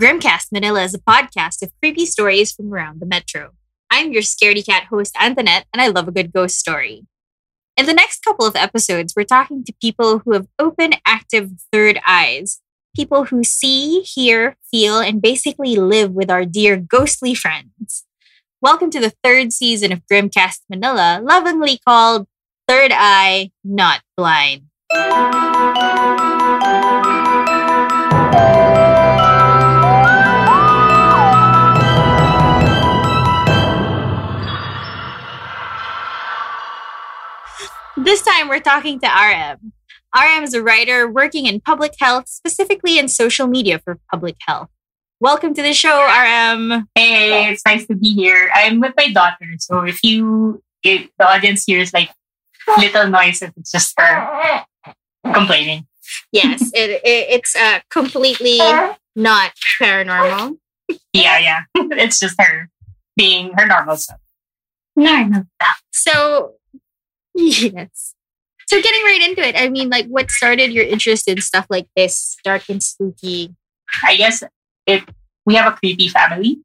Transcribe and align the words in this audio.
Grimcast 0.00 0.52
Manila 0.52 0.84
is 0.84 0.94
a 0.94 1.00
podcast 1.00 1.60
of 1.60 1.72
creepy 1.80 2.06
stories 2.06 2.52
from 2.52 2.72
around 2.72 3.00
the 3.00 3.06
metro. 3.06 3.50
I'm 3.90 4.12
your 4.12 4.22
scaredy 4.22 4.64
cat 4.64 4.84
host, 4.84 5.16
Antoinette, 5.20 5.66
and 5.72 5.82
I 5.82 5.88
love 5.88 6.06
a 6.06 6.12
good 6.12 6.32
ghost 6.32 6.56
story. 6.56 7.04
In 7.76 7.86
the 7.86 7.92
next 7.94 8.22
couple 8.22 8.46
of 8.46 8.54
episodes, 8.54 9.14
we're 9.16 9.24
talking 9.24 9.64
to 9.64 9.74
people 9.80 10.20
who 10.20 10.34
have 10.34 10.46
open, 10.56 10.92
active 11.04 11.50
third 11.72 11.98
eyes, 12.06 12.60
people 12.94 13.24
who 13.24 13.42
see, 13.42 14.02
hear, 14.02 14.56
feel, 14.70 15.00
and 15.00 15.20
basically 15.20 15.74
live 15.74 16.12
with 16.12 16.30
our 16.30 16.44
dear 16.44 16.76
ghostly 16.76 17.34
friends. 17.34 18.04
Welcome 18.62 18.90
to 18.90 19.00
the 19.00 19.14
third 19.24 19.52
season 19.52 19.90
of 19.90 20.06
Grimcast 20.06 20.60
Manila, 20.70 21.20
lovingly 21.20 21.80
called 21.84 22.28
Third 22.68 22.92
Eye, 22.94 23.50
Not 23.64 24.02
Blind. 24.16 24.62
This 38.08 38.22
time 38.22 38.48
we're 38.48 38.60
talking 38.60 38.98
to 39.00 39.06
RM. 39.06 39.70
RM 40.16 40.42
is 40.42 40.54
a 40.54 40.62
writer 40.62 41.06
working 41.06 41.44
in 41.44 41.60
public 41.60 41.92
health, 42.00 42.26
specifically 42.26 42.98
in 42.98 43.06
social 43.06 43.46
media 43.46 43.78
for 43.80 43.98
public 44.10 44.36
health. 44.40 44.70
Welcome 45.20 45.52
to 45.52 45.60
the 45.60 45.74
show, 45.74 46.00
RM. 46.00 46.88
Hey, 46.94 47.52
it's 47.52 47.60
nice 47.66 47.86
to 47.88 47.94
be 47.94 48.14
here. 48.14 48.50
I'm 48.54 48.80
with 48.80 48.94
my 48.96 49.12
daughter, 49.12 49.44
so 49.58 49.82
if 49.82 50.02
you, 50.02 50.62
if 50.82 51.10
the 51.18 51.28
audience 51.28 51.64
hears 51.66 51.92
like 51.92 52.08
little 52.78 53.08
noises, 53.10 53.50
it's 53.58 53.70
just 53.70 53.92
her 54.00 54.64
complaining. 55.34 55.86
Yes, 56.32 56.62
it, 56.74 57.02
it 57.04 57.26
it's 57.28 57.54
uh, 57.54 57.80
completely 57.90 58.56
not 59.16 59.52
paranormal. 59.78 60.56
Yeah, 61.12 61.38
yeah. 61.40 61.60
It's 61.76 62.18
just 62.18 62.36
her 62.40 62.70
being 63.18 63.52
her 63.58 63.66
normal 63.66 63.98
self. 63.98 64.18
Normal 64.96 65.42
self. 65.60 65.82
So, 65.92 66.54
yes. 67.38 68.14
So, 68.66 68.82
getting 68.82 69.02
right 69.02 69.22
into 69.28 69.46
it, 69.46 69.56
I 69.56 69.68
mean, 69.68 69.88
like, 69.88 70.06
what 70.06 70.30
started 70.30 70.72
your 70.72 70.84
interest 70.84 71.28
in 71.28 71.40
stuff 71.40 71.66
like 71.70 71.88
this, 71.96 72.36
dark 72.44 72.68
and 72.68 72.82
spooky? 72.82 73.54
I 74.04 74.16
guess 74.16 74.42
it. 74.86 75.04
We 75.46 75.54
have 75.54 75.72
a 75.72 75.76
creepy 75.76 76.08
family. 76.08 76.58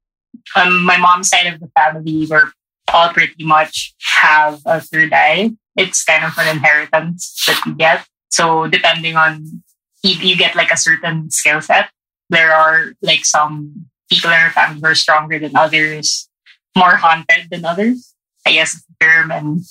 Um, 0.55 0.83
my 0.83 0.97
mom's 0.97 1.29
side 1.29 1.47
of 1.47 1.59
the 1.61 1.69
family, 1.77 2.27
we're 2.29 2.51
all 2.91 3.09
pretty 3.09 3.45
much 3.45 3.95
have 4.21 4.61
a 4.65 4.81
third 4.81 5.13
eye. 5.13 5.51
It's 5.77 6.03
kind 6.03 6.25
of 6.25 6.37
an 6.37 6.57
inheritance 6.57 7.43
that 7.47 7.61
you 7.65 7.75
get. 7.75 8.05
So 8.29 8.67
depending 8.67 9.15
on 9.15 9.63
you, 10.03 10.15
you 10.15 10.35
get 10.35 10.55
like 10.55 10.71
a 10.71 10.77
certain 10.77 11.31
skill 11.31 11.61
set. 11.61 11.89
There 12.29 12.51
are 12.51 12.93
like 13.01 13.25
some 13.25 13.85
people 14.11 14.31
in 14.31 14.37
our 14.37 14.51
family 14.51 14.81
who 14.81 14.87
are 14.87 14.95
stronger 14.95 15.39
than 15.39 15.55
others, 15.55 16.27
more 16.75 16.97
haunted 16.97 17.49
than 17.49 17.63
others. 17.63 18.13
I 18.45 18.51
guess 18.51 18.83
the 18.83 18.93
term. 18.99 19.31
And 19.31 19.61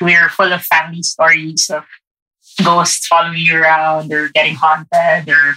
we're 0.00 0.28
full 0.28 0.52
of 0.52 0.62
family 0.62 1.02
stories 1.02 1.70
of 1.70 1.84
ghosts 2.64 3.06
following 3.06 3.38
you 3.38 3.56
around 3.56 4.12
or 4.12 4.28
getting 4.28 4.54
haunted 4.54 5.28
or 5.28 5.54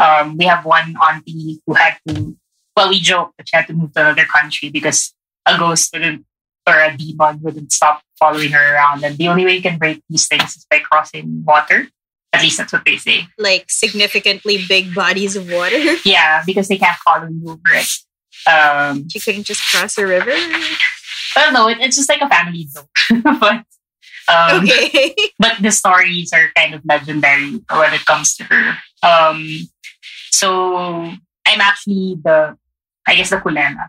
um, 0.00 0.36
we 0.36 0.44
have 0.46 0.64
one 0.64 0.94
auntie 0.96 1.60
who 1.66 1.74
had 1.74 1.96
to 2.08 2.36
well 2.76 2.88
we 2.88 3.00
joke 3.00 3.32
that 3.36 3.48
she 3.48 3.56
had 3.56 3.66
to 3.66 3.72
move 3.72 3.92
to 3.92 4.00
another 4.00 4.24
country 4.24 4.70
because 4.70 5.12
a 5.46 5.58
ghost 5.58 5.92
wouldn't 5.92 6.24
or 6.66 6.74
a 6.80 6.96
demon 6.96 7.40
wouldn't 7.42 7.72
stop 7.72 8.02
following 8.18 8.50
her 8.52 8.74
around 8.74 9.02
and 9.04 9.18
the 9.18 9.28
only 9.28 9.44
way 9.44 9.56
you 9.56 9.62
can 9.62 9.78
break 9.78 10.02
these 10.08 10.28
things 10.28 10.56
is 10.56 10.66
by 10.70 10.78
crossing 10.78 11.42
water 11.44 11.88
at 12.32 12.42
least 12.42 12.58
that's 12.58 12.72
what 12.72 12.84
they 12.84 12.96
say 12.96 13.26
Like, 13.38 13.66
significantly 13.68 14.64
big 14.68 14.94
bodies 14.94 15.34
of 15.36 15.50
water? 15.50 15.78
yeah 16.04 16.42
because 16.46 16.68
they 16.68 16.78
can't 16.78 16.96
follow 17.04 17.26
you 17.28 17.42
over 17.50 17.60
it 17.72 17.88
um 18.48 19.08
She 19.08 19.18
couldn't 19.20 19.44
just 19.44 19.60
cross 19.70 19.98
a 19.98 20.06
river? 20.06 20.32
Well 21.36 21.52
no 21.52 21.68
it, 21.68 21.78
it's 21.80 21.96
just 21.96 22.08
like 22.08 22.20
a 22.22 22.28
family 22.28 22.66
joke 22.72 22.88
but 23.40 23.64
um 24.28 24.62
Okay. 24.62 25.14
but 25.38 25.56
the 25.60 25.70
stories 25.72 26.32
are 26.32 26.50
kind 26.56 26.74
of 26.74 26.82
legendary 26.84 27.58
when 27.70 27.92
it 27.94 28.04
comes 28.06 28.34
to 28.36 28.44
her. 28.44 28.78
Um, 29.02 29.66
so 30.30 30.76
I'm 31.46 31.60
actually 31.60 32.16
the, 32.22 32.56
I 33.06 33.14
guess 33.16 33.30
the 33.30 33.38
kulena, 33.38 33.88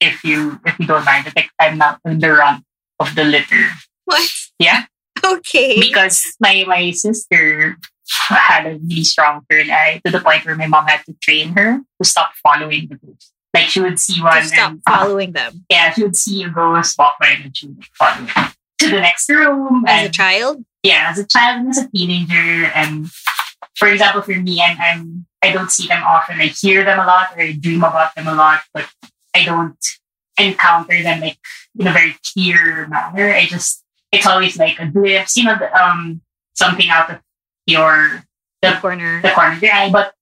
if 0.00 0.22
you 0.24 0.60
if 0.66 0.78
you 0.78 0.86
don't 0.86 1.04
mind. 1.04 1.32
Like 1.34 1.48
I'm 1.58 1.78
not 1.78 2.00
in 2.04 2.18
the 2.18 2.32
run 2.32 2.62
of 2.98 3.14
the 3.14 3.24
litter. 3.24 3.68
what? 4.04 4.28
Yeah, 4.58 4.84
Okay. 5.24 5.80
because 5.80 6.22
my 6.40 6.64
my 6.66 6.90
sister 6.90 7.78
had 8.28 8.66
a 8.66 8.76
really 8.84 9.04
strong 9.04 9.46
third 9.48 9.70
eye 9.70 10.00
to 10.04 10.10
the 10.12 10.20
point 10.20 10.44
where 10.44 10.56
my 10.56 10.66
mom 10.66 10.86
had 10.86 11.00
to 11.06 11.14
train 11.22 11.54
her 11.56 11.80
to 12.02 12.04
stop 12.04 12.32
following 12.42 12.88
the 12.90 12.96
ghost. 12.96 13.32
Like 13.54 13.66
she 13.66 13.80
would 13.80 13.98
see 13.98 14.22
one 14.22 14.42
to 14.42 14.48
stop 14.48 14.70
and 14.72 14.82
following 14.88 15.32
them. 15.32 15.64
yeah, 15.70 15.92
she 15.92 16.02
would 16.04 16.16
see 16.16 16.42
a 16.44 16.48
ghost 16.50 16.96
walk 16.98 17.14
by 17.20 17.28
and 17.42 17.56
she 17.56 17.66
would 17.68 17.84
follow 17.98 18.24
it 18.24 18.54
to 18.78 18.88
the 18.90 19.00
next 19.00 19.28
room. 19.28 19.84
As 19.86 20.08
a 20.08 20.10
child? 20.12 20.64
yeah, 20.82 21.08
as 21.10 21.18
a 21.18 21.26
child 21.26 21.60
and 21.60 21.70
as 21.70 21.78
a 21.78 21.88
teenager, 21.90 22.66
and 22.74 23.10
for 23.76 23.88
example, 23.88 24.22
for 24.22 24.32
me, 24.32 24.62
I'm, 24.62 24.76
I'm 24.80 25.26
I 25.42 25.52
don't 25.52 25.70
see 25.70 25.86
them 25.88 26.02
often. 26.04 26.40
I 26.40 26.46
hear 26.46 26.84
them 26.84 26.98
a 26.98 27.04
lot, 27.06 27.28
or 27.36 27.42
I 27.42 27.52
dream 27.52 27.82
about 27.82 28.14
them 28.14 28.28
a 28.28 28.34
lot, 28.34 28.60
but 28.72 28.86
I 29.34 29.44
don't 29.44 29.76
encounter 30.38 31.02
them 31.02 31.20
like 31.20 31.38
in 31.78 31.86
a 31.86 31.92
very 31.92 32.16
clear 32.32 32.86
manner. 32.88 33.30
I 33.34 33.46
just 33.46 33.82
it's 34.12 34.26
always 34.26 34.58
like 34.58 34.78
a 34.78 34.86
glimpse, 34.86 35.36
you 35.36 35.44
know, 35.44 35.56
the, 35.58 35.72
um, 35.76 36.20
something 36.54 36.88
out 36.88 37.10
of 37.10 37.20
your 37.66 38.24
The 38.62 38.70
the, 38.70 38.76
corner. 38.76 39.22
the 39.22 39.30
corner 39.30 39.56
of 39.56 39.62
your 39.62 39.72
eye, 39.72 39.90
but 39.90 40.14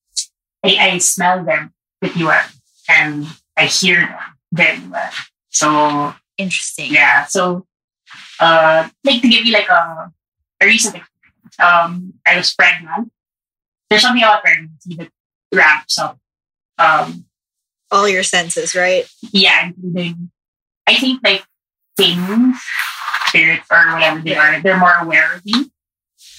I, 0.65 0.77
I 0.95 0.99
smell 0.99 1.45
them 1.45 1.73
pretty 2.01 2.23
well, 2.25 2.45
and 2.89 3.27
I 3.57 3.67
hear 3.67 4.01
them 4.01 4.19
very 4.53 4.81
well. 4.89 5.11
So 5.51 6.15
Interesting. 6.37 6.93
yeah. 6.93 7.25
So, 7.27 7.67
uh, 8.41 8.89
like 9.05 9.23
to 9.23 9.29
give 9.29 9.45
you 9.45 9.53
like 9.53 9.69
a, 9.69 10.13
a 10.61 10.67
recent 10.67 10.95
experience. 10.97 11.59
Um, 11.59 12.15
I 12.25 12.37
was 12.37 12.55
pregnant. 12.55 13.11
There's 13.91 14.03
something 14.03 14.23
about 14.23 14.43
pregnancy 14.43 14.95
that 14.97 15.09
ramps 15.53 15.99
up. 15.99 16.19
Um, 16.79 17.25
All 17.91 18.09
your 18.09 18.23
senses, 18.23 18.75
right? 18.77 19.05
yeah, 19.33 19.67
including, 19.67 20.31
I 20.87 20.95
think 20.95 21.21
like 21.25 21.45
things, 21.97 22.63
spirits 23.27 23.67
or 23.71 23.95
whatever 23.95 24.21
they 24.21 24.37
are, 24.37 24.61
they're 24.63 24.79
more 24.79 24.95
aware 25.01 25.35
of 25.35 25.43
you, 25.45 25.71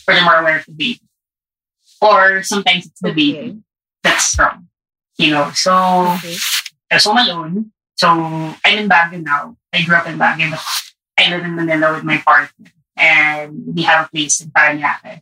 or 0.08 0.14
they're 0.14 0.24
more 0.24 0.36
aware 0.40 0.60
of 0.60 0.66
the 0.66 0.72
baby. 0.72 1.02
Or 2.02 2.42
sometimes 2.44 2.86
it's 2.86 3.02
the 3.02 3.12
baby 3.12 3.60
that's 4.04 4.24
strong, 4.24 4.69
you 5.20 5.32
know. 5.32 5.52
So 5.54 5.72
Okay. 6.18 6.36
I 6.92 6.96
was 6.96 7.06
alone. 7.06 7.72
So 7.96 8.08
I'm 8.10 8.78
in 8.78 8.90
Baguio 8.90 9.22
now. 9.22 9.56
I 9.74 9.84
grew 9.84 9.96
up 9.96 10.08
in 10.08 10.18
Baguio, 10.18 10.50
but 10.52 10.62
I 11.20 11.30
live 11.30 11.44
in 11.44 11.56
Manila 11.56 11.94
with 11.94 12.04
my 12.04 12.18
partner. 12.18 12.72
And 12.96 13.76
we 13.76 13.84
have 13.84 14.06
a 14.06 14.10
place 14.10 14.42
in 14.42 14.50
Paranaque. 14.50 15.22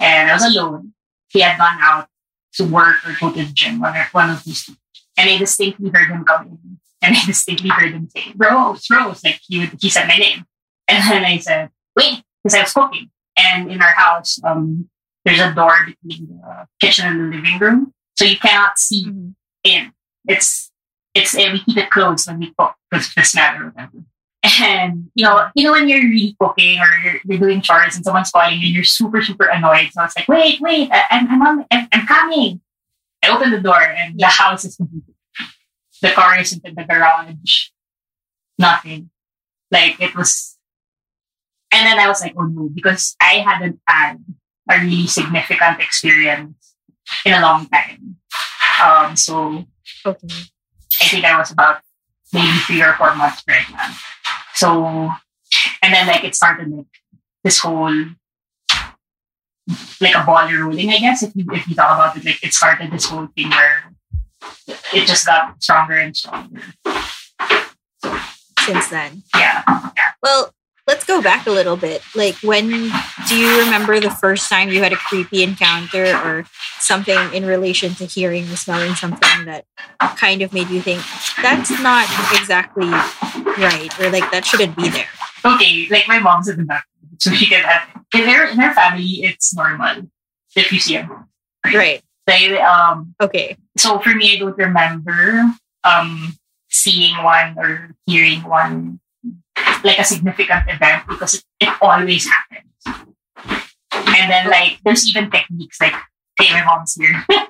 And 0.00 0.30
I 0.30 0.34
was 0.34 0.44
alone. 0.44 0.94
He 1.28 1.40
had 1.40 1.58
gone 1.58 1.78
out 1.80 2.08
to 2.54 2.64
work 2.64 2.96
or 3.06 3.14
go 3.20 3.30
to 3.30 3.44
the 3.44 3.52
gym, 3.52 3.78
one, 3.80 3.94
one 4.12 4.30
of 4.30 4.42
these 4.44 4.64
two. 4.64 4.74
And 5.16 5.30
I 5.30 5.36
distinctly 5.36 5.90
heard 5.94 6.08
him 6.08 6.24
come 6.24 6.46
in. 6.46 6.78
And 7.02 7.16
I 7.16 7.24
distinctly 7.26 7.70
heard 7.70 7.92
him 7.92 8.08
say, 8.10 8.32
Rose, 8.36 8.86
Rose. 8.90 9.22
Like 9.22 9.40
he, 9.46 9.60
would, 9.60 9.78
he 9.80 9.88
said 9.90 10.08
my 10.08 10.16
name. 10.16 10.44
And 10.88 11.04
then 11.08 11.24
I 11.24 11.38
said, 11.38 11.70
wait, 11.94 12.22
because 12.42 12.58
I 12.58 12.62
was 12.62 12.72
cooking. 12.72 13.10
And 13.38 13.70
in 13.70 13.80
our 13.80 13.92
house, 13.92 14.40
um, 14.42 14.88
there's 15.24 15.38
a 15.40 15.54
door 15.54 15.72
between 15.86 16.26
the 16.28 16.66
kitchen 16.80 17.06
and 17.06 17.20
the 17.20 17.36
living 17.36 17.58
room. 17.58 17.94
So 18.20 18.26
you 18.26 18.36
cannot 18.36 18.78
see 18.78 19.06
Mhm. 19.06 19.34
in. 19.64 19.92
It's 20.28 20.70
it's 21.14 21.34
uh, 21.34 21.48
we 21.54 21.64
keep 21.64 21.78
it 21.78 21.88
closed 21.88 22.28
when 22.28 22.38
we 22.38 22.52
cook 22.58 22.74
because 22.90 23.08
of 23.08 23.14
the 23.14 23.24
smell 23.24 23.54
or 23.56 23.64
whatever. 23.70 24.04
And 24.60 25.10
you 25.14 25.24
know, 25.24 25.48
you 25.54 25.64
know 25.64 25.72
when 25.72 25.88
you're 25.88 26.02
really 26.02 26.36
cooking 26.38 26.78
or 26.80 26.86
you're, 27.02 27.20
you're 27.24 27.38
doing 27.38 27.62
chores 27.62 27.96
and 27.96 28.04
someone's 28.04 28.30
calling 28.30 28.60
you 28.60 28.66
and 28.66 28.74
you're 28.74 28.84
super 28.84 29.22
super 29.22 29.46
annoyed. 29.46 29.88
So 29.92 30.04
it's 30.04 30.14
like, 30.16 30.28
wait, 30.28 30.60
wait, 30.60 30.90
I, 30.92 31.04
I'm 31.12 31.30
I'm, 31.30 31.40
on, 31.46 31.66
I'm 31.70 31.88
I'm 31.94 32.06
coming. 32.06 32.60
I 33.24 33.30
open 33.34 33.52
the 33.52 33.60
door 33.60 33.80
and 33.80 34.20
the 34.20 34.26
house 34.26 34.66
is 34.66 34.76
completely. 34.76 35.14
The 36.02 36.10
car 36.10 36.38
isn't 36.38 36.62
in 36.62 36.74
the 36.74 36.84
garage. 36.84 37.68
Nothing. 38.58 39.08
Like 39.70 39.98
it 39.98 40.14
was. 40.14 40.58
And 41.72 41.86
then 41.86 41.98
I 41.98 42.06
was 42.06 42.20
like, 42.20 42.34
oh 42.36 42.44
no, 42.44 42.68
because 42.68 43.16
I 43.18 43.36
hadn't 43.48 43.80
had 43.86 44.22
a 44.70 44.78
really 44.80 45.06
significant 45.06 45.80
experience 45.80 46.69
in 47.24 47.32
a 47.34 47.40
long 47.40 47.66
time. 47.68 48.16
Um, 48.84 49.16
so 49.16 49.64
Okay. 50.06 50.28
I 51.02 51.04
think 51.08 51.24
I 51.24 51.38
was 51.38 51.50
about 51.50 51.80
maybe 52.32 52.56
three 52.66 52.82
or 52.82 52.94
four 52.94 53.14
months 53.14 53.42
pregnant. 53.42 53.94
So, 54.54 55.10
and 55.82 55.92
then 55.94 56.06
like 56.06 56.24
it 56.24 56.34
started 56.34 56.70
like 56.70 56.86
this 57.44 57.58
whole 57.58 57.92
like 60.00 60.14
a 60.14 60.24
ball 60.24 60.48
rolling, 60.52 60.90
I 60.90 60.98
guess. 60.98 61.22
If 61.22 61.32
you 61.34 61.44
if 61.52 61.68
you 61.68 61.74
talk 61.74 61.94
about 61.94 62.16
it, 62.16 62.24
like 62.24 62.42
it 62.42 62.52
started 62.54 62.90
this 62.90 63.06
whole 63.06 63.28
thing 63.36 63.50
where 63.50 63.92
it 64.92 65.06
just 65.06 65.26
got 65.26 65.62
stronger 65.62 65.94
and 65.94 66.16
stronger. 66.16 66.60
Since 68.60 68.88
then. 68.88 69.22
Yeah, 69.36 69.62
Well, 70.22 70.54
let's 70.90 71.04
go 71.04 71.22
back 71.22 71.46
a 71.46 71.50
little 71.50 71.76
bit. 71.76 72.02
Like, 72.16 72.34
when 72.42 72.68
do 73.28 73.36
you 73.38 73.60
remember 73.60 74.00
the 74.00 74.10
first 74.10 74.48
time 74.48 74.70
you 74.70 74.82
had 74.82 74.92
a 74.92 74.96
creepy 74.96 75.44
encounter 75.44 76.16
or 76.16 76.44
something 76.80 77.32
in 77.32 77.46
relation 77.46 77.94
to 77.94 78.06
hearing 78.06 78.42
or 78.50 78.56
smelling 78.56 78.96
something 78.96 79.44
that 79.44 79.64
kind 80.16 80.42
of 80.42 80.52
made 80.52 80.68
you 80.68 80.82
think 80.82 81.00
that's 81.40 81.70
not 81.80 82.10
exactly 82.34 82.88
right 82.88 83.90
or 84.00 84.10
like 84.10 84.28
that 84.32 84.44
shouldn't 84.44 84.76
be 84.76 84.88
there? 84.88 85.06
Okay, 85.44 85.86
like 85.90 86.08
my 86.08 86.18
mom's 86.18 86.48
in 86.48 86.56
the 86.56 86.64
back, 86.64 86.86
so 87.18 87.30
she 87.30 87.46
can 87.46 87.62
have 87.62 87.86
in 88.12 88.28
her 88.28 88.46
in 88.46 88.58
her 88.58 88.74
family 88.74 89.22
it's 89.22 89.54
normal 89.54 90.10
if 90.56 90.72
you 90.72 90.80
see 90.80 90.96
a 90.96 91.04
ghost. 91.04 91.22
Right. 91.72 92.02
They 92.26 92.58
um 92.60 93.14
Okay. 93.22 93.56
so 93.78 94.00
for 94.00 94.12
me 94.12 94.34
I 94.34 94.38
don't 94.40 94.58
remember 94.58 95.54
um 95.84 96.36
seeing 96.68 97.16
one 97.22 97.56
or 97.58 97.94
hearing 98.06 98.42
one 98.42 98.98
like 99.84 99.98
a 99.98 100.04
significant 100.04 100.64
event 100.68 101.04
because 101.08 101.34
it, 101.34 101.44
it 101.60 101.74
always 101.80 102.26
happens. 102.26 103.06
And 103.92 104.30
then 104.30 104.50
like 104.50 104.78
there's 104.84 105.08
even 105.08 105.30
techniques 105.30 105.80
like 105.80 105.94
hey 106.38 106.52
my 106.52 106.64
mom's 106.64 106.94
here. 106.94 107.24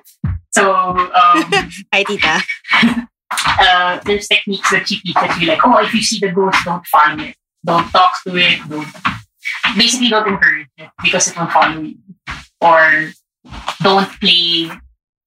so 0.51 0.73
um 0.73 1.09
Hi, 1.93 2.03
Tita. 2.03 2.41
uh, 3.31 3.99
there's 4.05 4.27
techniques 4.27 4.69
that 4.71 4.87
she 4.87 4.99
teaches 5.01 5.37
you, 5.39 5.47
like, 5.47 5.59
oh, 5.65 5.83
if 5.83 5.93
you 5.93 6.01
see 6.01 6.19
the 6.19 6.31
ghost, 6.31 6.57
don't 6.65 6.85
follow 6.87 7.23
it. 7.23 7.35
Don't 7.65 7.89
talk 7.91 8.13
to 8.23 8.35
it. 8.35 8.59
Don't 8.69 8.87
basically 9.77 10.09
don't 10.09 10.27
encourage 10.27 10.67
it 10.77 10.89
because 11.03 11.27
it 11.27 11.37
will 11.37 11.47
follow 11.47 11.81
you. 11.81 11.97
Or 12.59 13.11
don't 13.81 14.09
play, 14.19 14.69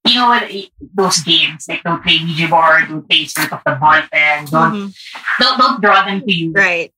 you 0.07 0.15
know 0.17 0.29
what? 0.29 0.51
Those 0.95 1.19
games 1.21 1.67
like 1.69 1.83
don't 1.83 2.03
play 2.03 2.19
Ouija 2.23 2.49
board, 2.49 2.89
don't 2.89 3.09
play 3.09 3.25
Spirit 3.25 3.53
of 3.53 3.63
the 3.65 3.75
Ball 3.77 4.03
Pen, 4.13 4.45
don't 4.47 4.73
Mhm. 4.73 4.97
don't 5.41 5.59
don't 5.59 5.81
draw 5.81 6.05
them 6.05 6.21
to 6.21 6.33
you. 6.33 6.53
Right. 6.53 6.93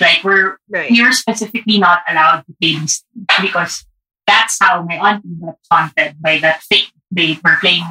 Like 0.00 0.22
we're 0.24 0.58
Right. 0.68 0.90
you're 0.90 1.12
specifically 1.12 1.78
not 1.78 2.02
allowed 2.08 2.42
to 2.46 2.52
play 2.60 2.76
these 2.78 3.04
because 3.40 3.84
that's 4.26 4.58
how 4.60 4.82
my 4.82 4.96
auntie 4.96 5.28
got 5.40 5.56
haunted 5.70 6.20
by 6.20 6.38
that 6.38 6.62
thing. 6.64 6.84
They 7.10 7.38
were 7.42 7.56
playing 7.60 7.84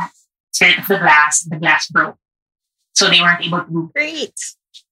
Spirit 0.54 0.80
of 0.80 0.88
the 0.88 0.98
Glass, 1.00 1.42
the 1.44 1.58
glass 1.58 1.88
broke. 1.88 2.18
So 2.94 3.10
they 3.10 3.22
weren't 3.22 3.46
able 3.46 3.62
to 3.64 3.92
Great. 3.96 4.34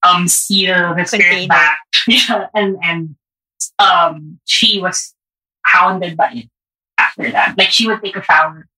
um 0.02 0.26
seal 0.28 0.94
the 0.94 1.04
spirit 1.04 1.48
back. 1.48 1.78
Yeah. 2.08 2.46
And 2.54 2.76
and 2.82 3.16
um 3.78 4.40
she 4.46 4.80
was 4.80 5.14
hounded 5.64 6.16
by 6.16 6.30
it 6.32 6.50
after 6.98 7.30
that. 7.32 7.58
Like 7.58 7.70
she 7.70 7.86
would 7.88 8.02
take 8.02 8.16
a 8.16 8.22
shower 8.22 8.68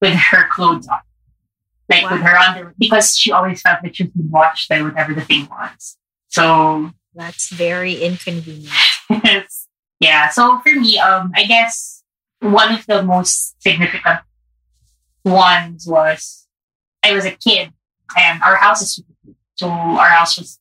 with 0.00 0.14
her 0.14 0.48
clothes 0.48 0.88
on. 0.88 0.98
Like 1.88 2.10
with 2.10 2.22
her 2.22 2.36
under 2.36 2.74
because 2.78 3.16
she 3.16 3.30
always 3.30 3.60
felt 3.60 3.80
that 3.82 3.94
she 3.94 4.04
was 4.04 4.12
being 4.12 4.30
watched 4.30 4.70
by 4.70 4.80
whatever 4.80 5.12
the 5.12 5.20
thing 5.20 5.46
was. 5.50 5.98
So 6.28 6.92
That's 7.14 7.50
very 7.50 8.02
inconvenient. 8.02 8.72
Yes. 9.10 9.68
yeah. 10.00 10.30
So 10.30 10.60
for 10.60 10.74
me, 10.74 10.98
um, 10.98 11.30
I 11.34 11.44
guess 11.44 12.02
one 12.40 12.74
of 12.74 12.86
the 12.86 13.02
most 13.02 13.60
significant 13.62 14.20
ones 15.24 15.86
was 15.86 16.46
I 17.02 17.12
was 17.12 17.26
a 17.26 17.32
kid 17.32 17.72
and 18.16 18.42
our 18.42 18.56
house 18.56 18.82
is 18.82 18.94
super 18.94 19.12
cute. 19.22 19.36
So 19.56 19.68
our 19.68 20.08
house 20.08 20.38
was 20.38 20.58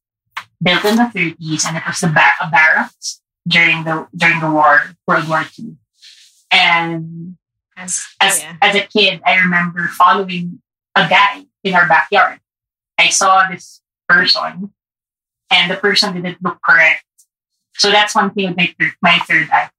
built 0.62 0.86
in 0.86 0.96
the 0.96 1.04
30s 1.04 1.66
and 1.66 1.78
it 1.78 1.84
was 1.88 2.04
a, 2.04 2.08
bar- 2.08 2.36
a 2.42 2.50
barracks 2.50 3.22
during 3.48 3.84
the 3.84 4.08
during 4.16 4.40
the 4.40 4.50
war, 4.50 4.96
World 5.08 5.28
War 5.28 5.44
II. 5.60 5.76
And 6.52 7.38
As, 7.76 8.06
as 8.22 8.42
yeah. 8.42 8.56
as 8.62 8.76
a 8.76 8.82
kid, 8.82 9.22
I 9.26 9.36
remember 9.38 9.88
following 9.88 10.62
a 10.96 11.08
guy 11.10 11.46
in 11.64 11.74
our 11.74 11.88
backyard. 11.88 12.40
I 12.98 13.10
saw 13.10 13.50
this 13.50 13.82
person, 14.08 14.72
and 15.50 15.72
the 15.72 15.76
person 15.78 16.14
didn't 16.14 16.42
look 16.44 16.60
correct. 16.62 17.04
So 17.76 17.90
that's 17.90 18.14
one 18.16 18.32
thing 18.32 18.50
with 18.50 18.58
my 18.58 18.74
third, 18.80 18.94
my 19.02 19.20
third 19.28 19.50
eye 19.52 19.70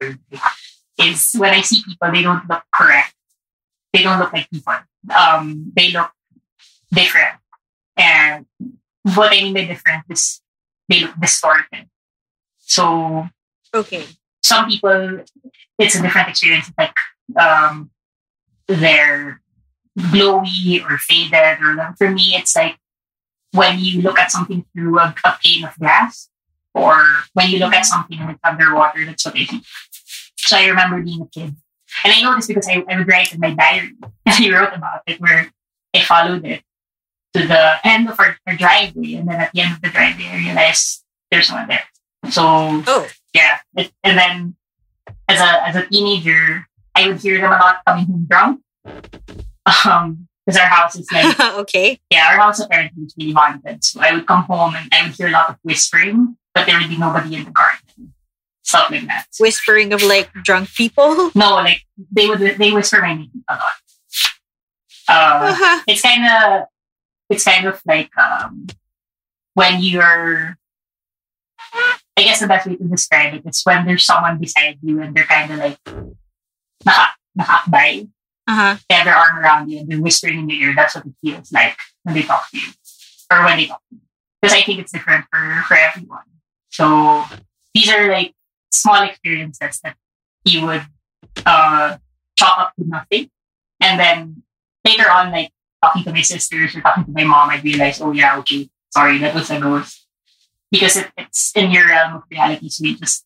is 0.98 1.32
when 1.38 1.54
I 1.54 1.60
see 1.60 1.82
people, 1.84 2.10
they 2.10 2.22
don't 2.22 2.48
look 2.48 2.64
correct. 2.74 3.14
They 3.92 4.02
don't 4.02 4.18
look 4.18 4.32
like 4.32 4.50
people. 4.50 4.74
Um, 5.16 5.72
they 5.76 5.90
look 5.92 6.10
different, 6.92 7.34
and 7.96 8.46
what 9.14 9.32
I 9.32 9.42
mean 9.42 9.54
by 9.54 9.64
different 9.66 10.04
is 10.10 10.40
they 10.88 11.00
look 11.00 11.14
distorted. 11.20 11.88
So 12.58 13.28
Okay. 13.74 14.06
some 14.42 14.66
people 14.68 15.20
it's 15.78 15.96
a 15.96 16.02
different 16.02 16.28
experience 16.28 16.70
like 16.78 16.94
um 17.38 17.90
they're 18.68 19.40
glowy 19.98 20.82
or 20.88 20.98
faded 20.98 21.58
or 21.62 21.94
for 21.96 22.10
me 22.10 22.34
it's 22.34 22.56
like 22.56 22.76
when 23.52 23.78
you 23.78 24.02
look 24.02 24.18
at 24.18 24.30
something 24.30 24.64
through 24.72 24.98
a, 24.98 25.14
a 25.24 25.36
pane 25.42 25.64
of 25.64 25.76
glass 25.78 26.28
or 26.74 27.00
when 27.34 27.50
you 27.50 27.58
look 27.58 27.72
at 27.72 27.86
something 27.86 28.38
underwater 28.42 29.04
that's 29.04 29.24
what 29.24 29.36
I 29.36 29.44
see 29.44 29.62
so 30.36 30.56
I 30.56 30.66
remember 30.66 31.00
being 31.00 31.22
a 31.22 31.26
kid 31.26 31.54
and 32.04 32.12
I 32.12 32.20
know 32.22 32.34
this 32.34 32.48
because 32.48 32.68
I, 32.68 32.84
I 32.88 32.98
would 32.98 33.06
write 33.08 33.32
in 33.32 33.40
my 33.40 33.54
diary 33.54 33.92
and 34.02 34.12
I 34.26 34.50
wrote 34.50 34.74
about 34.74 35.02
it 35.06 35.20
where 35.20 35.50
I 35.94 36.00
followed 36.00 36.44
it 36.44 36.62
to 37.34 37.46
the 37.46 37.74
end 37.84 38.08
of 38.08 38.18
our, 38.18 38.36
our 38.46 38.56
driveway 38.56 39.14
and 39.14 39.28
then 39.28 39.40
at 39.40 39.52
the 39.52 39.60
end 39.60 39.74
of 39.74 39.80
the 39.82 39.90
driveway 39.90 40.26
I 40.26 40.36
realized 40.38 41.04
there's 41.30 41.46
someone 41.46 41.68
there 41.68 41.84
so 42.30 42.42
Oh. 42.86 43.06
yeah. 43.34 43.58
It, 43.76 43.92
and 44.02 44.18
then 44.18 44.56
as 45.28 45.40
a 45.40 45.68
as 45.68 45.76
a 45.76 45.86
teenager, 45.86 46.66
I 46.94 47.08
would 47.08 47.20
hear 47.20 47.40
them 47.40 47.52
a 47.52 47.56
lot 47.56 47.78
coming 47.86 48.06
home 48.06 48.26
drunk. 48.28 48.60
Um, 49.86 50.28
because 50.46 50.60
our 50.60 50.66
house 50.66 50.94
is 50.96 51.10
like 51.10 51.40
okay. 51.60 51.98
yeah, 52.10 52.28
our 52.32 52.36
house 52.36 52.60
apparently 52.60 53.04
is 53.04 53.14
really 53.18 53.32
haunted. 53.32 53.82
So 53.82 54.00
I 54.00 54.12
would 54.14 54.26
come 54.26 54.42
home 54.44 54.74
and 54.76 54.88
I 54.92 55.04
would 55.06 55.12
hear 55.16 55.28
a 55.28 55.30
lot 55.30 55.48
of 55.48 55.56
whispering, 55.62 56.36
but 56.54 56.66
there 56.66 56.78
would 56.78 56.90
be 56.90 56.98
nobody 56.98 57.36
in 57.36 57.44
the 57.44 57.50
garden. 57.50 58.12
Stuff 58.62 58.90
like 58.90 59.06
that. 59.06 59.26
Whispering 59.40 59.92
of 59.94 60.02
like 60.02 60.30
drunk 60.42 60.68
people. 60.74 61.30
No, 61.34 61.54
like 61.54 61.82
they 62.12 62.26
would 62.28 62.40
they 62.40 62.72
whisper 62.72 63.00
my 63.00 63.14
name 63.14 63.30
a 63.48 63.54
lot. 63.54 63.72
Uh, 65.08 65.52
Uh-huh. 65.52 65.82
it's 65.86 66.02
kind 66.02 66.24
of 66.26 66.66
it's 67.30 67.44
kind 67.44 67.66
of 67.66 67.80
like 67.86 68.10
um, 68.18 68.66
when 69.54 69.80
you're 69.82 70.58
I 72.16 72.22
guess 72.22 72.40
the 72.40 72.46
best 72.46 72.66
way 72.66 72.76
to 72.76 72.84
describe 72.84 73.34
it 73.34 73.42
is 73.46 73.62
when 73.64 73.86
there's 73.86 74.04
someone 74.04 74.38
beside 74.38 74.78
you 74.82 75.00
and 75.02 75.14
they're 75.14 75.24
kind 75.24 75.50
of 75.52 75.58
like 75.58 75.78
nakakbay. 76.84 78.08
Uh-huh. 78.46 78.76
They 78.88 78.94
have 78.94 79.04
their 79.06 79.16
arm 79.16 79.38
around 79.38 79.70
you 79.70 79.80
and 79.80 79.88
they're 79.88 80.00
whispering 80.00 80.38
in 80.38 80.50
your 80.50 80.70
ear. 80.70 80.74
That's 80.76 80.94
what 80.94 81.06
it 81.06 81.14
feels 81.22 81.50
like 81.52 81.76
when 82.02 82.14
they 82.14 82.22
talk 82.22 82.50
to 82.50 82.58
you. 82.58 82.68
Or 83.32 83.44
when 83.44 83.56
they 83.56 83.66
talk 83.66 83.80
to 83.88 83.96
you. 83.96 84.00
Because 84.40 84.56
I 84.56 84.62
think 84.62 84.80
it's 84.80 84.92
different 84.92 85.24
for, 85.30 85.64
for 85.66 85.76
everyone. 85.76 86.24
So 86.68 87.24
these 87.72 87.88
are 87.88 88.10
like 88.10 88.34
small 88.70 89.02
experiences 89.02 89.80
that 89.82 89.96
you 90.44 90.66
would 90.66 90.82
uh, 91.46 91.96
chalk 92.36 92.58
up 92.58 92.72
to 92.76 92.86
nothing. 92.86 93.30
And 93.80 93.98
then 93.98 94.42
later 94.84 95.10
on, 95.10 95.32
like 95.32 95.50
talking 95.82 96.04
to 96.04 96.12
my 96.12 96.20
sisters 96.20 96.76
or 96.76 96.80
talking 96.82 97.04
to 97.04 97.10
my 97.10 97.24
mom, 97.24 97.50
I 97.50 97.60
realized, 97.60 98.02
oh 98.02 98.12
yeah, 98.12 98.36
okay, 98.38 98.68
sorry, 98.90 99.18
that 99.18 99.34
was 99.34 99.50
a 99.50 99.60
ghost. 99.60 100.06
Because 100.70 100.96
it, 100.96 101.10
it's 101.16 101.52
in 101.54 101.70
your 101.70 101.86
realm 101.86 102.16
of 102.16 102.22
reality, 102.30 102.68
so 102.68 102.84
you 102.84 102.96
just 102.98 103.24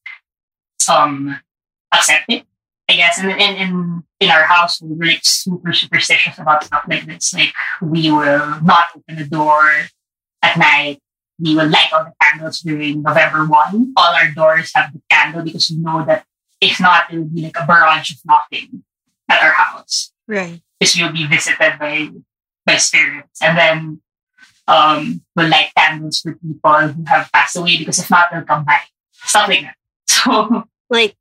um 0.91 1.39
accept 1.93 2.25
it, 2.29 2.45
I 2.89 2.95
guess. 2.97 3.19
And 3.19 3.31
in 3.31 3.57
in 3.57 4.03
in 4.21 4.31
our 4.31 4.45
house, 4.45 4.81
we 4.81 4.95
were 4.95 5.05
like 5.07 5.21
super 5.25 5.73
superstitious 5.73 6.39
about 6.39 6.65
stuff 6.65 6.85
like 6.89 7.05
this. 7.07 7.35
Like 7.35 7.53
we 7.83 8.11
will 8.11 8.61
not 8.63 8.87
open 8.97 9.17
the 9.17 9.25
door 9.27 9.69
at 10.43 10.57
night. 10.59 11.01
We 11.39 11.55
will 11.55 11.69
light 11.69 11.93
all 11.93 12.05
the 12.05 12.13
candles 12.23 12.61
during 12.61 13.03
November 13.03 13.45
one. 13.47 13.93
All 13.97 14.15
our 14.15 14.31
doors 14.33 14.73
have 14.75 14.93
the 14.93 15.01
candle 15.11 15.43
because 15.45 15.71
we 15.71 15.77
know 15.77 16.05
that 16.07 16.25
if 16.61 16.81
not, 16.81 17.13
it 17.13 17.19
will 17.19 17.27
be 17.27 17.43
like 17.43 17.57
a 17.61 17.67
barrage 17.67 18.11
of 18.11 18.19
nothing 18.27 18.83
at 19.31 19.43
our 19.43 19.53
house 19.53 20.11
Right. 20.27 20.61
because 20.81 20.97
you'll 20.97 21.13
be 21.13 21.27
visited 21.27 21.79
by 21.79 22.09
by 22.67 22.77
spirits, 22.77 23.41
and 23.41 23.57
then 23.57 24.01
um, 24.67 25.23
we'll 25.37 25.49
light 25.49 25.71
candles 25.77 26.21
for 26.21 26.35
people 26.35 26.89
who 26.89 27.05
have 27.07 27.31
passed 27.33 27.57
away 27.57 27.79
because 27.79 27.99
if 27.99 28.11
not, 28.11 28.29
they'll 28.33 28.43
come 28.43 28.65
back. 28.65 28.89
Stuff 29.13 29.49
like 29.49 29.63
that. 29.63 29.75
So 30.09 30.65
Like 30.91 31.15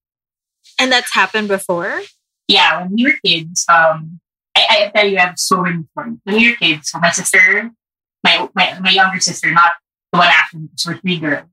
and 0.79 0.91
that's 0.91 1.13
happened 1.13 1.47
before? 1.47 2.01
yeah, 2.47 2.81
when 2.81 2.93
we 2.93 3.03
were 3.05 3.19
kids, 3.25 3.65
um, 3.69 4.19
I, 4.55 4.65
I 4.69 4.91
tell 4.95 5.07
you, 5.07 5.17
I 5.17 5.21
have 5.21 5.39
so 5.39 5.61
many 5.61 5.83
stories. 5.91 6.17
When 6.23 6.35
we 6.35 6.49
were 6.49 6.55
kids, 6.55 6.91
my 6.99 7.11
sister, 7.11 7.71
my, 8.23 8.49
my 8.55 8.79
my 8.79 8.89
younger 8.89 9.19
sister, 9.19 9.51
not 9.51 9.73
the 10.11 10.19
one 10.19 10.27
after 10.27 10.57
me, 10.57 10.69
we're 10.85 10.97
three 10.97 11.19
girls, 11.19 11.45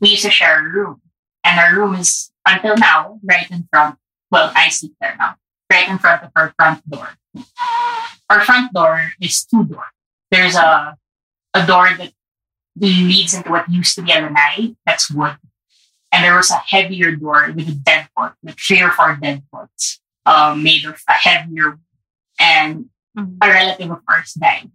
we 0.00 0.10
used 0.10 0.24
to 0.24 0.30
share 0.30 0.60
a 0.60 0.70
room, 0.70 1.00
and 1.44 1.58
our 1.58 1.74
room 1.80 1.94
is 1.94 2.30
until 2.46 2.76
now 2.76 3.18
right 3.24 3.50
in 3.50 3.66
front. 3.70 3.96
Well, 4.30 4.52
I 4.54 4.68
sleep 4.68 4.94
there 5.00 5.16
now, 5.18 5.36
right 5.70 5.88
in 5.88 5.98
front 5.98 6.22
of 6.22 6.30
our 6.36 6.54
front 6.58 6.88
door. 6.88 7.08
Our 8.30 8.44
front 8.44 8.72
door 8.72 9.12
is 9.20 9.44
two 9.44 9.64
doors. 9.64 9.86
There's 10.30 10.54
a 10.54 10.96
a 11.54 11.66
door 11.66 11.88
that 11.98 12.12
leads 12.76 13.34
into 13.34 13.50
what 13.50 13.70
used 13.70 13.94
to 13.96 14.02
be 14.02 14.12
a 14.12 14.20
lanai, 14.20 14.76
that's 14.86 15.10
wood. 15.10 15.36
And 16.12 16.22
there 16.22 16.36
was 16.36 16.50
a 16.50 16.56
heavier 16.56 17.16
door 17.16 17.50
with 17.54 17.68
a 17.68 17.72
deadbolt, 17.72 18.34
like 18.42 18.58
three 18.60 18.82
or 18.82 18.90
four 18.90 19.16
deadbolts, 19.16 19.98
um, 20.26 20.62
made 20.62 20.84
of 20.84 21.00
a 21.08 21.12
heavier 21.12 21.70
wood. 21.70 21.80
And 22.38 22.90
Mhm. 23.16 23.38
a 23.42 23.48
relative 23.48 23.90
of 23.90 24.00
ours 24.08 24.32
died. 24.34 24.70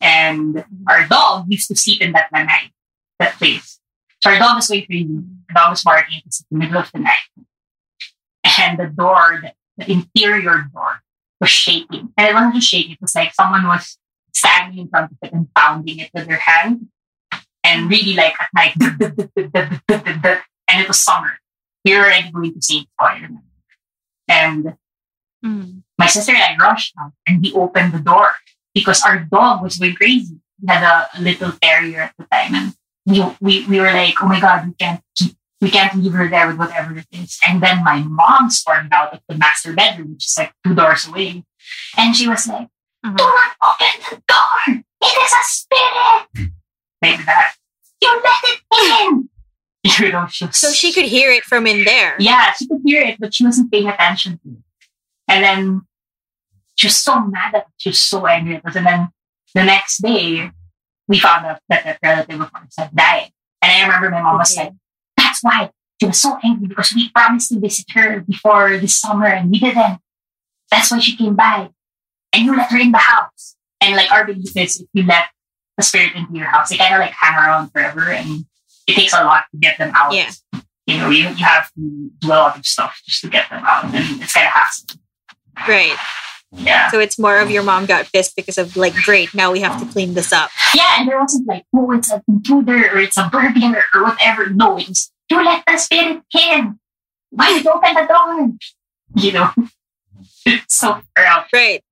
And 0.00 0.64
our 0.88 1.06
dog 1.08 1.46
used 1.48 1.68
to 1.68 1.76
sleep 1.76 2.00
in 2.00 2.12
that 2.12 2.30
lanai, 2.32 2.72
that 3.18 3.34
place. 3.36 3.78
So 4.22 4.30
our 4.30 4.38
dog 4.38 4.56
was 4.56 4.66
crazy. 4.68 5.04
The 5.04 5.54
dog 5.54 5.70
was 5.70 5.82
barking. 5.82 6.20
In 6.24 6.30
the 6.50 6.56
middle 6.58 6.78
of 6.78 6.90
the 6.92 6.98
night. 7.00 7.28
And 8.58 8.78
the 8.78 8.86
door, 8.86 9.40
the, 9.42 9.52
the 9.78 9.90
interior 9.92 10.68
door, 10.72 11.02
was 11.40 11.50
shaking. 11.50 12.12
And 12.16 12.28
it 12.28 12.34
wasn't 12.34 12.54
just 12.54 12.68
shaking, 12.68 12.92
it 12.92 13.00
was 13.00 13.14
like 13.14 13.34
someone 13.34 13.66
was 13.66 13.98
standing 14.34 14.78
in 14.78 14.88
front 14.88 15.12
of 15.12 15.18
it 15.22 15.32
and 15.32 15.52
pounding 15.54 15.98
it 16.00 16.10
with 16.14 16.26
their 16.26 16.36
hand. 16.38 16.88
And 17.64 17.88
really 17.90 18.14
like 18.14 18.34
at 18.40 18.48
night, 18.54 18.74
and 20.72 20.80
it 20.82 20.88
was 20.88 20.98
summer. 20.98 21.38
We 21.84 21.94
were 21.96 22.04
already 22.04 22.30
going 22.30 22.54
to 22.54 22.62
St. 22.62 22.88
Paul. 22.98 23.18
And 24.28 24.76
Mm. 25.44 25.82
my 25.98 26.06
sister 26.06 26.30
and 26.32 26.40
I 26.40 26.56
rushed 26.64 26.94
out 27.00 27.10
and 27.26 27.42
we 27.42 27.52
opened 27.52 27.92
the 27.92 27.98
door 27.98 28.28
because 28.74 29.02
our 29.02 29.18
dog 29.24 29.60
was 29.60 29.76
going 29.76 29.96
crazy. 29.96 30.36
We 30.60 30.72
had 30.72 30.84
a, 30.84 31.18
a 31.18 31.20
little 31.20 31.50
terrier 31.60 32.02
at 32.02 32.14
the 32.16 32.26
time 32.30 32.54
and 32.54 32.74
we, 33.06 33.20
we, 33.40 33.66
we 33.66 33.80
were 33.80 33.90
like, 33.92 34.14
oh 34.22 34.28
my 34.28 34.38
God, 34.38 34.68
we 34.68 34.72
can't 34.74 35.00
keep, 35.16 35.34
we 35.60 35.68
can't 35.68 35.96
leave 36.00 36.12
her 36.12 36.28
there 36.28 36.46
with 36.46 36.58
whatever 36.58 36.96
it 36.96 37.06
is. 37.10 37.40
And 37.44 37.60
then 37.60 37.82
my 37.82 37.98
mom 38.04 38.50
stormed 38.50 38.92
out 38.92 39.12
of 39.14 39.20
the 39.28 39.34
master 39.36 39.72
bedroom, 39.72 40.12
which 40.12 40.26
is 40.26 40.36
like 40.38 40.52
two 40.64 40.76
doors 40.76 41.08
away. 41.08 41.42
And 41.98 42.14
she 42.14 42.28
was 42.28 42.46
like, 42.46 42.68
Mhm. 43.04 43.16
do 43.16 43.24
not 43.24 43.52
open 43.66 44.00
the 44.10 44.22
door. 44.28 44.82
It 45.02 45.06
is 45.26 45.32
a 45.32 45.42
spirit. 45.42 46.52
Like 47.02 47.26
that. 47.26 47.54
You 48.00 48.22
let 48.22 48.44
it 48.44 48.60
in. 49.10 49.28
You 49.84 50.12
know, 50.12 50.26
she 50.30 50.46
was 50.46 50.56
So 50.56 50.70
she 50.70 50.92
could 50.92 51.06
hear 51.06 51.30
it 51.32 51.42
from 51.44 51.66
in 51.66 51.84
there. 51.84 52.14
yeah, 52.20 52.52
she 52.52 52.68
could 52.68 52.82
hear 52.84 53.02
it, 53.02 53.18
but 53.18 53.34
she 53.34 53.44
wasn't 53.44 53.72
paying 53.72 53.88
attention 53.88 54.38
to 54.44 54.48
it. 54.50 54.62
And 55.28 55.42
then 55.42 55.82
she 56.76 56.86
was 56.86 56.96
so 56.96 57.20
mad 57.20 57.54
at 57.54 57.62
it. 57.62 57.66
She 57.78 57.88
was 57.88 57.98
so 57.98 58.26
angry 58.26 58.56
at 58.56 58.64
us. 58.66 58.76
And 58.76 58.86
then 58.86 59.08
the 59.54 59.64
next 59.64 59.98
day, 59.98 60.50
we 61.08 61.18
found 61.18 61.46
out 61.46 61.58
that 61.68 61.82
that 61.84 61.98
relative 62.02 62.40
of 62.40 62.50
ours 62.54 62.74
had 62.78 62.94
died. 62.94 63.30
And 63.60 63.72
I 63.72 63.84
remember 63.84 64.10
my 64.10 64.22
mom 64.22 64.38
was 64.38 64.56
like, 64.56 64.72
that's 65.16 65.42
why 65.42 65.70
she 66.00 66.06
was 66.06 66.20
so 66.20 66.38
angry 66.44 66.68
because 66.68 66.92
we 66.94 67.10
promised 67.10 67.48
to 67.50 67.58
visit 67.58 67.86
her 67.94 68.20
before 68.20 68.76
this 68.78 68.96
summer 68.96 69.26
and 69.26 69.50
we 69.50 69.58
didn't. 69.58 69.98
That's 70.70 70.90
why 70.92 71.00
she 71.00 71.16
came 71.16 71.34
by. 71.34 71.70
And 72.32 72.44
you 72.44 72.56
let 72.56 72.70
her 72.70 72.78
in 72.78 72.92
the 72.92 72.98
house. 72.98 73.56
And 73.80 73.96
like 73.96 74.12
our 74.12 74.24
belief 74.24 74.56
is 74.56 74.80
if 74.80 74.86
you 74.92 75.02
let 75.04 75.24
a 75.76 75.82
spirit 75.82 76.14
into 76.14 76.34
your 76.34 76.46
house, 76.46 76.70
they 76.70 76.76
kind 76.76 76.94
of 76.94 77.00
like 77.00 77.12
hang 77.20 77.36
around 77.36 77.70
forever 77.72 78.08
and 78.12 78.46
it 78.92 79.00
takes 79.00 79.12
a 79.14 79.24
lot 79.24 79.44
to 79.52 79.58
get 79.58 79.78
them 79.78 79.92
out 79.94 80.12
Yeah. 80.12 80.30
you 80.86 80.98
know, 80.98 81.08
you, 81.10 81.22
you 81.28 81.44
have 81.44 81.66
to 81.74 82.10
do 82.20 82.26
a 82.26 82.28
lot 82.28 82.58
of 82.58 82.66
stuff 82.66 83.00
just 83.06 83.20
to 83.22 83.28
get 83.28 83.48
them 83.50 83.62
out, 83.66 83.84
and 83.84 83.94
it's 84.22 84.32
kind 84.32 84.46
of 84.46 84.52
hassle. 84.52 84.86
Right. 85.68 85.96
Yeah, 86.54 86.90
So 86.90 87.00
it's 87.00 87.18
more 87.18 87.38
of 87.38 87.50
your 87.50 87.62
mom 87.62 87.86
got 87.86 88.12
pissed 88.12 88.36
because 88.36 88.58
of 88.58 88.76
like, 88.76 88.94
great, 88.94 89.32
now 89.34 89.50
we 89.52 89.60
have 89.60 89.80
to 89.80 89.86
clean 89.90 90.12
this 90.12 90.32
up. 90.34 90.50
yeah, 90.74 90.96
and 90.98 91.08
there 91.08 91.18
wasn't 91.18 91.48
like, 91.48 91.64
oh, 91.74 91.90
it's 91.92 92.10
a 92.12 92.22
intruder 92.28 92.76
or 92.92 92.98
it's 92.98 93.16
a 93.16 93.26
burglar 93.32 93.82
or 93.94 94.02
whatever. 94.04 94.50
No, 94.50 94.76
it 94.76 94.86
was 94.88 95.10
you 95.30 95.42
let 95.42 95.64
the 95.66 95.78
spirit 95.78 96.22
in. 96.38 96.78
Why 97.30 97.56
you 97.64 97.70
open 97.70 97.94
the 97.94 98.06
door? 98.06 98.50
You 99.16 99.32
know, 99.32 99.50
so. 100.68 101.00
Right. 101.54 101.82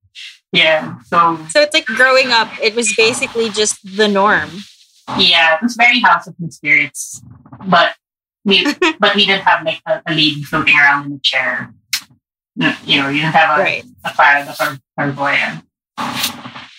Yeah, 0.51 0.99
so 1.07 1.39
So 1.49 1.61
it's 1.61 1.73
like 1.73 1.85
growing 1.85 2.29
up, 2.31 2.49
it 2.61 2.75
was 2.75 2.93
basically 2.95 3.49
just 3.49 3.79
the 3.97 4.07
norm. 4.07 4.49
Yeah, 5.17 5.55
it 5.55 5.61
was 5.61 5.75
very 5.75 5.99
House 5.99 6.27
of 6.27 6.35
the 6.39 6.51
Spirits, 6.51 7.21
but 7.67 7.95
we 8.45 8.63
but 8.99 9.15
we 9.15 9.25
didn't 9.25 9.43
have 9.43 9.65
like 9.65 9.81
a, 9.85 10.01
a 10.05 10.11
lady 10.13 10.43
floating 10.43 10.75
around 10.75 11.05
in 11.07 11.13
a 11.13 11.19
chair. 11.19 11.73
You 12.85 13.01
know, 13.01 13.09
you 13.09 13.21
didn't 13.21 13.33
have 13.33 13.59
a 13.59 13.63
Right. 13.63 13.83
a 14.05 14.11
cloud 14.11 14.47
of 14.47 14.55
our, 14.59 14.77
our 14.97 15.11
boy. 15.13 15.37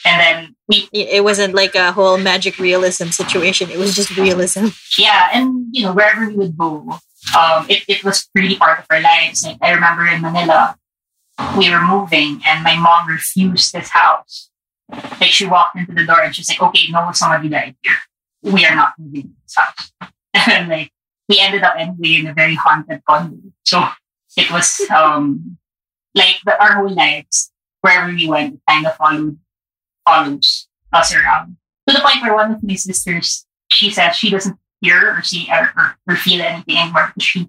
And 0.05 0.21
then 0.21 0.57
we 0.69 0.89
It 0.93 1.23
wasn't 1.25 1.55
like 1.55 1.75
a 1.75 1.93
whole 1.93 2.19
magic 2.19 2.59
realism 2.59 3.07
situation. 3.09 3.71
It 3.71 3.79
was 3.79 3.95
just 3.95 4.17
realism. 4.17 4.67
yeah, 4.99 5.29
and 5.33 5.67
you 5.71 5.85
know, 5.85 5.93
wherever 5.93 6.29
we 6.29 6.35
would 6.37 6.59
go, 6.59 6.99
um, 7.39 7.67
it, 7.69 7.85
it 7.89 8.05
was 8.05 8.29
really 8.35 8.57
part 8.57 8.81
of 8.81 8.87
our 8.91 9.01
lives. 9.01 9.45
Like 9.45 9.59
I 9.63 9.71
remember 9.73 10.07
in 10.07 10.21
Manila, 10.21 10.77
we 11.57 11.71
were 11.71 11.81
moving 11.87 12.41
and 12.47 12.63
my 12.65 12.77
mom 12.77 13.09
refused 13.09 13.73
this 13.73 13.91
house. 13.91 14.51
Like 15.21 15.31
she 15.31 15.47
walked 15.47 15.77
into 15.77 15.95
the 15.95 16.05
door 16.05 16.21
and 16.21 16.35
she's 16.35 16.49
like, 16.49 16.61
Okay, 16.61 16.91
no, 16.91 17.11
somebody 17.13 17.49
died 17.49 17.77
here. 17.83 17.95
We 18.43 18.65
are 18.67 18.75
not 18.75 18.93
moving 18.99 19.35
house. 19.57 19.93
And 20.35 20.69
like 20.69 20.91
we 21.29 21.39
ended 21.41 21.63
up 21.63 21.75
anyway 21.77 22.21
in 22.21 22.27
a 22.27 22.35
very 22.35 22.55
haunted 22.55 23.03
condo. 23.09 23.37
So 23.65 23.85
it 24.37 24.51
was 24.51 24.81
um 24.91 25.59
like 26.15 26.37
the, 26.45 26.61
our 26.61 26.77
whole 26.77 26.89
lives, 26.95 27.53
wherever 27.81 28.09
we 28.13 28.27
went, 28.29 28.61
kind 28.69 28.87
of 28.87 28.97
followed 28.97 29.39
follows 30.07 30.69
us 30.93 31.15
around. 31.15 31.57
To 31.89 31.95
the 31.95 32.01
point 32.01 32.23
where 32.23 32.35
one 32.35 32.53
of 32.53 32.63
my 32.63 32.75
sisters, 32.75 33.47
she 33.71 33.91
says 33.91 34.17
she 34.17 34.31
doesn't 34.31 34.59
hear 34.81 35.17
or 35.17 35.23
see 35.23 35.49
or, 35.51 35.71
or, 35.77 35.97
or 36.09 36.17
feel 36.17 36.41
anything 36.43 36.77
anymore 36.79 37.13
because 37.15 37.25
she 37.25 37.49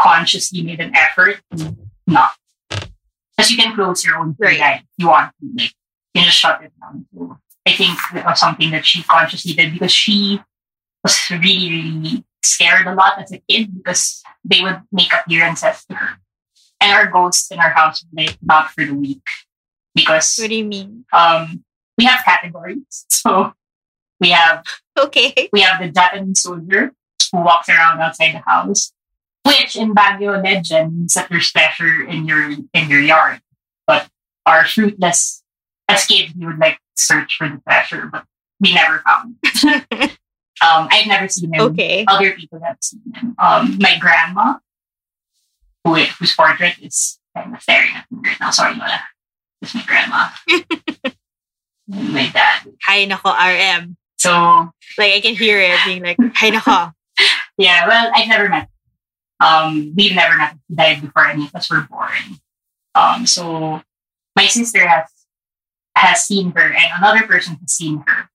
consciously 0.00 0.62
made 0.62 0.80
an 0.80 0.94
effort 0.96 1.40
to 1.56 1.76
not. 2.06 2.30
Because 2.70 3.50
you 3.50 3.56
can 3.56 3.74
close 3.74 4.04
your 4.04 4.16
own 4.18 4.34
Right. 4.38 4.60
eye 4.60 4.74
if 4.76 4.84
you 4.98 5.08
want 5.08 5.32
to. 5.40 5.46
Like, 5.56 5.72
you 6.14 6.22
just 6.22 6.38
shut 6.38 6.62
it 6.62 6.72
down. 6.80 7.06
So 7.14 7.38
I 7.66 7.72
think 7.72 7.98
that 8.14 8.24
was 8.26 8.38
something 8.40 8.70
that 8.70 8.86
she 8.86 9.02
consciously 9.02 9.52
did 9.54 9.72
because 9.72 9.92
she 9.92 10.40
was 11.02 11.18
really, 11.30 11.70
really 11.70 12.24
scared 12.42 12.86
a 12.86 12.94
lot 12.94 13.20
as 13.20 13.32
a 13.32 13.42
kid 13.48 13.74
because 13.76 14.22
they 14.44 14.60
would 14.60 14.82
make 14.92 15.12
appearances 15.12 15.84
to 15.88 15.96
her. 15.96 16.18
And 16.80 16.92
our 16.92 17.06
ghosts 17.10 17.50
in 17.50 17.58
our 17.58 17.70
house 17.70 18.04
were 18.12 18.22
like 18.22 18.38
not 18.42 18.70
for 18.70 18.84
the 18.84 18.94
weak. 18.94 19.22
Because 19.94 20.36
What 20.38 20.50
do 20.50 20.54
you 20.56 20.64
mean? 20.64 21.04
um, 21.12 21.64
we 21.98 22.04
have 22.04 22.20
categories. 22.24 23.06
So 23.10 23.52
we 24.20 24.30
have 24.30 24.62
Okay. 24.98 25.48
we 25.52 25.60
have 25.60 25.80
the 25.80 25.88
Japanese 25.90 26.40
soldier 26.42 26.92
who 27.32 27.38
walks 27.40 27.68
around 27.68 28.00
outside 28.00 28.32
the 28.34 28.38
house, 28.38 28.92
which 29.44 29.74
in 29.76 29.94
Baguio 29.94 30.42
legend 30.42 30.96
means 30.96 31.14
that 31.14 31.28
there's 31.28 31.50
treasure 31.50 32.04
in 32.04 32.26
your 32.26 32.52
in 32.72 32.88
your 32.88 33.00
yard. 33.00 33.40
But 33.86 34.08
our 34.46 34.64
fruitless 34.64 35.42
as 35.88 36.04
kids, 36.06 36.32
we 36.38 36.46
would 36.46 36.58
like 36.58 36.78
search 36.96 37.36
for 37.36 37.48
the 37.48 37.60
treasure, 37.68 38.08
but 38.10 38.24
we 38.60 38.74
never 38.74 39.02
found. 39.06 39.36
um, 40.62 40.88
I've 40.90 41.06
never 41.06 41.28
seen 41.28 41.52
him. 41.52 41.60
Okay. 41.60 42.04
Other 42.08 42.32
people 42.32 42.60
have 42.64 42.78
seen 42.80 43.02
him. 43.14 43.34
Um, 43.38 43.78
my 43.80 43.98
grandma, 43.98 44.58
who 45.84 45.94
whose 45.94 46.34
portrait 46.34 46.74
is 46.80 47.18
kind 47.36 47.54
of 47.54 47.62
staring 47.62 47.90
at 47.94 48.06
me 48.10 48.18
right 48.24 48.40
now. 48.40 48.50
Sorry, 48.50 48.74
Lola. 48.74 49.00
It's 49.62 49.74
my 49.74 49.84
grandma. 49.86 50.28
My 51.88 52.28
dad. 52.32 52.66
Hi 52.82 53.06
nako 53.06 53.30
RM. 53.30 53.96
So 54.18 54.30
Like 54.98 55.12
I 55.12 55.20
can 55.20 55.36
hear 55.36 55.60
it 55.60 55.78
being 55.84 56.02
like, 56.02 56.16
hi 56.34 56.50
nako. 56.50 56.92
Yeah, 57.58 57.86
well, 57.88 58.10
I've 58.14 58.28
never 58.28 58.50
met. 58.50 58.68
Um, 59.40 59.94
we've 59.96 60.14
never 60.14 60.36
met. 60.36 60.58
He 60.68 60.74
died 60.74 61.00
before 61.00 61.26
any 61.26 61.46
of 61.46 61.54
us 61.54 61.70
were 61.70 61.86
born. 61.88 62.10
Um, 62.94 63.24
so 63.24 63.80
my 64.34 64.46
sister 64.46 64.86
has 64.86 65.08
has 65.96 66.24
seen 66.24 66.52
her, 66.52 66.72
and 66.72 66.86
another 66.98 67.26
person 67.26 67.56
has 67.60 67.72
seen 67.72 68.04
her, 68.06 68.30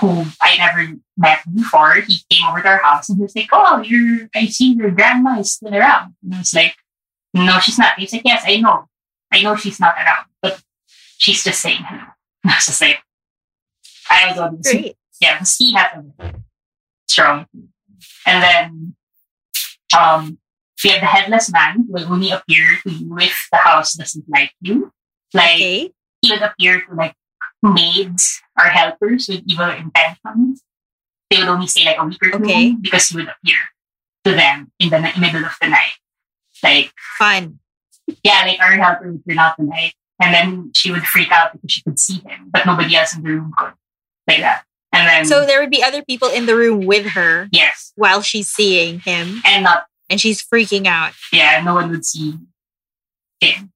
who 0.00 0.24
I 0.40 0.56
never 0.56 0.94
met 1.16 1.40
before. 1.54 1.94
He 1.94 2.18
came 2.30 2.48
over 2.48 2.62
to 2.62 2.68
our 2.68 2.78
house 2.82 3.08
and 3.08 3.18
he 3.18 3.22
was 3.22 3.36
like, 3.36 3.50
"Oh, 3.52 3.82
your 3.82 4.28
I 4.34 4.46
see 4.46 4.72
your 4.74 4.90
grandma 4.90 5.38
is 5.40 5.52
still 5.52 5.74
around." 5.74 6.14
And 6.22 6.34
I 6.34 6.38
was 6.38 6.54
like, 6.54 6.76
"No, 7.34 7.58
she's 7.60 7.78
not." 7.78 7.98
He's 7.98 8.12
like, 8.12 8.22
"Yes, 8.24 8.44
I 8.46 8.56
know. 8.56 8.88
I 9.32 9.42
know 9.42 9.56
she's 9.56 9.80
not 9.80 9.94
around, 9.96 10.26
but 10.40 10.62
she's 11.18 11.42
just 11.44 11.60
saying 11.60 11.82
hello." 11.84 12.04
And 12.44 12.50
I 12.50 12.56
was 12.56 12.66
just 12.66 12.80
like, 12.80 12.98
"I 14.10 14.32
don't 14.34 14.52
know." 14.54 14.58
Great. 14.62 14.96
yeah, 15.20 15.34
because 15.34 15.56
he 15.56 15.74
has 15.74 16.04
a 16.18 16.34
strong. 17.08 17.46
And 18.26 18.42
then 18.42 18.96
um, 19.96 20.38
we 20.82 20.90
have 20.90 21.00
the 21.00 21.06
headless 21.06 21.52
man 21.52 21.76
who 21.86 21.92
will 21.92 22.12
only 22.12 22.30
appear 22.30 22.78
to 22.82 22.90
you 22.90 23.16
if 23.18 23.48
the 23.52 23.58
house 23.58 23.94
doesn't 23.94 24.28
like 24.28 24.52
you. 24.60 24.92
Like 25.32 25.54
Okay. 25.54 25.92
He 26.22 26.30
would 26.30 26.42
appear 26.42 26.80
to 26.80 26.94
like 26.94 27.14
maids 27.62 28.40
or 28.58 28.64
helpers 28.66 29.28
with 29.28 29.42
evil 29.46 29.68
intentions. 29.70 30.62
They 31.30 31.38
would 31.38 31.48
only 31.48 31.66
stay 31.66 31.84
like 31.84 31.96
a 31.98 32.04
week 32.04 32.18
or 32.22 32.30
two 32.30 32.36
Okay. 32.44 32.72
because 32.80 33.08
he 33.08 33.16
would 33.16 33.28
appear 33.28 33.56
to 34.24 34.32
them 34.32 34.70
in 34.78 34.90
the 34.90 35.00
ni- 35.00 35.12
middle 35.20 35.44
of 35.44 35.52
the 35.60 35.68
night. 35.68 35.94
Like 36.62 36.92
Fun. 37.18 37.58
yeah, 38.22 38.44
like 38.46 38.60
our 38.60 38.72
helper 38.72 39.10
would 39.12 39.22
turn 39.28 39.38
out 39.38 39.56
the 39.56 39.64
light, 39.64 39.94
and 40.20 40.32
then 40.34 40.70
she 40.74 40.92
would 40.92 41.02
freak 41.04 41.32
out 41.32 41.52
because 41.52 41.72
she 41.72 41.82
could 41.82 41.98
see 41.98 42.20
him, 42.24 42.50
but 42.52 42.66
nobody 42.66 42.94
else 42.96 43.16
in 43.16 43.22
the 43.22 43.30
room 43.30 43.52
could. 43.58 43.72
Like 44.28 44.38
that. 44.40 44.64
And 44.92 45.08
then 45.08 45.24
So 45.24 45.46
there 45.46 45.60
would 45.60 45.70
be 45.70 45.82
other 45.82 46.02
people 46.04 46.28
in 46.28 46.46
the 46.46 46.54
room 46.54 46.84
with 46.86 47.06
her 47.06 47.48
yes, 47.50 47.92
while 47.96 48.20
she's 48.20 48.48
seeing 48.48 49.00
him 49.00 49.40
and 49.44 49.64
not 49.64 49.86
and 50.10 50.20
she's 50.20 50.44
freaking 50.44 50.86
out. 50.86 51.14
yeah, 51.32 51.62
no 51.64 51.74
one 51.74 51.90
would 51.90 52.04
see 52.04 52.34
him. 53.40 53.72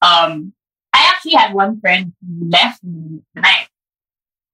Um, 0.00 0.52
I 1.00 1.08
actually 1.08 1.32
had 1.32 1.54
one 1.54 1.80
friend 1.80 2.12
who 2.20 2.50
left 2.50 2.84
me 2.84 3.20
the 3.34 3.40
night 3.40 3.68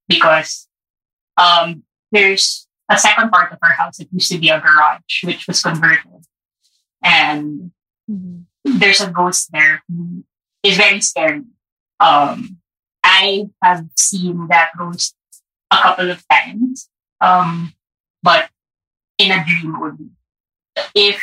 because 0.07 0.69
um, 1.37 1.83
there's 2.13 2.69
a 2.89 2.97
second 2.97 3.31
part 3.31 3.53
of 3.53 3.59
our 3.63 3.73
house 3.73 3.97
that 3.97 4.13
used 4.13 4.31
to 4.31 4.39
be 4.39 4.49
a 4.51 4.61
garage, 4.61 5.25
which 5.25 5.49
was 5.49 5.61
converted, 5.61 6.25
and 7.03 7.73
there's 8.65 9.01
a 9.01 9.11
ghost 9.11 9.51
there 9.51 9.83
who 9.89 10.25
is 10.63 10.77
very 10.77 11.01
scary. 11.01 11.43
Um, 11.99 12.59
I 13.03 13.49
have 13.61 13.87
seen 13.97 14.47
that 14.49 14.71
ghost 14.79 15.17
a 15.73 15.79
couple 15.79 16.11
of 16.11 16.23
times, 16.31 16.89
um, 17.21 17.75
but 18.23 18.51
in 19.19 19.33
a 19.33 19.45
dream 19.45 19.75
only. 19.75 20.11
If 20.95 21.21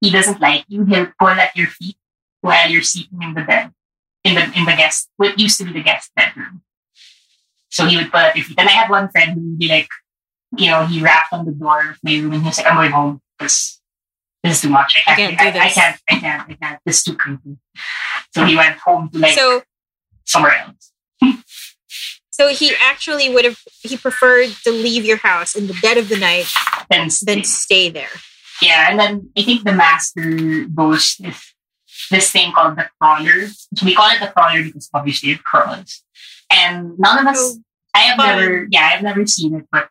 he 0.00 0.10
doesn't 0.10 0.40
like 0.40 0.64
you, 0.68 0.84
he'll 0.84 1.12
pull 1.18 1.28
at 1.28 1.56
your 1.56 1.66
feet 1.66 1.96
while 2.40 2.70
you're 2.70 2.82
sleeping 2.82 3.22
in 3.22 3.34
the 3.34 3.42
bed, 3.42 3.72
in 4.30 4.36
the 4.36 4.58
in 4.58 4.64
the 4.64 4.76
guest, 4.76 5.08
what 5.16 5.38
used 5.38 5.58
to 5.58 5.64
be 5.64 5.72
the 5.72 5.82
guest 5.82 6.10
bedroom. 6.14 6.62
So 7.70 7.86
he 7.86 7.96
would 7.96 8.10
put 8.10 8.32
feet. 8.32 8.58
And 8.58 8.68
I 8.68 8.72
had 8.72 8.90
one 8.90 9.08
friend 9.10 9.32
who 9.34 9.40
would 9.40 9.58
be 9.58 9.68
like, 9.68 9.88
you 10.56 10.70
know, 10.70 10.86
he 10.86 11.00
rapped 11.00 11.32
on 11.32 11.44
the 11.44 11.52
door 11.52 11.90
of 11.90 11.98
my 12.02 12.14
room 12.14 12.32
and 12.32 12.42
he 12.42 12.48
was 12.48 12.58
like, 12.58 12.66
I'm 12.66 12.76
going 12.76 12.90
home 12.90 13.20
because 13.38 13.80
this 14.42 14.56
is 14.56 14.62
too 14.62 14.70
much. 14.70 15.00
I 15.06 15.14
can't, 15.14 15.40
I, 15.40 15.46
I, 15.46 15.64
I, 15.66 15.68
can't, 15.68 16.00
I 16.08 16.14
can't, 16.18 16.50
I 16.50 16.54
can't. 16.54 16.80
This 16.84 16.98
is 16.98 17.04
too 17.04 17.16
creepy. 17.16 17.56
So 18.34 18.44
he 18.44 18.56
went 18.56 18.78
home 18.78 19.10
to 19.10 19.18
like 19.18 19.34
So 19.34 19.62
somewhere 20.24 20.54
else. 20.56 20.92
so 22.30 22.48
he 22.48 22.72
actually 22.80 23.32
would 23.32 23.44
have 23.44 23.58
he 23.82 23.96
preferred 23.96 24.50
to 24.64 24.70
leave 24.70 25.04
your 25.04 25.18
house 25.18 25.54
in 25.54 25.66
the 25.66 25.76
dead 25.80 25.98
of 25.98 26.08
the 26.08 26.18
night 26.18 26.46
Then 26.90 27.08
than 27.22 27.44
stay 27.44 27.88
there. 27.88 28.10
Yeah, 28.62 28.90
and 28.90 28.98
then 28.98 29.30
I 29.36 29.42
think 29.42 29.64
the 29.64 29.72
master 29.72 30.66
goes 30.66 31.16
with 31.20 31.49
this 32.10 32.30
thing 32.30 32.52
called 32.52 32.76
the 32.76 32.88
crawler. 33.00 33.46
So 33.76 33.86
we 33.86 33.94
call 33.94 34.10
it 34.10 34.20
the 34.20 34.28
crawler 34.28 34.62
because 34.64 34.90
obviously 34.92 35.30
it 35.32 35.42
crawls. 35.44 36.02
And 36.52 36.98
none 36.98 37.18
of 37.18 37.26
us, 37.26 37.54
So 37.54 37.60
I 37.94 37.98
have 38.00 38.16
fun. 38.16 38.36
never, 38.36 38.66
yeah, 38.70 38.90
I've 38.94 39.02
never 39.02 39.26
seen 39.26 39.54
it, 39.54 39.66
but 39.70 39.88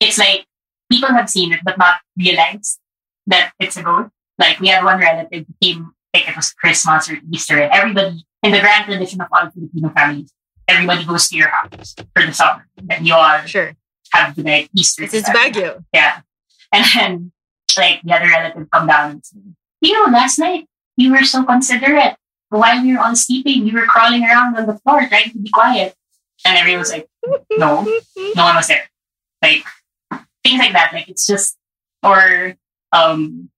it's 0.00 0.18
like 0.18 0.46
people 0.90 1.08
have 1.08 1.28
seen 1.28 1.52
it 1.52 1.60
but 1.64 1.76
not 1.78 1.96
realized 2.16 2.78
that 3.26 3.52
it's 3.58 3.76
a 3.76 3.82
ghost. 3.82 4.10
Like 4.38 4.58
we 4.60 4.68
had 4.68 4.84
one 4.84 4.98
relative 5.00 5.46
who 5.46 5.54
came, 5.60 5.92
like 6.14 6.28
it 6.28 6.36
was 6.36 6.52
Christmas 6.52 7.10
or 7.10 7.18
Easter, 7.32 7.58
and 7.60 7.72
everybody 7.72 8.24
in 8.42 8.52
the 8.52 8.60
grand 8.60 8.86
tradition 8.86 9.20
of 9.20 9.28
all 9.32 9.50
Filipino 9.50 9.90
families, 9.90 10.32
everybody 10.66 11.04
goes 11.04 11.28
to 11.28 11.36
your 11.36 11.48
house 11.48 11.94
for 12.16 12.24
the 12.24 12.32
summer, 12.32 12.66
and 12.88 13.06
you 13.06 13.12
all 13.14 13.40
sure. 13.42 13.74
have 14.12 14.34
the 14.34 14.42
like 14.42 14.70
Easter. 14.74 15.02
This 15.02 15.14
is 15.14 15.24
together. 15.24 15.50
Baguio. 15.50 15.84
Yeah. 15.92 16.20
And 16.72 16.84
then, 16.94 17.32
like, 17.76 18.00
the 18.04 18.14
other 18.14 18.26
relative 18.28 18.70
come 18.70 18.86
down 18.86 19.10
and 19.10 19.26
say, 19.26 19.38
you 19.80 19.92
know, 19.92 20.12
last 20.12 20.38
night 20.38 20.68
you 21.00 21.10
were 21.12 21.24
so 21.24 21.42
considerate. 21.44 22.14
While 22.50 22.82
we 22.82 22.92
were 22.94 23.00
all 23.00 23.14
sleeping, 23.14 23.66
you 23.66 23.72
were 23.74 23.86
crawling 23.86 24.24
around 24.24 24.56
on 24.56 24.66
the 24.66 24.76
floor 24.78 25.06
trying 25.08 25.30
to 25.30 25.38
be 25.38 25.50
quiet. 25.50 25.94
And 26.44 26.58
everyone 26.58 26.80
was 26.80 26.90
like, 26.90 27.08
no, 27.52 27.82
no 28.34 28.44
one 28.44 28.56
was 28.56 28.66
there. 28.68 28.90
Like, 29.42 29.64
things 30.44 30.58
like 30.58 30.72
that. 30.72 30.90
Like, 30.92 31.08
it's 31.08 31.26
just, 31.26 31.56
or, 32.02 32.56
um, 32.92 33.50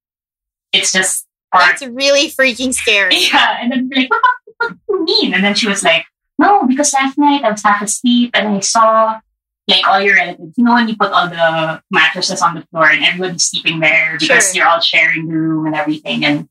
it's 0.73 0.93
just, 0.93 1.27
or, 1.55 1.61
That's 1.61 1.83
really 1.87 2.29
freaking 2.29 2.75
scary. 2.75 3.17
yeah. 3.33 3.59
And 3.61 3.73
then 3.73 3.91
like, 3.95 4.11
what, 4.11 4.23
what, 4.59 4.73
what 4.87 5.07
do 5.07 5.13
you 5.13 5.23
mean? 5.23 5.35
And 5.35 5.43
then 5.45 5.55
she 5.55 5.69
was 5.69 5.83
like, 5.83 6.05
no, 6.39 6.67
because 6.67 6.93
last 6.93 7.17
night 7.19 7.45
I 7.45 7.51
was 7.51 7.63
half 7.63 7.83
asleep 7.83 8.31
and 8.35 8.49
I 8.49 8.61
saw 8.61 9.21
like 9.69 9.87
all 9.87 10.01
your 10.01 10.17
relatives. 10.17 10.55
You 10.57 10.65
know 10.65 10.75
when 10.75 10.89
you 10.89 10.97
put 10.97 11.13
all 11.13 11.29
the 11.29 11.83
mattresses 11.91 12.43
on 12.43 12.57
the 12.57 12.63
floor 12.67 12.91
and 12.91 13.05
everybody's 13.05 13.45
sleeping 13.45 13.81
there 13.81 14.17
because 14.19 14.47
Sure. 14.49 14.55
you're 14.57 14.67
all 14.69 14.81
sharing 14.81 15.29
the 15.29 15.35
room 15.35 15.67
and 15.67 15.75
everything. 15.77 16.25
And 16.25 16.49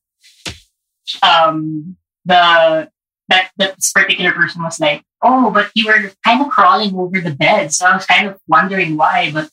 um 1.24 1.98
the 2.26 2.90
that 3.30 3.52
that 3.58 3.76
this 3.76 3.92
particular 3.92 4.32
person 4.32 4.64
was 4.64 4.80
like, 4.80 5.04
Oh, 5.22 5.52
but 5.52 5.72
you 5.76 5.88
were 5.88 6.12
kind 6.26 6.42
of 6.42 6.50
crawling 6.50 6.96
over 6.96 7.20
the 7.20 7.36
bed. 7.36 7.74
So 7.74 7.86
I 7.86 7.96
was 7.96 8.06
kind 8.06 8.28
of 8.28 8.40
wondering 8.48 8.98
why, 8.98 9.32
but 9.32 9.50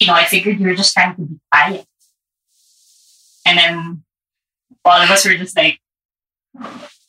you 0.00 0.06
know, 0.06 0.14
I 0.14 0.24
figured 0.24 0.58
you 0.60 0.66
were 0.66 0.74
just 0.74 0.92
trying 0.92 1.14
to 1.16 1.22
be 1.22 1.38
quiet. 1.52 1.86
And 3.46 3.58
then 3.58 4.04
all 4.84 5.00
of 5.00 5.10
us 5.10 5.24
were 5.24 5.34
just 5.34 5.56
like 5.56 5.80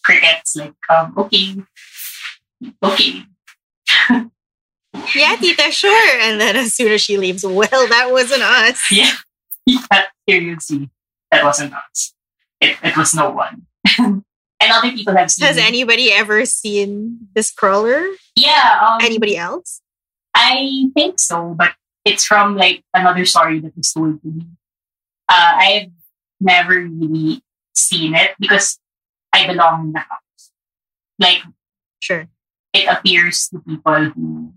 crickets, 0.03 0.55
like, 0.55 0.73
um, 0.89 1.13
okay, 1.17 1.55
okay. 2.83 3.23
Yeah, 5.15 5.35
Tita, 5.35 5.71
sure. 5.71 6.19
And 6.21 6.39
then 6.39 6.55
as 6.55 6.73
soon 6.73 6.91
as 6.91 7.01
she 7.01 7.17
leaves, 7.17 7.43
well, 7.43 7.67
that 7.69 8.09
wasn't 8.11 8.43
us. 8.43 8.81
Yeah, 8.91 9.11
yeah, 9.65 10.03
here 10.25 10.41
you 10.41 10.59
see, 10.59 10.89
that 11.31 11.43
wasn't 11.43 11.73
us. 11.73 12.12
It, 12.63 12.77
it 12.83 12.95
was 12.97 13.13
no 13.13 13.29
one. 13.31 13.65
and 13.99 14.23
other 14.71 14.91
people 14.91 15.15
have 15.15 15.29
seen. 15.31 15.45
Has 15.45 15.57
anybody 15.57 16.11
ever 16.11 16.45
seen 16.45 17.27
this 17.35 17.51
crawler? 17.51 18.07
Yeah, 18.35 18.79
um, 18.81 18.97
Anybody 19.03 19.35
else? 19.37 19.81
I 20.35 20.89
think 20.95 21.19
so, 21.19 21.53
but 21.57 21.73
it's 22.05 22.25
from 22.25 22.55
like 22.55 22.83
another 22.93 23.25
story 23.25 23.59
that 23.59 23.75
was 23.75 23.91
told 23.91 24.21
to 24.21 24.27
me. 24.27 24.45
Uh, 25.29 25.53
I've 25.55 25.91
never 26.39 26.75
really 26.87 27.41
seen 27.75 28.15
it 28.15 28.31
because 28.39 28.79
I 29.31 29.47
belong 29.47 29.87
in 29.87 29.91
the 29.93 29.99
house. 29.99 30.51
Like 31.19 31.43
Sure. 31.99 32.27
it 32.73 32.87
appears 32.87 33.47
to 33.49 33.59
people 33.59 34.09
who, 34.11 34.53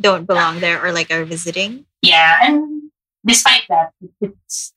Don't 0.00 0.26
belong 0.26 0.60
there 0.60 0.84
or 0.84 0.92
like 0.92 1.10
are 1.10 1.24
visiting. 1.24 1.86
yeah, 2.02 2.36
and 2.42 2.90
despite 3.24 3.62
that, 3.68 3.92
it's 4.20 4.74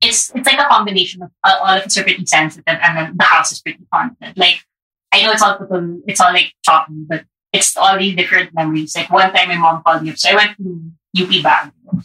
it's 0.00 0.34
it's 0.34 0.46
like 0.46 0.58
a 0.58 0.68
combination 0.68 1.22
of 1.22 1.30
uh, 1.42 1.56
all 1.60 1.76
of 1.76 1.84
us 1.84 1.96
are 1.98 2.02
pretty 2.02 2.26
sensitive, 2.26 2.64
and 2.66 2.96
then 2.96 3.16
the 3.16 3.24
house 3.24 3.52
is 3.52 3.60
pretty 3.60 3.84
haunted. 3.92 4.36
Like 4.36 4.64
I 5.12 5.22
know 5.22 5.32
it's 5.32 5.42
all 5.42 5.58
total, 5.58 6.00
it's 6.06 6.20
all 6.20 6.32
like 6.32 6.52
choppy, 6.64 7.04
but 7.06 7.24
it's 7.52 7.76
all 7.76 7.98
these 7.98 8.16
different 8.16 8.54
memories. 8.54 8.96
Like 8.96 9.10
one 9.10 9.32
time, 9.32 9.48
my 9.48 9.56
mom 9.56 9.82
called 9.82 10.02
me 10.02 10.10
up, 10.10 10.18
so 10.18 10.30
I 10.30 10.34
went 10.34 10.56
to 10.58 10.92
UP 11.16 11.28
Baguio, 11.28 12.04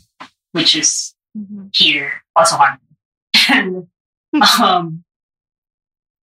which 0.52 0.76
is 0.76 1.16
here, 1.74 2.24
also 2.36 2.58
haunted. 2.58 2.86
and 3.52 3.88
um, 4.62 5.04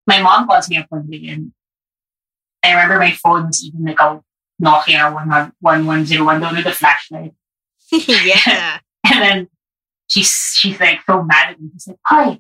my 0.08 0.22
mom 0.22 0.48
calls 0.48 0.70
me 0.70 0.78
up 0.78 0.86
one 0.90 1.10
day, 1.10 1.28
and 1.30 1.52
I 2.64 2.72
remember 2.72 3.00
my 3.00 3.12
phone 3.12 3.48
was 3.48 3.64
even 3.64 3.86
like 3.86 4.00
a 4.00 4.22
Nokia 4.62 5.14
1101 5.14 6.56
with 6.56 6.64
the 6.64 6.72
flashlight. 6.72 7.34
yeah. 7.92 8.80
And 9.08 9.22
then 9.22 9.48
she's 10.08 10.54
she's 10.56 10.80
like 10.80 11.00
so 11.08 11.24
mad 11.24 11.52
at 11.52 11.62
me. 11.62 11.70
She's 11.74 11.88
like, 11.88 11.98
Hi, 12.06 12.40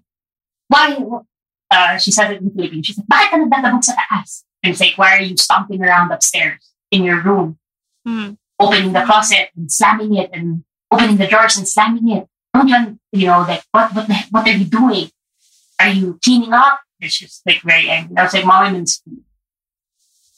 why? 0.68 0.98
Uh, 1.72 1.98
she 1.98 2.12
says 2.12 2.32
it 2.32 2.42
in 2.42 2.52
Philippine. 2.52 2.84
She's 2.84 2.98
like, 2.98 3.08
Bakit 3.08 3.30
ka 3.32 3.38
nagdadabog 3.38 3.84
sa 3.84 3.94
taas? 4.10 4.44
And 4.64 4.72
it's 4.72 4.80
like, 4.82 4.98
why 4.98 5.18
are 5.18 5.22
you 5.22 5.38
stomping 5.38 5.84
around 5.84 6.12
upstairs 6.12 6.72
in 6.92 7.04
your 7.04 7.22
room, 7.22 7.58
Hmm. 8.06 8.34
opening 8.60 8.94
the 8.94 9.04
closet 9.06 9.50
and 9.56 9.72
slamming 9.72 10.16
it 10.16 10.30
and 10.34 10.64
opening 10.92 11.18
the 11.18 11.28
drawers 11.28 11.58
and 11.58 11.68
slamming 11.68 12.10
it? 12.10 12.28
Don't 12.54 12.68
you, 12.68 13.00
you 13.12 13.28
know, 13.28 13.42
like, 13.42 13.64
what, 13.72 13.94
what, 13.94 14.08
the, 14.08 14.16
what 14.32 14.48
are 14.48 14.52
you 14.52 14.66
doing? 14.66 15.10
Are 15.80 15.90
you 15.90 16.18
cleaning 16.24 16.54
up? 16.54 16.80
It's 17.02 17.20
just 17.20 17.42
like 17.46 17.62
very 17.64 17.90
angry. 17.90 18.16
I 18.18 18.24
was 18.24 18.34
like, 18.34 18.46
Mom, 18.46 18.64
I'm 18.64 18.76
in 18.76 18.88
school. 18.88 19.18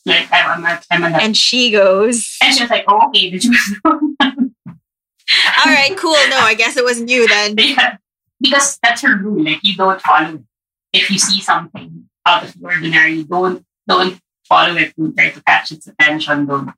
Like, 0.05 0.27
I'm, 0.31 0.65
I'm, 0.65 0.79
I'm. 0.89 1.13
And 1.15 1.37
she 1.37 1.69
goes, 1.71 2.37
And 2.41 2.55
she 2.55 2.63
was 2.63 2.69
like, 2.71 2.85
oh, 2.87 3.07
okay, 3.09 3.29
did 3.29 3.43
you? 3.43 3.55
All 5.65 5.71
right, 5.71 5.95
cool. 5.97 6.15
No, 6.29 6.39
I 6.39 6.53
guess 6.53 6.77
it 6.77 6.83
wasn't 6.83 7.09
you 7.09 7.27
then. 7.27 7.55
Because 8.39 8.77
that's 8.83 9.01
her 9.01 9.17
rule. 9.17 9.43
Like 9.43 9.61
you 9.63 9.75
don't 9.75 9.99
follow 9.99 10.35
it. 10.35 10.41
If 10.93 11.09
you 11.09 11.17
see 11.17 11.41
something 11.41 12.07
out 12.23 12.43
of 12.43 12.53
the 12.53 12.65
ordinary, 12.65 13.23
don't 13.23 13.65
don't 13.87 14.19
follow 14.47 14.75
it. 14.75 14.93
Don't 14.95 15.17
try 15.17 15.31
to 15.31 15.41
catch 15.41 15.71
its 15.71 15.87
attention. 15.87 16.45
Don't. 16.45 16.69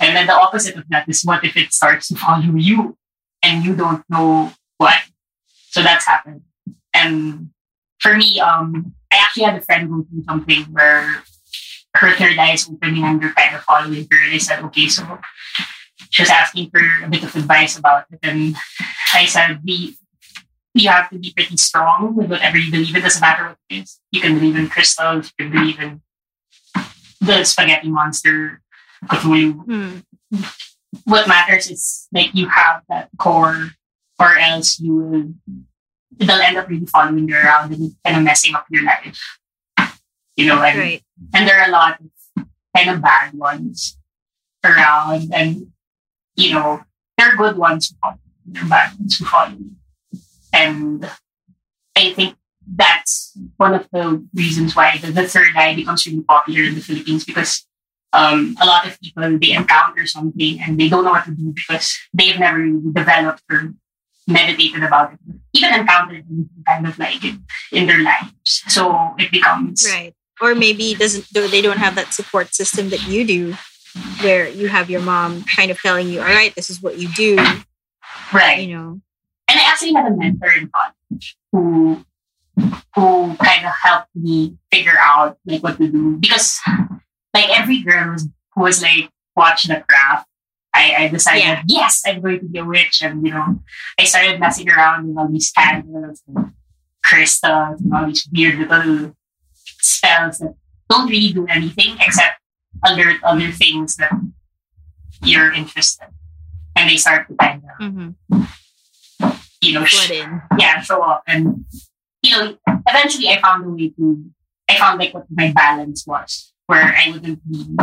And 0.00 0.14
then 0.16 0.28
the 0.28 0.32
opposite 0.32 0.76
of 0.76 0.84
that 0.90 1.08
is 1.08 1.22
what 1.24 1.44
if 1.44 1.56
it 1.56 1.72
starts 1.72 2.06
to 2.06 2.14
follow 2.14 2.54
you 2.54 2.96
and 3.42 3.64
you 3.64 3.74
don't 3.74 4.04
know 4.08 4.52
why? 4.78 5.00
So 5.70 5.82
that's 5.82 6.06
happened. 6.06 6.42
And 6.94 7.50
for 7.98 8.14
me, 8.16 8.38
um, 8.38 8.94
I 9.12 9.16
actually 9.16 9.44
had 9.44 9.56
a 9.56 9.60
friend 9.60 9.88
go 9.88 10.06
through 10.08 10.24
something 10.24 10.62
where 10.70 11.24
her 11.96 12.16
third 12.16 12.38
eye 12.38 12.52
is 12.52 12.68
opening 12.68 13.04
and 13.04 13.20
they're 13.20 13.32
kind 13.32 13.56
of 13.56 13.62
following 13.62 14.06
her. 14.10 14.24
And 14.24 14.34
I 14.34 14.38
said, 14.38 14.62
okay, 14.64 14.88
so 14.88 15.18
she 16.10 16.22
was 16.22 16.30
asking 16.30 16.70
for 16.70 16.80
a 17.04 17.08
bit 17.08 17.22
of 17.22 17.34
advice 17.36 17.78
about 17.78 18.06
it. 18.12 18.18
And 18.22 18.56
I 19.14 19.26
said, 19.26 19.64
be 19.64 19.96
you 20.74 20.88
have 20.88 21.10
to 21.10 21.18
be 21.18 21.32
pretty 21.36 21.56
strong 21.58 22.16
with 22.16 22.30
whatever 22.30 22.56
you 22.56 22.70
believe 22.70 22.94
in. 22.96 23.02
Doesn't 23.02 23.20
matter 23.20 23.44
what 23.48 23.58
it 23.68 23.82
is. 23.82 24.00
You 24.10 24.20
can 24.22 24.34
believe 24.38 24.56
in 24.56 24.68
crystals. 24.70 25.30
You 25.38 25.44
can 25.44 25.52
believe 25.52 25.78
in 25.78 26.00
the 27.20 27.44
spaghetti 27.44 27.90
monster, 27.90 28.62
Cthulhu. 29.04 29.64
Hmm. 29.64 29.98
What 31.04 31.28
matters 31.28 31.70
is 31.70 32.08
like 32.12 32.34
you 32.34 32.48
have 32.48 32.82
that 32.88 33.10
core, 33.18 33.70
or 34.18 34.38
else 34.38 34.80
you 34.80 34.94
will. 34.96 35.34
They'll 36.18 36.40
end 36.40 36.56
up 36.56 36.68
really 36.68 36.86
following 36.86 37.28
you 37.28 37.36
around 37.36 37.72
and 37.72 37.94
kind 38.04 38.16
of 38.18 38.22
messing 38.22 38.54
up 38.54 38.66
your 38.70 38.84
life. 38.84 39.18
You 40.36 40.46
know, 40.46 40.62
and 40.62 40.78
Right. 40.78 41.02
and 41.34 41.46
there 41.46 41.60
are 41.60 41.68
a 41.68 41.70
lot 41.72 41.98
of 42.00 42.46
kind 42.76 42.90
of 42.90 43.02
bad 43.02 43.34
ones 43.34 43.98
around, 44.64 45.32
and 45.34 45.72
you 46.36 46.54
know 46.54 46.82
there 47.16 47.28
are 47.28 47.36
good 47.36 47.56
ones 47.56 47.90
who 47.90 47.96
follow. 48.02 48.18
are 48.62 48.68
bad 48.68 48.98
ones 48.98 49.18
who 49.18 49.24
follow. 49.24 49.56
And 50.52 51.08
I 51.96 52.12
think 52.12 52.36
that's 52.66 53.32
one 53.56 53.74
of 53.74 53.88
the 53.92 54.26
reasons 54.34 54.76
why 54.76 54.98
the, 54.98 55.10
the 55.10 55.26
third 55.26 55.56
eye 55.56 55.74
becomes 55.74 56.06
really 56.06 56.22
popular 56.22 56.64
in 56.64 56.74
the 56.74 56.80
Philippines 56.80 57.24
because 57.24 57.66
um, 58.12 58.56
a 58.60 58.66
lot 58.66 58.86
of 58.86 59.00
people 59.00 59.38
they 59.38 59.52
encounter 59.52 60.06
something 60.06 60.60
and 60.60 60.78
they 60.78 60.88
don't 60.88 61.04
know 61.04 61.10
what 61.10 61.24
to 61.24 61.30
do 61.30 61.52
because 61.54 61.98
they've 62.12 62.38
never 62.38 62.58
really 62.58 62.92
developed 62.92 63.42
or 63.50 63.74
meditated 64.28 64.82
about 64.82 65.14
it, 65.14 65.18
even 65.54 65.74
encountered 65.74 66.24
anything 66.30 66.48
kind 66.66 66.86
of 66.86 66.98
like 66.98 67.24
it 67.24 67.34
in 67.72 67.86
their 67.86 68.02
lives. 68.02 68.62
So 68.68 69.14
it 69.18 69.30
becomes 69.30 69.86
Right. 69.90 70.14
Or 70.40 70.54
maybe 70.54 70.94
doesn't 70.94 71.26
they 71.32 71.62
don't 71.62 71.78
have 71.78 71.94
that 71.94 72.12
support 72.12 72.54
system 72.54 72.90
that 72.90 73.06
you 73.06 73.24
do 73.24 73.54
where 74.22 74.48
you 74.48 74.68
have 74.68 74.90
your 74.90 75.00
mom 75.00 75.44
kind 75.56 75.70
of 75.70 75.80
telling 75.80 76.08
you, 76.08 76.20
all 76.20 76.26
right, 76.26 76.54
this 76.54 76.70
is 76.70 76.82
what 76.82 76.98
you 76.98 77.08
do, 77.14 77.36
right. 78.32 78.66
you 78.66 78.76
know. 78.76 79.00
And 79.48 79.60
I 79.60 79.64
actually 79.64 79.92
had 79.92 80.06
a 80.06 80.16
mentor 80.16 80.50
in 80.52 80.70
college 80.70 81.36
who 81.52 82.04
who 82.94 83.34
kind 83.36 83.66
of 83.66 83.72
helped 83.82 84.08
me 84.14 84.56
figure 84.70 84.96
out 84.98 85.38
like 85.46 85.62
what 85.62 85.78
to 85.78 85.88
do 85.88 86.16
because 86.18 86.60
like 87.32 87.48
every 87.48 87.80
girl 87.80 88.12
was, 88.12 88.28
who 88.54 88.62
was 88.62 88.82
like 88.82 89.08
watching 89.34 89.74
the 89.74 89.82
craft 89.88 90.28
I, 90.74 90.94
I 90.98 91.08
decided 91.08 91.42
Yeah. 91.42 91.62
yes 91.66 92.02
I'm 92.06 92.20
going 92.20 92.40
to 92.40 92.46
be 92.46 92.58
a 92.58 92.64
witch 92.64 93.02
and 93.02 93.26
you 93.26 93.32
know 93.32 93.60
I 93.98 94.04
started 94.04 94.38
messing 94.38 94.68
around 94.68 95.08
with 95.08 95.16
all 95.16 95.28
these 95.28 95.50
candles 95.50 96.22
and 96.28 96.52
crystals 97.02 97.80
and 97.80 97.94
all 97.94 98.06
these 98.06 98.28
weird 98.30 98.58
little 98.58 99.16
spells 99.54 100.38
that 100.38 100.54
don't 100.90 101.08
really 101.08 101.32
do 101.32 101.46
anything 101.46 101.96
except 102.00 102.38
alert 102.84 103.22
other 103.22 103.50
things 103.52 103.96
that 103.96 104.12
you're 105.22 105.52
interested 105.52 106.08
and 106.76 106.88
they 106.90 106.96
start 106.96 107.28
to 107.28 107.34
kind 107.36 107.62
of 107.64 107.70
Mm-hmm. 107.80 108.42
you 109.62 109.72
know 109.74 109.86
in. 110.10 110.42
yeah, 110.58 110.80
show 110.80 111.00
up. 111.02 111.22
And, 111.26 111.64
you 112.22 112.30
know, 112.36 112.56
eventually 112.88 113.28
I 113.28 113.40
found 113.40 113.64
a 113.64 113.68
way 113.68 113.90
to, 113.90 114.24
I 114.68 114.76
found 114.78 114.98
like 115.00 115.14
what 115.14 115.26
my 115.30 115.52
balance 115.52 116.06
was, 116.06 116.52
where 116.66 116.82
I 116.82 117.10
wouldn't 117.10 117.40
be, 117.50 117.76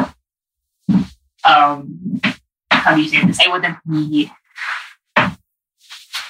um, 1.45 2.21
how 2.71 2.95
do 2.95 3.01
you 3.01 3.07
say 3.09 3.25
this? 3.25 3.39
I 3.39 3.47
wouldn't 3.49 3.77
be 3.89 4.31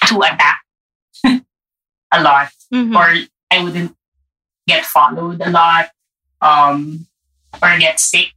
too 0.05 0.21
attacked 0.21 0.65
a 2.11 2.21
lot, 2.21 2.49
Mhm. 2.73 2.95
or 2.95 3.25
I 3.51 3.63
wouldn't 3.63 3.95
get 4.67 4.85
followed 4.85 5.41
a 5.41 5.49
lot, 5.49 5.89
um, 6.41 7.07
or 7.61 7.77
get 7.79 7.99
sick. 7.99 8.33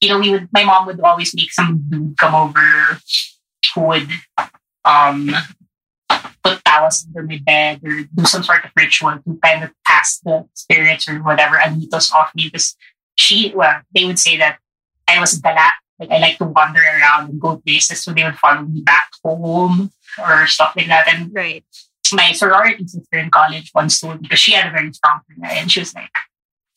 You 0.00 0.10
know, 0.10 0.18
we 0.20 0.30
would, 0.30 0.48
my 0.52 0.64
mom 0.64 0.86
would 0.86 1.00
always 1.00 1.34
make 1.34 1.50
some 1.52 1.84
dude 1.88 2.16
come 2.18 2.34
over 2.34 2.98
who 3.74 3.80
would, 3.82 4.08
um, 4.84 5.30
put 6.44 6.64
towels 6.64 7.06
under 7.08 7.22
my 7.26 7.40
bed 7.44 7.80
or 7.84 8.02
do 8.14 8.24
some 8.24 8.42
sort 8.42 8.64
of 8.64 8.70
ritual 8.76 9.10
to 9.18 9.38
kind 9.42 9.64
of 9.64 9.70
pass 9.84 10.18
the 10.20 10.46
spirits 10.54 11.08
or 11.08 11.16
whatever 11.22 11.56
anitos 11.56 12.12
off 12.12 12.32
me 12.34 12.44
because 12.46 12.76
she 13.16 13.52
well 13.54 13.80
they 13.94 14.04
would 14.04 14.18
say 14.18 14.36
that 14.36 14.58
I 15.08 15.18
was 15.18 15.38
gala 15.38 15.70
like 15.98 16.10
I 16.10 16.18
like 16.18 16.38
to 16.38 16.44
wander 16.44 16.80
around 16.80 17.30
and 17.30 17.40
go 17.40 17.56
places 17.66 18.02
so 18.02 18.12
they 18.12 18.22
would 18.22 18.36
follow 18.38 18.62
me 18.62 18.82
back 18.82 19.08
home 19.24 19.90
or 20.18 20.46
stuff 20.46 20.74
like 20.76 20.86
that. 20.88 21.08
And 21.08 21.32
Right. 21.34 21.64
my 22.12 22.32
sorority 22.32 22.86
sister 22.86 23.18
in 23.18 23.30
college 23.30 23.72
once 23.74 24.00
told 24.00 24.16
me 24.20 24.22
because 24.28 24.38
she 24.38 24.52
had 24.52 24.68
a 24.68 24.70
very 24.70 24.92
strong 24.92 25.20
prayer 25.26 25.50
and 25.52 25.70
she 25.72 25.80
was 25.80 25.94
like 25.94 26.10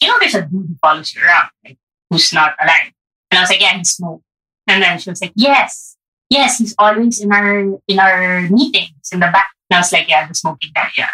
you 0.02 0.08
know 0.08 0.18
there's 0.20 0.36
a 0.36 0.42
dude 0.42 0.66
who 0.68 0.76
follows 0.82 1.14
you 1.14 1.22
around 1.22 1.50
like 1.64 1.78
who's 2.10 2.34
not 2.34 2.56
alive 2.62 2.92
and 3.32 3.38
I 3.38 3.42
was 3.42 3.50
like 3.50 3.62
yeah 3.62 3.78
he 3.78 3.84
smoked 3.84 4.24
and 4.68 4.82
then 4.84 5.00
she 5.00 5.10
was 5.10 5.22
like 5.22 5.34
yes 5.36 5.96
yes 6.30 6.58
he's 6.58 6.76
always 6.78 7.20
in 7.22 7.32
our 7.32 7.60
in 7.88 8.00
our 8.00 8.42
meetings 8.50 9.10
in 9.12 9.20
the 9.20 9.28
back 9.28 9.48
and 9.70 9.78
I 9.78 9.80
was 9.82 9.92
like, 9.94 10.10
yeah, 10.10 10.28
the 10.28 10.34
smoking 10.34 10.72
guy, 10.74 10.90
yeah. 10.98 11.10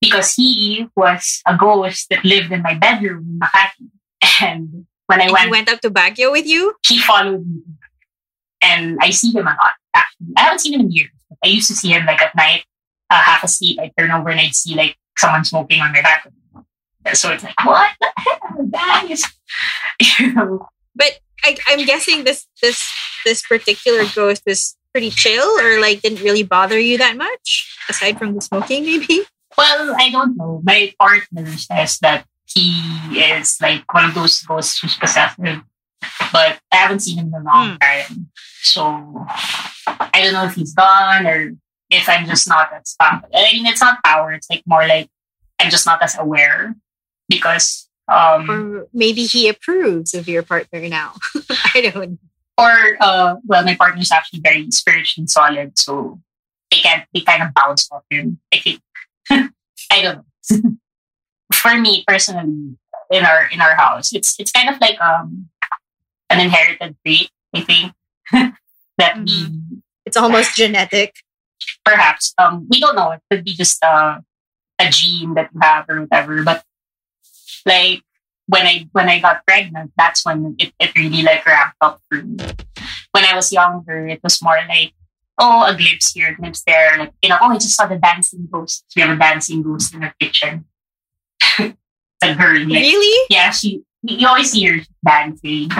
Because 0.00 0.32
he 0.32 0.86
was 0.96 1.42
a 1.46 1.54
ghost 1.58 2.06
that 2.08 2.24
lived 2.24 2.50
in 2.50 2.62
my 2.62 2.72
bedroom 2.72 3.26
in 3.28 3.38
Makati. 3.38 3.90
And 4.40 4.86
when 5.08 5.20
I 5.20 5.24
And 5.24 5.32
went, 5.32 5.44
he 5.44 5.50
went 5.50 5.68
up 5.70 5.80
to 5.80 5.90
Baguio 5.90 6.32
with 6.32 6.46
you? 6.46 6.74
he 6.86 6.98
followed 6.98 7.46
me. 7.46 7.60
And 8.62 8.96
I 9.02 9.10
see 9.10 9.30
him 9.30 9.46
a 9.46 9.50
lot, 9.50 9.74
actually. 9.94 10.32
I 10.38 10.40
haven't 10.40 10.60
seen 10.60 10.72
him 10.72 10.80
in 10.80 10.90
years. 10.90 11.10
I 11.44 11.48
used 11.48 11.66
to 11.68 11.74
see 11.74 11.90
him 11.92 12.06
like 12.06 12.22
at 12.22 12.34
night, 12.34 12.64
uh, 13.10 13.20
half 13.22 13.44
asleep. 13.44 13.78
I'd 13.78 13.92
turn 13.98 14.10
over 14.10 14.30
and 14.30 14.40
I'd 14.40 14.54
see 14.54 14.74
like 14.74 14.96
someone 15.18 15.44
smoking 15.44 15.82
on 15.82 15.92
my 15.92 16.00
back. 16.00 16.26
So 17.12 17.30
it's 17.30 17.44
like, 17.44 17.62
what 17.62 17.90
the 18.00 18.10
hell, 18.16 18.66
guys? 18.70 19.22
You 20.18 20.32
know, 20.32 20.68
But 20.94 21.18
I, 21.44 21.56
I'm 21.68 21.84
guessing 21.86 22.24
this 22.24 22.46
this 22.62 22.82
this 23.24 23.42
particular 23.46 24.04
ghost 24.14 24.42
was 24.46 24.76
pretty 24.92 25.10
chill 25.10 25.46
or 25.60 25.80
like 25.80 26.02
didn't 26.02 26.22
really 26.22 26.42
bother 26.42 26.78
you 26.78 26.98
that 26.98 27.16
much 27.16 27.74
aside 27.88 28.18
from 28.18 28.34
the 28.34 28.40
smoking 28.40 28.84
maybe 28.84 29.22
Well, 29.56 29.94
I 29.98 30.10
don't 30.10 30.36
know. 30.36 30.60
My 30.64 30.92
partner 30.98 31.46
says 31.56 31.98
that 32.00 32.26
he 32.46 32.72
is 33.18 33.56
like 33.60 33.84
one 33.92 34.04
of 34.06 34.14
those 34.14 34.42
ghosts 34.42 34.78
who's 34.80 34.96
possessive, 34.96 35.60
but 36.32 36.58
I 36.70 36.76
haven't 36.76 37.00
seen 37.00 37.18
him 37.18 37.28
in 37.28 37.34
a 37.34 37.44
long 37.44 37.70
Hmm. 37.70 37.76
time. 37.80 38.30
So 38.62 39.26
I 39.88 40.20
don't 40.22 40.32
know 40.34 40.44
if 40.44 40.54
he's 40.54 40.74
gone 40.74 41.26
or 41.26 41.52
if 41.90 42.08
I'm 42.08 42.26
just 42.26 42.48
not 42.48 42.70
as. 42.72 42.96
I 43.00 43.20
mean, 43.52 43.66
it's 43.66 43.80
not 43.80 44.02
power. 44.04 44.32
It's 44.32 44.48
like 44.50 44.62
more 44.66 44.86
like 44.86 45.08
I'm 45.58 45.70
just 45.70 45.86
not 45.86 46.02
as 46.02 46.16
aware 46.18 46.74
because 47.28 47.88
um 48.08 48.50
or 48.50 48.88
maybe 48.92 49.24
he 49.24 49.48
approves 49.48 50.14
of 50.14 50.28
your 50.28 50.42
partner 50.42 50.88
now 50.88 51.12
i 51.74 51.80
don't 51.80 52.18
or 52.58 52.96
uh 53.00 53.36
well 53.46 53.64
my 53.64 53.74
partner's 53.74 54.12
actually 54.12 54.40
very 54.40 54.70
spiritually 54.70 55.26
solid, 55.26 55.78
so 55.78 56.20
they 56.70 56.78
can 56.78 57.04
they 57.14 57.20
kind 57.20 57.42
of 57.42 57.54
bounce 57.54 57.88
off 57.90 58.02
him. 58.10 58.38
I 58.52 58.58
think 58.58 58.80
I 59.30 60.02
don't 60.02 60.24
know. 60.50 60.76
For 61.52 61.76
me 61.78 62.02
personally, 62.06 62.76
in 63.10 63.24
our 63.24 63.48
in 63.52 63.60
our 63.60 63.76
house, 63.76 64.12
it's 64.14 64.38
it's 64.38 64.50
kind 64.52 64.68
of 64.68 64.80
like 64.80 65.00
um 65.00 65.48
an 66.30 66.40
inherited 66.40 66.96
trait, 67.04 67.30
I 67.54 67.60
think. 67.60 67.92
that 68.98 69.18
we 69.18 69.48
it's 70.06 70.16
almost 70.16 70.54
genetic 70.54 71.14
perhaps 71.84 72.34
um 72.38 72.66
we 72.70 72.80
don't 72.80 72.96
know, 72.96 73.12
it 73.12 73.20
could 73.30 73.44
be 73.44 73.52
just 73.52 73.82
uh, 73.82 74.18
a 74.78 74.88
gene 74.90 75.34
that 75.34 75.50
you 75.52 75.60
have 75.60 75.86
or 75.88 76.00
whatever, 76.02 76.42
but 76.42 76.64
like 77.66 78.02
when 78.46 78.66
I 78.66 78.88
when 78.92 79.08
I 79.08 79.20
got 79.20 79.46
pregnant, 79.46 79.92
that's 79.96 80.24
when 80.24 80.56
it, 80.58 80.72
it 80.78 80.94
really 80.96 81.22
like 81.22 81.46
ramped 81.46 81.76
up 81.80 82.00
for 82.08 82.22
me. 82.22 82.36
When 83.12 83.24
I 83.24 83.34
was 83.34 83.52
younger, 83.52 84.06
it 84.08 84.20
was 84.22 84.42
more 84.42 84.58
like, 84.68 84.92
oh, 85.38 85.64
a 85.66 85.76
glimpse 85.76 86.12
here, 86.12 86.30
a 86.30 86.34
glimpse 86.34 86.62
there. 86.64 86.98
Like, 86.98 87.12
you 87.22 87.28
know, 87.28 87.38
oh, 87.40 87.50
I 87.50 87.54
just 87.54 87.76
saw 87.76 87.86
the 87.86 87.96
dancing 87.96 88.48
ghost. 88.50 88.84
We 88.96 89.02
have 89.02 89.10
a 89.10 89.18
dancing 89.18 89.62
ghost 89.62 89.94
in 89.94 90.02
our 90.02 90.14
kitchen. 90.18 90.66
a 91.58 92.34
girl, 92.34 92.60
like, 92.60 92.68
really 92.68 93.26
yeah, 93.30 93.50
she 93.50 93.82
you 94.02 94.26
always 94.26 94.50
see 94.50 94.64
her 94.64 94.82
dancing. 95.04 95.70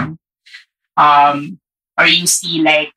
Um, 0.96 1.58
or 1.98 2.06
you 2.06 2.26
see 2.26 2.62
like 2.62 2.92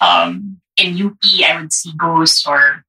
um 0.00 0.60
in 0.76 1.00
UP 1.00 1.16
I 1.46 1.60
would 1.60 1.72
see 1.72 1.92
ghosts 1.96 2.46
or 2.46 2.84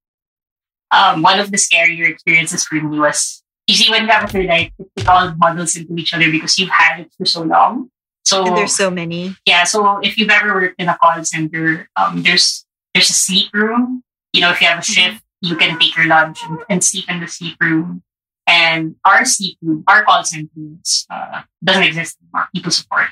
um 0.91 1.21
one 1.21 1.39
of 1.39 1.51
the 1.51 1.57
scarier 1.57 2.09
experiences 2.09 2.65
for 2.65 2.75
me 2.75 2.99
was 2.99 3.42
you 3.67 3.75
see 3.75 3.89
when 3.89 4.03
you 4.03 4.09
have 4.09 4.25
a 4.25 4.27
third 4.27 4.49
eye, 4.49 4.71
it, 4.77 5.07
all 5.07 5.33
models 5.35 5.75
into 5.75 5.95
each 5.95 6.13
other 6.13 6.29
because 6.29 6.57
you've 6.59 6.69
had 6.69 6.99
it 7.01 7.11
for 7.17 7.25
so 7.25 7.43
long. 7.43 7.89
So 8.25 8.45
and 8.45 8.57
there's 8.57 8.75
so 8.75 8.89
many 8.89 9.35
yeah, 9.45 9.65
so 9.65 9.99
if 9.99 10.17
you've 10.17 10.29
ever 10.29 10.53
worked 10.53 10.79
in 10.79 10.87
a 10.87 10.97
call 10.97 11.23
center, 11.23 11.89
um, 11.95 12.23
there's 12.23 12.65
there's 12.93 13.09
a 13.09 13.13
sleep 13.13 13.53
room. 13.53 14.03
You 14.31 14.41
know, 14.41 14.51
if 14.51 14.61
you 14.61 14.67
have 14.67 14.79
a 14.79 14.83
shift, 14.83 15.21
you 15.41 15.55
can 15.55 15.77
take 15.77 15.95
your 15.95 16.07
lunch 16.07 16.39
and, 16.43 16.59
and 16.69 16.83
sleep 16.83 17.05
in 17.09 17.19
the 17.19 17.27
sleep 17.27 17.57
room. 17.59 18.01
And 18.47 18.95
our 19.05 19.25
sleep 19.25 19.57
room, 19.61 19.83
our 19.87 20.03
call 20.03 20.23
center 20.23 20.49
is, 20.81 21.05
uh, 21.09 21.43
doesn't 21.63 21.83
exist 21.83 22.17
anymore. 22.21 22.47
People 22.53 22.71
support, 22.71 23.07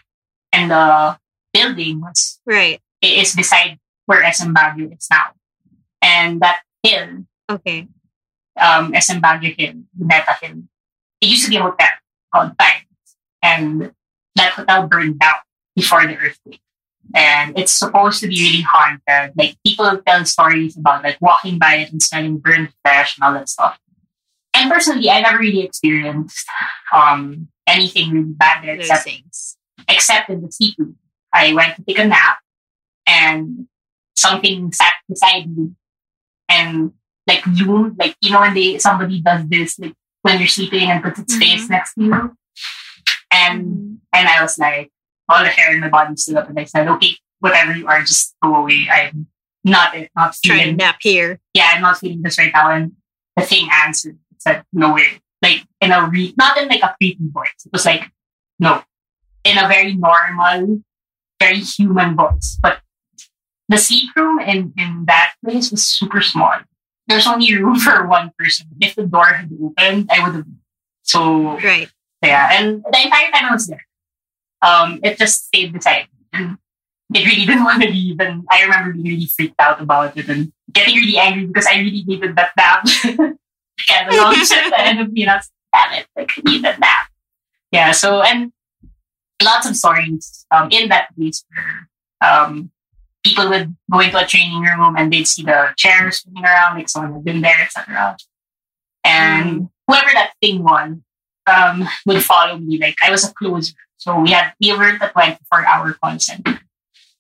and 0.52 0.72
the 0.72 1.18
building 1.54 2.00
was 2.00 2.40
right 2.46 2.80
it 3.02 3.20
is 3.20 3.36
beside 3.36 3.80
where 4.06 4.30
SM 4.32 4.54
Baguio 4.54 4.98
is 4.98 5.08
now, 5.12 5.32
and 6.02 6.40
that 6.42 6.62
hill, 6.84 7.26
okay 7.50 7.88
um, 8.60 8.94
SM 8.94 9.20
Baguio 9.20 9.56
Hill, 9.58 9.84
Luneta 10.00 10.36
Hill, 10.42 10.64
it 11.22 11.28
used 11.28 11.46
to 11.46 11.50
be 11.50 11.58
a 11.58 11.62
hotel 11.62 11.90
called 12.34 12.58
Pines, 12.58 13.18
and 13.42 13.92
that 14.36 14.54
hotel 14.54 14.88
burned 14.88 15.20
down 15.20 15.36
before 15.76 16.06
the 16.06 16.18
earthquake. 16.18 16.62
And 17.14 17.58
it's 17.58 17.72
supposed 17.72 18.22
to 18.22 18.28
be 18.28 18.42
really 18.42 18.62
haunted. 18.62 19.36
Like 19.36 19.58
people 19.66 20.02
tell 20.06 20.24
stories 20.26 20.78
about 20.78 21.04
like 21.04 21.18
walking 21.20 21.60
by 21.60 21.76
it 21.76 21.92
and 21.92 22.02
smelling 22.02 22.38
burnt 22.38 22.72
flesh 22.84 23.18
and 23.18 23.26
all 23.26 23.34
that 23.34 23.50
stuff. 23.50 23.78
And 24.54 24.70
personally, 24.72 25.10
I 25.10 25.22
never 25.22 25.40
really 25.40 25.62
experienced 25.62 26.46
um, 26.94 27.50
anything 27.68 28.12
really 28.12 28.32
bad 28.32 28.64
there 28.64 28.76
except 28.76 29.04
things 29.04 29.58
except 29.90 30.30
in 30.30 30.42
the 30.42 30.52
sleep. 30.52 30.78
I 31.34 31.54
went 31.54 31.76
to 31.76 31.84
take 31.84 32.00
a 32.00 32.06
nap 32.06 32.38
and 33.08 33.68
something 34.16 34.72
sat 34.72 34.94
beside 35.08 35.56
me 35.56 35.72
and 36.50 36.94
like 37.28 37.44
zoomed, 37.56 37.98
like 38.00 38.16
you 38.22 38.32
know 38.32 38.40
when 38.42 38.54
they 38.54 38.78
somebody 38.80 39.22
does 39.22 39.48
this 39.48 39.78
like 39.80 39.94
when 40.24 40.40
you're 40.40 40.48
sleeping 40.48 40.90
and 40.90 41.04
puts 41.04 41.20
its 41.20 41.36
face 41.38 41.66
Mhm. 41.66 41.70
next 41.70 41.94
to 41.96 42.04
you. 42.04 42.36
And 43.32 44.00
and 44.14 44.28
I 44.28 44.42
was 44.42 44.58
like, 44.58 44.90
all 45.30 45.44
the 45.44 45.50
hair 45.50 45.74
in 45.74 45.80
my 45.80 45.90
body 45.90 46.16
stood 46.18 46.36
up 46.36 46.50
and 46.50 46.60
I 46.60 46.66
said, 46.66 46.88
Okay, 46.88 47.18
whatever 47.40 47.74
you 47.74 47.88
are, 47.88 48.02
just 48.02 48.36
go 48.44 48.56
away. 48.56 48.88
I'm 48.92 49.28
not 49.64 49.96
not 50.16 50.36
trying 50.44 50.58
to 50.58 50.64
feeling 50.64 50.78
nap 50.78 50.98
here 51.02 51.40
yeah, 51.54 51.72
I'm 51.76 51.82
not 51.82 51.98
feeling 52.00 52.22
this 52.22 52.38
right 52.38 52.52
now. 52.54 52.72
And 52.72 52.94
the 53.36 53.44
thing 53.44 53.68
answered, 53.86 54.18
it 54.32 54.42
said, 54.42 54.64
no 54.74 54.94
way. 54.94 55.22
Like, 55.42 55.64
in 55.80 55.92
a 55.92 56.08
re- 56.10 56.34
not 56.38 56.58
in 56.58 56.68
like 56.68 56.82
a 56.84 56.96
creepy 57.00 57.18
voice. 57.32 57.54
It 57.66 57.72
was 57.72 57.86
like, 57.86 58.04
no. 58.60 58.84
In 59.44 59.58
a 59.58 59.68
very 59.68 59.96
normal, 59.96 60.82
very 61.40 61.60
human 61.60 62.16
voice. 62.16 62.58
But 62.62 62.80
the 63.70 63.78
sleep 63.78 64.10
room 64.16 64.40
in, 64.40 64.74
in 64.78 65.06
that 65.08 65.34
place 65.44 65.72
was 65.72 65.88
super 65.88 66.22
small. 66.22 66.54
There's 67.12 67.28
only 67.28 67.54
room 67.56 67.76
for 67.76 68.08
one 68.08 68.32
person. 68.38 68.68
If 68.80 68.96
the 68.96 69.04
door 69.04 69.26
had 69.26 69.50
opened, 69.62 70.10
I 70.12 70.24
would 70.24 70.36
have. 70.36 70.46
So, 71.04 71.60
right 71.60 71.90
yeah. 72.22 72.50
And 72.54 72.84
the 72.84 73.02
entire 73.04 73.32
time 73.32 73.46
I 73.46 73.54
was 73.54 73.68
there, 73.68 73.86
um, 74.62 75.00
it 75.04 75.18
just 75.18 75.48
stayed 75.48 75.74
beside 75.74 76.08
me. 76.14 76.28
And 76.34 76.58
it 77.14 77.26
really 77.26 77.46
didn't 77.46 77.64
want 77.64 77.82
to 77.82 77.90
leave. 77.90 78.20
And 78.20 78.46
I 78.50 78.64
remember 78.64 78.94
being 78.94 79.06
really 79.06 79.26
freaked 79.26 79.60
out 79.60 79.82
about 79.82 80.18
it 80.18 80.30
and 80.30 80.52
getting 80.72 80.96
really 80.96 81.18
angry 81.18 81.46
because 81.46 81.66
I 81.66 81.78
really 81.80 82.04
needed 82.04 82.36
that 82.36 82.52
nap. 82.56 82.86
yeah, 83.90 84.10
the 84.10 84.18
long 84.18 84.36
shift 84.36 84.74
ended 84.78 85.08
up 85.08 85.14
being 85.14 85.28
like, 85.28 85.42
damn 85.74 85.94
it, 85.94 86.08
like, 86.16 86.32
I 86.38 86.50
need 86.50 86.64
that 86.64 86.80
nap. 86.80 87.08
Yeah, 87.72 87.92
so, 87.92 88.22
and 88.22 88.52
lots 89.44 89.68
of 89.68 89.76
stories 89.76 90.46
um, 90.52 90.70
in 90.72 90.90
that 90.90 91.16
place 91.16 91.44
um, 92.22 92.72
people 93.24 93.50
would 93.50 93.76
go 93.92 94.00
into 94.00 94.18
a 94.18 94.26
training 94.26 94.62
room 94.62 94.96
and 94.98 95.12
they'd 95.12 95.28
see 95.28 95.44
the 95.44 95.74
chairs 95.78 96.26
moving 96.28 96.46
around, 96.46 96.76
like 96.76 96.90
someone 96.90 97.14
had 97.14 97.24
been 97.24 97.42
there, 97.42 97.62
etc. 97.62 98.18
And 99.04 99.62
mm. 99.62 99.70
whoever 99.88 100.10
that 100.14 100.34
thing 100.42 100.64
was 100.64 100.98
um, 101.48 101.88
would 102.06 102.24
follow 102.24 102.58
me. 102.58 102.80
Like 102.80 102.96
I 103.04 103.12
was 103.12 103.24
a 103.24 103.34
closer. 103.34 103.74
So 103.98 104.20
we 104.20 104.32
had 104.32 104.54
we 104.60 104.74
were 104.74 104.84
at 104.84 105.04
a 105.04 105.12
24 105.12 105.66
hour 105.66 105.94
call 105.94 106.20
center. 106.20 106.60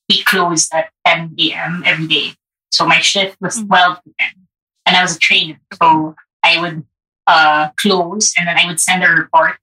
We 0.10 0.24
closed 0.24 0.74
at 0.74 0.90
10 1.06 1.36
a.m. 1.40 1.84
every 1.86 2.08
day. 2.08 2.34
So 2.72 2.86
my 2.86 3.00
shift 3.00 3.38
was 3.40 3.58
mm-hmm. 3.58 3.68
12 3.68 4.04
to 4.04 4.14
10. 4.20 4.30
And 4.88 4.98
I 4.98 5.04
was 5.04 5.16
a 5.16 5.20
trainer. 5.20 5.60
So 5.82 6.16
I 6.44 6.60
would 6.60 6.84
uh, 7.28 7.70
close 7.78 8.34
and 8.38 8.48
then 8.48 8.58
I 8.58 8.66
would 8.66 8.80
send 8.80 9.04
a 9.04 9.10
report 9.10 9.58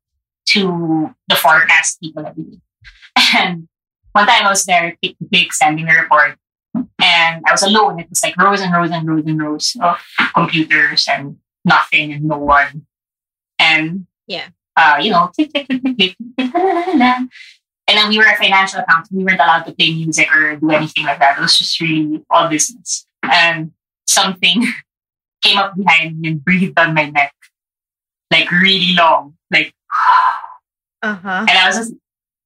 to 0.51 1.15
the 1.29 1.35
forecast 1.35 2.01
people 2.01 2.27
every 2.27 2.45
day. 2.45 2.59
And 3.37 3.69
one 4.19 4.27
time 4.27 4.47
I 4.47 4.51
was 4.51 4.65
there, 4.65 4.97
click 5.01 5.17
to 5.19 5.55
sending 5.55 5.89
a 5.89 5.95
report. 5.95 6.37
And 6.75 7.43
I 7.47 7.53
was 7.53 7.63
alone. 7.63 8.01
It 8.01 8.11
was 8.11 8.23
like 8.23 8.37
rows 8.37 8.61
and 8.61 8.73
rows 8.73 8.91
and 8.91 9.09
rows 9.09 9.25
and 9.27 9.41
rows 9.41 9.77
of 9.81 9.99
computers 10.35 11.07
and 11.09 11.39
nothing 11.65 12.13
and 12.13 12.25
no 12.25 12.39
one. 12.39 12.87
And 13.59 14.07
yeah, 14.27 14.49
uh, 14.77 14.97
you 15.01 15.11
know, 15.11 15.31
click, 15.35 15.53
click, 15.53 15.67
click, 15.69 15.83
click, 15.83 15.97
click, 15.97 16.17
click, 16.17 16.53
and 17.89 17.97
then 17.97 18.09
we 18.09 18.19
were 18.19 18.27
a 18.27 18.37
financial 18.37 18.81
accountant. 18.81 19.17
We 19.17 19.25
weren't 19.25 19.41
allowed 19.41 19.65
to 19.65 19.73
play 19.73 19.95
music 19.95 20.29
or 20.35 20.57
do 20.57 20.71
anything 20.71 21.05
like 21.05 21.21
that. 21.21 21.39
It 21.39 21.41
was 21.41 21.57
just 21.57 21.81
really 21.81 22.23
all 22.29 22.49
business. 22.49 23.07
And 23.23 23.73
something 24.07 24.67
came 25.43 25.59
up 25.59 25.77
behind 25.77 26.21
me 26.21 26.29
and 26.29 26.45
breathed 26.45 26.79
on 26.79 26.95
my 26.95 27.09
neck, 27.09 27.35
like 28.31 28.51
really 28.51 28.95
long, 28.95 29.37
like. 29.51 29.75
Uh-huh. 31.01 31.47
And 31.49 31.51
I 31.51 31.69
was 31.69 31.77
just, 31.77 31.93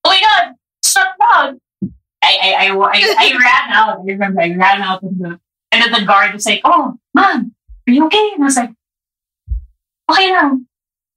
oh 0.05 0.11
my 0.11 0.21
god, 0.21 0.53
shut 0.93 1.09
down! 1.21 1.61
I 2.23 2.39
I, 2.43 2.69
I, 2.69 3.15
I, 3.19 3.33
ran 3.39 3.73
out. 3.73 3.99
I 4.01 4.03
remember 4.05 4.41
I 4.41 4.55
ran 4.55 4.83
out 4.83 5.03
of 5.03 5.19
the, 5.19 5.41
and 5.73 5.83
then 5.83 5.93
the 5.93 6.07
guard 6.07 6.33
was 6.33 6.47
like, 6.47 6.61
"Oh, 6.65 6.99
mom, 7.15 7.55
are 7.87 7.93
you 7.93 8.07
okay?" 8.07 8.31
And 8.35 8.43
I 8.43 8.47
was 8.47 8.57
like, 8.57 8.71
"Okay 10.11 10.31
now, 10.31 10.59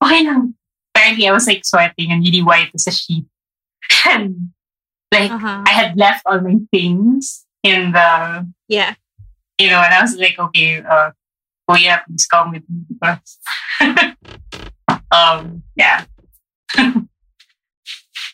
okay 0.04 0.24
now." 0.24 0.50
Apparently, 0.96 1.28
I 1.28 1.32
was 1.32 1.48
like 1.48 1.66
sweating 1.66 2.12
and 2.12 2.24
really 2.24 2.42
white 2.42 2.72
as 2.74 2.88
a 2.88 2.92
sheet, 2.92 3.26
and 4.08 4.52
like 5.12 5.32
uh-huh. 5.32 5.64
I 5.66 5.72
had 5.72 5.98
left 5.98 6.24
all 6.26 6.42
my 6.42 6.56
things 6.72 7.46
in 7.64 7.92
the 7.92 8.48
yeah, 8.68 8.96
you 9.60 9.70
know, 9.70 9.82
and 9.82 9.94
I 9.94 10.02
was 10.02 10.16
like, 10.16 10.40
"Okay, 10.40 10.82
uh, 10.82 11.12
oh 11.68 11.76
yeah, 11.76 12.00
please 12.00 12.26
come 12.28 12.52
with 12.52 12.64
me 12.70 12.86
because." 12.90 13.40
um, 15.12 15.64
yeah. 15.76 16.06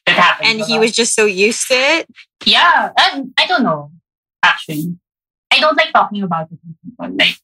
It 0.06 0.14
happened. 0.14 0.48
And 0.48 0.62
he 0.62 0.80
was 0.80 0.92
just 0.92 1.14
so 1.14 1.26
used 1.26 1.68
to 1.68 1.76
it. 1.76 2.08
Yeah, 2.46 2.92
and 3.00 3.34
I 3.38 3.46
don't 3.46 3.64
know. 3.64 3.92
Actually, 4.44 4.98
I 5.52 5.60
don't 5.60 5.78
like 5.78 5.94
talking 5.94 6.24
about 6.24 6.48
it 6.52 6.60
with 6.66 6.76
people. 6.84 7.16
Like, 7.18 7.38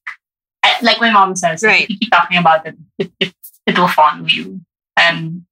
I, 0.63 0.78
like 0.82 1.00
my 1.00 1.12
mom 1.12 1.36
says, 1.36 1.62
right. 1.63 1.84
if 1.84 1.89
you 1.89 1.98
keep 2.00 2.12
talking 2.12 2.38
about 2.38 2.65
it, 2.65 2.76
it, 2.98 3.12
it, 3.20 3.34
it 3.67 3.78
will 3.78 3.88
follow 3.88 4.26
you. 4.26 4.62
And 4.96 5.46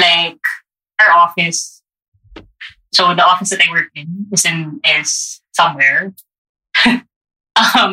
like 0.00 0.38
our 1.00 1.10
office, 1.10 1.82
so 2.92 3.14
the 3.14 3.24
office 3.24 3.50
that 3.50 3.60
I 3.66 3.70
work 3.72 3.88
in 3.96 4.26
is 4.32 4.44
in 4.44 4.80
is 4.84 5.40
somewhere. 5.52 6.14
um, 6.86 7.04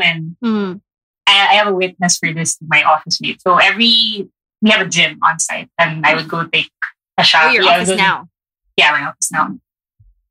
and 0.02 0.36
mm. 0.44 0.82
I, 1.26 1.48
I 1.50 1.54
have 1.56 1.68
a 1.68 1.74
witness 1.74 2.18
for 2.18 2.32
this 2.32 2.60
my 2.62 2.84
office 2.84 3.20
mate. 3.20 3.42
So 3.42 3.58
every 3.58 4.30
we 4.62 4.70
have 4.70 4.86
a 4.86 4.90
gym 4.90 5.18
on 5.24 5.40
site, 5.40 5.70
and 5.80 6.06
I 6.06 6.14
would 6.14 6.28
go 6.28 6.46
take 6.46 6.70
a 7.18 7.24
shower. 7.24 7.50
Oh, 7.50 7.54
your 7.54 7.64
yeah, 7.64 7.72
office 7.72 7.98
now 7.98 8.30
yeah, 8.82 8.92
my 8.92 9.06
office 9.06 9.32
now. 9.32 9.58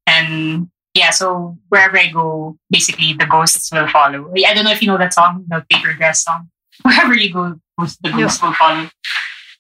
And 0.06 0.68
yeah, 0.94 1.10
so 1.10 1.56
wherever 1.68 1.98
I 1.98 2.08
go, 2.08 2.56
basically 2.68 3.12
the 3.12 3.26
ghosts 3.26 3.70
will 3.72 3.86
follow. 3.88 4.32
I 4.34 4.54
don't 4.54 4.64
know 4.64 4.72
if 4.72 4.82
you 4.82 4.88
know 4.88 4.98
that 4.98 5.14
song, 5.14 5.44
the 5.48 5.64
paper 5.70 5.92
dress 5.92 6.24
song. 6.24 6.50
Wherever 6.82 7.14
you 7.14 7.32
go, 7.32 7.60
the 7.78 8.10
ghosts 8.10 8.42
will 8.42 8.54
follow. 8.54 8.88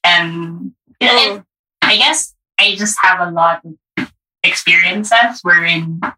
And 0.02 0.72
oh. 1.02 1.42
I 1.82 1.96
guess 1.96 2.34
I 2.58 2.74
just 2.74 2.96
have 3.02 3.20
a 3.20 3.30
lot 3.30 3.60
of 3.64 4.10
experiences 4.42 5.40
wherein 5.42 6.00
I 6.02 6.12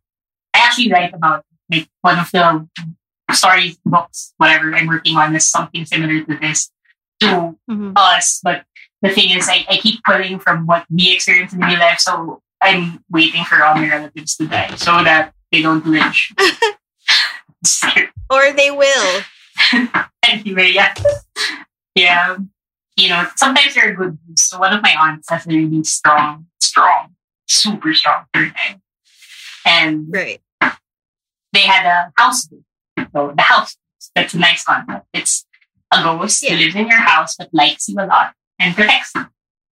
actually 0.55 0.93
write 0.93 1.13
about 1.13 1.45
like 1.71 1.89
one 2.03 2.19
of 2.21 2.31
the 2.31 2.69
stories, 3.35 3.79
books, 3.85 4.33
whatever 4.37 4.75
I'm 4.75 4.87
working 4.87 5.17
on 5.17 5.35
is 5.35 5.47
something 5.47 5.85
similar 5.85 6.23
to 6.23 6.39
this 6.39 6.71
to 7.21 7.57
mm-hmm. 7.69 7.93
us. 7.97 8.41
But 8.43 8.65
the 9.03 9.11
thing 9.11 9.37
is, 9.37 9.49
I, 9.49 9.67
I 9.69 9.77
keep 9.79 10.01
pulling 10.05 10.39
from 10.39 10.67
what 10.67 10.87
we 10.89 11.13
experience 11.13 11.53
in 11.53 11.61
real 11.61 11.81
life. 11.81 11.99
So 11.99 12.41
I'm 12.63 13.05
waiting 13.11 13.45
for 13.45 13.63
all 13.63 13.75
my 13.75 13.89
relatives 13.89 14.37
to 14.37 14.47
die 14.47 14.75
so 14.77 15.03
that 15.05 15.35
they 15.51 15.63
don't 15.63 15.87
lynch. 15.87 16.33
or 18.31 18.53
they 18.53 18.71
will. 18.71 19.23
anyway, 20.29 20.71
yeah. 20.73 20.95
Yeah. 21.95 22.37
You 22.97 23.09
know, 23.09 23.27
sometimes 23.37 23.75
they're 23.75 23.95
good 23.95 24.19
news. 24.27 24.43
So 24.43 24.59
one 24.59 24.73
of 24.73 24.83
my 24.83 24.95
aunts 24.99 25.29
has 25.31 25.47
a 25.47 25.51
really 25.51 25.85
strong, 25.85 26.47
strong, 26.61 27.15
super 27.49 27.95
strong 27.95 28.25
third 28.33 28.53
eye. 28.57 28.81
And 29.67 30.07
right. 30.09 30.41
they 31.53 31.61
had 31.61 31.87
a 31.87 32.13
house 32.17 32.49
So 33.15 33.33
the 33.37 33.43
house 33.43 33.77
that's 34.15 34.35
a 34.35 34.39
nice 34.39 34.65
concept. 34.65 35.07
It's 35.13 35.47
a 35.93 36.03
ghost 36.03 36.43
yeah. 36.43 36.51
who 36.51 36.57
lives 36.57 36.75
in 36.75 36.89
your 36.89 37.01
house 37.01 37.37
but 37.37 37.49
likes 37.53 37.89
you 37.89 37.97
a 37.99 38.07
lot 38.07 38.35
and 38.59 38.75
protects 38.75 39.13
you. 39.15 39.27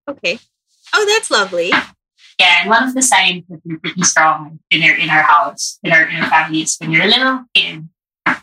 Okay. 0.09 0.39
Oh, 0.95 1.07
that's 1.09 1.31
lovely. 1.31 1.73
Yeah, 2.41 2.63
and 2.63 2.71
one 2.71 2.85
of 2.85 2.95
the 2.95 3.03
signs 3.03 3.45
that 3.51 3.61
you're 3.65 3.79
pretty 3.79 4.03
strong 4.03 4.61
in 4.71 4.83
our 4.83 4.97
in 4.97 5.11
our 5.11 5.21
house, 5.21 5.79
in 5.85 5.93
our 5.93 6.09
in 6.09 6.17
our 6.17 6.31
family 6.31 6.63
is 6.63 6.75
when 6.81 6.91
you're 6.91 7.05
a 7.05 7.07
little 7.07 7.45
kid, 7.55 7.87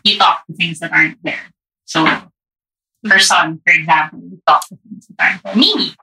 you 0.04 0.16
talk 0.16 0.46
to 0.46 0.54
things 0.54 0.78
that 0.78 0.92
aren't 0.92 1.18
there. 1.24 1.50
So 1.84 2.06
her 2.06 3.18
son, 3.18 3.60
for 3.66 3.74
example, 3.74 4.20
would 4.22 4.46
talk 4.46 4.68
to 4.68 4.78
things 4.88 5.08
that 5.08 5.16
aren't 5.18 5.42
there. 5.42 5.56
Mimi. 5.56 5.96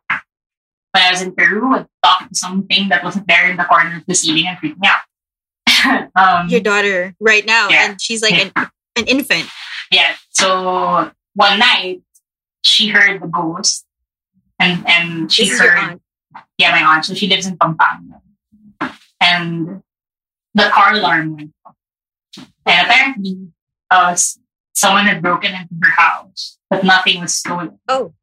When 0.92 1.04
I 1.04 1.10
was 1.10 1.22
in 1.22 1.34
Peru, 1.34 1.70
would 1.70 1.88
talk 2.04 2.28
to 2.28 2.36
something 2.36 2.90
that 2.90 3.02
wasn't 3.02 3.28
there 3.30 3.50
in 3.50 3.56
the 3.56 3.64
corner 3.64 3.98
of 3.98 4.06
the 4.06 4.16
ceiling 4.16 4.48
and 4.48 4.60
freak 4.60 4.76
me 4.78 4.90
out. 4.90 6.12
um, 6.16 6.50
Your 6.50 6.60
daughter 6.62 7.16
right 7.22 7.46
now, 7.46 7.70
yeah. 7.70 7.90
and 7.90 8.02
she's 8.02 8.22
like 8.22 8.34
an, 8.34 8.52
an 8.98 9.06
infant. 9.06 9.48
Yeah. 9.90 10.16
So 10.32 11.12
one 11.34 11.60
night 11.60 12.02
she 12.62 12.90
heard 12.90 13.22
the 13.22 13.28
ghost 13.28 13.86
and 14.60 14.86
and 14.86 15.32
she 15.32 15.48
heard 15.48 16.02
yeah, 16.58 16.71
my 16.71 16.95
aunt. 16.95 17.06
So 17.06 17.13
she 17.13 17.28
lives 17.28 17.45
in 17.45 17.58
Pampanga. 17.58 18.21
And 19.21 19.82
the 20.54 20.69
car 20.74 20.93
alarm 20.93 21.36
went 21.36 21.54
off. 21.65 21.76
And 22.65 22.88
apparently, 22.88 23.48
uh, 23.91 24.15
someone 24.74 25.06
had 25.06 25.21
broken 25.21 25.52
into 25.54 25.74
her 25.84 25.91
house, 25.91 26.58
but 26.69 26.84
nothing 26.84 27.21
was 27.21 27.34
stolen. 27.34 27.80
Oh. 27.88 28.13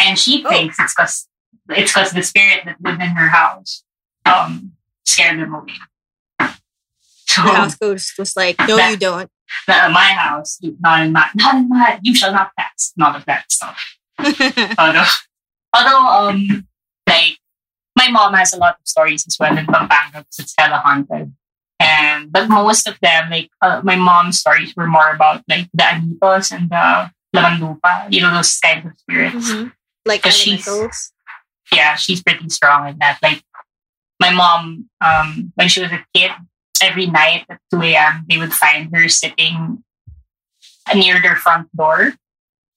And 0.00 0.18
she 0.18 0.44
oh. 0.44 0.48
thinks 0.48 0.78
it's 0.78 0.94
because 0.94 1.28
it's 1.70 1.92
because 1.92 2.12
the 2.12 2.22
spirit 2.22 2.62
that 2.64 2.76
lived 2.80 3.02
in 3.02 3.08
her 3.08 3.28
house 3.28 3.84
um, 4.24 4.72
scared 5.04 5.40
them 5.40 5.54
away. 5.54 5.74
So 7.26 7.42
the 7.42 7.48
house 7.48 7.76
ghost 7.76 8.18
was 8.18 8.36
like, 8.36 8.58
"No, 8.60 8.76
that, 8.76 8.90
you 8.90 8.96
don't." 8.96 9.30
Not 9.66 9.92
my 9.92 10.12
house, 10.12 10.58
not 10.80 11.04
in 11.04 11.12
my, 11.12 11.28
not 11.34 11.56
in 11.56 11.68
my. 11.68 12.00
You 12.02 12.14
shall 12.14 12.32
not 12.32 12.52
pass. 12.58 12.92
None 12.96 13.16
of 13.16 13.26
that 13.26 13.50
stuff. 13.52 13.78
although, 14.78 15.04
although, 15.74 16.28
um, 16.30 16.67
like 17.08 17.38
my 17.96 18.08
mom 18.10 18.34
has 18.34 18.52
a 18.52 18.58
lot 18.58 18.74
of 18.74 18.86
stories 18.86 19.26
as 19.26 19.36
well 19.38 19.56
in 19.56 19.66
Pampanga 19.66 20.18
because 20.18 20.38
it's 20.38 20.54
hella 20.56 20.78
haunted. 20.84 21.34
And 21.80 22.32
but 22.32 22.48
most 22.48 22.88
of 22.88 22.98
them, 23.00 23.30
like 23.30 23.50
uh, 23.62 23.80
my 23.84 23.96
mom's 23.96 24.38
stories, 24.38 24.74
were 24.76 24.86
more 24.86 25.10
about 25.10 25.42
like 25.48 25.68
the 25.72 25.84
anitos 25.84 26.52
and 26.52 26.70
the 26.70 27.10
lamanlupa, 27.34 28.12
you 28.12 28.20
know, 28.20 28.34
those 28.34 28.58
kinds 28.58 28.86
of 28.86 28.92
spirits. 28.98 29.50
Mm-hmm. 29.50 29.68
Like 30.06 30.26
elementals. 30.26 31.12
yeah, 31.72 31.94
she's 31.94 32.22
pretty 32.22 32.48
strong 32.48 32.88
in 32.88 32.98
that. 32.98 33.18
Like 33.22 33.42
my 34.20 34.30
mom, 34.30 34.88
um, 35.00 35.52
when 35.54 35.68
she 35.68 35.82
was 35.82 35.92
a 35.92 36.04
kid, 36.14 36.32
every 36.82 37.06
night 37.06 37.44
at 37.48 37.60
2 37.72 37.82
a.m., 37.82 38.24
they 38.28 38.38
would 38.38 38.52
find 38.52 38.94
her 38.94 39.08
sitting 39.08 39.84
near 40.94 41.20
their 41.20 41.36
front 41.36 41.68
door. 41.76 42.14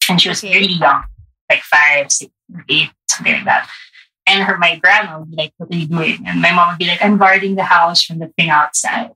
And 0.10 0.22
she 0.22 0.30
was 0.30 0.44
okay. 0.44 0.54
really 0.54 0.74
young, 0.74 1.04
like 1.50 1.62
five, 1.62 2.12
six, 2.12 2.32
eight, 2.70 2.90
something 3.08 3.34
like 3.34 3.46
that. 3.46 3.70
And 4.32 4.44
her, 4.44 4.58
my 4.58 4.78
grandma 4.78 5.20
would 5.20 5.30
be 5.32 5.36
like, 5.38 5.54
What 5.58 5.74
are 5.74 5.76
you 5.78 5.88
doing? 5.88 6.24
And 6.26 6.42
my 6.42 6.54
mom 6.54 6.70
would 6.70 6.80
be 6.80 6.86
like, 6.88 7.04
I'm 7.04 7.18
guarding 7.18 7.56
the 7.56 7.64
house 7.66 8.02
from 8.02 8.20
the 8.20 8.28
thing 8.38 8.50
outside. 8.50 9.12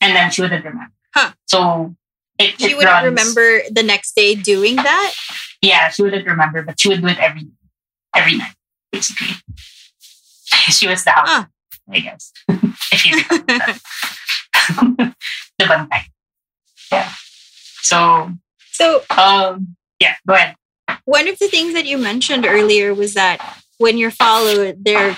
And 0.00 0.14
then 0.16 0.30
she 0.30 0.42
wouldn't 0.42 0.64
remember. 0.64 0.92
Huh. 1.14 1.32
So 1.46 1.96
it, 2.38 2.60
she 2.60 2.70
it 2.70 2.76
wouldn't 2.76 2.92
runs. 2.92 3.04
remember 3.04 3.62
the 3.70 3.82
next 3.82 4.14
day 4.14 4.34
doing 4.36 4.76
that? 4.76 5.12
Yeah, 5.60 5.88
she 5.90 6.02
wouldn't 6.02 6.26
remember, 6.26 6.62
but 6.62 6.78
she 6.80 6.88
would 6.88 7.00
do 7.02 7.08
it 7.08 7.18
every 7.18 7.48
every 8.14 8.36
night, 8.36 8.54
basically. 8.92 9.36
she 10.70 10.86
was 10.86 11.04
the 11.04 11.10
house, 11.10 11.28
huh. 11.28 11.44
I 11.90 11.98
guess. 12.00 12.32
if 12.48 13.04
you 13.06 13.16
bantay. 15.60 16.02
Yeah. 16.92 17.10
So, 17.80 18.30
So 18.72 19.02
um, 19.10 19.76
yeah, 19.98 20.14
go 20.28 20.34
ahead. 20.34 20.56
one 21.06 21.26
of 21.28 21.38
the 21.38 21.48
things 21.48 21.72
that 21.74 21.86
you 21.86 21.96
mentioned 21.96 22.44
earlier 22.44 22.92
was 22.94 23.14
that 23.14 23.38
when 23.82 23.98
you're 23.98 24.12
followed, 24.12 24.84
there 24.84 25.10
are 25.10 25.16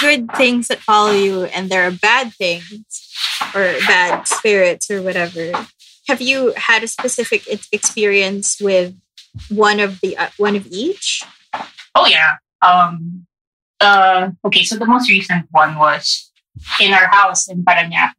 good 0.00 0.32
things 0.32 0.68
that 0.68 0.80
follow 0.80 1.12
you 1.12 1.44
and 1.44 1.68
there 1.68 1.86
are 1.86 1.90
bad 1.90 2.32
things 2.32 2.82
or 3.54 3.76
bad 3.86 4.26
spirits 4.26 4.90
or 4.90 5.02
whatever. 5.02 5.52
Have 6.08 6.22
you 6.22 6.54
had 6.56 6.82
a 6.82 6.88
specific 6.88 7.42
experience 7.70 8.58
with 8.60 8.96
one 9.50 9.78
of 9.78 10.00
the 10.00 10.16
uh, 10.16 10.30
one 10.38 10.56
of 10.56 10.66
each? 10.70 11.22
Oh 11.94 12.06
yeah. 12.06 12.36
Um. 12.62 13.26
Uh. 13.78 14.30
Okay. 14.46 14.64
So 14.64 14.76
the 14.76 14.86
most 14.86 15.10
recent 15.10 15.46
one 15.50 15.76
was 15.76 16.32
in 16.80 16.94
our 16.94 17.08
house 17.08 17.46
in 17.46 17.62
Paranaque. 17.62 18.14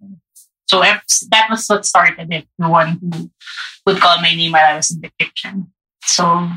So 0.67 0.81
that 0.81 1.47
was 1.49 1.65
what 1.65 1.83
started 1.83 2.31
it. 2.31 2.47
The 2.59 2.69
one 2.69 2.99
who 3.01 3.31
would 3.87 3.99
call 3.99 4.21
my 4.21 4.35
name 4.35 4.51
while 4.51 4.73
I 4.73 4.75
was 4.75 4.91
in 4.91 5.01
the 5.01 5.11
kitchen. 5.17 5.73
So 6.05 6.47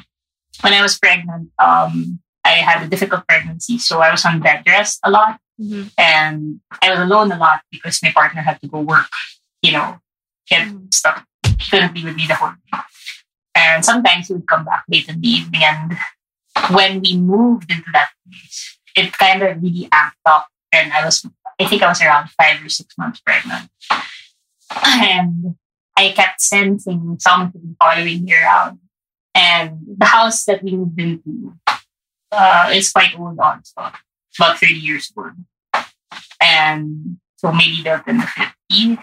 when 0.61 0.75
I 0.75 0.83
was 0.83 0.99
pregnant, 0.99 1.51
um, 1.59 2.21
I 2.45 2.51
had 2.63 2.83
a 2.83 2.89
difficult 2.89 3.27
pregnancy, 3.29 3.79
so 3.79 4.01
I 4.01 4.11
was 4.11 4.25
on 4.25 4.41
bed 4.41 4.63
rest 4.67 5.01
a 5.05 5.11
lot, 5.11 5.39
Mm-hmm. 5.61 5.89
and 5.99 6.61
I 6.81 6.91
was 6.91 6.99
alone 6.99 7.31
a 7.31 7.37
lot 7.39 7.61
because 7.71 8.03
my 8.03 8.11
partner 8.11 8.41
had 8.43 8.61
to 8.63 8.69
go 8.69 8.81
work. 8.81 9.07
You 9.61 9.73
know, 9.73 10.01
get 10.49 10.67
Mhm. 10.67 10.93
stuff. 10.93 11.25
He 11.47 11.71
couldn't 11.71 11.95
be 11.95 12.03
with 12.05 12.17
me 12.17 12.27
the 12.27 12.35
whole 12.35 12.51
day. 12.51 12.79
And 13.55 13.85
sometimes 13.85 14.27
he 14.29 14.35
would 14.35 14.49
come 14.49 14.65
back 14.65 14.83
late 14.89 15.09
in 15.09 15.21
the 15.21 15.29
evening. 15.29 15.63
And 15.63 15.99
when 16.75 17.01
we 17.03 17.17
moved 17.17 17.71
into 17.71 17.91
that 17.93 18.11
place, 18.27 18.79
it 18.97 19.13
kind 19.13 19.43
of 19.43 19.63
really 19.63 19.89
amped 19.93 20.25
up. 20.27 20.49
And 20.73 20.93
I 20.93 21.05
was, 21.05 21.25
I 21.61 21.67
think 21.69 21.83
I 21.83 21.89
was 21.89 22.01
around 22.03 22.31
five 22.31 22.65
or 22.65 22.69
six 22.69 22.97
months 22.99 23.21
pregnant. 23.21 23.71
And 24.85 25.55
I 25.97 26.11
kept 26.11 26.41
sensing 26.41 27.17
something 27.21 27.77
following 27.79 28.25
me 28.25 28.35
around. 28.35 28.79
And 29.35 29.79
the 29.99 30.07
house 30.07 30.45
that 30.45 30.63
we 30.63 30.73
moved 30.73 30.99
into 30.99 31.55
uh, 32.33 32.71
is 32.73 32.91
quite 32.91 33.19
old 33.19 33.39
also. 33.39 33.93
It's 34.31 34.39
about 34.39 34.59
30 34.59 34.75
years 34.75 35.13
old. 35.17 35.33
And 36.41 37.19
so 37.37 37.53
maybe 37.53 37.83
built 37.83 38.09
in 38.09 38.19
the 38.19 38.25
50s. 38.25 38.99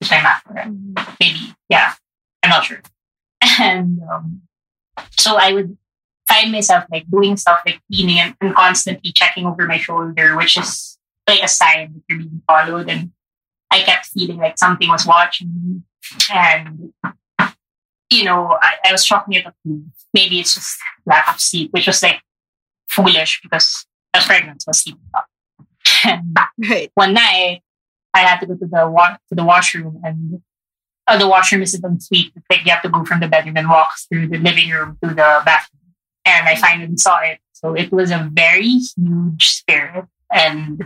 Is 0.00 0.10
my 0.10 0.22
math 0.22 0.44
correct? 0.44 0.68
Mm-hmm. 0.68 1.14
maybe 1.20 1.54
yeah 1.68 1.94
i'm 2.42 2.50
not 2.50 2.64
sure 2.64 2.80
and 3.60 4.00
um, 4.10 4.42
so 5.10 5.36
i 5.36 5.52
would 5.52 5.76
find 6.28 6.52
myself 6.52 6.84
like 6.90 7.04
doing 7.10 7.36
stuff 7.36 7.60
like 7.66 7.80
cleaning 7.90 8.18
and, 8.18 8.34
and 8.40 8.54
constantly 8.54 9.12
checking 9.12 9.46
over 9.46 9.66
my 9.66 9.78
shoulder 9.78 10.36
which 10.36 10.56
is 10.56 10.98
like 11.28 11.42
a 11.42 11.48
sign 11.48 11.92
that 11.94 12.02
you're 12.08 12.18
being 12.18 12.42
followed 12.46 12.88
and 12.88 13.10
i 13.70 13.80
kept 13.80 14.06
feeling 14.06 14.38
like 14.38 14.58
something 14.58 14.88
was 14.88 15.06
watching 15.06 15.50
me 15.62 15.82
and 16.32 16.92
you 18.10 18.24
know 18.24 18.56
i, 18.62 18.72
I 18.84 18.92
was 18.92 19.10
up 19.12 19.26
maybe 20.14 20.40
it's 20.40 20.54
just 20.54 20.78
lack 21.06 21.28
of 21.32 21.40
sleep 21.40 21.72
which 21.72 21.86
was 21.86 22.02
like 22.02 22.20
foolish 22.88 23.40
because 23.42 23.86
i 24.14 24.18
was 24.18 24.26
pregnant 24.26 24.62
so 24.62 24.68
I 24.68 24.70
was 24.70 24.78
sleeping 24.82 25.02
up 25.14 26.48
Right. 26.58 26.90
one 26.94 27.14
night 27.14 27.62
I 28.14 28.20
had 28.20 28.40
to 28.40 28.46
go 28.46 28.54
to 28.56 28.66
the 28.66 28.88
wa- 28.88 29.16
to 29.28 29.34
the 29.34 29.44
washroom 29.44 30.00
and 30.04 30.40
uh, 31.06 31.16
the 31.18 31.28
washroom 31.28 31.62
isn't 31.62 31.84
en 31.84 32.00
suite. 32.00 32.32
It's 32.34 32.44
like 32.50 32.64
you 32.64 32.72
have 32.72 32.82
to 32.82 32.88
go 32.88 33.04
from 33.04 33.20
the 33.20 33.28
bedroom 33.28 33.56
and 33.56 33.68
walk 33.68 33.92
through 34.08 34.28
the 34.28 34.38
living 34.38 34.70
room 34.70 34.98
to 35.02 35.08
the 35.10 35.14
bathroom. 35.44 35.94
And 36.24 36.48
I 36.48 36.54
finally 36.56 36.96
saw 36.96 37.18
it. 37.20 37.38
So 37.52 37.74
it 37.74 37.92
was 37.92 38.10
a 38.10 38.28
very 38.32 38.68
huge 38.96 39.46
spirit. 39.48 40.06
And 40.32 40.82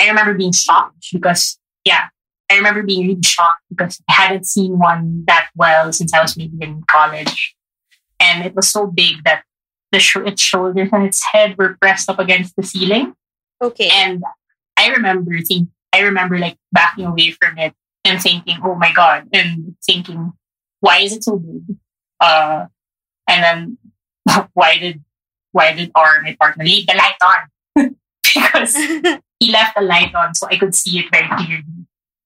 I 0.00 0.08
remember 0.08 0.34
being 0.34 0.52
shocked 0.52 1.06
because, 1.12 1.58
yeah, 1.84 2.08
I 2.50 2.56
remember 2.56 2.82
being 2.82 3.08
really 3.08 3.22
shocked 3.24 3.62
because 3.70 4.00
I 4.08 4.12
hadn't 4.12 4.46
seen 4.46 4.78
one 4.78 5.24
that 5.26 5.48
well 5.56 5.92
since 5.92 6.12
I 6.12 6.20
was 6.20 6.36
maybe 6.36 6.56
in 6.60 6.82
college. 6.88 7.54
And 8.20 8.44
it 8.44 8.54
was 8.54 8.68
so 8.68 8.86
big 8.86 9.24
that 9.24 9.42
the 9.92 9.98
sh- 9.98 10.16
its 10.26 10.42
shoulders 10.42 10.88
and 10.92 11.04
its 11.04 11.22
head 11.32 11.56
were 11.58 11.76
pressed 11.80 12.10
up 12.10 12.18
against 12.18 12.54
the 12.56 12.62
ceiling. 12.62 13.14
Okay. 13.62 13.88
And 13.92 14.22
I 14.76 14.88
remember 14.88 15.38
think 15.40 15.68
I 15.92 16.00
remember 16.00 16.38
like 16.38 16.56
backing 16.72 17.06
away 17.06 17.30
from 17.30 17.56
it 17.58 17.72
and 18.04 18.20
thinking, 18.20 18.58
oh 18.62 18.74
my 18.74 18.92
god, 18.92 19.28
and 19.32 19.76
thinking, 19.84 20.32
why 20.80 20.98
is 20.98 21.12
it 21.12 21.24
so 21.24 21.38
big? 21.38 21.76
Uh, 22.20 22.66
and 23.28 23.42
then 23.42 24.48
why 24.52 24.78
did 24.78 25.02
why 25.52 25.72
did 25.72 25.90
our 25.94 26.20
my 26.20 26.36
partner 26.38 26.64
leave 26.64 26.86
the 26.86 26.94
light 26.94 27.16
on? 27.22 27.96
because 28.34 28.74
he 29.38 29.52
left 29.52 29.76
the 29.76 29.82
light 29.82 30.14
on 30.14 30.34
so 30.34 30.48
I 30.50 30.58
could 30.58 30.74
see 30.74 30.98
it 30.98 31.06
very 31.12 31.28
clearly. 31.28 31.83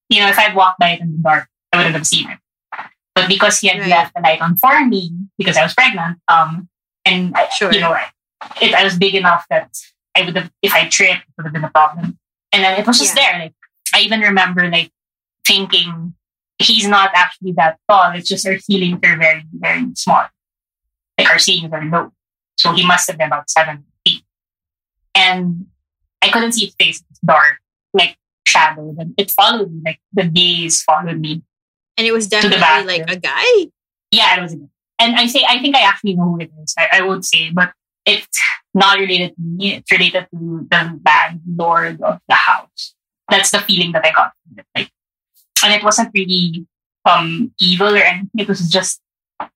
You 0.09 0.21
know, 0.21 0.29
if 0.29 0.39
I'd 0.39 0.55
walked 0.55 0.79
by 0.79 0.91
it 0.91 1.01
in 1.01 1.13
the 1.13 1.19
dark, 1.19 1.49
I 1.73 1.77
wouldn't 1.79 1.95
have 1.95 2.07
seen 2.07 2.31
it. 2.31 2.39
But 3.15 3.29
because 3.29 3.59
he 3.61 3.69
had 3.69 3.81
Right. 3.81 3.89
left 3.91 4.15
the 4.15 4.21
light 4.21 4.41
on 4.41 4.57
for 4.57 4.85
me, 4.87 5.13
because 5.37 5.57
I 5.57 5.63
was 5.63 5.75
pregnant, 5.75 6.19
um, 6.29 6.69
and 7.05 7.37
Sure. 7.57 7.73
you 7.73 7.81
know, 7.81 7.93
I, 7.93 8.07
it, 8.61 8.75
I 8.75 8.85
was 8.85 8.97
big 8.97 9.15
enough 9.15 9.45
that 9.51 9.77
I 10.15 10.23
would 10.23 10.37
have, 10.37 10.51
if 10.63 10.73
I 10.73 10.89
tripped, 10.89 11.23
it 11.23 11.35
would 11.37 11.45
have 11.47 11.53
been 11.53 11.65
a 11.65 11.71
problem. 11.71 12.19
And 12.53 12.65
then 12.65 12.79
it 12.81 12.87
was 12.87 12.99
just 12.99 13.15
Yeah. 13.17 13.23
there. 13.33 13.39
Like 13.41 13.55
I 13.95 14.01
even 14.01 14.21
remember 14.21 14.69
like 14.71 14.91
thinking 15.47 16.15
he's 16.59 16.87
not 16.87 17.11
actually 17.15 17.53
that 17.53 17.79
tall. 17.89 18.13
It's 18.13 18.29
just 18.29 18.47
our 18.47 18.59
ceilings 18.59 18.99
are 19.05 19.17
very, 19.17 19.45
very 19.53 19.87
small. 19.95 20.27
Like 21.19 21.29
our 21.31 21.39
ceilings 21.39 21.73
are 21.73 21.85
low. 21.85 22.13
So 22.57 22.73
he 22.73 22.87
must 22.87 23.09
have 23.09 23.19
been 23.19 23.29
about 23.29 23.51
seven 23.51 23.85
feet. 24.07 24.25
And 25.15 25.67
I 26.23 26.29
couldn't 26.31 26.53
see 26.53 26.67
his 26.67 26.75
face. 26.75 27.03
It's 27.11 27.21
dark, 27.21 27.59
like 27.93 28.17
shadowed. 28.49 28.97
And 28.99 29.15
it 29.17 29.31
followed 29.31 29.71
me. 29.73 29.81
Like 29.85 30.01
the 30.13 30.25
gaze 30.25 30.83
followed 30.83 31.21
me. 31.21 31.43
and 31.97 32.07
it 32.07 32.13
was 32.13 32.29
definitely 32.29 32.87
like 32.87 33.11
a 33.11 33.17
guy. 33.19 33.71
Yeah, 34.11 34.39
it 34.39 34.43
was 34.43 34.53
a 34.55 34.57
good. 34.57 34.71
And 35.01 35.15
I 35.17 35.27
say 35.27 35.45
I 35.49 35.61
think 35.61 35.77
I 35.77 35.83
actually 35.83 36.15
know 36.15 36.25
who 36.35 36.41
it 36.41 36.51
is. 36.63 36.75
I, 36.79 36.89
I 36.99 37.01
would 37.03 37.25
say, 37.25 37.51
but 37.51 37.73
it's 38.07 38.39
not 38.75 38.99
related 38.99 39.35
to 39.37 39.41
me. 39.43 39.75
It's 39.77 39.91
related 39.93 40.27
to 40.33 40.67
the 40.71 41.01
landlord 41.07 42.01
of 42.03 42.21
the 42.29 42.35
house. 42.35 42.95
That's 43.31 43.51
the 43.51 43.61
feeling 43.61 43.93
that 43.93 44.05
I 44.05 44.13
got 44.13 44.33
from 44.43 44.59
it. 44.59 44.67
Like, 44.75 44.91
and 45.65 45.73
it 45.75 45.83
wasn't 45.85 46.11
really 46.15 46.67
um 47.05 47.53
evil 47.61 47.95
or 47.95 47.99
anything. 47.99 48.31
It 48.39 48.49
was 48.49 48.69
just 48.71 49.01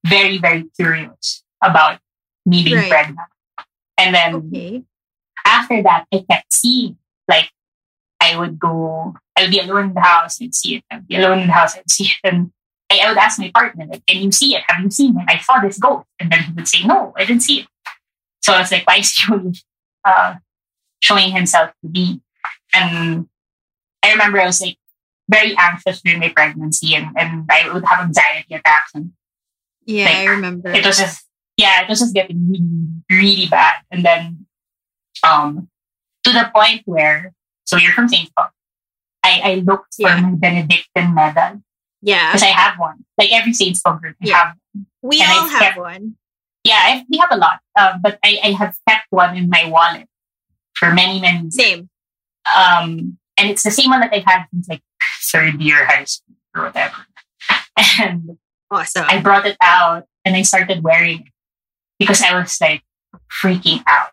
very, 0.06 0.38
very 0.38 0.64
curious 0.76 1.42
about 1.62 1.98
me 2.46 2.62
being 2.64 2.76
Right. 2.76 2.90
pregnant. 2.90 3.28
And 3.98 4.14
then 4.14 4.34
Okay. 4.34 4.82
after 5.46 5.82
that, 5.82 6.06
I 6.12 6.24
kept 6.28 6.52
seeing 6.52 6.98
like 7.28 7.50
I 8.22 8.36
would 8.38 8.58
go, 8.58 9.14
I 9.36 9.42
would 9.42 9.50
be 9.50 9.58
alone 9.60 9.84
in 9.90 9.94
the 9.94 10.00
house, 10.00 10.40
I'd 10.40 10.54
see 10.54 10.76
it. 10.76 10.84
I'd 10.90 11.06
be 11.08 11.16
alone 11.16 11.40
in 11.40 11.46
the 11.48 11.52
house, 11.52 11.76
I'd 11.76 11.90
see 11.90 12.04
it. 12.04 12.18
And 12.24 12.52
I, 12.90 13.00
I 13.04 13.08
would 13.08 13.18
ask 13.18 13.38
my 13.38 13.50
partner, 13.52 13.86
like, 13.86 14.04
can 14.06 14.22
you 14.22 14.30
see 14.32 14.54
it? 14.54 14.62
Have 14.68 14.82
you 14.84 14.90
seen 14.90 15.16
it? 15.18 15.24
I 15.28 15.38
saw 15.38 15.60
this 15.60 15.78
ghost. 15.78 16.06
And 16.20 16.30
then 16.30 16.42
he 16.44 16.52
would 16.52 16.68
say, 16.68 16.84
no, 16.84 17.12
I 17.16 17.24
didn't 17.24 17.42
see 17.42 17.60
it. 17.60 17.66
So 18.42 18.52
I 18.52 18.60
was 18.60 18.70
like, 18.72 18.86
why 18.86 18.96
is 18.98 19.12
he 19.12 19.32
uh, 20.04 20.34
showing 21.00 21.30
himself 21.32 21.70
to 21.82 21.88
me? 21.90 22.20
And 22.74 23.28
I 24.02 24.12
remember 24.12 24.40
I 24.40 24.46
was 24.46 24.60
like 24.60 24.76
very 25.28 25.54
anxious 25.56 26.00
during 26.02 26.20
my 26.20 26.28
pregnancy 26.30 26.94
and, 26.94 27.06
and 27.16 27.48
I 27.50 27.72
would 27.72 27.84
have 27.86 28.00
anxiety 28.06 28.54
attacks 28.54 28.90
and 28.94 29.12
Yeah, 29.86 30.04
Like, 30.06 30.16
I 30.16 30.24
remember. 30.26 30.70
it 30.70 30.84
was 30.84 30.98
just 30.98 31.26
yeah, 31.56 31.82
it 31.82 31.88
was 31.88 32.00
just 32.00 32.14
getting 32.14 32.48
really, 32.50 33.22
really 33.22 33.46
bad. 33.48 33.74
And 33.90 34.04
then 34.04 34.46
um 35.22 35.68
to 36.24 36.32
the 36.32 36.50
point 36.54 36.82
where 36.86 37.32
so 37.64 37.76
you're 37.76 37.92
from 37.92 38.08
St. 38.08 38.30
Paul. 38.36 38.48
I, 39.24 39.40
I 39.44 39.54
looked 39.56 39.94
for 39.94 40.02
Yeah. 40.02 40.20
my 40.20 40.30
Benedictine 40.32 41.14
medal 41.14 41.62
yeah. 42.02 42.30
because 42.32 42.42
I 42.42 42.46
have 42.48 42.78
one. 42.78 43.04
Like 43.18 43.32
every 43.32 43.52
St. 43.52 43.76
Paul 43.84 43.96
group, 43.96 44.16
I 44.22 44.26
Yeah. 44.28 44.36
have. 44.44 44.54
We 45.02 45.20
and 45.20 45.30
all 45.30 45.46
I 45.46 45.48
have 45.48 45.60
kept- 45.62 45.78
one. 45.78 46.16
Yeah, 46.64 46.78
I, 46.78 47.04
we 47.10 47.18
have 47.18 47.30
a 47.32 47.36
lot, 47.36 47.58
um, 47.76 48.00
but 48.02 48.20
I, 48.24 48.38
I 48.44 48.50
have 48.52 48.76
kept 48.88 49.06
one 49.10 49.36
in 49.36 49.48
my 49.50 49.64
wallet 49.68 50.06
for 50.74 50.92
many, 50.94 51.20
many 51.20 51.40
years. 51.40 51.56
Same. 51.56 51.88
Um, 52.56 53.18
and 53.36 53.50
it's 53.50 53.64
the 53.64 53.70
same 53.72 53.90
one 53.90 53.98
that 54.00 54.12
I've 54.14 54.24
had 54.24 54.44
since 54.52 54.68
like 54.68 54.80
third 55.24 55.60
year 55.60 55.84
high 55.86 56.04
school 56.04 56.36
or 56.54 56.64
whatever. 56.66 56.94
And 58.00 58.38
Awesome. 58.70 59.04
I 59.08 59.20
brought 59.20 59.44
it 59.46 59.56
out 59.60 60.04
and 60.24 60.36
I 60.36 60.42
started 60.42 60.82
wearing 60.84 61.20
it 61.26 61.32
because 61.98 62.22
I 62.22 62.38
was 62.38 62.56
like 62.60 62.82
freaking 63.42 63.82
out. 63.88 64.10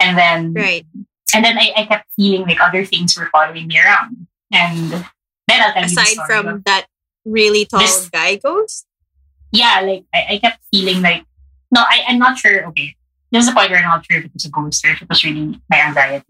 And 0.00 0.16
then, 0.16 0.54
right. 0.54 0.86
And 1.34 1.44
then 1.44 1.58
I, 1.58 1.72
I 1.76 1.84
kept 1.86 2.10
feeling 2.16 2.42
like 2.46 2.60
other 2.60 2.84
things 2.84 3.16
were 3.18 3.28
following 3.32 3.66
me 3.68 3.78
around. 3.78 4.26
And 4.52 4.90
then 4.90 5.60
I'll 5.62 5.72
tell 5.72 5.82
you 5.82 5.86
Aside 5.86 6.06
story 6.06 6.26
from 6.28 6.62
that 6.66 6.86
really 7.24 7.64
tall 7.66 7.80
This- 7.80 8.08
guy 8.10 8.36
ghost. 8.36 8.86
yeah, 9.52 9.80
like 9.80 10.04
I, 10.14 10.26
I 10.34 10.38
kept 10.38 10.58
feeling 10.72 11.02
like, 11.02 11.24
no, 11.70 11.82
I, 11.82 12.02
I'm 12.08 12.18
not 12.18 12.38
sure. 12.38 12.66
Okay. 12.68 12.96
There's 13.32 13.46
a 13.46 13.52
point 13.52 13.70
where 13.70 13.78
I'm 13.78 13.84
not 13.88 14.04
sure 14.06 14.18
if 14.18 14.24
it 14.26 14.34
was 14.34 14.44
a 14.44 14.50
ghost 14.50 14.84
or 14.84 14.90
if 14.90 15.02
it 15.02 15.08
was 15.08 15.22
really 15.24 15.60
my 15.70 15.80
anxiety 15.80 16.24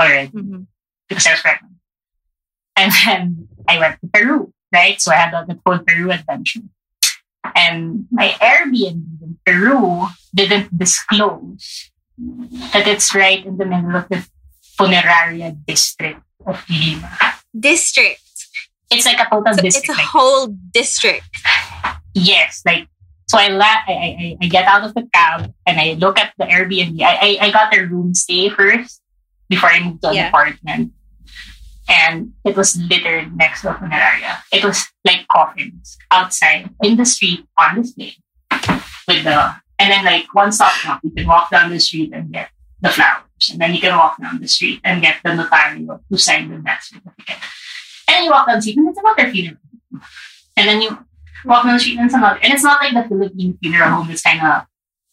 already 0.00 0.28
Mhm. 0.30 0.66
because 1.08 1.26
I 1.26 1.32
was 1.32 1.40
pregnant. 1.40 1.74
And 2.76 2.92
then 3.04 3.48
I 3.68 3.78
went 3.78 4.00
to 4.00 4.06
Peru, 4.12 4.52
right? 4.72 5.00
So 5.00 5.10
I 5.12 5.16
had 5.16 5.32
the 5.48 5.58
whole 5.66 5.78
Peru 5.80 6.10
adventure. 6.12 6.60
And 7.56 8.06
my 8.12 8.28
Airbnb 8.40 9.22
in 9.22 9.38
Peru 9.44 10.06
didn't 10.34 10.76
disclose 10.78 11.89
that 12.72 12.86
it's 12.86 13.14
right 13.14 13.44
in 13.44 13.56
the 13.56 13.64
middle 13.64 13.96
of 13.96 14.08
the 14.08 14.26
funeraria 14.78 15.56
district 15.66 16.20
of 16.46 16.62
Lima. 16.68 17.10
District. 17.58 18.20
It's 18.90 19.06
like 19.06 19.20
a 19.20 19.28
total 19.30 19.54
So 19.54 19.62
district. 19.62 19.88
it's 19.88 19.98
a 19.98 20.00
like, 20.00 20.06
whole 20.10 20.46
district. 20.72 21.24
yes, 22.14 22.62
like 22.66 22.88
so 23.28 23.38
I, 23.38 23.48
la- 23.48 23.84
I 23.86 23.94
I 23.94 24.36
I 24.42 24.46
get 24.48 24.64
out 24.66 24.82
of 24.82 24.94
the 24.94 25.06
cab 25.14 25.52
and 25.66 25.78
I 25.80 25.94
look 25.94 26.18
at 26.18 26.32
the 26.38 26.44
Airbnb. 26.46 27.00
I 27.02 27.38
I, 27.40 27.46
I 27.46 27.50
got 27.52 27.76
a 27.76 27.82
room 27.86 28.14
stay 28.14 28.48
first 28.50 29.00
before 29.48 29.70
I 29.70 29.78
moved 29.80 30.02
to 30.02 30.08
an 30.10 30.14
Yeah. 30.16 30.28
apartment, 30.28 30.92
and 31.88 32.32
it 32.44 32.56
was 32.56 32.76
littered 32.76 33.36
next 33.36 33.62
to 33.62 33.68
the 33.68 33.74
funeraria. 33.74 34.38
It 34.52 34.64
was 34.64 34.82
like 35.04 35.26
coffins 35.30 35.96
outside 36.10 36.70
in 36.82 36.96
the 36.96 37.04
street 37.06 37.46
on 37.58 37.76
display 37.82 38.16
with 39.06 39.22
the 39.24 39.54
and 39.80 39.90
then 39.90 40.04
like 40.04 40.32
one 40.34 40.52
stop 40.52 40.72
shop. 40.72 41.00
You 41.02 41.10
can 41.10 41.26
walk 41.26 41.50
down 41.50 41.70
the 41.70 41.80
street 41.80 42.12
and 42.12 42.30
get 42.30 42.50
the 42.80 42.90
flowers, 42.90 43.50
and 43.50 43.60
then 43.60 43.74
you 43.74 43.80
can 43.80 43.96
walk 43.96 44.20
down 44.20 44.40
the 44.40 44.48
street 44.48 44.80
and 44.84 45.00
get 45.02 45.16
the 45.24 45.30
notario 45.30 46.00
who 46.08 46.16
signed 46.16 46.52
the 46.52 46.58
death 46.58 46.84
certificate. 46.84 47.36
And 48.06 48.14
then 48.14 48.24
you 48.24 48.30
walk 48.30 48.46
down 48.46 48.56
the 48.56 48.62
street 48.62 48.76
and 48.76 48.88
it's 48.88 48.98
another 48.98 49.30
funeral. 49.32 49.56
And 50.56 50.68
then 50.68 50.82
you 50.82 50.98
walk 51.44 51.64
down 51.64 51.74
the 51.74 51.80
street 51.80 51.96
and 51.96 52.06
it's 52.06 52.14
another. 52.14 52.38
And 52.42 52.52
it's 52.52 52.62
not 52.62 52.82
like 52.82 52.92
the 52.92 53.08
Philippine 53.08 53.56
funeral 53.62 53.90
home. 53.90 54.10
It's 54.10 54.22
kind 54.22 54.40
of 54.40 54.66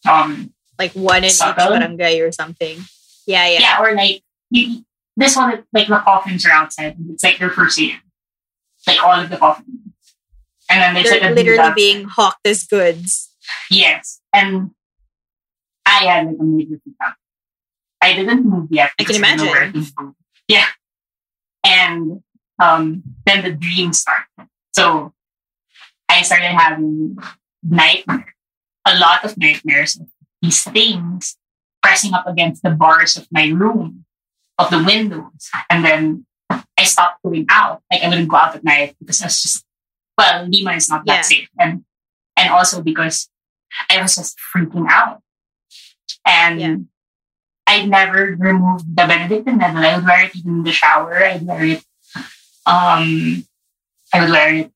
um 0.08 0.52
Like 0.78 0.92
one 0.92 1.24
in 1.24 1.30
each 1.30 1.38
barangay 1.38 2.20
or 2.20 2.32
something. 2.32 2.78
Yeah, 3.26 3.46
yeah. 3.48 3.58
yeah, 3.60 3.82
or 3.82 3.94
like 3.94 4.22
you, 4.50 4.84
this 5.16 5.36
one 5.36 5.64
like 5.72 5.88
the 5.88 5.98
coffins 5.98 6.44
are 6.46 6.52
outside. 6.52 6.96
It's 7.10 7.24
like 7.24 7.38
they're 7.38 7.50
for 7.50 7.68
sale. 7.68 7.96
Like 8.86 9.02
all 9.02 9.20
of 9.20 9.30
the 9.30 9.36
coffins. 9.36 9.68
And 10.70 10.82
then 10.82 10.94
there's 10.94 11.10
They're 11.10 11.28
like 11.28 11.34
literally 11.34 11.72
being 11.74 12.04
hawked 12.04 12.46
as 12.46 12.64
goods. 12.64 13.34
Yes. 13.70 14.17
And 14.38 14.70
I 15.84 16.04
had 16.04 16.26
like 16.26 16.36
a 16.38 16.44
major 16.44 16.78
freak 16.82 16.94
out. 17.02 17.14
I 18.00 18.12
didn't 18.14 18.44
move 18.44 18.68
yet. 18.70 18.92
I 18.98 19.02
can 19.02 19.16
because 19.16 19.20
didn't 19.20 19.38
know 19.38 19.50
where 19.50 19.62
imagine. 19.64 20.14
Yeah. 20.46 20.66
And 21.64 22.22
um, 22.60 23.02
then 23.26 23.42
the 23.42 23.52
dream 23.52 23.92
started. 23.92 24.48
So 24.72 25.12
I 26.08 26.22
started 26.22 26.46
having 26.46 27.18
nightmares, 27.62 28.32
a 28.86 28.96
lot 28.98 29.24
of 29.24 29.36
nightmares 29.36 29.96
of 29.96 30.06
these 30.40 30.62
things 30.62 31.36
pressing 31.82 32.14
up 32.14 32.26
against 32.26 32.62
the 32.62 32.70
bars 32.70 33.16
of 33.16 33.26
my 33.32 33.48
room, 33.48 34.04
of 34.58 34.70
the 34.70 34.82
windows. 34.82 35.50
And 35.68 35.84
then 35.84 36.26
I 36.78 36.84
stopped 36.84 37.22
going 37.24 37.46
out. 37.50 37.82
Like 37.90 38.02
I 38.02 38.08
wouldn't 38.08 38.28
go 38.28 38.36
out 38.36 38.54
at 38.54 38.62
night 38.62 38.94
because 39.00 39.20
I 39.20 39.26
was 39.26 39.42
just, 39.42 39.64
well, 40.16 40.46
Lima 40.46 40.74
is 40.74 40.88
not 40.88 41.04
that 41.06 41.24
safe. 41.24 41.48
And 41.58 41.84
and 42.36 42.50
also 42.50 42.82
because 42.82 43.28
I 43.90 44.00
was 44.02 44.16
just 44.16 44.36
freaking 44.54 44.86
out. 44.88 45.22
And 46.26 46.60
Yeah. 46.60 46.76
I 47.66 47.84
never 47.84 48.34
removed 48.38 48.86
the 48.96 49.06
Benedictine 49.06 49.58
medal. 49.58 49.84
I 49.84 49.96
would 49.96 50.04
wear 50.06 50.24
it 50.24 50.34
even 50.36 50.50
in 50.58 50.62
the 50.64 50.72
shower. 50.72 51.16
I'd 51.22 51.42
wear 51.46 51.64
it. 51.64 51.84
Um, 52.64 53.44
I 54.14 54.20
would 54.20 54.30
wear 54.30 54.54
it. 54.54 54.72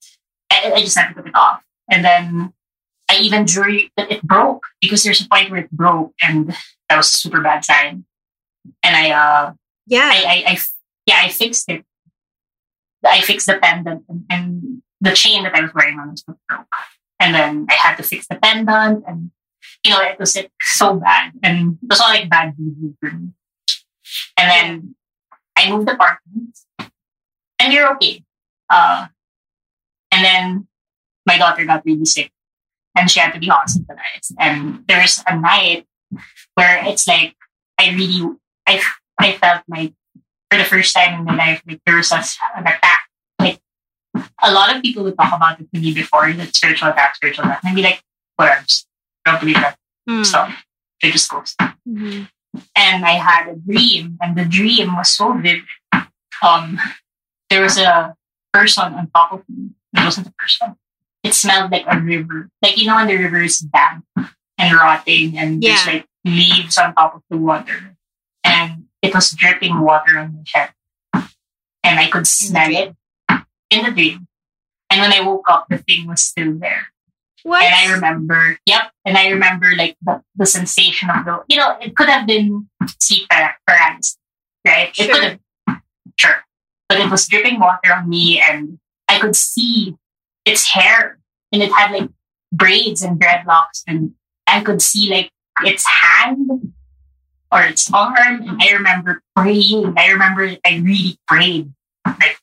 I, 0.50 0.72
I 0.76 0.80
just 0.80 0.96
never 0.96 1.14
took 1.14 1.26
it 1.28 1.34
off. 1.34 1.62
And 1.90 2.04
then 2.04 2.52
I 3.10 3.16
even 3.20 3.46
drew 3.46 3.76
it, 3.78 3.90
it 3.96 4.22
broke 4.22 4.64
because 4.82 5.02
there's 5.04 5.22
a 5.22 5.28
point 5.28 5.50
where 5.50 5.60
it 5.60 5.70
broke, 5.70 6.12
and 6.22 6.54
that 6.88 6.96
was 6.98 7.08
a 7.14 7.16
super 7.16 7.40
bad 7.40 7.64
sign. 7.64 8.04
And 8.82 8.94
I, 8.96 9.10
uh, 9.10 9.52
Yeah. 9.86 10.10
I, 10.12 10.44
I, 10.46 10.52
I, 10.52 10.58
yeah, 11.06 11.20
I 11.24 11.28
fixed 11.28 11.68
it. 11.70 11.84
I 13.04 13.20
fixed 13.22 13.46
the 13.46 13.58
pendant 13.58 14.04
and, 14.08 14.24
and 14.30 14.82
the 15.00 15.12
chain 15.12 15.42
that 15.44 15.54
I 15.54 15.62
was 15.62 15.72
wearing 15.74 15.98
on 15.98 16.10
was 16.10 16.22
broke. 16.22 16.66
And 17.22 17.32
then 17.34 17.66
I 17.70 17.74
had 17.74 17.94
to 17.96 18.02
fix 18.02 18.26
the 18.26 18.34
pendant 18.34 19.04
and, 19.06 19.30
you 19.84 19.92
know, 19.92 20.00
it 20.00 20.18
was 20.18 20.34
like, 20.34 20.50
so 20.60 20.94
bad. 20.96 21.32
And 21.44 21.78
it 21.80 21.88
was 21.88 22.00
all 22.00 22.08
like 22.08 22.28
bad 22.28 22.54
juju 22.56 22.94
for 22.98 23.10
me. 23.10 23.28
And 24.36 24.50
then 24.50 24.94
I 25.56 25.70
moved 25.70 25.88
apartments 25.88 26.66
and 27.60 27.72
you're 27.72 27.94
okay. 27.94 28.24
Uh, 28.68 29.06
and 30.10 30.24
then 30.24 30.66
my 31.24 31.38
daughter 31.38 31.64
got 31.64 31.84
really 31.86 32.04
sick 32.04 32.32
and 32.96 33.08
she 33.08 33.20
had 33.20 33.32
to 33.34 33.38
be 33.38 33.46
hospitalized. 33.46 34.34
And 34.40 34.84
there's 34.88 35.22
a 35.24 35.38
night 35.38 35.86
where 36.54 36.84
it's 36.84 37.06
like, 37.06 37.36
I 37.78 37.90
really, 37.90 38.36
I, 38.66 38.82
I 39.20 39.32
felt 39.32 39.62
like 39.68 39.94
for 40.50 40.58
the 40.58 40.64
first 40.64 40.92
time 40.92 41.20
in 41.20 41.24
my 41.24 41.36
life, 41.36 41.62
like 41.68 41.80
there 41.86 41.96
was 41.96 42.08
such 42.08 42.36
an 42.56 42.66
attack. 42.66 43.01
A 44.42 44.52
lot 44.52 44.74
of 44.74 44.82
people 44.82 45.04
would 45.04 45.16
talk 45.16 45.32
about 45.34 45.60
it 45.60 45.66
to 45.72 45.80
me 45.80 45.92
before, 45.94 46.32
that 46.32 46.54
spiritual 46.56 46.88
attack, 46.88 47.16
spiritual 47.16 47.44
attack. 47.44 47.60
And 47.62 47.70
I'd 47.70 47.76
be 47.76 47.82
like, 47.82 48.02
whatever, 48.36 48.62
just 48.62 48.86
don't 49.24 49.40
believe 49.40 49.56
that 49.56 49.76
Hmm. 50.08 50.22
stuff. 50.24 50.64
It 51.02 51.12
just 51.12 51.30
goes. 51.30 51.54
Mhm. 51.88 52.28
And 52.76 53.04
I 53.06 53.12
had 53.12 53.48
a 53.48 53.54
dream, 53.56 54.18
and 54.20 54.36
the 54.36 54.44
dream 54.44 54.94
was 54.96 55.08
so 55.08 55.32
vivid. 55.32 55.64
Um, 56.42 56.78
there 57.50 57.62
was 57.62 57.78
a 57.78 58.14
person 58.52 58.92
on 58.94 59.08
top 59.14 59.32
of 59.32 59.42
me. 59.48 59.70
It 59.96 60.04
wasn't 60.04 60.26
a 60.26 60.32
person. 60.32 60.76
It 61.22 61.34
smelled 61.34 61.70
like 61.70 61.84
a 61.86 61.98
river. 62.00 62.50
Like 62.62 62.76
you 62.78 62.86
know 62.86 62.96
when 62.96 63.06
the 63.06 63.16
river 63.16 63.40
is 63.42 63.58
damp 63.60 64.04
and 64.58 64.74
rotting 64.74 65.38
and 65.38 65.62
there's 65.62 65.86
like 65.86 66.06
leaves 66.24 66.76
on 66.78 66.94
top 66.94 67.14
of 67.14 67.22
the 67.30 67.36
water. 67.38 67.96
And 68.44 68.86
it 69.02 69.14
was 69.14 69.30
dripping 69.30 69.78
water 69.80 70.18
on 70.18 70.34
my 70.34 70.42
head. 70.52 70.70
And 71.84 71.98
I 72.00 72.08
could 72.10 72.26
smell 72.26 72.70
it 72.74 72.96
in 73.72 73.84
the 73.84 73.90
dream. 73.90 74.26
And 74.90 75.00
when 75.00 75.12
I 75.12 75.20
woke 75.26 75.46
up, 75.48 75.66
the 75.70 75.78
thing 75.78 76.06
was 76.06 76.22
still 76.22 76.52
there. 76.58 76.86
What? 77.44 77.62
And 77.64 77.74
I 77.74 77.94
remember, 77.94 78.58
yep. 78.66 78.92
And 79.04 79.16
I 79.16 79.28
remember 79.30 79.72
like 79.76 79.96
the, 80.02 80.22
the 80.36 80.46
sensation 80.46 81.10
of 81.10 81.24
the, 81.24 81.42
you 81.48 81.56
know, 81.56 81.76
it 81.80 81.96
could 81.96 82.08
have 82.08 82.26
been 82.26 82.68
sleep 83.00 83.28
para- 83.28 83.56
paralysis, 83.66 84.16
right? 84.66 84.90
It 84.90 84.94
Sure. 85.06 85.14
could 85.14 85.22
have, 85.24 85.80
sure. 86.16 86.36
But 86.88 87.00
it 87.00 87.10
was 87.10 87.26
dripping 87.26 87.58
water 87.58 87.92
on 87.94 88.08
me 88.08 88.40
and 88.40 88.78
I 89.08 89.18
could 89.18 89.34
see 89.34 89.96
its 90.44 90.68
hair 90.68 91.18
and 91.50 91.62
it 91.62 91.72
had 91.72 91.90
like 91.90 92.10
braids 92.52 93.02
and 93.02 93.18
dreadlocks 93.18 93.82
and 93.88 94.12
I 94.46 94.60
could 94.62 94.82
see 94.82 95.08
like 95.10 95.30
its 95.62 95.84
hand 95.86 96.72
or 97.50 97.62
its 97.62 97.90
arm. 97.92 98.46
And 98.48 98.60
I 98.62 98.72
remember 98.72 99.22
praying. 99.34 99.94
I 99.96 100.10
remember 100.10 100.56
I 100.66 100.76
really 100.76 101.18
prayed. 101.26 101.72
Like, 102.06 102.38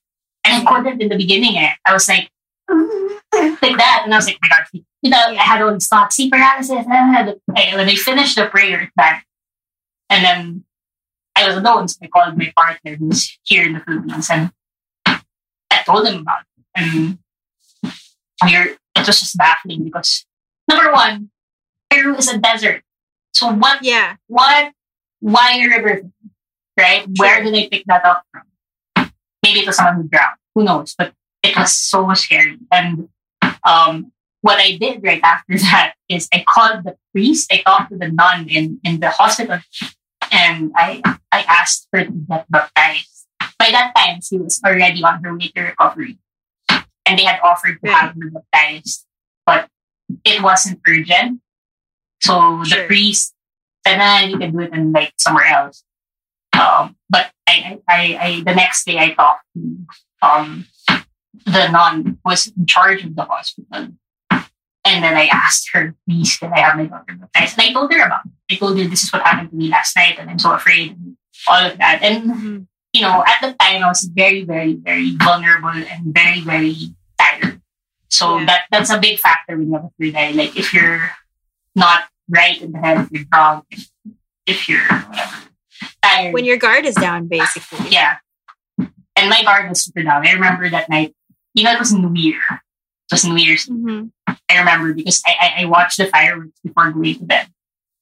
I 0.66 0.82
couldn't 0.82 1.02
in 1.02 1.10
the 1.10 1.18
beginning. 1.18 1.58
Eh. 1.58 1.74
I 1.86 1.94
was 1.94 2.08
like, 2.08 2.30
like 2.70 3.78
that. 3.78 4.02
And 4.04 4.14
I 4.14 4.18
was 4.18 4.28
like, 4.28 4.38
oh 4.44 4.48
my 4.50 4.50
God, 4.50 4.84
you 5.02 5.10
know, 5.10 5.18
I 5.18 5.36
had 5.36 5.62
all 5.62 5.74
these 5.74 5.88
thoughts, 5.88 6.16
sleep 6.16 6.32
paralysis. 6.32 6.86
I 6.90 6.96
had, 6.96 7.40
I, 7.56 7.76
when 7.76 7.90
I 7.90 7.96
finished 7.96 8.36
the 8.36 8.48
prayer, 8.48 8.82
it's 8.82 8.92
bad. 8.96 9.22
And 10.10 10.24
then 10.24 10.64
I 11.36 11.48
was 11.48 11.56
alone, 11.56 11.88
so 11.88 12.00
I 12.04 12.08
called 12.08 12.38
my 12.38 12.52
partner 12.56 12.96
who's 12.96 13.38
here 13.44 13.66
in 13.66 13.74
the 13.74 13.80
Philippines 13.80 14.30
and 14.30 14.52
I 15.06 15.84
told 15.86 16.08
him 16.08 16.22
about 16.22 16.42
it. 16.42 16.66
And 16.76 17.18
we're, 18.44 18.78
it 18.96 19.08
was 19.08 19.20
just 19.20 19.38
baffling 19.38 19.84
because 19.86 20.26
number 20.68 20.92
one, 20.92 21.30
Peru 21.90 22.16
is 22.16 22.28
a 22.28 22.38
desert. 22.38 22.84
So 23.34 23.52
what 23.52 23.84
yeah. 23.84 24.16
what 24.28 24.74
why 25.20 25.58
a 25.58 25.68
river 25.68 26.02
right 26.80 27.06
where 27.18 27.44
did 27.44 27.54
i 27.54 27.68
pick 27.70 27.86
that 27.86 28.04
up 28.06 28.24
from 28.32 29.12
maybe 29.44 29.60
it 29.60 29.68
was 29.68 29.76
someone 29.76 29.96
who 29.96 30.04
drowned 30.04 30.39
who 30.60 30.66
knows? 30.66 30.94
But 30.98 31.14
it 31.42 31.56
was 31.56 31.74
so 31.74 32.14
scary. 32.14 32.58
And 32.72 33.08
um 33.64 34.12
what 34.42 34.60
i 34.60 34.78
did 34.78 35.04
right 35.04 35.22
after 35.24 35.58
that 35.72 35.94
is 36.10 36.28
i 36.34 36.44
called 36.48 36.84
the 36.84 36.96
priest. 37.14 37.52
I 37.52 37.58
talked 37.64 37.92
to 37.92 37.98
the 37.98 38.10
nun 38.10 38.48
in 38.50 38.80
in 38.84 39.00
the 39.00 39.10
hospital. 39.10 39.60
And 40.32 40.72
i 40.76 41.02
i 41.32 41.42
asked 41.48 41.88
her 41.94 42.04
to 42.06 42.12
get 42.12 42.46
baptized. 42.52 43.26
By 43.58 43.72
that 43.72 43.94
time 43.96 44.20
she 44.22 44.38
was 44.38 44.60
already 44.66 45.04
on 45.04 45.24
her 45.24 45.36
way 45.38 45.48
to 45.56 45.62
recovery. 45.62 46.18
And 47.06 47.18
they 47.18 47.24
had 47.24 47.40
offered 47.42 47.80
to 47.84 47.92
have 47.92 48.16
her 48.20 48.30
baptized. 48.30 49.06
But 49.46 49.68
it 50.26 50.44
wasn't 50.44 50.80
urgent. 50.88 51.40
So 52.22 52.60
the 52.64 52.66
Sure. 52.70 52.88
priest 52.88 53.34
said, 53.88 53.98
nah, 53.98 54.20
you 54.28 54.38
can 54.38 54.52
do 54.52 54.60
it 54.60 54.74
in 54.74 54.92
like 54.92 55.14
somewhere 55.18 55.46
else. 55.48 55.84
Um, 56.54 56.96
but 57.10 57.32
I, 57.48 57.80
I, 57.88 57.96
I, 57.96 58.18
I, 58.22 58.44
the 58.46 58.54
next 58.54 58.86
day 58.86 58.98
I 59.00 59.14
talked 59.14 59.46
to 59.56 59.62
um, 60.22 60.66
the 61.46 61.68
nun 61.70 62.20
was 62.26 62.48
in 62.48 62.66
charge 62.66 63.04
of 63.04 63.16
the 63.16 63.24
hospital. 63.26 63.90
And 64.86 65.04
then 65.04 65.16
I 65.18 65.26
asked 65.28 65.70
her, 65.74 65.94
please, 66.08 66.38
can 66.38 66.52
I 66.54 66.60
have 66.62 66.78
my 66.78 66.86
daughter 66.86 67.14
baptized? 67.20 67.60
And 67.60 67.70
I 67.70 67.74
told 67.74 67.92
her 67.94 68.06
about 68.06 68.22
it. 68.26 68.32
I 68.54 68.56
told 68.56 68.80
her 68.80 68.88
this 68.88 69.04
is 69.04 69.12
what 69.14 69.22
happened 69.24 69.52
to 69.52 69.56
me 69.56 69.68
last 69.68 69.96
night 69.96 70.18
and 70.18 70.30
I'm 70.30 70.40
so 70.40 70.54
afraid 70.54 70.92
and 70.92 71.18
all 71.48 71.64
of 71.66 71.78
that. 71.78 72.00
And, 72.02 72.24
Mhm. 72.32 72.68
you 72.94 73.02
know, 73.02 73.24
at 73.28 73.42
the 73.42 73.54
time 73.60 73.84
I 73.84 73.88
was 73.88 74.04
very, 74.14 74.44
very, 74.44 74.74
very 74.74 75.16
vulnerable 75.18 75.70
and 75.70 76.14
very, 76.14 76.42
very 76.42 76.76
tired. 77.20 77.62
So 78.10 78.40
Yeah. 78.40 78.46
that 78.46 78.62
that's 78.72 78.90
a 78.90 78.98
big 79.00 79.20
factor 79.20 79.58
when 79.58 79.68
you 79.68 79.74
have 79.74 79.84
a 79.86 79.92
third 80.00 80.16
eye. 80.16 80.32
Like 80.32 80.56
if 80.58 80.74
you're 80.74 81.12
not 81.76 82.06
right 82.30 82.60
in 82.60 82.72
the 82.72 82.80
head, 82.80 82.98
if 83.02 83.12
you're 83.12 83.26
drunk, 83.32 83.66
if, 83.72 83.90
if 84.48 84.70
you're 84.70 84.82
whatever, 84.88 85.44
tired. 86.02 86.34
When 86.34 86.46
your 86.46 86.58
guard 86.58 86.86
is 86.86 86.96
down, 86.96 87.28
basically. 87.28 87.90
yeah. 87.90 88.18
And 89.20 89.30
my 89.30 89.44
guard 89.44 89.68
was 89.68 89.84
super 89.84 90.02
down. 90.04 90.26
I 90.26 90.32
remember 90.32 90.70
that 90.70 90.90
night, 90.90 91.14
you 91.54 91.64
know, 91.64 91.74
it 91.74 91.80
was 91.80 91.92
New 91.92 92.14
Year. 92.16 92.40
It 92.50 93.12
was 93.12 93.26
New 93.26 93.36
Year's. 93.36 93.66
Mhm. 93.66 94.12
I 94.28 94.60
remember 94.60 94.94
because 94.94 95.22
I, 95.28 95.36
I, 95.40 95.62
I 95.62 95.66
watched 95.66 95.98
the 95.98 96.06
fireworks 96.08 96.60
before 96.64 96.92
going 96.92 97.20
to 97.20 97.26
bed. 97.26 97.48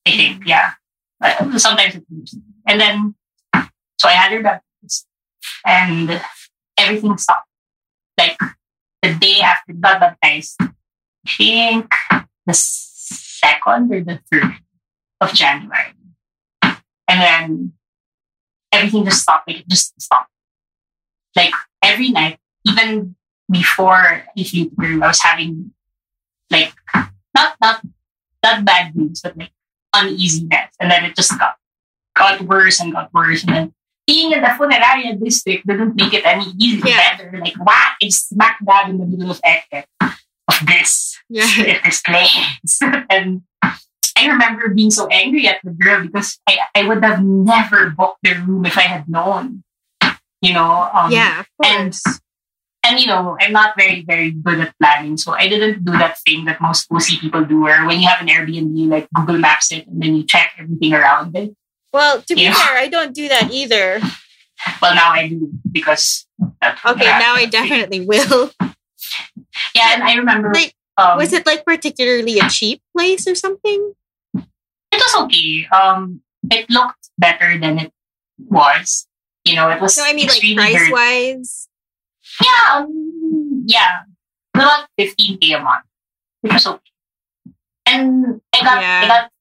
I 0.05 0.11
think, 0.11 0.45
yeah. 0.45 0.73
But 1.19 1.59
sometimes 1.59 1.95
it 1.95 2.05
was. 2.09 2.35
And 2.67 2.79
then, 2.79 3.15
so 3.99 4.07
I 4.07 4.11
had 4.13 4.31
her 4.31 4.43
baptized 4.43 5.07
and 5.65 6.21
everything 6.77 7.17
stopped. 7.17 7.47
Like, 8.17 8.37
the 9.01 9.13
day 9.15 9.41
after 9.41 9.73
got 9.73 9.99
baptized, 9.99 10.57
I 10.61 10.69
think 11.25 11.91
the 12.45 12.53
second 12.53 13.91
or 13.91 14.03
the 14.03 14.19
third 14.31 14.53
of 15.21 15.33
January. 15.33 15.93
And 16.61 17.21
then 17.21 17.73
everything 18.71 19.05
just 19.05 19.21
stopped. 19.21 19.47
Like 19.47 19.61
it 19.61 19.67
just 19.67 19.99
stopped. 19.99 20.29
Like 21.37 21.53
every 21.83 22.09
night, 22.09 22.39
even 22.65 23.15
before 23.49 24.25
I 24.35 24.43
flew 24.43 24.69
to 24.69 25.03
I 25.03 25.07
was 25.07 25.21
having 25.21 25.71
like 26.49 26.73
not 27.35 27.55
not 27.61 27.85
not 28.43 28.65
bad 28.65 28.93
dreams, 28.93 29.21
but 29.21 29.37
like 29.37 29.51
uneasiness. 29.93 30.73
And 30.81 30.89
then 30.89 31.05
it 31.05 31.15
just 31.15 31.37
got 31.37 31.55
got 32.15 32.41
worse 32.41 32.81
and 32.81 32.91
got 32.91 33.13
worse. 33.13 33.43
And 33.43 33.55
then 33.55 33.73
being 34.07 34.31
in 34.31 34.41
the 34.41 34.47
funeraria 34.47 35.21
district 35.21 35.67
didn't 35.67 35.95
make 35.95 36.13
it 36.13 36.25
any 36.25 36.45
easier. 36.57 36.89
Yeah. 36.89 37.17
Better. 37.17 37.37
Like 37.39 37.55
whack, 37.59 37.97
it's 38.01 38.29
smack 38.29 38.57
dab 38.65 38.89
in 38.89 38.97
the 38.97 39.05
middle 39.05 39.29
of 39.29 39.41
of 40.01 40.57
this. 40.65 41.19
Yeah. 41.29 41.45
this 41.83 42.01
place. 42.01 42.79
and 43.09 43.41
I 44.17 44.27
remember 44.27 44.69
being 44.69 44.89
so 44.89 45.07
angry 45.07 45.47
at 45.47 45.59
the 45.63 45.71
girl 45.71 46.01
because 46.01 46.39
I, 46.47 46.59
I 46.73 46.87
would 46.87 47.03
have 47.03 47.23
never 47.23 47.91
booked 47.91 48.19
the 48.23 48.33
room 48.33 48.65
if 48.65 48.77
I 48.77 48.81
had 48.81 49.07
known. 49.07 49.63
You 50.41 50.53
know? 50.53 50.89
Um, 50.93 51.11
yeah, 51.11 51.43
And, 51.63 51.93
and, 52.83 52.99
you 52.99 53.07
know, 53.07 53.37
I'm 53.39 53.51
not 53.51 53.73
very, 53.77 54.03
very 54.03 54.31
good 54.31 54.59
at 54.59 54.73
planning. 54.79 55.17
So 55.17 55.33
I 55.33 55.47
didn't 55.47 55.83
do 55.83 55.91
that 55.93 56.17
thing 56.25 56.45
that 56.45 56.61
most 56.61 56.87
OC 56.91 57.19
people 57.19 57.43
do 57.43 57.61
where 57.61 57.85
when 57.85 57.99
you 57.99 58.07
have 58.07 58.21
an 58.21 58.27
Airbnb, 58.27 58.77
you 58.77 58.87
like 58.87 59.07
Google 59.13 59.37
Maps 59.39 59.71
it 59.71 59.87
and 59.87 60.01
then 60.01 60.15
you 60.15 60.23
check 60.23 60.51
everything 60.57 60.93
around 60.93 61.35
it. 61.35 61.55
Well, 61.91 62.21
to 62.21 62.35
be 62.35 62.45
fair, 62.45 62.77
I 62.77 62.87
don't 62.87 63.13
do 63.13 63.27
that 63.27 63.49
either. 63.51 63.99
Well, 64.81 64.95
now 64.95 65.11
I 65.11 65.27
do 65.29 65.51
because. 65.71 66.27
Okay, 66.85 67.05
now 67.05 67.33
I 67.35 67.45
definitely 67.45 68.05
will. 68.05 68.51
Yeah, 69.75 69.93
and 69.93 70.03
I 70.03 70.15
remember. 70.15 70.53
Like, 70.53 70.73
um, 70.97 71.17
was 71.17 71.33
it 71.33 71.45
like 71.45 71.65
particularly 71.65 72.39
a 72.39 72.49
cheap 72.49 72.81
place 72.95 73.27
or 73.27 73.35
something? 73.35 73.93
It 74.35 74.45
was 74.93 75.15
okay. 75.25 75.67
Um, 75.67 76.21
it 76.51 76.69
looked 76.69 77.09
better 77.17 77.57
than 77.59 77.79
it 77.79 77.93
was. 78.37 79.07
You 79.47 79.55
know, 79.55 79.69
it 79.69 79.79
was. 79.79 79.95
So 79.95 80.03
I 80.03 80.13
mean, 80.13 80.27
like 80.27 80.43
price 80.55 80.91
wise. 80.91 81.67
Yeah, 82.43 82.83
um, 82.83 83.63
yeah, 83.65 84.03
about 84.53 84.87
fifteen 84.97 85.39
k 85.39 85.53
a 85.53 85.59
month, 85.63 85.85
which 86.41 86.53
was 86.53 86.67
okay. 86.67 86.91
And 87.87 88.41
I 88.53 88.59
got 88.59 88.81
yeah. 88.81 89.01
I 89.03 89.07
got 89.07 89.31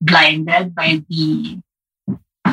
blinded 0.00 0.74
by 0.74 1.02
the 1.08 1.58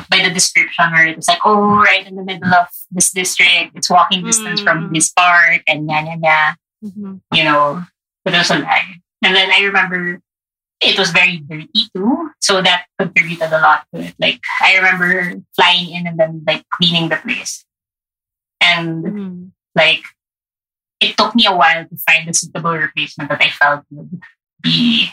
by 0.10 0.24
the 0.24 0.32
description 0.32 0.92
where 0.92 1.08
it 1.08 1.18
was 1.18 1.28
like, 1.28 1.40
oh, 1.44 1.76
right 1.76 2.08
in 2.08 2.16
the 2.16 2.24
middle 2.24 2.54
of 2.54 2.68
this 2.92 3.12
district, 3.12 3.76
it's 3.76 3.90
walking 3.90 4.24
distance 4.24 4.62
mm. 4.62 4.64
from 4.64 4.94
this 4.94 5.12
park, 5.12 5.62
and 5.68 5.90
yeah, 5.90 6.06
yeah, 6.06 6.18
yeah. 6.24 6.54
Mm-hmm. 6.84 7.16
You 7.36 7.44
know, 7.44 7.84
but 8.24 8.34
it 8.34 8.38
was 8.38 8.52
a 8.52 8.60
lie. 8.60 9.02
And 9.24 9.36
then 9.36 9.52
I 9.52 9.64
remember 9.66 10.22
it 10.86 11.00
was 11.00 11.12
very 11.12 11.38
dirty 11.38 11.90
too, 11.94 12.32
so 12.40 12.62
that 12.62 12.86
contributed 13.00 13.52
a 13.52 13.60
lot 13.60 13.86
to 13.94 14.02
it. 14.02 14.16
Like 14.20 14.40
I 14.62 14.76
remember 14.78 15.42
flying 15.56 15.90
in 15.90 16.08
and 16.08 16.20
then 16.20 16.44
like 16.46 16.64
cleaning 16.70 17.10
the 17.10 17.18
place, 17.18 17.66
and 18.62 19.04
mm. 19.04 19.52
like 19.76 20.04
it 21.00 21.18
took 21.18 21.36
me 21.36 21.46
a 21.46 21.56
while 21.56 21.86
to 21.86 21.98
find 21.98 22.30
a 22.30 22.34
suitable 22.34 22.72
replacement 22.72 23.30
that 23.30 23.42
I 23.42 23.50
felt 23.50 23.84
would 23.92 24.22
be 24.62 25.10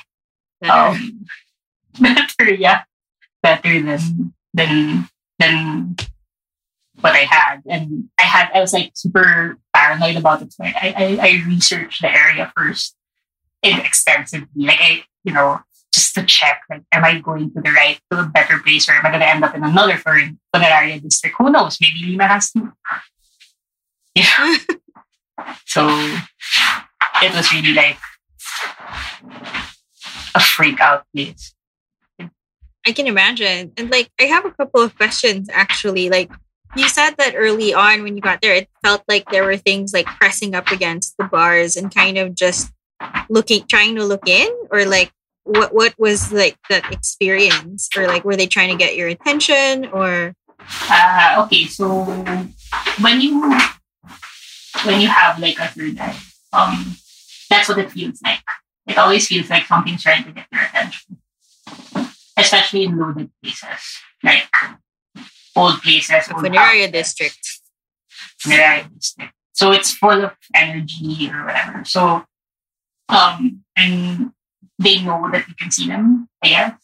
um, 0.69 1.27
better, 2.01 2.55
yeah, 2.55 2.83
better 3.43 3.83
than 3.83 4.35
than 4.55 5.09
than 5.39 5.97
what 7.01 7.13
I 7.13 7.27
had. 7.29 7.63
And 7.67 8.11
I 8.19 8.23
had 8.23 8.51
I 8.55 8.61
was 8.61 8.73
like 8.73 8.93
super 8.95 9.59
paranoid 9.75 10.17
about 10.17 10.43
it. 10.43 10.53
So 10.53 10.65
I, 10.65 10.95
I, 10.97 11.19
I 11.21 11.43
researched 11.47 12.03
the 12.03 12.11
area 12.11 12.53
first 12.57 12.95
extensively. 13.63 14.67
Like 14.67 14.81
I, 14.81 15.05
you 15.25 15.33
know, 15.33 15.61
just 15.93 16.15
to 16.15 16.25
check 16.25 16.63
like 16.71 16.83
am 16.93 17.05
I 17.05 17.21
going 17.21 17.53
to 17.53 17.61
the 17.61 17.71
right 17.71 18.01
to 18.11 18.21
a 18.21 18.27
better 18.27 18.59
place 18.59 18.89
or 18.89 18.93
am 18.93 19.07
I 19.07 19.13
gonna 19.13 19.25
end 19.25 19.45
up 19.45 19.55
in 19.55 19.65
another 19.65 19.97
foreign 19.97 20.39
area 20.55 21.01
district? 21.01 21.37
Who 21.39 21.51
knows? 21.51 21.79
Maybe 21.81 22.07
Lima 22.07 22.27
has 22.27 22.51
to. 22.53 22.73
Yeah. 24.15 24.57
so 25.67 25.87
it 27.23 27.35
was 27.35 27.53
really 27.53 27.75
like 27.75 27.99
a 30.35 30.41
freak 30.41 30.81
out 30.81 31.05
place. 31.15 31.55
I 32.87 32.93
can 32.93 33.07
imagine. 33.07 33.73
And 33.77 33.91
like, 33.91 34.11
I 34.21 34.25
have 34.25 34.45
a 34.45 34.51
couple 34.51 34.83
of 34.83 34.97
questions 34.97 35.49
actually. 35.53 36.11
Like, 36.11 36.31
you 36.75 36.89
said 36.89 37.13
that 37.19 37.35
early 37.37 37.75
on 37.75 38.03
when 38.03 38.17
you 38.17 38.23
got 38.23 38.41
there, 38.41 38.55
it 38.55 38.69
felt 38.83 39.03
like 39.07 39.31
there 39.31 39.45
were 39.45 39.59
things 39.59 39.93
like 39.93 40.07
pressing 40.07 40.55
up 40.55 40.71
against 40.71 41.17
the 41.19 41.25
bars 41.25 41.77
and 41.77 41.95
kind 41.95 42.17
of 42.17 42.35
just 42.35 42.73
looking, 43.29 43.67
trying 43.67 43.97
to 43.97 44.05
look 44.05 44.29
in, 44.29 44.49
or 44.71 44.85
like, 44.85 45.13
what 45.45 45.75
what 45.75 45.95
was 45.99 46.33
like 46.33 46.57
that 46.71 46.93
experience, 46.93 47.89
or 47.97 48.07
like, 48.07 48.25
were 48.25 48.37
they 48.37 48.47
trying 48.47 48.71
to 48.71 48.77
get 48.77 48.97
your 48.97 49.09
attention, 49.09 49.87
or? 49.87 50.35
Uh, 50.89 51.45
okay, 51.45 51.65
so 51.65 52.05
when 53.01 53.21
you 53.21 53.41
when 54.85 55.01
you 55.01 55.09
have 55.09 55.39
like 55.39 55.59
a 55.59 55.69
third 55.69 55.99
eye, 55.99 56.17
um, 56.53 56.97
that's 57.51 57.69
what 57.69 57.79
it 57.79 57.91
feels 57.91 58.21
like. 58.23 58.43
It 58.87 58.99
always 58.99 59.27
feels 59.27 59.51
like 59.51 59.67
something's 59.67 60.03
trying 60.03 60.25
to 60.25 60.33
get 60.33 60.47
your 60.53 60.63
attention 60.63 61.19
especially 62.37 62.85
in 62.85 62.99
loaded 62.99 63.31
places, 63.43 64.01
like 64.23 64.49
old 65.57 65.81
places. 65.83 66.29
Old 66.33 66.45
Funeraria 66.45 66.91
district. 66.93 67.61
District. 68.45 69.33
So 69.53 69.73
it's 69.73 69.93
full 69.93 70.25
of 70.25 70.33
energy 70.55 71.31
or 71.33 71.45
whatever. 71.45 71.85
So, 71.85 72.25
um, 73.09 73.65
and 73.77 74.33
they 74.79 75.03
know 75.03 75.29
that 75.31 75.47
you 75.49 75.55
can 75.55 75.71
see 75.71 75.89
them, 75.89 76.29
guess. 76.43 76.75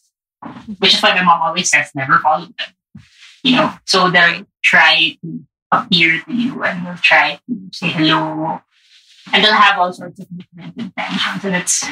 Which 0.77 0.95
is 0.95 1.01
why 1.01 1.13
my 1.15 1.23
mom 1.23 1.41
always 1.41 1.69
says 1.69 1.91
never 1.93 2.19
follow 2.19 2.45
them. 2.45 3.03
You 3.43 3.55
know, 3.57 3.73
so 3.85 4.09
they'll 4.09 4.45
try 4.63 5.17
to 5.21 5.45
appear 5.71 6.21
to 6.21 6.33
you 6.33 6.63
and 6.63 6.85
they'll 6.85 6.95
try 6.95 7.39
to 7.47 7.69
say 7.71 7.89
hello. 7.89 8.61
And 9.33 9.43
they'll 9.43 9.53
have 9.53 9.77
all 9.79 9.91
sorts 9.93 10.19
of 10.19 10.27
different 10.35 10.77
intentions. 10.77 11.43
And 11.43 11.55
it's 11.55 11.85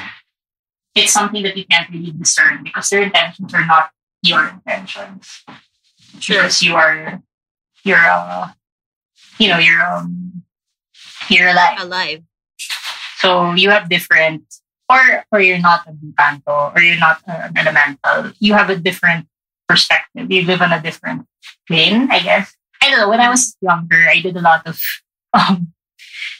it's 0.96 1.14
something 1.14 1.44
that 1.44 1.56
you 1.58 1.66
can't 1.66 1.90
really 1.90 2.12
discern 2.12 2.64
because 2.64 2.90
their 2.90 3.04
intentions 3.04 3.54
are 3.54 3.66
not 3.66 3.92
your 4.24 4.48
intentions. 4.48 5.44
Sure. 6.20 6.38
Because 6.38 6.64
you 6.64 6.76
are 6.76 7.22
you're 7.84 7.98
uh 7.98 8.52
you 9.40 9.50
know, 9.50 9.60
you're 9.60 9.82
um 9.82 10.44
you're 11.30 11.50
alive. 11.50 11.78
Alive. 11.82 12.24
So 13.18 13.54
you 13.54 13.70
have 13.70 13.90
different 13.90 14.44
or 14.90 15.26
or 15.32 15.40
you're 15.42 15.60
not 15.60 15.88
a 15.88 15.92
Bucanto 15.92 16.74
or 16.76 16.82
you're 16.82 17.00
not 17.00 17.22
an 17.28 17.58
elemental. 17.58 18.32
You 18.40 18.54
have 18.54 18.70
a 18.70 18.78
different 18.78 19.28
perspective. 19.68 20.32
You 20.32 20.44
live 20.44 20.62
on 20.62 20.72
a 20.72 20.82
different 20.82 21.26
plane, 21.68 22.10
I 22.12 22.20
guess. 22.20 22.56
I 22.82 22.90
don't 22.90 23.00
know. 23.00 23.10
When 23.10 23.20
I 23.20 23.30
was 23.30 23.58
younger, 23.62 24.08
I 24.08 24.22
did 24.22 24.38
a 24.38 24.42
lot 24.42 24.66
of 24.68 24.80
um, 25.34 25.74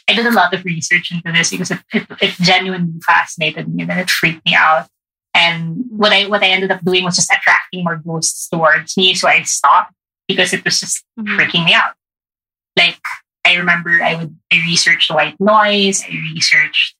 I 0.08 0.14
did 0.14 0.26
a 0.26 0.30
lot 0.30 0.54
of 0.54 0.64
research 0.64 1.12
into 1.12 1.32
this 1.32 1.50
because 1.50 1.70
it, 1.70 1.80
it, 1.92 2.06
it 2.20 2.30
genuinely 2.40 3.00
fascinated 3.04 3.68
me 3.68 3.82
and 3.82 3.90
then 3.90 3.98
it 3.98 4.10
freaked 4.10 4.44
me 4.46 4.54
out. 4.54 4.88
And 5.34 5.84
what 5.90 6.12
I 6.12 6.26
what 6.26 6.42
I 6.42 6.48
ended 6.48 6.70
up 6.70 6.84
doing 6.84 7.04
was 7.04 7.16
just 7.16 7.30
attracting 7.30 7.84
more 7.84 7.96
ghosts 7.96 8.48
towards 8.48 8.96
me. 8.96 9.14
So 9.14 9.28
I 9.28 9.42
stopped 9.42 9.92
because 10.26 10.52
it 10.52 10.64
was 10.64 10.80
just 10.80 11.04
mm-hmm. 11.18 11.36
freaking 11.36 11.64
me 11.64 11.74
out. 11.74 11.94
Like 12.76 13.00
I 13.48 13.56
remember 13.56 13.90
I 14.02 14.14
would 14.14 14.36
I 14.52 14.56
researched 14.56 15.10
white 15.10 15.40
noise, 15.40 16.04
I 16.04 16.12
researched 16.34 16.94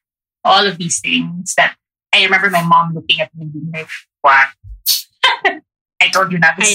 all 0.44 0.66
of 0.66 0.78
these 0.78 1.00
things 1.00 1.54
that 1.56 1.76
I 2.14 2.24
remember 2.24 2.48
my 2.48 2.62
mom 2.62 2.94
looking 2.94 3.20
at 3.20 3.34
me 3.34 3.42
and 3.42 3.52
being 3.52 3.70
like, 3.72 3.88
What? 4.22 4.48
I 6.00 6.08
told 6.08 6.32
you 6.32 6.38
not 6.38 6.56
to 6.56 6.62
I 6.62 6.74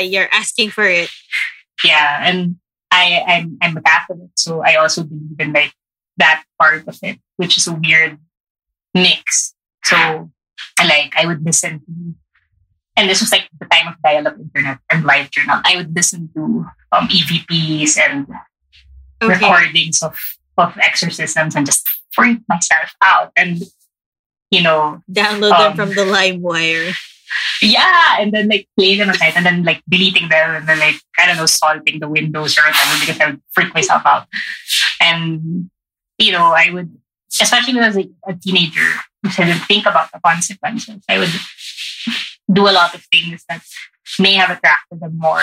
you're 0.00 0.28
asking 0.32 0.70
for 0.70 0.84
it. 0.84 1.10
Yeah. 1.84 2.26
And 2.28 2.56
I, 2.90 3.22
I'm, 3.26 3.58
I'm 3.60 3.76
a 3.76 3.82
Catholic, 3.82 4.30
so 4.36 4.62
I 4.62 4.76
also 4.76 5.04
believe 5.04 5.38
in 5.38 5.52
like 5.52 5.72
that 6.16 6.44
part 6.60 6.86
of 6.86 6.98
it, 7.02 7.18
which 7.36 7.56
is 7.56 7.66
a 7.66 7.72
weird 7.74 8.18
mix. 8.94 9.54
So, 9.84 10.30
like, 10.78 11.12
I 11.16 11.26
would 11.26 11.44
listen 11.44 11.80
to, 11.80 12.14
and 12.96 13.10
this 13.10 13.20
was 13.20 13.32
like 13.32 13.48
the 13.60 13.66
time 13.66 13.88
of 13.88 13.94
dial-up 14.02 14.38
internet 14.38 14.78
and 14.90 15.04
live 15.04 15.30
journal. 15.30 15.60
I 15.64 15.76
would 15.76 15.94
listen 15.94 16.30
to 16.34 16.66
um, 16.92 17.08
EVPs 17.08 17.98
and 17.98 18.26
okay. 19.22 19.34
recordings 19.34 20.02
of 20.02 20.16
of 20.56 20.76
exorcisms 20.78 21.56
and 21.56 21.66
just 21.66 21.88
freak 22.12 22.38
myself 22.48 22.94
out 23.02 23.32
and 23.36 23.62
you 24.50 24.62
know 24.62 25.00
download 25.10 25.52
um, 25.52 25.76
them 25.76 25.76
from 25.76 25.88
the 25.90 26.12
LimeWire 26.12 26.94
yeah, 27.62 28.16
and 28.20 28.32
then 28.32 28.48
like 28.48 28.68
play 28.76 28.96
them 28.96 29.10
at 29.10 29.18
night 29.20 29.36
and 29.36 29.46
then 29.46 29.64
like 29.64 29.82
deleting 29.88 30.28
them 30.28 30.50
and 30.54 30.68
then 30.68 30.78
like 30.78 30.96
I 31.18 31.26
don't 31.26 31.36
know, 31.36 31.46
salting 31.46 32.00
the 32.00 32.08
windows 32.08 32.58
or 32.58 32.62
whatever 32.62 33.00
because 33.00 33.20
I 33.20 33.30
would 33.30 33.42
freak 33.52 33.74
myself 33.74 34.02
out. 34.04 34.26
And 35.00 35.70
you 36.18 36.32
know, 36.32 36.52
I 36.56 36.70
would 36.70 36.96
especially 37.40 37.74
when 37.74 37.84
I 37.84 37.88
was 37.88 37.96
like 37.96 38.10
a 38.26 38.34
teenager, 38.34 38.88
because 39.22 39.38
I 39.38 39.44
didn't 39.46 39.64
think 39.64 39.86
about 39.86 40.12
the 40.12 40.20
consequences. 40.24 41.02
I 41.08 41.18
would 41.18 41.32
do 42.52 42.68
a 42.68 42.72
lot 42.72 42.94
of 42.94 43.02
things 43.10 43.44
that 43.48 43.62
may 44.18 44.34
have 44.34 44.50
attracted 44.50 45.00
them 45.00 45.18
more. 45.18 45.42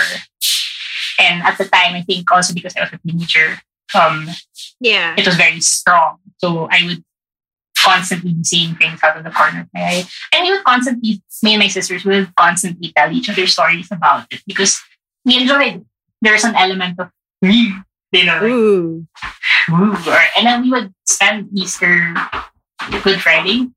And 1.21 1.43
at 1.43 1.57
the 1.57 1.65
time, 1.65 1.93
I 1.93 2.01
think 2.01 2.29
also 2.31 2.53
because 2.53 2.75
I 2.75 2.81
was 2.81 2.93
a 2.93 2.99
teenager, 3.07 3.59
um, 3.93 4.27
yeah, 4.79 5.15
it 5.17 5.25
was 5.25 5.35
very 5.35 5.61
strong. 5.61 6.17
So 6.37 6.67
I 6.71 6.83
would 6.85 7.03
constantly 7.77 8.33
be 8.33 8.43
seeing 8.43 8.75
things 8.75 8.99
out 9.03 9.17
of 9.17 9.23
the 9.23 9.31
corner 9.31 9.61
of 9.61 9.67
my 9.73 9.81
eye. 9.81 10.03
And 10.33 10.43
we 10.43 10.51
would 10.51 10.63
constantly, 10.63 11.21
me 11.43 11.53
and 11.53 11.59
my 11.59 11.67
sisters 11.67 12.05
would 12.05 12.33
constantly 12.35 12.91
tell 12.95 13.11
each 13.11 13.29
other 13.29 13.47
stories 13.47 13.91
about 13.91 14.25
it 14.31 14.41
because 14.47 14.79
we 15.25 15.37
enjoyed. 15.37 15.85
There's 16.21 16.43
an 16.43 16.55
element 16.55 16.99
of, 16.99 17.09
you 17.41 18.25
know, 18.25 18.33
like, 18.33 18.43
Ooh. 18.43 19.07
Ooh, 19.71 19.95
and 20.37 20.45
then 20.45 20.63
we 20.63 20.71
would 20.71 20.93
spend 21.05 21.49
Easter, 21.55 22.13
Good 23.03 23.21
Friday, 23.21 23.69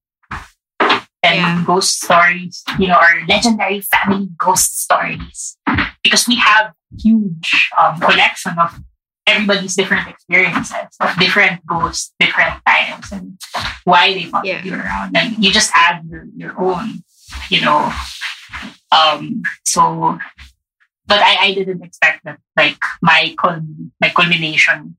and 1.25 1.37
Yeah. 1.41 1.65
ghost 1.65 2.05
stories, 2.05 2.63
you 2.79 2.87
know, 2.89 2.95
our 3.01 3.25
legendary 3.27 3.81
family 3.81 4.29
ghost 4.37 4.83
stories. 4.85 5.57
Because 6.05 6.29
we 6.29 6.37
have 6.37 6.73
huge 7.01 7.71
um, 7.81 7.99
collection 7.99 8.59
of 8.59 8.79
everybody's 9.27 9.75
different 9.75 10.07
experiences, 10.07 10.93
of 11.01 11.17
different 11.19 11.65
ghosts, 11.65 12.13
different 12.21 12.61
times, 12.69 13.11
and 13.11 13.41
why 13.85 14.13
they 14.13 14.25
follow 14.29 14.45
Yeah. 14.45 14.63
you 14.63 14.75
around. 14.77 15.17
And 15.17 15.43
you 15.43 15.51
just 15.51 15.73
add 15.75 16.05
your, 16.11 16.27
your 16.37 16.53
own, 16.61 17.03
you 17.49 17.63
know. 17.65 17.89
Um, 18.93 19.43
so, 19.65 20.19
but 21.07 21.21
I, 21.21 21.37
I 21.49 21.55
didn't 21.55 21.83
expect 21.83 22.25
that, 22.25 22.39
like, 22.57 22.79
my, 23.01 23.35
cul- 23.41 23.65
my 24.01 24.11
culmination 24.11 24.97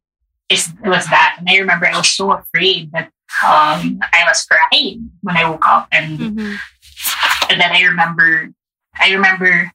is 0.50 0.74
was 0.84 1.06
that. 1.06 1.38
And 1.40 1.50
I 1.50 1.58
remember 1.58 1.86
I 1.88 1.98
was 1.98 2.10
so 2.12 2.32
afraid 2.32 2.92
that 2.94 3.12
um, 3.44 4.00
I 4.14 4.24
was 4.28 4.46
crying 4.46 5.12
when 5.22 5.38
I 5.38 5.50
woke 5.50 5.68
up, 5.68 5.88
and 5.92 6.20
Mhm. 6.20 6.58
and 7.50 7.58
then 7.62 7.72
I 7.72 7.82
remember 7.84 8.50
I 8.96 9.12
remember 9.12 9.72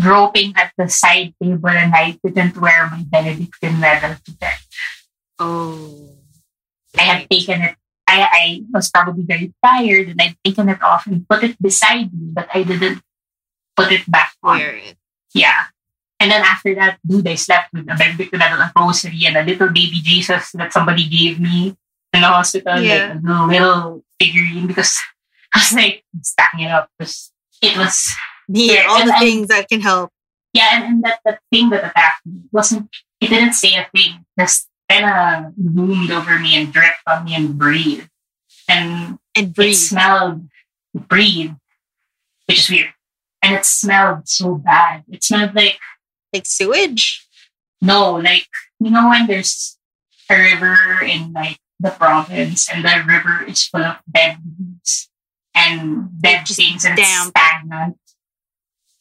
groping 0.00 0.54
at 0.56 0.72
the 0.78 0.88
side 0.88 1.34
table, 1.42 1.68
and 1.68 1.92
I 1.94 2.18
didn't 2.24 2.56
wear 2.56 2.88
my 2.88 3.04
Benedictine 3.04 3.78
medal 3.78 4.16
to 4.24 4.30
bed. 4.40 4.58
Oh. 5.38 6.16
I 6.98 7.02
had 7.02 7.30
taken 7.30 7.62
it. 7.62 7.76
I, 8.08 8.28
I 8.32 8.62
was 8.72 8.90
probably 8.90 9.24
very 9.24 9.52
tired, 9.64 10.08
and 10.08 10.20
I'd 10.20 10.36
taken 10.44 10.68
it 10.68 10.82
off 10.82 11.06
and 11.06 11.28
put 11.28 11.44
it 11.44 11.60
beside 11.60 12.12
me, 12.12 12.32
but 12.32 12.48
I 12.52 12.62
didn't 12.64 13.00
put 13.76 13.92
it 13.92 14.10
back 14.10 14.32
on. 14.42 14.60
It. 14.60 14.96
Yeah. 15.34 15.72
And 16.20 16.30
then 16.30 16.42
after 16.42 16.74
that, 16.76 16.98
dude, 17.06 17.26
I 17.26 17.34
slept 17.34 17.72
with 17.72 17.88
a 17.88 17.96
Benedictine 17.96 18.38
medal, 18.38 18.60
a 18.60 18.72
rosary, 18.76 19.24
and 19.26 19.36
a 19.36 19.42
little 19.44 19.68
baby 19.68 20.00
Jesus 20.04 20.52
that 20.52 20.72
somebody 20.72 21.08
gave 21.08 21.40
me 21.40 21.76
in 22.12 22.20
the 22.20 22.26
hospital, 22.26 22.80
Yeah. 22.80 23.14
like 23.14 23.24
a 23.24 23.26
little, 23.26 23.46
little 23.48 24.04
figurine, 24.20 24.66
because 24.66 24.98
I 25.54 25.58
was 25.58 25.72
like 25.72 26.04
stacking 26.22 26.60
it 26.66 26.70
up 26.70 26.90
because 26.98 27.32
it 27.62 27.76
was 27.76 28.08
Yeah, 28.48 28.86
all 28.88 29.00
and 29.00 29.08
the 29.10 29.14
I- 29.14 29.18
things 29.20 29.48
that 29.48 29.68
can 29.68 29.80
help. 29.80 30.10
yeah, 30.52 30.70
and, 30.76 30.84
and 30.84 31.04
that, 31.04 31.20
the 31.24 31.38
thing 31.50 31.70
that 31.70 31.84
attacked 31.90 32.24
me 32.26 32.42
wasn't 32.52 32.88
it 33.20 33.28
didn't 33.28 33.52
say 33.54 33.74
a 33.76 33.86
thing. 33.94 34.24
Just 34.38 34.68
kinda 34.90 35.52
loomed 35.56 36.10
over 36.10 36.38
me 36.40 36.56
and 36.56 36.72
dripped 36.72 37.02
on 37.06 37.24
me 37.24 37.34
and 37.36 37.56
breathed. 37.56 38.08
And 38.68 39.18
And 39.36 39.54
it 39.58 39.74
smelled 39.76 40.48
breathe, 40.94 41.52
which 42.46 42.58
is 42.58 42.68
weird. 42.70 42.92
And 43.42 43.54
it 43.54 43.64
smelled 43.64 44.28
so 44.28 44.56
bad. 44.56 45.04
It 45.10 45.22
smelled 45.24 45.54
like 45.54 45.78
Like 46.32 46.46
sewage. 46.46 47.26
no, 47.80 48.14
like 48.16 48.46
you 48.80 48.90
know 48.90 49.08
when 49.08 49.26
there's 49.28 49.78
a 50.30 50.34
river 50.36 50.76
in 51.04 51.32
like 51.32 51.58
the 51.82 51.90
province 51.90 52.68
and 52.72 52.84
the 52.84 53.04
river 53.06 53.44
is 53.46 53.64
full 53.66 53.82
of 53.82 53.96
dead 54.12 54.38
leaves 54.58 55.08
and 55.54 56.08
dead 56.22 56.46
things 56.46 56.84
and 56.84 56.98
it's 56.98 57.08
damp. 57.08 57.30
stagnant. 57.36 57.98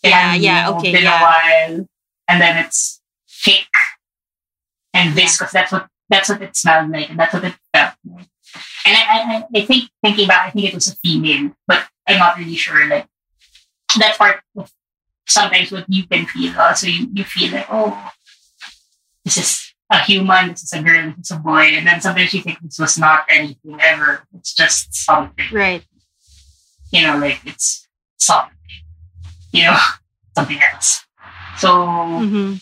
Yeah, 0.03 0.33
yeah, 0.35 0.69
okay, 0.71 0.91
been 0.93 1.03
yeah. 1.03 1.19
a 1.19 1.23
while, 1.23 1.87
and 2.27 2.41
then 2.41 2.65
it's 2.65 3.01
thick 3.29 3.67
and 4.93 5.13
viscous. 5.13 5.51
That's 5.51 5.71
what 5.71 5.87
that's 6.09 6.29
what 6.29 6.41
it 6.41 6.55
smelled 6.55 6.89
like, 6.91 7.09
and 7.11 7.19
that's 7.19 7.33
what 7.33 7.43
it 7.43 7.53
felt 7.73 7.93
like. 8.05 8.27
And 8.85 8.97
I, 8.97 9.01
I, 9.01 9.37
I- 9.37 9.59
I 9.61 9.65
think 9.65 9.89
thinking 10.03 10.25
about, 10.25 10.47
I 10.47 10.49
think 10.49 10.65
it 10.67 10.73
was 10.73 10.87
a 10.87 10.95
female, 10.97 11.51
but 11.67 11.85
I'm 12.07 12.17
not 12.17 12.37
really 12.37 12.55
sure. 12.55 12.87
Like 12.87 13.07
that 13.99 14.17
part 14.17 14.41
of 14.57 14.71
sometimes 15.27 15.71
what 15.71 15.85
you 15.87 16.07
can 16.07 16.25
feel. 16.25 16.59
Also, 16.59 16.87
you, 16.87 17.07
you 17.13 17.23
feel 17.23 17.51
like, 17.51 17.67
oh, 17.69 18.11
this 19.23 19.37
is 19.37 19.70
a 19.91 19.99
human, 19.99 20.49
this 20.49 20.63
is 20.63 20.73
a 20.73 20.81
girl, 20.81 21.13
this 21.17 21.29
is 21.31 21.37
a 21.37 21.39
boy, 21.39 21.63
and 21.75 21.85
then 21.85 21.99
sometimes 22.01 22.33
you 22.33 22.41
think 22.41 22.59
this 22.61 22.79
was 22.79 22.97
not 22.97 23.25
anything 23.29 23.77
ever. 23.81 24.23
It's 24.35 24.53
just 24.53 24.93
something 24.95 25.45
Right. 25.51 25.83
you 26.91 27.01
know, 27.05 27.17
like 27.17 27.41
it's 27.45 27.87
something, 28.17 28.55
you 29.51 29.63
know, 29.63 29.77
something 30.35 30.59
else. 30.73 31.05
So, 31.57 31.69
hmm 32.25 32.53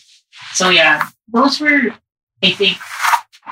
so 0.52 0.68
yeah, 0.70 1.08
those 1.28 1.60
were, 1.60 1.94
I 2.42 2.50
think, 2.50 2.76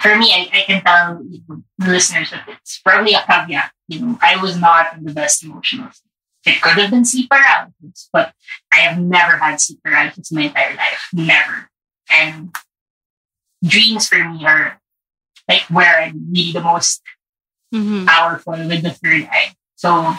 for 0.02 0.16
me, 0.16 0.32
I, 0.32 0.50
I 0.52 0.60
can 0.66 0.82
tell 0.82 1.22
you 1.22 1.40
know, 1.48 1.62
the 1.78 1.90
listeners 1.92 2.30
that 2.30 2.44
it's 2.48 2.80
probably 2.80 3.14
a 3.14 3.22
caveat. 3.22 3.70
You 3.86 4.00
know, 4.00 4.18
I 4.20 4.36
was 4.42 4.58
not 4.58 4.96
in 4.96 5.04
the 5.04 5.12
best 5.14 5.44
emotional 5.44 5.90
state. 5.92 6.10
It 6.54 6.60
could 6.60 6.72
have 6.78 6.90
been 6.90 7.04
sleep 7.04 7.30
paralysis, 7.30 8.08
but 8.12 8.32
I 8.72 8.76
have 8.78 8.98
never 8.98 9.36
had 9.36 9.60
sleep 9.60 9.80
paralysis 9.84 10.30
in 10.32 10.38
my 10.38 10.44
entire 10.44 10.74
life. 10.76 11.08
Never. 11.12 11.70
And 12.10 12.54
dreams 13.64 14.08
for 14.08 14.22
me 14.28 14.44
are 14.46 14.80
like 15.48 15.62
where 15.70 16.00
I'm 16.00 16.30
really 16.30 16.52
the 16.52 16.60
most 16.62 17.02
hmm 17.72 18.06
powerful 18.06 18.54
with 18.54 18.82
the 18.82 18.90
third 18.90 19.28
eye. 19.30 19.52
So 19.76 20.14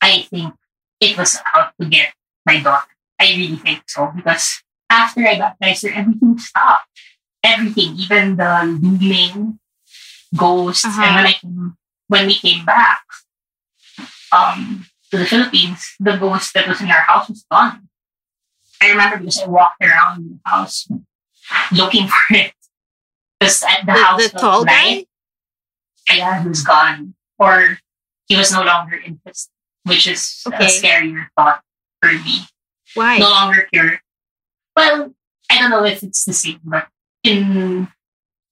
I 0.00 0.22
think 0.30 0.54
it 1.00 1.18
was 1.18 1.38
out 1.54 1.72
to 1.80 1.88
get 1.88 2.14
my 2.46 2.60
daughter. 2.60 2.86
I 3.18 3.30
really 3.36 3.56
think 3.56 3.82
so 3.86 4.12
because 4.14 4.62
after 4.90 5.26
I 5.26 5.38
baptized 5.38 5.84
her, 5.84 5.92
everything 5.94 6.38
stopped. 6.38 6.88
Everything, 7.42 7.96
even 7.96 8.36
the 8.36 8.64
looming 8.80 9.58
ghosts. 10.36 10.84
Uh-huh. 10.84 11.02
And 11.02 11.14
when 11.16 11.26
I 11.26 11.32
came, 11.32 11.76
when 12.08 12.26
we 12.26 12.34
came 12.34 12.64
back 12.64 13.02
um, 14.32 14.86
to 15.10 15.18
the 15.18 15.26
Philippines, 15.26 15.94
the 16.00 16.16
ghost 16.16 16.54
that 16.54 16.68
was 16.68 16.80
in 16.80 16.88
our 16.88 17.02
house 17.02 17.28
was 17.28 17.44
gone. 17.50 17.88
I 18.80 18.90
remember 18.90 19.18
because 19.18 19.40
I 19.40 19.46
walked 19.46 19.82
around 19.82 20.40
the 20.44 20.50
house 20.50 20.88
looking 21.72 22.08
for 22.12 22.36
it. 22.36 22.52
Because 23.40 23.62
at 23.62 23.84
the, 23.86 23.92
house 23.92 24.22
The, 24.22 24.28
the 24.28 24.34
was 24.34 24.40
tall 24.42 24.64
guy. 24.64 25.06
yeah, 26.12 26.44
was 26.46 26.62
gone, 26.62 27.14
or 27.38 27.78
he 28.28 28.36
was 28.36 28.52
no 28.52 28.62
longer 28.62 28.96
interested, 28.96 29.50
which 29.84 30.06
is 30.06 30.42
Okay. 30.46 30.64
a 30.64 30.68
scarier 30.68 31.28
thought 31.36 31.60
for 32.00 32.12
me. 32.12 32.46
Why? 32.94 33.18
No 33.18 33.30
longer 33.30 33.66
curious. 33.72 34.00
Well, 34.76 35.14
I 35.50 35.58
don't 35.58 35.70
know 35.70 35.84
if 35.84 36.02
it's 36.02 36.24
the 36.24 36.32
same, 36.32 36.60
but 36.64 36.88
in 37.22 37.88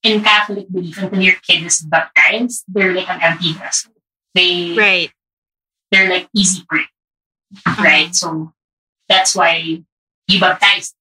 in 0.03 0.23
Catholic 0.23 0.67
belief, 0.71 0.99
until 0.99 1.23
your 1.23 1.37
kid 1.47 1.63
is 1.63 1.81
baptized, 1.81 2.65
they're 2.67 2.93
like 2.93 3.09
an 3.09 3.23
empty 3.23 3.53
vessel. 3.55 3.93
They 4.35 4.75
Right. 4.77 5.11
they're 5.91 6.11
like 6.11 6.29
easy 6.35 6.65
prey, 6.69 6.87
Uh-huh. 7.67 7.83
right? 7.83 8.15
So 8.15 8.53
that's 9.09 9.35
why 9.37 9.83
you 10.29 10.41
baptize. 10.41 10.95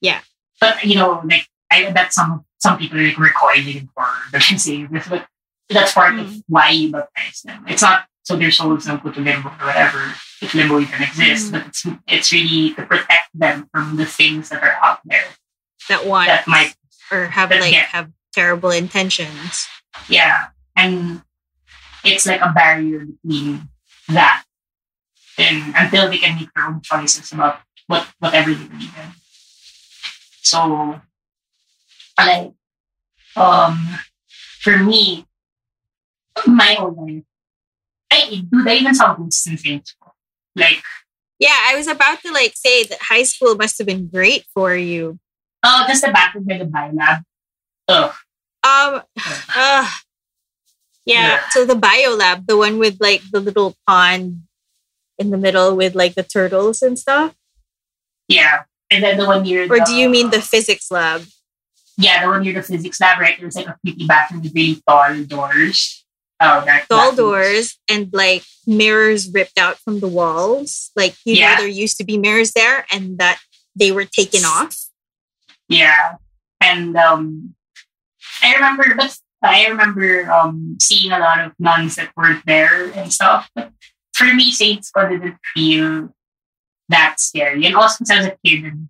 Yeah. 0.00 0.20
But 0.60 0.84
you 0.84 0.96
know, 0.96 1.20
like 1.24 1.48
I 1.70 1.90
bet 1.90 2.12
some 2.14 2.44
some 2.66 2.78
people 2.78 2.98
are 2.98 3.06
like 3.06 3.18
recoiling 3.18 3.88
for 3.94 4.06
the 4.32 4.40
saying 4.40 4.88
this, 4.90 5.06
but 5.08 5.26
that's 5.70 5.92
part 5.92 6.18
of 6.18 6.26
Mm. 6.26 6.42
why 6.48 6.70
you 6.70 6.90
baptize 6.92 7.42
them. 7.42 7.64
It's 7.68 7.82
not 7.82 8.06
so 8.22 8.34
their 8.36 8.50
souls 8.50 8.84
don't 8.86 9.02
go 9.02 9.10
to 9.12 9.20
limbo 9.20 9.48
or 9.48 9.66
whatever 9.66 10.14
if 10.42 10.52
limbo 10.54 10.80
even 10.80 11.02
exists, 11.02 11.48
Mm. 11.48 11.52
but 11.52 11.66
it's 11.66 11.82
it's 12.06 12.28
really 12.32 12.74
to 12.74 12.82
protect 12.86 13.30
them 13.34 13.68
from 13.72 13.96
the 13.96 14.06
things 14.06 14.48
that 14.50 14.62
are 14.62 14.76
out 14.82 15.00
there 15.04 15.28
That 15.88 16.06
one. 16.06 16.26
that 16.26 16.46
might 16.46 16.74
or 17.10 17.26
have 17.26 17.50
like 17.50 17.72
yeah. 17.72 17.86
have 17.94 18.10
terrible 18.34 18.70
intentions. 18.70 19.66
yeah. 20.08 20.48
And 20.74 21.22
it's 22.04 22.26
like 22.26 22.40
a 22.42 22.52
barrier 22.52 23.06
between 23.06 23.68
that 24.08 24.44
and 25.38 25.74
until 25.76 26.08
they 26.10 26.18
can 26.18 26.36
make 26.36 26.50
their 26.54 26.66
own 26.66 26.80
choices 26.82 27.32
about 27.32 27.60
what 27.86 28.06
whatever 28.18 28.52
they 28.54 28.64
believe 28.66 28.94
in. 28.98 29.12
So 30.42 31.00
like 32.18 32.52
um 33.36 33.98
for 34.60 34.76
me 34.78 35.26
my 36.46 36.74
whole 36.78 36.92
life 36.94 37.24
I 38.10 38.46
do 38.50 38.62
they 38.64 38.78
even 38.78 38.94
ghosts 38.96 39.46
in 39.46 39.58
Saints 39.58 39.96
Like 40.54 40.82
Yeah, 41.38 41.58
I 41.68 41.74
was 41.76 41.86
about 41.88 42.20
to 42.22 42.32
like 42.32 42.52
say 42.54 42.84
that 42.84 42.98
high 43.02 43.24
school 43.24 43.54
must 43.56 43.78
have 43.78 43.86
been 43.86 44.08
great 44.08 44.44
for 44.54 44.74
you. 44.74 45.18
oh 45.62 45.84
just 45.88 46.04
the 46.04 46.12
bathroom 46.12 46.44
by 46.44 46.58
the 46.58 46.64
biolab. 46.64 47.22
Ugh. 47.88 48.12
Um, 48.64 49.02
uh, 49.54 49.86
yeah, 51.04 51.28
Yeah. 51.38 51.40
So 51.50 51.64
the 51.64 51.76
bio 51.76 52.14
lab, 52.16 52.46
the 52.46 52.56
one 52.56 52.78
with 52.78 52.96
like 53.00 53.22
the 53.30 53.40
little 53.40 53.76
pond 53.86 54.42
in 55.18 55.30
the 55.30 55.38
middle 55.38 55.76
with 55.76 55.94
like 55.94 56.14
the 56.14 56.22
turtles 56.24 56.82
and 56.82 56.98
stuff, 56.98 57.34
Yeah. 58.28 58.64
And 58.90 59.02
then 59.02 59.18
the 59.18 59.26
one 59.26 59.42
near 59.42 59.66
or 59.70 59.80
do 59.84 59.94
you 59.94 60.08
mean 60.08 60.30
the 60.30 60.40
physics 60.40 60.90
lab? 60.90 61.22
Yeah, 61.98 62.22
the 62.22 62.28
one 62.28 62.42
near 62.42 62.52
the 62.52 62.62
physics 62.62 63.00
lab, 63.00 63.20
right? 63.20 63.36
There's 63.40 63.56
like 63.56 63.68
a 63.68 63.76
creepy 63.84 64.06
bathroom 64.06 64.42
with 64.42 64.54
really 64.54 64.82
tall 64.86 65.24
doors. 65.24 66.04
Oh, 66.38 66.62
that 66.66 66.86
Tall 66.90 67.14
doors 67.14 67.78
and 67.90 68.12
like 68.12 68.42
mirrors 68.66 69.32
ripped 69.32 69.58
out 69.58 69.78
from 69.78 70.00
the 70.00 70.08
walls. 70.08 70.90
Like 70.94 71.14
you 71.24 71.36
Yeah. 71.36 71.54
know, 71.54 71.60
there 71.60 71.68
used 71.68 71.96
to 71.96 72.04
be 72.04 72.18
mirrors 72.18 72.52
there, 72.52 72.84
and 72.92 73.16
that 73.18 73.38
they 73.74 73.90
were 73.92 74.04
taken 74.04 74.44
off. 74.44 74.76
Yeah, 75.70 76.16
and 76.60 76.94
um, 76.96 77.54
I 78.42 78.54
remember, 78.54 78.94
but 78.94 79.16
I 79.42 79.66
remember 79.68 80.30
um, 80.30 80.76
seeing 80.80 81.10
a 81.12 81.18
lot 81.18 81.40
of 81.40 81.52
nuns 81.58 81.96
that 81.96 82.10
weren't 82.16 82.44
there 82.44 82.90
and 82.92 83.10
stuff. 83.10 83.48
But 83.54 83.72
for 84.12 84.24
me, 84.34 84.50
Saints 84.50 84.90
Ko 84.90 85.08
didn't 85.08 85.36
feel 85.54 86.14
that 86.90 87.18
scary. 87.18 87.64
And 87.64 87.74
also, 87.74 88.04
since 88.04 88.10
I 88.10 88.16
was 88.18 88.26
a 88.26 88.36
kid, 88.44 88.88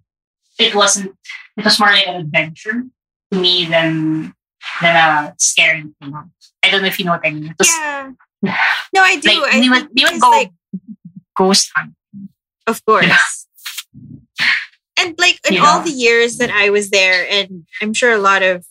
it 0.58 0.74
wasn't. 0.74 1.14
It 1.56 1.64
was 1.64 1.78
more 1.78 1.90
like 1.90 2.08
an 2.08 2.16
adventure 2.16 2.84
me 3.36 3.64
than 3.64 4.34
than 4.80 4.96
a 4.96 5.34
scary 5.38 5.82
thing. 6.00 6.14
I 6.62 6.70
don't 6.70 6.82
know 6.82 6.88
if 6.88 6.98
you 6.98 7.04
know 7.04 7.12
what 7.12 7.26
I 7.26 7.30
mean. 7.30 7.54
Was, 7.58 7.68
yeah. 7.68 8.12
No, 8.92 9.02
I 9.02 9.16
do. 9.16 9.28
Like, 9.28 9.54
I 9.54 9.60
we 9.60 9.70
would, 9.70 9.78
think 9.78 9.90
we 9.94 10.04
would 10.04 10.20
go 10.20 10.30
like, 10.30 10.52
ghost 11.36 11.70
hunt. 11.74 11.94
of 12.66 12.84
course. 12.84 13.06
Yeah. 13.06 13.18
And 14.98 15.14
like 15.18 15.40
in 15.46 15.54
You 15.54 15.64
all 15.64 15.82
the 15.82 15.90
years 15.90 16.38
that 16.38 16.50
I 16.50 16.70
was 16.70 16.90
there, 16.90 17.26
and 17.30 17.66
I'm 17.82 17.92
sure 17.92 18.12
a 18.12 18.18
lot 18.18 18.42
of 18.42 18.64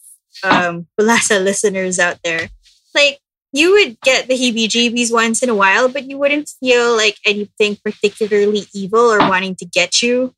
um 0.44 0.88
Bulasa 1.00 1.44
listeners 1.44 2.00
out 2.00 2.20
there, 2.24 2.50
like 2.94 3.20
you 3.54 3.72
would 3.72 4.02
get 4.02 4.28
the 4.28 4.34
heebie-jeebies 4.34 5.14
once 5.14 5.42
in 5.42 5.50
a 5.50 5.56
while, 5.56 5.88
but 5.88 6.10
you 6.10 6.18
wouldn't 6.18 6.50
feel 6.60 6.94
like 6.94 7.18
anything 7.26 7.78
particularly 7.86 8.66
evil 8.74 9.00
or 9.00 9.20
wanting 9.20 9.56
to 9.56 9.66
get 9.66 10.02
you. 10.02 10.34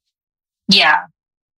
Yeah. 0.71 1.05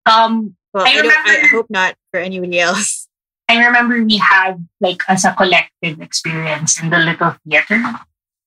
Um, 0.05 0.55
Well, 0.73 0.85
I 0.85 0.89
I, 0.89 1.01
don't. 1.01 1.11
I 1.11 1.47
hope 1.51 1.67
not 1.69 1.95
for 2.11 2.19
anybody 2.19 2.59
else. 2.59 3.07
I 3.49 3.65
remember 3.65 4.03
we 4.03 4.17
had 4.17 4.67
like 4.79 5.01
as 5.07 5.25
a 5.25 5.33
collective 5.33 5.99
experience 6.01 6.79
in 6.81 6.91
the 6.91 6.99
little 6.99 7.35
theater, 7.47 7.81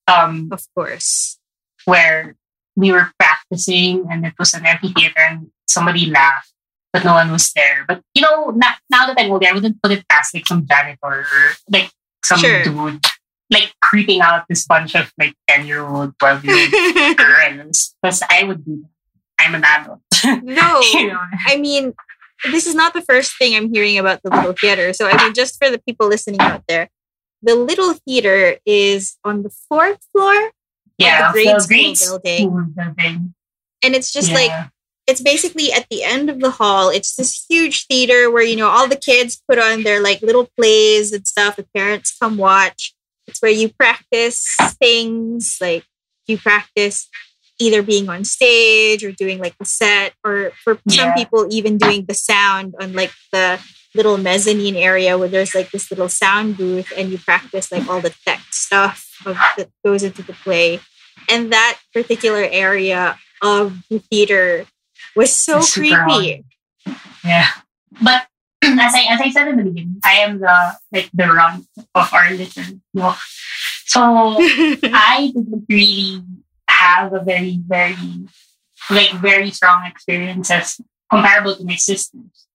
um, 0.06 0.48
Of 0.52 0.62
course. 0.76 1.38
where 1.84 2.36
we 2.76 2.92
were 2.92 3.10
practicing 3.18 4.06
and 4.10 4.24
it 4.24 4.34
was 4.38 4.54
an 4.54 4.64
empty 4.64 4.92
theater 4.92 5.18
and 5.18 5.50
somebody 5.66 6.06
laughed, 6.06 6.52
but 6.92 7.04
no 7.04 7.14
one 7.14 7.32
was 7.32 7.50
there. 7.52 7.84
But 7.88 8.00
you 8.14 8.22
know, 8.22 8.50
na- 8.50 8.78
now 8.90 9.06
that 9.06 9.18
I'm 9.18 9.30
older, 9.32 9.48
I 9.48 9.52
wouldn't 9.52 9.82
put 9.82 9.90
it 9.92 10.06
past 10.08 10.32
like 10.34 10.46
some 10.46 10.64
janitor 10.66 10.98
or 11.02 11.26
like 11.68 11.90
some 12.24 12.38
Sure. 12.38 12.62
dude 12.62 13.04
like 13.50 13.74
creeping 13.82 14.20
out 14.22 14.44
this 14.48 14.64
bunch 14.66 14.94
of 14.94 15.12
like 15.18 15.34
ten 15.48 15.66
year 15.66 15.82
old, 15.84 16.16
twelve 16.20 16.44
year 16.44 16.54
old 16.56 17.16
girls. 17.18 17.94
Because 18.00 18.22
I 18.30 18.44
would 18.44 18.64
do 18.64 18.82
that. 18.86 18.88
I'm 19.44 19.54
an 19.56 19.64
adult. 19.64 20.00
no, 20.44 20.80
you 20.94 21.08
know? 21.08 21.20
I 21.48 21.56
mean, 21.56 21.92
this 22.50 22.66
is 22.66 22.74
not 22.74 22.94
the 22.94 23.02
first 23.02 23.36
thing 23.38 23.54
I'm 23.54 23.72
hearing 23.72 23.98
about 23.98 24.20
the 24.22 24.30
Little 24.30 24.52
Theater. 24.52 24.92
So, 24.92 25.06
I 25.06 25.16
mean, 25.22 25.34
just 25.34 25.62
for 25.62 25.70
the 25.70 25.78
people 25.78 26.08
listening 26.08 26.40
out 26.40 26.64
there, 26.68 26.88
the 27.42 27.54
Little 27.54 27.94
Theater 27.94 28.56
is 28.66 29.16
on 29.24 29.42
the 29.42 29.50
fourth 29.68 29.98
floor, 30.12 30.50
Yeah, 30.98 31.32
grade 31.32 31.46
the 31.48 31.64
grade 31.66 31.98
building. 31.98 32.48
school 32.48 32.66
building. 32.74 33.34
and 33.82 33.94
it's 33.94 34.12
just 34.12 34.32
like 34.32 34.50
it's 35.08 35.20
basically 35.20 35.72
at 35.72 35.86
the 35.90 36.04
end 36.04 36.30
of 36.30 36.38
the 36.40 36.50
hall. 36.50 36.88
It's 36.88 37.16
this 37.16 37.44
huge 37.48 37.86
theater 37.88 38.30
where 38.30 38.44
you 38.44 38.56
know 38.56 38.68
all 38.68 38.88
the 38.88 38.96
kids 38.96 39.42
put 39.48 39.58
on 39.58 39.82
their 39.82 40.00
like 40.00 40.22
little 40.22 40.48
plays 40.56 41.12
and 41.12 41.26
stuff. 41.26 41.56
The 41.56 41.66
parents 41.74 42.16
come 42.20 42.36
watch. 42.36 42.94
It's 43.26 43.40
where 43.42 43.50
you 43.50 43.68
practice 43.70 44.46
things 44.80 45.58
like 45.60 45.84
you 46.28 46.38
practice 46.38 47.08
either 47.60 47.82
being 47.82 48.08
on 48.08 48.24
stage 48.24 49.04
or 49.04 49.12
doing 49.12 49.38
like 49.38 49.56
the 49.58 49.64
set, 49.64 50.12
or 50.24 50.52
for 50.62 50.78
some 50.88 51.12
people 51.14 51.46
even 51.50 51.78
doing 51.78 52.04
the 52.06 52.14
sound 52.14 52.74
on 52.80 52.92
like 52.92 53.12
the 53.32 53.60
little 53.94 54.16
mezzanine 54.16 54.76
area 54.76 55.18
where 55.18 55.28
there's 55.28 55.54
like 55.54 55.70
this 55.70 55.90
little 55.90 56.08
sound 56.08 56.56
booth 56.56 56.92
and 56.96 57.10
you 57.10 57.18
practice 57.18 57.70
like 57.70 57.86
all 57.88 58.00
the 58.00 58.14
tech 58.26 58.40
stuff 58.50 59.06
of, 59.26 59.36
that 59.56 59.68
goes 59.84 60.02
into 60.02 60.22
the 60.22 60.32
play. 60.32 60.80
And 61.28 61.52
that 61.52 61.78
particular 61.92 62.42
area 62.50 63.18
of 63.42 63.82
the 63.90 63.98
theater 63.98 64.66
was 65.14 65.36
so 65.36 65.60
creepy. 65.60 66.44
Yeah. 67.24 67.48
But 68.02 68.26
as 68.62 68.94
I 68.94 69.06
as 69.10 69.20
I 69.20 69.30
said 69.30 69.48
in 69.48 69.56
the 69.56 69.64
beginning, 69.64 70.00
I 70.04 70.14
am 70.14 70.40
the 70.40 70.74
like 70.92 71.10
the 71.12 71.26
runt 71.28 71.66
of 71.94 72.12
our 72.12 72.30
little 72.30 72.80
walk. 72.94 73.18
So 73.86 74.00
I 74.02 75.32
didn't 75.34 75.66
really 75.68 76.22
have 76.82 77.12
a 77.12 77.20
very, 77.20 77.58
very 77.64 77.96
like 78.90 79.12
very 79.12 79.50
strong 79.50 79.86
experiences 79.86 80.80
comparable 81.10 81.56
to 81.56 81.64
my 81.64 81.76
sisters. 81.76 82.46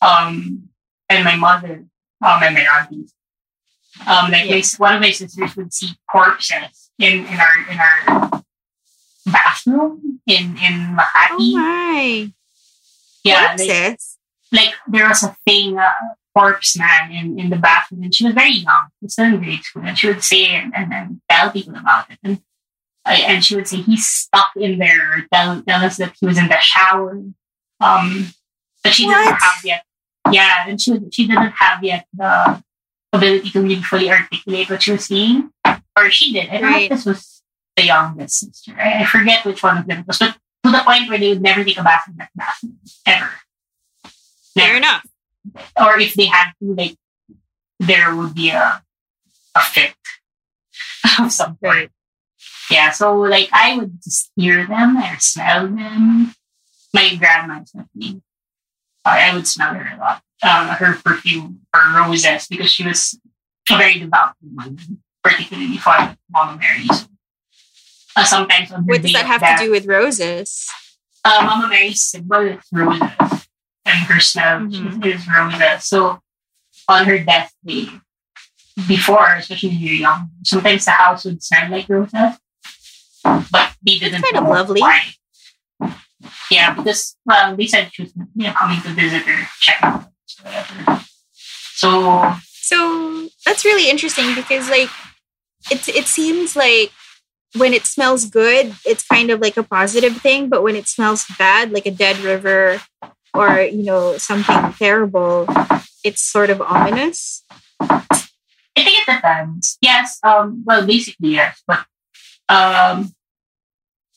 Um 0.00 0.68
and 1.08 1.24
my 1.24 1.36
mother, 1.36 1.84
um 2.24 2.42
and 2.42 2.54
my 2.54 2.66
aunties. 2.78 3.14
Um 4.06 4.30
like 4.30 4.48
my, 4.48 4.62
one 4.78 4.94
of 4.96 5.00
my 5.00 5.10
sisters 5.10 5.56
would 5.56 5.72
see 5.72 5.90
corpses 6.10 6.90
in, 6.98 7.26
in 7.26 7.38
our 7.46 7.70
in 7.70 7.78
our 7.78 8.42
bathroom 9.26 10.20
in, 10.26 10.56
in 10.56 10.96
oh 10.98 11.52
my. 11.54 12.32
yeah, 13.24 13.54
like, 13.58 13.68
Corpses? 13.68 14.18
like 14.50 14.74
there 14.88 15.08
was 15.08 15.22
a 15.22 15.36
thing, 15.46 15.78
a 15.78 15.92
corpse 16.36 16.76
man 16.76 17.12
in, 17.12 17.38
in 17.38 17.50
the 17.50 17.56
bathroom, 17.56 18.02
and 18.02 18.14
she 18.14 18.24
was 18.24 18.34
very 18.34 18.52
young, 18.52 18.86
she 18.98 19.04
was 19.04 19.12
still 19.12 19.26
in 19.26 19.42
grade 19.42 19.62
school, 19.62 19.82
and 19.84 19.98
she 19.98 20.08
would 20.08 20.22
say 20.22 20.46
and, 20.46 20.72
and, 20.74 20.92
and 20.92 21.20
tell 21.30 21.50
people 21.50 21.76
about 21.76 22.10
it, 22.10 22.18
and 22.22 22.40
and 23.04 23.44
she 23.44 23.56
would 23.56 23.66
say 23.68 23.78
he's 23.78 24.06
stuck 24.06 24.50
in 24.56 24.78
there, 24.78 25.12
or 25.18 25.20
tell 25.32 25.62
tell 25.62 25.84
us 25.84 25.96
that 25.98 26.14
he 26.20 26.26
was 26.26 26.38
in 26.38 26.48
the 26.48 26.58
shower, 26.60 27.22
um, 27.80 28.28
but 28.84 28.92
she 28.94 29.06
didn't 29.06 29.34
have 29.34 29.64
yet, 29.64 29.84
yeah, 30.30 30.64
and 30.68 30.80
she 30.80 30.92
would- 30.92 31.12
she 31.14 31.26
didn't 31.26 31.52
have 31.52 31.82
yet 31.82 32.06
the 32.14 32.62
ability 33.12 33.50
to 33.50 33.60
really 33.62 33.82
fully 33.82 34.10
articulate 34.10 34.70
what 34.70 34.82
she 34.82 34.92
was 34.92 35.04
seeing, 35.06 35.50
or 35.96 36.10
she 36.10 36.32
did. 36.32 36.48
I 36.48 36.52
don't 36.52 36.62
know 36.62 36.68
Right. 36.68 36.82
if 36.90 36.90
this 36.90 37.06
was 37.06 37.42
the 37.76 37.84
youngest 37.86 38.38
sister. 38.40 38.74
I, 38.78 39.02
I 39.02 39.06
forget 39.06 39.44
which 39.44 39.62
one 39.62 39.78
of 39.78 39.86
them 39.86 40.04
was, 40.06 40.18
but 40.18 40.36
to 40.64 40.70
the 40.70 40.82
point 40.84 41.08
where 41.08 41.18
they 41.18 41.28
would 41.30 41.42
never 41.42 41.64
take 41.64 41.78
a 41.78 41.82
bath 41.82 42.04
in 42.08 42.16
that 42.16 42.30
bathroom 42.36 42.78
ever. 43.06 43.30
Fair 44.54 44.76
enough. 44.76 45.04
or 45.76 45.98
if 45.98 46.14
they 46.14 46.26
had 46.26 46.52
to, 46.60 46.74
like, 46.74 46.96
there 47.80 48.14
would 48.14 48.32
be 48.34 48.50
a, 48.50 48.82
a 49.56 49.60
fit 49.60 49.92
of 51.18 51.32
some 51.32 51.58
sort. 51.60 51.74
Right. 51.74 51.90
Yeah, 52.70 52.90
so 52.90 53.18
like 53.18 53.48
I 53.52 53.76
would 53.76 54.02
just 54.02 54.30
hear 54.36 54.66
them 54.66 54.96
or 54.96 55.16
smell 55.18 55.66
them. 55.68 56.34
My 56.94 57.14
grandma 57.16 57.60
especially, 57.64 57.86
me. 57.94 58.22
I 59.04 59.34
would 59.34 59.46
smell 59.46 59.74
her 59.74 59.96
a 59.96 59.98
lot. 59.98 60.22
Um, 60.42 60.68
her 60.76 60.94
perfume, 61.04 61.60
her 61.74 62.00
roses, 62.00 62.46
because 62.48 62.70
she 62.70 62.84
was 62.86 63.18
a 63.70 63.76
very 63.76 63.98
devout 63.98 64.34
woman, 64.42 64.78
particularly 65.22 65.76
of 65.78 66.16
Mama 66.30 66.58
Mary. 66.58 66.86
Uh, 68.16 68.24
sometimes 68.24 68.70
on 68.72 68.84
What 68.84 69.02
does 69.02 69.12
that 69.12 69.26
have 69.26 69.40
death- 69.40 69.58
to 69.60 69.66
do 69.66 69.70
with 69.70 69.86
roses? 69.86 70.68
uh, 71.24 71.42
Mama 71.44 71.68
Mary's 71.68 72.02
symbol 72.02 72.40
is 72.40 72.62
roses, 72.72 73.02
and 73.84 73.98
her 74.06 74.20
smell 74.20 74.60
Mhm. 74.60 75.04
is 75.06 75.26
roses. 75.28 75.84
So 75.86 76.20
on 76.88 77.06
her 77.06 77.18
death 77.20 77.52
day, 77.64 77.88
before, 78.86 79.34
especially 79.36 79.70
when 79.70 79.78
you're 79.78 79.94
young, 79.94 80.30
sometimes 80.44 80.84
the 80.84 80.90
house 80.92 81.24
would 81.24 81.42
smell 81.42 81.70
like 81.70 81.88
roses, 81.88 82.38
but 83.24 83.74
they 83.84 83.96
didn't 83.96 84.22
kind 84.22 84.36
of 84.36 84.48
lovely. 84.48 84.80
why. 84.80 85.00
Yeah, 86.50 86.74
because 86.74 87.16
well, 87.24 87.56
they 87.56 87.66
said 87.66 87.90
she 87.92 88.02
was 88.02 88.12
you 88.16 88.46
know, 88.46 88.52
coming 88.52 88.80
to 88.82 88.88
visit 88.90 89.26
or 89.26 89.48
check 89.60 89.82
out, 89.82 90.04
whatever. 90.42 91.04
So 91.74 92.34
So 92.62 93.28
that's 93.44 93.64
really 93.64 93.90
interesting 93.90 94.34
because 94.34 94.70
like 94.70 94.88
it 95.70 95.88
it 95.88 96.06
seems 96.06 96.54
like 96.56 96.92
when 97.56 97.74
it 97.74 97.84
smells 97.84 98.24
good, 98.24 98.74
it's 98.86 99.04
kind 99.04 99.30
of 99.30 99.40
like 99.40 99.56
a 99.56 99.62
positive 99.62 100.16
thing, 100.18 100.48
but 100.48 100.62
when 100.62 100.76
it 100.76 100.88
smells 100.88 101.26
bad, 101.38 101.70
like 101.70 101.84
a 101.86 101.90
dead 101.90 102.18
river 102.18 102.80
or 103.34 103.60
you 103.60 103.82
know 103.84 104.16
something 104.16 104.72
terrible, 104.78 105.46
it's 106.04 106.22
sort 106.22 106.50
of 106.50 106.62
ominous. 106.62 107.44
I 107.80 108.00
think 108.76 109.00
it 109.00 109.12
depends. 109.16 109.76
Yes, 109.82 110.18
um, 110.22 110.62
well, 110.64 110.86
basically 110.86 111.30
yes, 111.36 111.62
but 111.66 111.84
um, 112.48 113.12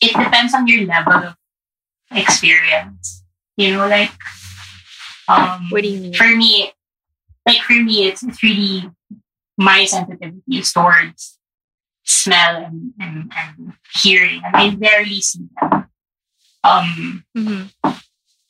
it 0.01 0.15
depends 0.15 0.53
on 0.53 0.67
your 0.67 0.85
level 0.85 1.13
of 1.13 1.35
experience. 2.11 3.23
You 3.57 3.73
know, 3.75 3.87
like 3.87 4.11
um, 5.27 5.67
What 5.69 5.83
do 5.83 5.89
you 5.89 6.01
mean? 6.01 6.13
for 6.13 6.27
me? 6.35 6.71
Like 7.47 7.61
for 7.61 7.73
me, 7.73 8.07
it's 8.07 8.23
it's 8.23 8.41
really 8.43 8.89
my 9.57 9.85
sensitivity 9.85 10.61
towards 10.73 11.37
smell 12.03 12.57
and, 12.65 12.93
and, 12.99 13.31
and 13.35 13.73
hearing, 14.01 14.41
and 14.43 14.55
I 14.55 14.75
rarely 14.75 15.21
see 15.21 15.47
them. 15.61 15.87
Um, 16.63 17.23
Mhm. 17.37 17.71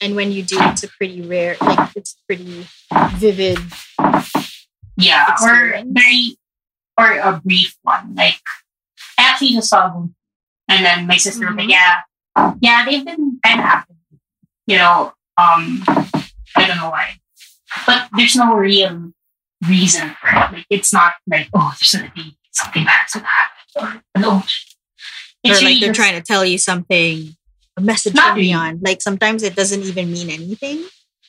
And 0.02 0.16
when 0.16 0.32
you 0.32 0.44
do, 0.44 0.58
it's 0.60 0.84
a 0.84 0.90
pretty 0.90 1.22
rare, 1.22 1.56
like 1.62 1.90
it's 1.96 2.18
pretty 2.28 2.68
vivid. 3.16 3.60
Yeah, 4.98 5.32
experience. 5.32 5.90
or 5.90 5.94
very, 5.94 6.38
or 6.98 7.18
a 7.20 7.42
brief 7.44 7.76
one. 7.82 8.14
Like, 8.16 8.42
actually 9.36 9.54
just 9.54 9.70
saw 9.70 9.90
them, 9.90 10.16
and 10.68 10.86
then 10.86 11.08
my 11.08 11.18
sister 11.18 11.46
was 11.46 11.56
like, 11.56 11.68
Mhm. 11.68 11.70
"Yeah, 11.72 12.02
yeah, 12.62 12.86
they've 12.86 13.06
been 13.06 13.40
kind 13.44 13.60
of 13.60 13.66
active." 13.66 13.96
You 14.68 14.78
know, 14.78 15.14
um, 15.38 15.84
I 16.56 16.66
don't 16.68 16.78
know 16.78 16.90
why, 16.90 17.20
but 17.86 18.08
there's 18.16 18.36
no 18.36 18.54
real 18.56 19.12
reason 19.68 20.16
for 20.22 20.30
it. 20.30 20.52
Like, 20.54 20.66
it's 20.70 20.92
not 20.94 21.14
like, 21.28 21.50
oh, 21.54 21.74
there's 21.80 21.92
gonna 21.94 22.12
be 22.16 22.38
something 22.52 22.86
bad 22.86 23.08
to 23.14 23.20
happen, 23.20 24.02
or 24.16 24.22
no. 24.22 24.32
or 24.38 24.44
It's 25.44 25.62
like 25.62 25.68
really 25.68 25.80
they're 25.82 25.90
just- 25.94 26.00
trying 26.00 26.16
to 26.16 26.22
tell 26.26 26.44
you 26.46 26.58
something, 26.58 27.36
a 27.78 27.82
message 27.82 28.16
from 28.18 28.36
beyond. 28.36 28.82
Like 28.82 29.02
sometimes 29.02 29.44
it 29.44 29.56
doesn't 29.56 29.84
even 29.84 30.12
mean 30.12 30.30
anything. 30.30 30.86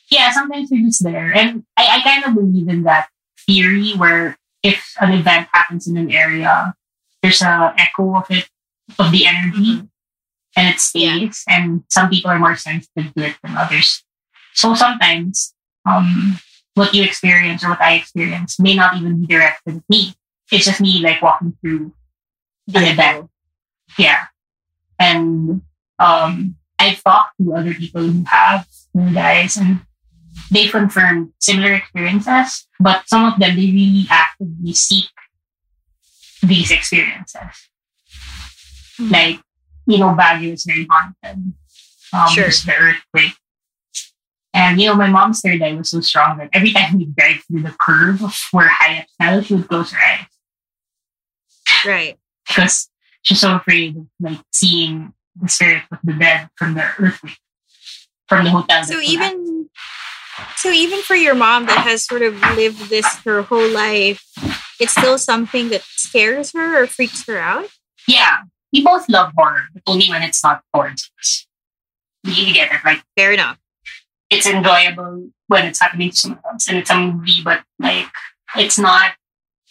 yeah, 0.09 0.31
sometimes 0.31 0.69
they're 0.69 0.81
just 0.81 1.03
there. 1.03 1.33
And 1.35 1.63
I, 1.75 1.97
I 1.97 2.01
kind 2.01 2.23
of 2.23 2.33
believe 2.33 2.69
in 2.69 2.83
that 2.83 3.09
theory 3.45 3.91
where 3.93 4.37
if 4.63 4.95
an 5.01 5.11
event 5.11 5.49
happens 5.53 5.85
in 5.87 5.97
an 5.97 6.09
area, 6.11 6.73
there's 7.27 7.41
a 7.41 7.73
echo 7.77 8.15
of 8.15 8.25
it 8.31 8.47
of 8.99 9.11
the 9.11 9.25
energy, 9.27 9.83
Mhm. 9.83 9.89
and 10.55 10.67
it 10.73 10.79
stays. 10.79 11.43
And 11.47 11.83
some 11.89 12.09
people 12.09 12.31
are 12.31 12.39
more 12.39 12.55
sensitive 12.55 13.13
to 13.13 13.25
it 13.27 13.35
than 13.43 13.57
others. 13.57 14.03
So 14.53 14.73
sometimes, 14.75 15.53
um, 15.85 16.39
what 16.75 16.93
you 16.93 17.03
experience 17.03 17.63
or 17.65 17.69
what 17.69 17.81
I 17.81 17.93
experience 17.95 18.59
may 18.59 18.75
not 18.75 18.95
even 18.95 19.19
be 19.21 19.27
directed 19.27 19.77
at 19.77 19.89
me. 19.89 20.15
It's 20.51 20.65
just 20.65 20.79
me 20.79 20.99
like 20.99 21.21
walking 21.21 21.57
through 21.59 21.93
The 22.67 22.91
event. 22.91 23.29
Yeah. 23.97 24.27
And 24.99 25.61
um, 25.99 26.55
I've 26.79 27.01
talked 27.03 27.35
to 27.39 27.55
other 27.55 27.73
people 27.73 28.03
who 28.03 28.23
have 28.27 28.67
third 28.95 29.15
eyes 29.17 29.57
and 29.57 29.81
they 30.51 30.67
confirmed 30.67 31.33
similar 31.39 31.73
experiences, 31.73 32.67
but 32.79 33.07
some 33.07 33.25
of 33.25 33.39
them 33.39 33.55
they 33.55 33.71
really 33.71 34.05
actively 34.09 34.73
seek 34.73 35.09
these 36.41 36.71
experiences. 36.71 37.69
Mhm. 38.99 39.11
Like, 39.11 39.39
you 39.85 39.97
know, 39.99 40.09
Baguio 40.15 40.53
is 40.53 40.63
very 40.65 40.87
haunted. 40.89 41.53
Um, 42.13 42.29
Sure. 42.33 42.49
the 42.49 42.73
earthquake. 42.77 43.33
And, 44.53 44.81
you 44.81 44.87
know, 44.87 44.95
my 44.95 45.07
mom's 45.09 45.41
third 45.41 45.61
eye 45.61 45.73
was 45.73 45.89
so 45.91 46.01
strong 46.01 46.37
that 46.37 46.49
every 46.53 46.71
time 46.71 46.97
we 46.97 47.05
drive 47.05 47.43
through 47.43 47.61
the 47.63 47.75
curve 47.79 48.23
of 48.23 48.35
where 48.51 48.69
Hyatt 48.69 49.07
fell, 49.19 49.43
she 49.43 49.53
would 49.55 49.67
close 49.67 49.91
her 49.91 49.99
eyes 49.99 50.25
Right. 51.85 52.17
because 52.47 52.89
she's 53.21 53.39
so 53.41 53.55
afraid 53.55 53.97
of 53.97 54.07
like 54.19 54.39
seeing 54.51 55.13
the 55.39 55.47
spirit 55.49 55.83
of 55.91 55.99
the 56.03 56.13
dead 56.13 56.49
from 56.55 56.73
the 56.73 56.83
earthquake, 56.97 57.37
from 58.27 58.45
the 58.45 58.49
hotel. 58.51 58.83
So 58.83 58.99
even 58.99 59.69
so 60.55 60.71
even 60.71 61.01
for 61.01 61.15
your 61.15 61.35
mom 61.35 61.65
that 61.67 61.79
has 61.79 62.03
sort 62.05 62.21
of 62.23 62.39
lived 62.55 62.89
this 62.89 63.05
her 63.25 63.43
whole 63.43 63.69
life, 63.69 64.23
it's 64.79 64.91
still 64.93 65.17
something 65.17 65.69
that 65.69 65.81
scares 65.83 66.51
her 66.53 66.83
or 66.83 66.87
freaks 66.87 67.25
her 67.27 67.37
out. 67.37 67.67
yeah, 68.07 68.37
we 68.73 68.83
both 68.83 69.07
love 69.09 69.31
horror, 69.37 69.63
but 69.73 69.83
only 69.87 70.09
when 70.09 70.23
it's 70.23 70.43
not 70.43 70.61
us. 70.73 71.47
You 72.23 72.53
get 72.53 72.71
it? 72.71 72.79
Like 72.83 73.03
Fair 73.17 73.31
enough. 73.31 73.57
it's 74.29 74.45
enjoyable 74.45 75.29
when 75.47 75.65
it's 75.65 75.79
happening 75.79 76.09
to 76.11 76.15
someone 76.17 76.41
else, 76.51 76.67
and 76.67 76.77
it's 76.77 76.89
a 76.89 76.97
movie, 76.97 77.41
but 77.43 77.63
like 77.79 78.07
it's 78.55 78.77
not 78.77 79.11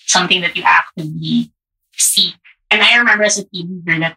something 0.06 0.40
that 0.40 0.56
you 0.56 0.62
actively 0.64 1.52
seek. 1.92 2.34
And 2.70 2.82
I 2.82 2.96
remember 2.96 3.24
as 3.24 3.38
a 3.38 3.44
teenager 3.44 3.98
that 4.00 4.16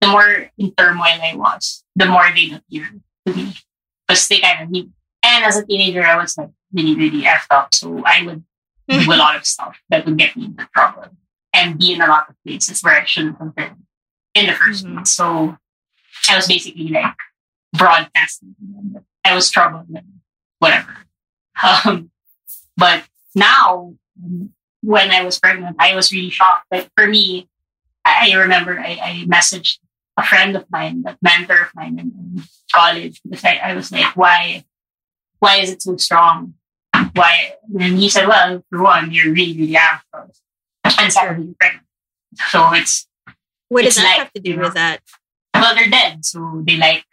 the 0.00 0.08
more 0.08 0.50
in 0.58 0.72
turmoil 0.74 1.18
I 1.22 1.34
was, 1.36 1.84
the 1.94 2.06
more 2.06 2.24
they'd 2.34 2.52
appear 2.54 2.90
to 3.26 3.34
me 3.34 3.54
because 4.06 4.26
they 4.28 4.40
kind 4.40 4.62
of 4.64 4.70
knew. 4.70 4.90
And 5.22 5.44
as 5.44 5.56
a 5.56 5.64
teenager, 5.66 6.02
I 6.04 6.16
was 6.16 6.36
like 6.36 6.50
really, 6.72 6.94
really 6.94 7.22
effed 7.22 7.46
up. 7.50 7.74
So 7.74 8.02
I 8.04 8.22
would 8.24 8.44
do 8.88 9.12
a 9.12 9.16
lot 9.16 9.36
of 9.36 9.46
stuff 9.46 9.78
that 9.90 10.04
would 10.06 10.16
get 10.18 10.36
me 10.36 10.46
into 10.46 10.68
trouble 10.74 11.04
and 11.54 11.78
be 11.78 11.92
in 11.92 12.00
a 12.00 12.06
lot 12.06 12.28
of 12.28 12.34
places 12.46 12.80
where 12.82 13.00
I 13.00 13.04
shouldn't 13.04 13.38
have 13.38 13.54
been 13.54 13.86
in 14.34 14.46
the 14.46 14.52
1st 14.52 14.84
Mhm. 14.84 14.94
place. 14.96 15.10
So 15.10 15.56
I 16.30 16.36
was 16.36 16.46
basically 16.46 16.88
like 16.88 17.14
broadcasting 17.72 18.54
to 18.58 18.66
them 18.74 18.92
that 18.94 19.04
I 19.24 19.34
was 19.34 19.50
troubled 19.50 19.88
whatever. 20.58 20.96
Um, 21.86 22.10
but 22.76 23.04
now, 23.34 23.94
when 24.82 25.10
I 25.10 25.22
was 25.24 25.38
pregnant, 25.40 25.76
I 25.78 25.94
was 25.94 26.12
really 26.12 26.28
shocked. 26.28 26.66
Like 26.70 26.90
for 26.94 27.06
me, 27.06 27.48
I, 28.04 28.30
I 28.30 28.34
remember 28.34 28.78
I, 28.78 28.98
I 29.02 29.24
messaged 29.26 29.78
a 30.18 30.22
friend 30.22 30.54
of 30.54 30.66
mine, 30.70 31.02
a 31.06 31.16
mentor 31.22 31.62
of 31.62 31.68
mine 31.74 31.98
in, 31.98 32.12
in 32.12 32.42
college, 32.70 33.22
because 33.22 33.42
I, 33.42 33.54
I 33.56 33.72
was 33.74 33.90
like, 33.90 34.14
why, 34.16 34.66
why 35.38 35.56
is 35.60 35.70
it 35.70 35.80
so 35.80 35.96
strong? 35.96 36.52
Why? 37.16 37.54
And 37.80 37.98
he 37.98 38.08
said, 38.08 38.28
well, 38.28 38.62
for 38.70 38.82
one, 38.82 39.10
you're 39.12 39.32
really, 39.32 39.56
really 39.58 39.76
anxious. 39.76 40.40
And 40.98 41.12
secondly, 41.12 41.46
you're 41.46 41.54
pregnant. 41.58 41.86
So 42.48 42.72
it's, 42.74 43.06
What 43.68 43.82
does 43.84 43.96
that 43.96 44.04
like, 44.04 44.18
have 44.18 44.32
to 44.34 44.40
do 44.40 44.50
you 44.50 44.56
know, 44.56 44.62
with 44.64 44.74
that? 44.74 45.00
well, 45.54 45.74
they're 45.74 45.88
dead. 45.90 46.24
So 46.24 46.62
they 46.66 46.76
like, 46.76 47.04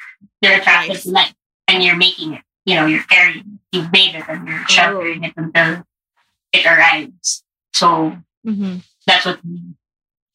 they're 0.41 0.59
attracted 0.59 0.93
Nice. 0.93 1.03
to 1.03 1.11
life. 1.11 1.33
And 1.67 1.83
you're 1.83 1.95
making 1.95 2.33
it. 2.33 2.41
You 2.65 2.75
know, 2.75 2.85
you're 2.85 3.03
carrying 3.03 3.39
it. 3.39 3.45
You've 3.77 3.91
made 3.91 4.15
it 4.15 4.23
and 4.27 4.47
you're 4.47 4.67
sheltering 4.67 5.23
it 5.23 5.33
until 5.37 5.83
it 6.53 6.65
arrives. 6.65 7.43
So 7.73 8.17
Mm-hmm. 8.45 8.79
that's 9.07 9.25
what 9.25 9.39
he, 9.41 9.73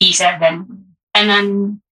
he 0.00 0.12
said 0.14 0.38
then. 0.40 0.86
And 1.14 1.28
then 1.28 1.82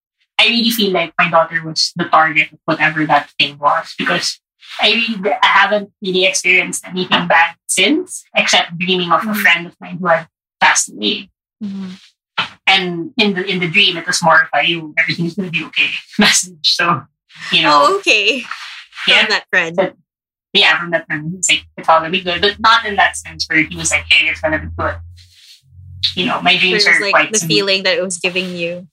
I 0.41 0.47
really 0.49 0.71
feel 0.71 0.93
like 0.93 1.13
my 1.19 1.29
daughter 1.31 1.63
was 1.63 1.93
the 1.95 2.05
target 2.05 2.53
of 2.53 2.59
whatever 2.65 3.05
that 3.05 3.31
thing 3.39 3.59
was 3.59 3.95
because 3.99 4.41
I 4.81 5.39
haven't 5.43 5.91
really 6.03 6.25
experienced 6.27 6.87
anything 6.87 7.27
bad 7.29 7.57
since, 7.67 8.25
except 8.35 8.77
dreaming 8.79 9.11
of 9.13 9.23
a 9.23 9.27
Mhm. 9.27 9.43
friend 9.43 9.67
of 9.67 9.75
mine 9.81 9.99
who 9.99 10.07
had 10.07 10.29
passed 10.61 10.91
away. 10.91 11.31
Mm-hmm. 11.63 11.91
And 12.67 13.13
in 13.17 13.35
the 13.35 13.45
in 13.47 13.61
the 13.61 13.69
dream, 13.69 13.97
it 13.97 14.07
was 14.07 14.23
more 14.23 14.43
of 14.43 14.49
a 14.55 14.63
you 14.67 14.93
everything's 14.99 15.35
gonna 15.35 15.51
be 15.51 15.65
okay 15.65 15.91
message. 16.19 16.75
So 16.77 17.05
you 17.53 17.63
know, 17.63 17.81
Oh, 17.85 17.97
okay. 17.99 18.43
yeah, 19.07 19.21
From 19.25 19.31
that 19.31 19.47
friend. 19.51 19.77
But- 19.77 19.97
yeah, 20.53 20.79
from 20.81 20.91
that 20.93 21.05
time, 21.09 21.33
he's 21.37 21.51
like, 21.51 21.67
it's 21.77 21.89
all 21.89 22.01
gonna 22.01 22.11
be 22.11 22.23
good, 22.23 22.41
but 22.41 22.59
not 22.61 22.87
in 22.87 22.97
that 22.97 23.15
sense 23.17 23.45
where 23.49 23.63
he 23.63 23.77
was 23.77 23.91
like, 23.91 24.05
hey, 24.09 24.27
it's 24.29 24.41
gonna 24.41 24.59
be 24.59 24.69
good. 24.77 24.97
You 26.15 26.25
know, 26.27 26.41
my 26.41 26.57
dreams 26.57 26.87
are 26.87 26.99
like 27.01 27.11
quite 27.13 27.33
the 27.33 27.39
simple. 27.39 27.57
feeling 27.57 27.83
that 27.85 27.99
it 27.99 28.03
was 28.03 28.17
giving 28.19 28.57
you. 28.57 28.89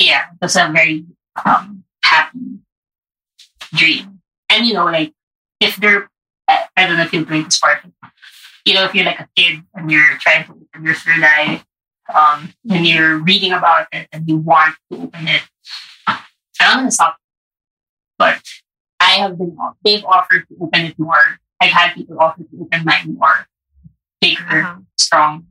yeah, 0.00 0.26
it 0.32 0.38
was 0.42 0.56
a 0.56 0.68
very 0.74 1.06
um, 1.44 1.84
happy 2.04 2.58
dream. 3.74 4.15
And 4.56 4.66
you 4.66 4.74
know, 4.74 4.86
like 4.86 5.12
if 5.60 5.76
they're, 5.76 6.08
I 6.48 6.64
I 6.76 6.86
don't 6.86 6.96
know 6.96 7.02
if 7.04 7.12
you're 7.12 7.24
playing 7.26 7.44
this 7.44 7.58
part, 7.58 7.78
you 8.64 8.74
know, 8.74 8.84
if 8.84 8.94
you're 8.94 9.04
like 9.04 9.20
a 9.20 9.28
kid 9.36 9.62
and 9.74 9.90
you're 9.90 10.16
trying 10.20 10.44
to 10.46 10.52
open 10.52 10.84
your 10.84 10.94
third 10.94 11.22
eye, 11.22 11.62
um, 12.14 12.52
and 12.70 12.86
you're 12.86 13.18
reading 13.18 13.52
about 13.52 13.86
it 13.92 14.08
and 14.12 14.28
you 14.28 14.36
want 14.38 14.74
to 14.90 15.02
open 15.02 15.28
it, 15.28 15.42
I'm 16.06 16.18
gonna 16.78 16.90
stop. 16.90 17.16
But 18.18 18.40
I 19.00 19.12
have 19.20 19.36
been, 19.38 19.56
they've 19.84 20.04
offered 20.04 20.48
to 20.48 20.56
open 20.60 20.80
it 20.86 20.98
more. 20.98 21.38
I've 21.60 21.70
had 21.72 21.94
people 21.94 22.18
offer 22.18 22.42
to 22.42 22.48
open 22.62 22.84
mine 22.84 23.14
more, 23.18 23.46
bigger, 24.20 24.62
Uh-huh. 24.62 24.78
strong. 24.96 25.46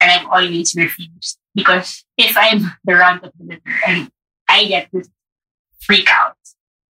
And 0.00 0.10
I've 0.10 0.26
always 0.26 0.74
refused 0.74 1.38
because 1.54 2.04
if 2.18 2.36
I'm 2.36 2.76
the 2.84 2.94
runt 2.94 3.24
of 3.24 3.32
the 3.38 3.44
litter 3.44 3.74
and 3.86 4.10
I 4.48 4.66
get 4.66 4.88
this 4.92 5.08
freak 5.80 6.08
out, 6.10 6.36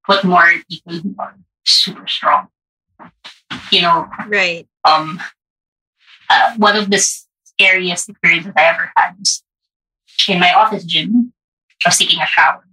what 0.05 0.23
more 0.23 0.49
people 0.69 0.93
who 0.93 1.15
are 1.19 1.35
super 1.65 2.07
strong. 2.07 2.47
You 3.71 3.81
know, 3.81 4.09
Right. 4.27 4.67
um, 4.85 5.21
uh, 6.29 6.53
one 6.57 6.75
of 6.75 6.89
the 6.89 6.99
scariest 7.43 8.09
experiences 8.09 8.53
I 8.57 8.63
ever 8.63 8.91
had 8.95 9.15
was 9.19 9.43
in 10.27 10.39
my 10.39 10.53
office 10.53 10.83
gym. 10.83 11.33
I 11.85 11.89
was 11.89 11.97
taking 11.97 12.19
a 12.21 12.25
shower 12.25 12.65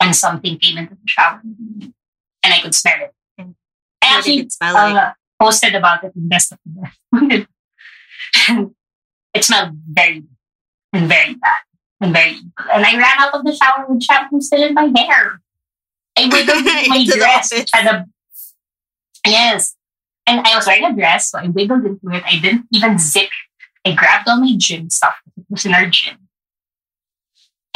and 0.00 0.14
something 0.14 0.58
came 0.58 0.78
into 0.78 0.94
the 0.94 1.00
shower 1.06 1.40
and 1.44 1.92
I 2.44 2.60
could 2.60 2.74
smell 2.74 2.94
it. 3.00 3.12
And 3.38 3.54
I 4.02 4.16
actually 4.18 4.38
it 4.40 4.52
smell 4.52 4.74
like? 4.74 4.94
uh, 4.96 5.12
posted 5.40 5.74
about 5.74 6.04
it 6.04 6.12
in 6.16 6.28
Best 6.28 6.52
of 6.52 6.58
the 6.64 6.80
Best. 6.80 7.48
It 9.34 9.44
smelled 9.44 9.70
very 9.90 10.24
and 10.92 11.08
very 11.08 11.34
bad 11.34 11.62
and 12.02 12.12
very 12.12 12.32
evil. 12.32 12.52
And 12.72 12.84
I 12.84 12.92
ran 12.98 13.18
out 13.18 13.34
of 13.34 13.44
the 13.44 13.54
shower 13.54 13.86
with 13.88 14.02
shampoo 14.02 14.40
still 14.42 14.62
in 14.62 14.74
my 14.74 14.92
hair. 14.96 15.40
I 16.16 16.28
wiggled 16.30 16.64
my 16.88 17.04
dress. 17.16 17.52
Had 17.72 17.86
a, 17.86 18.06
yes. 19.26 19.74
And 20.26 20.46
I 20.46 20.56
was 20.56 20.66
wearing 20.66 20.84
a 20.84 20.94
dress, 20.94 21.30
so 21.30 21.38
I 21.38 21.48
wiggled 21.48 21.84
into 21.84 22.08
it. 22.10 22.22
I 22.26 22.38
didn't 22.38 22.66
even 22.72 22.98
zip. 22.98 23.30
I 23.84 23.92
grabbed 23.92 24.28
all 24.28 24.40
my 24.40 24.54
gym 24.56 24.90
stuff. 24.90 25.14
It 25.36 25.44
was 25.50 25.66
in 25.66 25.74
our 25.74 25.86
gym. 25.86 26.16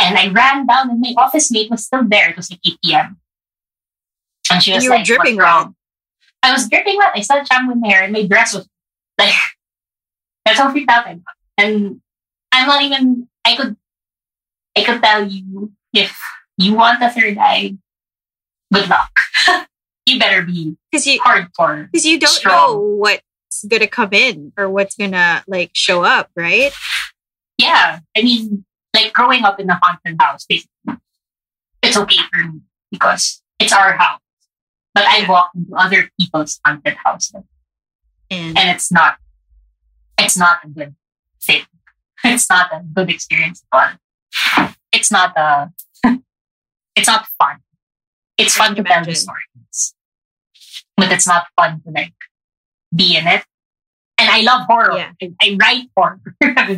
And 0.00 0.16
I 0.18 0.28
ran 0.28 0.66
down, 0.66 0.90
and 0.90 1.00
my 1.00 1.14
office 1.16 1.50
mate 1.50 1.70
was 1.70 1.84
still 1.84 2.04
there. 2.06 2.30
It 2.30 2.36
was 2.36 2.50
like 2.50 2.60
8 2.64 2.78
p.m. 2.84 3.16
And 4.52 4.62
she 4.62 4.70
And 4.72 4.76
was 4.76 4.84
you 4.84 4.90
were 4.90 5.02
dripping 5.02 5.36
"What's 5.36 5.46
wrong?" 5.46 5.74
I 6.42 6.52
was 6.52 6.68
dripping 6.68 6.96
wet. 6.96 7.12
I 7.14 7.22
still 7.22 7.38
had 7.38 7.48
shampoo 7.48 7.72
in 7.72 7.80
my 7.80 7.88
hair, 7.88 8.04
and 8.04 8.12
my 8.12 8.24
dress 8.26 8.54
was 8.54 8.68
like, 9.18 9.34
that's 10.44 10.58
how 10.58 10.70
freaked 10.70 10.90
out 10.90 11.06
I 11.06 11.14
got. 11.14 11.34
And 11.58 12.00
I'm 12.52 12.68
not 12.68 12.82
even, 12.82 13.28
I 13.44 13.56
could, 13.56 13.76
I 14.76 14.84
could 14.84 15.02
tell 15.02 15.26
you 15.26 15.72
if 15.92 16.16
you 16.56 16.74
want 16.74 17.02
a 17.02 17.10
third 17.10 17.36
eye, 17.38 17.76
good 18.72 18.88
luck. 18.88 19.20
you 20.06 20.18
better 20.18 20.42
be 20.42 20.76
Because 20.90 21.06
you 21.06 21.20
hardcore. 21.20 21.90
because 21.90 22.04
you 22.06 22.18
don't 22.18 22.30
Strong. 22.30 22.54
know 22.74 22.78
what's 22.80 23.64
gonna 23.68 23.86
come 23.86 24.10
in 24.12 24.52
or 24.56 24.68
what's 24.70 24.96
gonna 24.96 25.42
like 25.46 25.70
show 25.74 26.02
up, 26.04 26.30
right? 26.36 26.72
Yeah. 27.58 28.00
I 28.16 28.22
mean, 28.22 28.64
like 28.94 29.12
growing 29.12 29.44
up 29.44 29.58
in 29.60 29.68
a 29.70 29.78
haunted 29.82 30.16
house, 30.20 30.44
basically, 30.48 30.70
it's 31.82 31.96
okay 31.96 32.18
for 32.32 32.44
me 32.44 32.60
because 32.90 33.42
it's 33.58 33.72
our 33.72 33.92
house. 33.96 34.20
But 34.94 35.04
I 35.06 35.28
walk 35.28 35.50
into 35.54 35.74
other 35.76 36.10
people's 36.18 36.58
haunted 36.64 36.96
houses 37.04 37.42
And 38.30 38.56
and 38.58 38.70
it's 38.70 38.90
not 38.90 39.16
it's 40.18 40.36
not 40.36 40.58
a 40.64 40.68
good 40.68 40.94
thing. 41.42 41.62
It's 42.24 42.48
not 42.50 42.72
a 42.72 42.80
good 42.82 43.10
experience 43.10 43.62
at 43.72 43.98
all. 44.58 44.70
It's 44.92 45.10
not 45.12 45.36
a 45.36 45.70
it's 46.96 47.06
not 47.06 47.26
fun. 47.38 47.56
It's 48.38 48.54
fun 48.56 48.74
to 48.76 48.82
tell 48.82 49.04
the 49.04 49.14
stories. 49.14 49.94
But 50.96 51.12
it's 51.12 51.26
not 51.26 51.46
fun 51.58 51.80
to 51.84 51.90
like 51.90 52.14
be 52.94 53.16
in 53.16 53.26
it. 53.26 53.44
And 54.18 54.30
I 54.30 54.40
love 54.40 54.66
horror. 54.66 54.96
Yeah. 54.96 55.12
I, 55.22 55.34
I 55.42 55.56
write 55.60 55.88
horror. 55.96 56.20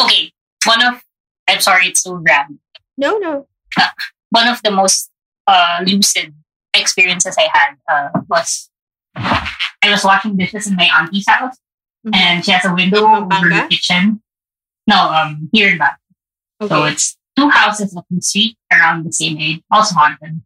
Okay, 0.00 0.32
one 0.64 0.82
of 0.86 1.02
I'm 1.48 1.60
sorry, 1.60 1.86
it's 1.88 2.02
so 2.02 2.18
grand. 2.18 2.58
No, 2.96 3.18
no. 3.18 3.46
One 4.30 4.46
of 4.48 4.62
the 4.62 4.70
most 4.70 5.10
uh, 5.46 5.82
lucid 5.84 6.34
experiences 6.74 7.36
I 7.38 7.48
had 7.52 7.74
uh, 7.90 8.20
was 8.28 8.70
I 9.16 9.90
was 9.90 10.04
washing 10.04 10.36
dishes 10.36 10.66
in 10.66 10.76
my 10.76 10.88
auntie's 10.94 11.26
house, 11.28 11.56
Mhm. 12.06 12.14
and 12.14 12.44
she 12.44 12.52
has 12.52 12.64
a 12.64 12.72
window 12.72 13.06
In 13.16 13.24
over 13.32 13.48
the 13.48 13.66
kitchen. 13.68 14.22
No, 14.86 15.10
um, 15.10 15.48
here 15.52 15.70
in 15.70 15.78
that. 15.78 15.96
Okay. 16.60 16.68
So 16.74 16.84
it's 16.84 17.16
two 17.38 17.48
houses 17.48 17.96
up 17.96 18.04
the 18.10 18.20
street 18.20 18.56
around 18.72 19.04
the 19.04 19.12
same 19.12 19.38
age, 19.38 19.62
also 19.70 19.94
haunted. 19.94 20.42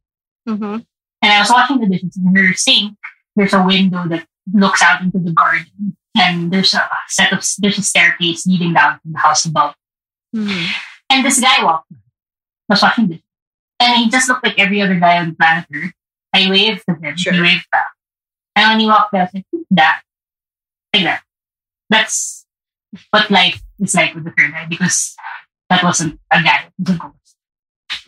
mm-hmm. 0.48 0.78
And 1.22 1.32
I 1.32 1.38
was 1.40 1.50
washing 1.50 1.80
the 1.80 1.86
dishes 1.86 2.16
in 2.16 2.34
her 2.34 2.52
sink. 2.54 2.96
There's 3.36 3.54
a 3.54 3.62
window 3.62 4.08
that 4.08 4.26
looks 4.52 4.82
out 4.82 5.02
into 5.02 5.18
the 5.18 5.30
garden, 5.30 5.96
and 6.18 6.52
there's 6.52 6.74
a 6.74 6.88
set 7.08 7.32
of 7.32 7.44
there's 7.58 7.78
a 7.78 7.82
staircase 7.82 8.46
leading 8.46 8.74
down 8.74 8.94
to 8.94 9.00
the 9.04 9.18
house 9.18 9.44
above. 9.44 9.74
Mm-hmm. 10.34 10.66
And 11.10 11.24
this 11.24 11.40
guy 11.40 11.62
walked. 11.64 11.92
I 11.92 12.74
was 12.74 12.82
watching 12.82 13.08
this. 13.08 13.20
And 13.78 13.98
he 13.98 14.10
just 14.10 14.28
looked 14.28 14.44
like 14.44 14.58
every 14.58 14.80
other 14.80 14.98
guy 14.98 15.18
on 15.18 15.30
the 15.30 15.34
planet 15.34 15.66
Earth. 15.74 15.92
I 16.32 16.48
waved 16.48 16.84
to 16.88 16.94
him. 16.94 17.16
Sure. 17.16 17.32
He 17.32 17.40
waved 17.40 17.66
back. 17.70 17.86
And 18.56 18.70
when 18.70 18.80
he 18.80 18.86
walked 18.86 19.12
by, 19.12 19.20
I 19.20 19.22
was 19.22 19.34
like, 19.34 19.46
that? 19.70 20.02
Like 20.94 21.04
that. 21.04 21.22
That's 21.90 22.46
what 23.10 23.30
life 23.30 23.62
is 23.80 23.94
like 23.94 24.14
with 24.14 24.24
the 24.24 24.30
third 24.30 24.54
eye 24.54 24.66
because 24.68 25.14
that 25.72 25.84
wasn't 25.84 26.20
a 26.30 26.42
guy. 26.42 27.10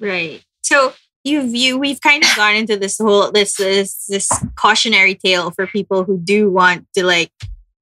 Right. 0.01 0.43
So 0.63 0.93
you've 1.25 1.55
you 1.55 1.79
we've 1.79 2.01
kind 2.01 2.23
of 2.23 2.29
gone 2.37 2.55
into 2.55 2.77
this 2.77 2.99
whole 2.99 3.33
this 3.33 3.57
this 3.57 4.07
this 4.07 4.29
cautionary 4.57 5.15
tale 5.15 5.51
for 5.51 5.67
people 5.67 6.05
who 6.05 6.19
do 6.19 6.51
want 6.51 6.87
to 6.95 7.05
like 7.05 7.33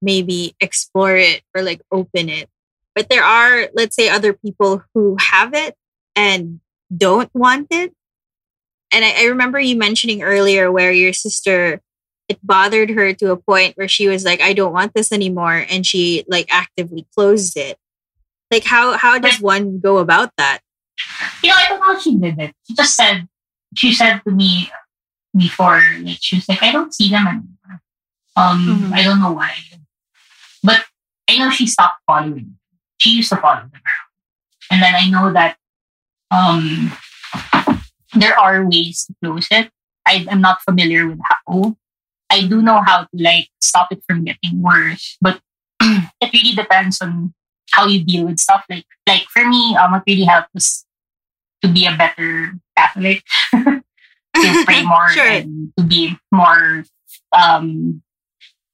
maybe 0.01 0.55
explore 0.61 1.17
it 1.17 1.43
or 1.55 1.63
like 1.63 1.81
open 1.91 2.29
it. 2.29 2.49
But 2.95 3.09
there 3.09 3.25
are, 3.25 3.69
let's 3.75 3.97
say, 3.97 4.09
other 4.09 4.35
people 4.35 4.85
who 4.95 5.17
have 5.19 5.55
it 5.55 5.75
and 6.15 6.61
don't 6.95 7.31
want 7.35 7.69
it. 7.71 7.95
And 8.93 9.05
I, 9.05 9.23
I 9.23 9.25
remember 9.27 9.59
you 9.59 9.77
mentioning 9.77 10.23
earlier 10.23 10.71
where 10.71 10.93
your 10.93 11.13
sister 11.13 11.81
it 12.29 12.39
bothered 12.43 12.91
her 12.91 13.13
to 13.15 13.33
a 13.33 13.37
point 13.37 13.77
where 13.77 13.89
she 13.89 14.09
was 14.09 14.25
like, 14.25 14.41
I 14.41 14.53
don't 14.53 14.73
want 14.73 14.95
this 14.95 15.13
anymore, 15.13 15.67
and 15.69 15.85
she 15.85 16.25
like 16.29 16.47
actively 16.51 17.07
closed 17.15 17.57
it. 17.57 17.79
Like 18.53 18.65
how 18.65 18.97
how 18.99 19.19
does 19.19 19.41
one 19.41 19.81
go 19.81 19.97
about 19.99 20.31
that? 20.37 20.61
You 21.43 21.49
know, 21.51 21.57
I 21.57 21.67
don't 21.69 21.81
know 21.81 21.87
how 21.87 21.99
she 21.99 22.17
did 22.17 22.39
it. 22.39 22.55
She 22.69 22.75
just 22.75 22.95
said, 22.95 23.27
she 23.75 23.93
said 23.95 24.21
to 24.25 24.31
me 24.31 24.71
before, 25.37 25.81
like, 26.03 26.19
she 26.21 26.37
was 26.37 26.49
like, 26.49 26.63
I 26.63 26.71
don't 26.71 26.93
see 26.95 27.09
them 27.09 27.27
anymore. 27.27 27.81
Um, 28.37 28.67
Mhm. 28.69 28.93
I 28.93 29.03
don't 29.03 29.21
know 29.21 29.33
why. 29.33 29.57
But 30.63 30.85
I 31.29 31.39
know 31.39 31.49
she 31.51 31.67
stopped 31.67 32.03
following. 32.07 32.59
She 32.99 33.17
used 33.17 33.31
to 33.31 33.37
follow 33.37 33.61
them 33.61 33.73
around. 33.73 34.09
And 34.71 34.83
then 34.83 34.95
I 34.95 35.09
know 35.09 35.33
that 35.33 35.57
um, 36.31 36.93
there 38.15 38.39
are 38.39 38.65
ways 38.69 39.07
to 39.07 39.15
close 39.25 39.49
it. 39.51 39.71
I, 40.07 40.27
I'm 40.31 40.41
not 40.41 40.61
familiar 40.63 41.09
with 41.09 41.19
how. 41.25 41.77
I 42.31 42.47
do 42.47 42.63
know 42.63 42.81
how 42.85 43.03
to 43.03 43.09
like 43.15 43.49
stop 43.61 43.93
it 43.93 44.03
from 44.07 44.25
getting 44.25 44.63
worse, 44.63 45.17
but 45.21 45.41
it 45.81 46.33
really 46.33 46.55
depends 46.55 47.01
on 47.03 47.35
how 47.73 47.87
you 47.87 48.05
deal 48.05 48.27
with 48.27 48.39
stuff. 48.39 48.65
Like, 48.71 48.85
like 49.09 49.25
for 49.33 49.47
me, 49.49 49.77
um, 49.77 49.93
what 49.93 50.03
really 50.07 50.25
helped 50.25 50.51
was 50.55 50.85
to 51.63 51.69
be 51.69 51.87
a 51.87 51.97
better 51.97 52.55
Catholic, 52.77 53.23
to 53.53 54.65
pray 54.65 54.83
more 54.87 55.09
Sure. 55.11 55.27
and 55.27 55.73
to 55.77 55.85
be 55.85 56.17
more 56.31 56.85
um, 57.37 58.03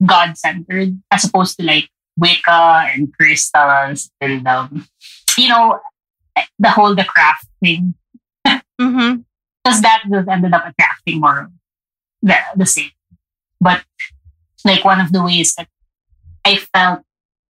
God 0.05 0.37
centered, 0.39 0.99
as 1.11 1.25
opposed 1.25 1.57
to 1.59 1.65
like 1.65 1.89
Wicca 2.17 2.87
and 2.95 3.13
crystals 3.17 4.11
and 4.21 4.47
um, 4.49 4.87
you 5.37 5.49
know 5.49 5.79
the 6.59 6.71
whole 6.71 6.95
the 6.95 7.05
craft 7.05 7.47
thing 7.63 7.95
Mm-hmm. 8.81 9.23
because 9.65 9.81
that 9.83 10.05
just 10.09 10.29
ended 10.29 10.53
up 10.55 10.65
attracting 10.67 11.19
more 11.21 11.51
the, 12.23 12.37
the 12.57 12.65
same. 12.67 12.91
But 13.61 13.83
like 14.65 14.85
one 14.85 15.01
of 15.01 15.11
the 15.13 15.23
ways 15.23 15.55
that 15.57 15.67
I 16.45 16.57
felt 16.57 17.01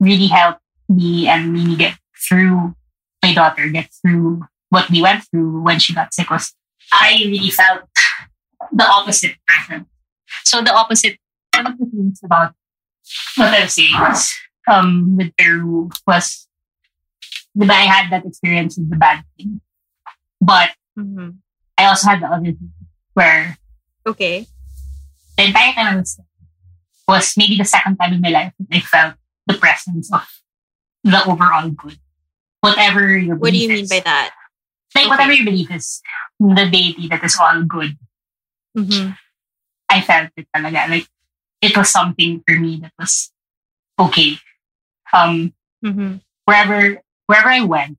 really 0.00 0.26
helped 0.28 0.60
me 0.88 1.28
and 1.28 1.52
Mimi 1.52 1.76
get 1.76 1.98
through 2.28 2.74
my 3.22 3.34
daughter 3.34 3.68
get 3.68 3.90
through 4.00 4.42
what 4.70 4.88
we 4.90 5.02
went 5.02 5.24
through 5.24 5.62
when 5.62 5.78
she 5.78 5.94
got 5.94 6.12
sick 6.14 6.30
was 6.30 6.54
I 6.92 7.22
really 7.26 7.50
felt 7.50 7.82
the 8.72 8.84
opposite 8.86 9.36
person. 9.46 9.86
So 10.44 10.62
the 10.62 10.72
opposite 10.74 11.18
one 11.54 11.66
of 11.66 11.78
the 11.78 11.86
things 11.86 12.20
about 12.24 12.54
what 13.36 13.54
I 13.54 13.62
was 13.64 13.72
saying 13.74 13.94
was 13.98 14.32
um 14.68 15.16
with 15.16 15.32
Peru 15.36 15.90
was 16.06 16.46
that 17.56 17.70
I 17.70 17.82
had 17.90 18.10
that 18.12 18.26
experience 18.26 18.78
with 18.78 18.90
the 18.90 18.96
bad 18.96 19.24
thing. 19.36 19.60
But 20.40 20.70
Mm-hmm. 20.98 21.30
I 21.78 21.84
also 21.86 22.08
had 22.10 22.20
the 22.22 22.26
other 22.26 22.42
thing 22.44 22.72
where 23.14 23.56
Okay. 24.04 24.46
the 25.36 25.44
entire 25.46 25.72
time 25.72 25.86
I 25.94 25.96
was 25.96 26.18
was 27.06 27.34
maybe 27.36 27.56
the 27.56 27.64
second 27.64 27.96
time 27.98 28.14
in 28.14 28.20
my 28.20 28.30
life 28.30 28.52
that 28.58 28.76
I 28.76 28.80
felt 28.80 29.14
the 29.46 29.54
presence 29.54 30.12
of 30.12 30.26
the 31.04 31.24
overall 31.26 31.70
good. 31.70 31.98
Whatever 32.60 33.16
your 33.16 33.36
What 33.36 33.52
do 33.52 33.58
you 33.58 33.68
belief 33.68 33.76
mean 33.76 33.84
is. 33.84 33.90
by 33.90 34.00
that? 34.00 34.34
Like 34.94 35.04
Okay. 35.04 35.10
whatever 35.10 35.32
your 35.32 35.44
belief 35.44 35.70
is, 35.70 36.02
the 36.40 36.68
deity 36.70 37.08
that 37.08 37.22
is 37.24 37.36
all 37.40 37.62
good. 37.62 37.96
Mm-hmm. 38.76 39.12
I 39.90 40.00
felt 40.00 40.30
it 40.36 40.46
talaga. 40.54 40.88
Like 40.88 41.06
it 41.62 41.76
was 41.76 41.90
something 41.90 42.42
for 42.46 42.56
me 42.58 42.78
that 42.82 42.92
was 42.98 43.30
okay. 43.98 44.36
Um 45.12 45.52
Mm-hmm. 45.84 46.16
wherever 46.44 46.98
wherever 47.26 47.48
I 47.50 47.60
went, 47.62 47.98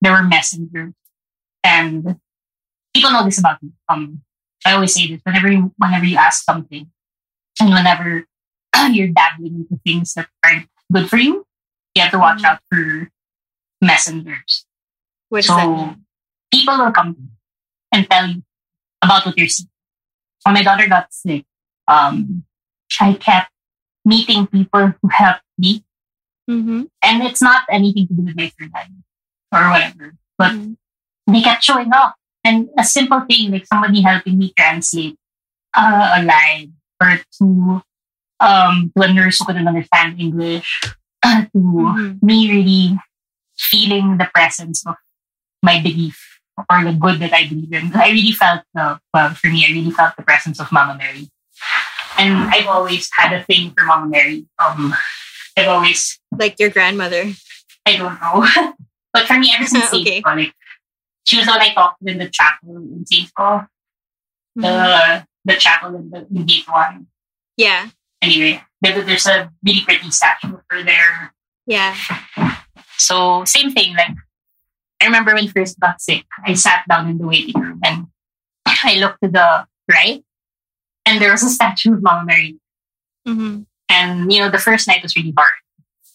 there 0.00 0.12
were 0.12 0.22
messengers, 0.22 0.94
and 1.62 2.16
people 2.94 3.10
know 3.12 3.24
this 3.24 3.38
about 3.38 3.62
me. 3.62 3.70
Um, 3.88 4.22
I 4.64 4.72
always 4.72 4.94
say 4.94 5.06
this 5.08 5.20
whenever 5.24 5.50
you, 5.52 5.72
whenever 5.76 6.06
you 6.06 6.16
ask 6.16 6.44
something, 6.44 6.88
and 7.60 7.68
whenever 7.68 8.24
you're 8.90 9.08
dabbling 9.12 9.66
into 9.68 9.76
things 9.84 10.14
that 10.14 10.28
aren't 10.42 10.68
good 10.90 11.10
for 11.10 11.18
you, 11.18 11.44
you 11.94 12.02
have 12.02 12.12
to 12.12 12.18
watch 12.18 12.40
Mhm. 12.42 12.44
out 12.44 12.60
for 12.70 13.10
messengers. 13.80 14.66
What 15.28 15.44
So-? 15.44 15.96
People 16.52 16.78
will 16.78 16.92
come 16.92 17.30
and 17.92 18.08
tell 18.08 18.26
you 18.28 18.42
about 19.02 19.26
what 19.26 19.36
you're 19.36 19.48
seeing. 19.48 19.68
When 20.44 20.54
my 20.54 20.62
daughter 20.62 20.88
got 20.88 21.12
sick, 21.12 21.44
um, 21.86 22.44
I 23.00 23.12
kept 23.14 23.50
meeting 24.04 24.46
people 24.46 24.94
who 25.02 25.08
helped 25.08 25.44
me 25.58 25.84
Mm-hmm. 26.48 26.84
and 27.02 27.22
it's 27.22 27.42
not 27.42 27.64
anything 27.70 28.08
to 28.08 28.14
do 28.14 28.22
with 28.24 28.36
my 28.36 28.48
third 28.58 28.72
eye 28.74 28.88
or 29.52 29.68
whatever. 29.70 30.14
But 30.38 30.52
Mhm. 30.52 30.76
they 31.26 31.42
kept 31.42 31.62
showing 31.62 31.92
up, 31.92 32.16
and 32.42 32.70
a 32.78 32.84
simple 32.84 33.20
thing 33.28 33.50
like 33.52 33.66
somebody 33.66 34.00
helping 34.00 34.38
me 34.38 34.54
translate 34.56 35.18
uh, 35.76 36.14
a 36.16 36.22
line 36.24 36.72
or 37.02 37.20
to 37.38 37.82
um 38.40 38.90
to 38.96 39.02
a 39.04 39.12
nurse 39.12 39.38
who 39.38 39.44
couldn't 39.44 39.68
understand 39.68 40.18
English, 40.18 40.80
to 41.24 41.48
Mhm. 41.58 42.22
me 42.22 42.50
really 42.50 42.98
feeling 43.58 44.16
the 44.18 44.28
presence 44.34 44.86
of 44.86 44.94
my 45.62 45.80
belief 45.82 46.38
or 46.70 46.84
the 46.84 46.92
good 46.92 47.18
that 47.20 47.32
I 47.32 47.46
believe 47.48 47.72
in. 47.72 47.94
I 47.94 48.10
really 48.10 48.32
felt 48.32 48.62
the 48.74 49.00
well 49.12 49.34
for 49.34 49.48
me, 49.48 49.66
I 49.66 49.72
really 49.72 49.90
felt 49.90 50.16
the 50.16 50.22
presence 50.22 50.60
of 50.60 50.70
Mama 50.72 50.94
Mary. 50.96 51.28
And 52.18 52.34
I've 52.50 52.66
always 52.66 53.08
had 53.16 53.32
a 53.32 53.42
thing 53.44 53.72
for 53.76 53.84
Mama 53.84 54.06
Mary. 54.08 54.46
Um, 54.58 54.94
I've 55.56 55.68
always 55.68 56.18
Like 56.32 56.58
your 56.58 56.70
grandmother. 56.70 57.32
I 57.86 57.96
don't 57.96 58.20
know. 58.20 58.46
but 59.12 59.26
for 59.26 59.38
me, 59.38 59.52
ever 59.54 59.66
since 59.66 59.86
Okay. 59.92 60.04
Saint 60.22 60.24
Paul, 60.24 60.36
like, 60.36 60.54
she 61.24 61.36
was 61.36 61.46
the 61.46 61.52
one 61.52 61.60
I 61.62 61.74
talked 61.74 61.98
to 62.04 62.10
in 62.10 62.18
the 62.18 62.28
chapel 62.30 62.76
in 62.76 63.04
Saint 63.06 63.30
Paul, 63.34 63.66
the 64.56 65.26
the 65.44 65.54
chapel 65.56 65.94
in 65.96 66.10
the 66.10 66.26
in 66.30 66.46
gate 66.46 66.68
one. 66.68 67.06
yeah. 67.56 67.90
Anyway, 68.22 68.62
there, 68.80 69.02
there's 69.02 69.26
a 69.26 69.50
really 69.64 69.82
pretty 69.84 70.10
statue 70.10 70.54
of 70.54 70.62
her 70.70 70.82
there. 70.82 71.34
Yeah. 71.66 71.96
So 72.96 73.44
same 73.44 73.72
thing. 73.72 73.94
Like 73.94 74.10
I 75.00 75.06
remember 75.06 75.34
when 75.34 75.48
first 75.48 75.78
got 75.78 76.00
sick, 76.00 76.24
I 76.44 76.54
sat 76.54 76.84
down 76.88 77.08
in 77.08 77.18
the 77.18 77.26
waiting 77.26 77.60
room 77.60 77.80
and 77.84 78.06
I 78.66 78.96
looked 78.96 79.22
to 79.22 79.28
the 79.28 79.66
right, 79.90 80.22
and 81.06 81.20
there 81.20 81.30
was 81.30 81.42
a 81.42 81.48
statue 81.48 81.94
of 81.94 82.02
Mama 82.02 82.24
Mary. 82.26 82.58
Mm-hmm. 83.26 83.62
And 83.88 84.32
you 84.32 84.40
know, 84.40 84.50
the 84.50 84.58
first 84.58 84.88
night 84.88 85.02
was 85.02 85.16
really 85.16 85.32
hard. 85.36 85.50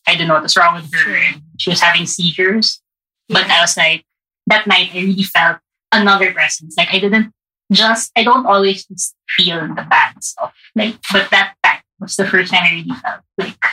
I 0.07 0.13
didn't 0.13 0.27
know 0.27 0.33
what 0.35 0.43
was 0.43 0.57
wrong 0.57 0.75
with 0.75 0.93
her. 0.93 1.15
And 1.15 1.41
she 1.57 1.69
was 1.69 1.81
having 1.81 2.05
seizures. 2.05 2.81
But 3.29 3.49
I 3.49 3.61
was 3.61 3.77
like, 3.77 4.05
that 4.47 4.67
night 4.67 4.89
I 4.93 4.97
really 4.99 5.23
felt 5.23 5.59
another 5.91 6.33
presence. 6.33 6.75
Like 6.77 6.89
I 6.91 6.99
didn't 6.99 7.31
just 7.71 8.11
I 8.15 8.23
don't 8.23 8.45
always 8.45 8.85
just 8.85 9.15
feel 9.29 9.67
the 9.67 9.85
bad 9.89 10.21
stuff. 10.23 10.53
Like 10.75 10.95
but 11.11 11.29
that 11.31 11.55
time 11.63 11.79
was 12.03 12.15
the 12.15 12.25
first 12.27 12.51
time 12.51 12.63
I 12.63 12.71
really 12.71 12.99
felt 13.01 13.21
like 13.37 13.65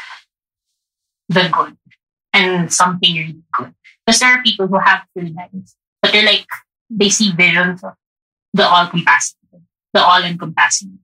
the 1.29 1.49
good. 1.53 1.77
And 2.33 2.73
something 2.73 3.15
really 3.15 3.43
good. 3.53 3.75
Because 4.07 4.21
there 4.21 4.31
are 4.31 4.43
people 4.43 4.67
who 4.67 4.79
have 4.79 5.03
third 5.15 5.35
eyes, 5.39 5.77
but 6.01 6.13
they're 6.13 6.25
like 6.25 6.47
they 6.89 7.09
see 7.09 7.33
visions 7.33 7.85
of 7.85 7.95
the 8.55 8.67
all 8.67 8.87
compassing, 8.87 9.39
the 9.93 10.03
all 10.03 10.23
encompassing. 10.23 10.99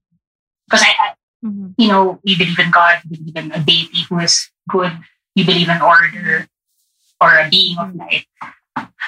Because 0.67 0.83
I, 0.83 0.95
I 0.99 1.15
Mhm. 1.45 1.75
you 1.77 1.89
know, 1.89 2.21
you 2.25 2.37
believe 2.37 2.59
in 2.59 2.71
God, 2.71 3.01
you 3.05 3.19
believe 3.19 3.37
in 3.37 3.53
a 3.53 3.63
deity 3.63 4.03
who 4.09 4.19
is 4.19 4.51
good, 4.69 4.93
you 5.35 5.45
believe 5.45 5.69
in 5.69 5.81
order 5.81 6.49
or 7.21 7.39
a 7.39 7.49
being 7.49 7.79
of 7.79 7.89
mm-hmm. 7.89 7.99
light. 7.99 8.27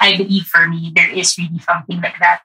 I 0.01 0.15
believe 0.15 0.45
for 0.45 0.67
me, 0.67 0.91
there 0.95 1.09
is 1.09 1.37
really 1.37 1.59
something 1.59 2.01
like 2.01 2.17
that. 2.19 2.41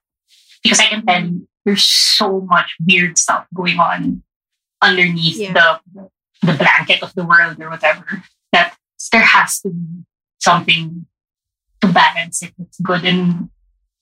Because 0.63 0.81
I 0.81 0.87
can 0.87 1.07
tell 1.07 1.21
mm-hmm. 1.21 1.35
you, 1.35 1.49
there's 1.65 1.85
so 1.85 2.41
much 2.41 2.75
weird 2.81 3.19
stuff 3.19 3.47
going 3.55 3.79
on 3.79 4.23
underneath 4.83 5.37
Yeah. 5.39 5.53
the 5.53 6.11
the 6.43 6.53
blanket 6.55 7.03
of 7.03 7.15
the 7.15 7.25
world 7.25 7.57
or 7.61 7.71
whatever. 7.71 8.23
That 8.53 8.77
there 9.13 9.23
has 9.25 9.61
to 9.61 9.71
be 9.71 10.05
something 10.41 11.07
to 11.81 11.89
balance 11.89 12.43
it. 12.43 12.53
It's 12.59 12.81
good. 12.81 13.05
And 13.05 13.51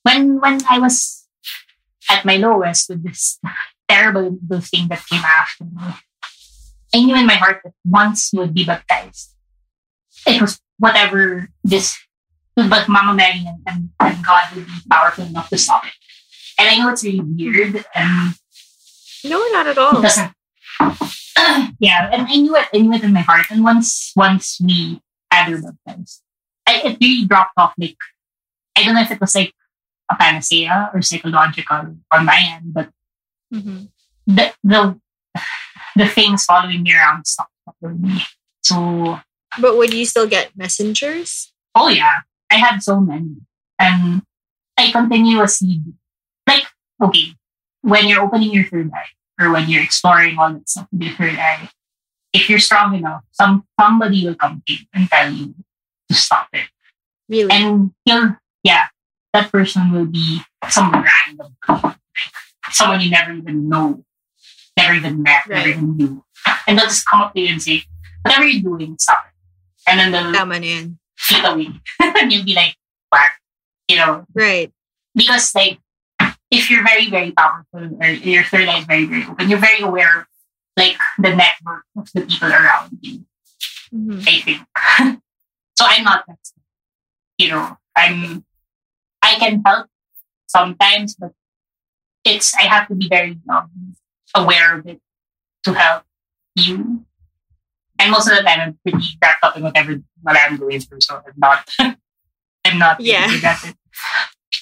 when 0.03 0.41
when 0.41 0.61
I 0.69 0.79
was 0.79 1.27
at 2.11 2.25
my 2.25 2.37
lowest 2.37 2.89
with 2.91 3.03
this 3.05 3.39
terrible 3.89 4.39
thing 4.61 4.89
that 4.89 5.07
came 5.07 5.23
after 5.23 5.65
me, 5.65 5.83
I 6.95 6.99
knew 7.03 7.15
in 7.17 7.27
my 7.27 7.35
heart 7.37 7.61
that 7.65 7.75
once 7.85 8.31
you 8.33 8.41
would 8.41 8.55
be 8.55 8.65
baptized, 8.65 9.31
it 10.27 10.41
was 10.41 10.61
whatever 10.79 11.49
this, 11.65 11.97
but 12.57 12.89
Mama 12.89 13.15
Mary 13.15 13.45
and, 13.47 13.63
and, 13.67 13.91
and 14.01 14.25
God 14.25 14.45
would 14.55 14.67
be 14.67 14.73
powerful 14.91 15.25
enough 15.25 15.49
to 15.51 15.59
stop 15.59 15.87
it. 15.87 15.93
And 16.59 16.69
I 16.69 16.77
know 16.77 16.91
it's 16.91 17.05
really 17.05 17.21
weird 17.21 17.85
and 17.95 18.35
No, 19.25 19.39
not 19.53 19.67
at 19.67 19.73
it 19.73 19.79
all. 19.79 20.03
doesn't. 20.03 20.33
yeah, 21.79 22.11
and 22.13 22.27
I 22.29 22.37
knew 22.37 22.57
it. 22.57 22.67
I 22.73 22.79
knew 22.79 22.93
it 22.93 23.03
in 23.05 23.13
my 23.13 23.21
heart. 23.21 23.47
And 23.51 23.65
once 23.65 24.13
once 24.17 24.61
we 24.61 25.01
had 25.31 25.49
her 25.51 25.61
baptized, 25.61 26.23
I, 26.67 26.81
it 26.85 26.99
really 27.01 27.27
dropped 27.27 27.53
off. 27.57 27.73
Like 27.79 27.97
I 28.77 28.85
don't 28.85 28.95
know 28.95 29.03
if 29.03 29.11
it 29.11 29.21
was 29.21 29.35
like 29.35 29.53
a 30.11 30.17
panacea 30.17 30.91
or 30.95 31.03
psychological 31.03 31.97
on 32.13 32.25
my 32.27 32.41
end, 32.57 32.75
but 32.75 32.91
Mhm. 33.53 33.89
the 34.27 34.53
the 34.65 34.99
the 35.97 36.09
things 36.09 36.45
following 36.45 36.83
me 36.83 36.95
around 36.95 37.27
stopped 37.27 37.53
following 37.81 38.01
me. 38.03 38.23
So 38.63 39.21
But 39.61 39.77
would 39.77 39.93
you 39.93 40.07
still 40.07 40.27
get 40.29 40.57
messengers? 40.57 41.53
oh 41.75 41.89
yeah, 41.89 42.21
I 42.51 42.57
had 42.57 42.83
so 42.83 43.01
many, 43.01 43.37
and 43.79 44.23
I 44.79 44.91
continuously 44.93 45.81
like 46.47 46.65
okay 47.01 47.35
when 47.83 48.07
you're 48.09 48.23
opening 48.23 48.53
your 48.53 48.65
third 48.65 48.91
eye 48.95 49.13
or 49.41 49.53
when 49.53 49.69
you're 49.69 49.83
exploring 49.83 50.39
all 50.39 50.53
that 50.53 50.69
stuff 50.69 50.89
your. 50.93 51.69
If 52.33 52.49
you're 52.49 52.59
strong 52.59 52.95
enough, 52.95 53.23
some 53.33 53.65
somebody 53.79 54.27
will 54.27 54.35
come 54.37 54.63
to 54.67 54.73
you 54.73 54.85
and 54.95 55.09
tell 55.09 55.31
you 55.33 55.55
to 56.09 56.15
stop 56.15 56.49
it, 56.53 56.67
Really? 57.29 57.51
and 57.51 57.93
he'll 58.05 58.37
yeah, 58.65 58.87
that 59.35 59.51
person 59.53 59.93
will 59.93 60.07
be 60.07 60.41
some 60.71 60.93
random 60.93 61.57
person, 61.67 61.97
someone 62.71 63.01
you 63.01 63.11
never 63.11 63.33
even 63.33 63.69
know, 63.69 64.05
never 64.79 64.95
even 64.95 65.23
met, 65.23 65.45
never 65.49 65.61
Right. 65.69 65.77
even 65.77 65.97
knew, 65.97 66.25
and 66.67 66.79
they'll 66.79 66.87
just 66.87 67.05
come 67.07 67.21
up 67.23 67.35
to 67.35 67.41
you 67.41 67.49
and 67.53 67.61
say, 67.63 67.83
"Whatever 68.23 68.47
you're 68.47 68.63
doing, 68.79 68.97
stop 68.99 69.27
it," 69.29 69.35
and 69.91 70.01
then 70.01 70.13
they'll 70.13 70.33
Tama 70.33 70.59
na 70.61 70.67
yan. 70.67 70.99
feet 71.19 71.45
away. 71.45 71.69
and 72.01 72.33
you'll 72.33 72.45
be 72.49 72.55
like, 72.55 72.77
whack, 73.13 73.39
you 73.89 73.97
know, 73.97 74.25
Right. 74.35 74.73
because 75.15 75.55
like, 75.55 75.79
if 76.53 76.71
you're 76.71 76.85
very, 76.85 77.09
very 77.11 77.33
powerful 77.33 77.97
or 78.01 78.07
your 78.09 78.45
third 78.45 78.69
eye 78.69 78.79
is 78.81 78.85
very, 78.85 79.07
very 79.07 79.25
open, 79.27 79.49
you're 79.49 79.59
very 79.59 79.81
aware 79.81 80.21
of 80.21 80.27
like 80.77 80.97
the 81.19 81.35
network 81.35 81.85
of 81.97 82.13
the 82.13 82.21
people 82.23 82.49
around 82.53 82.99
you, 83.01 83.25
Mhm. 83.93 84.21
I 84.29 84.41
think. 84.41 84.61
so 85.79 85.85
I'm 85.89 86.05
not 86.05 86.25
that, 86.29 86.39
you 87.39 87.49
know, 87.51 87.77
I'm, 87.97 88.45
I 89.23 89.35
can 89.39 89.63
help 89.67 89.89
sometimes, 90.47 91.15
but 91.15 91.33
it's, 92.25 92.55
I 92.55 92.63
have 92.63 92.87
to 92.89 92.95
be 92.95 93.09
very 93.09 93.39
um, 93.49 93.97
aware 94.35 94.79
of 94.79 94.87
it 94.87 95.01
to 95.65 95.73
help 95.73 96.05
you. 96.55 97.05
And 97.99 98.11
most 98.11 98.29
of 98.29 98.37
the 98.37 98.43
time, 98.43 98.61
I'm 98.61 98.79
pretty 98.85 99.07
wrapped 99.23 99.45
up 99.45 99.57
in 99.57 99.63
whatever 99.63 100.01
what 100.23 100.37
I'm 100.37 100.57
going 100.57 100.81
through, 100.81 101.01
so 101.01 101.17
I'm 101.17 101.35
not, 101.37 101.69
I'm 102.65 102.79
not 102.79 103.01
Yeah. 103.01 103.27
it. 103.31 103.77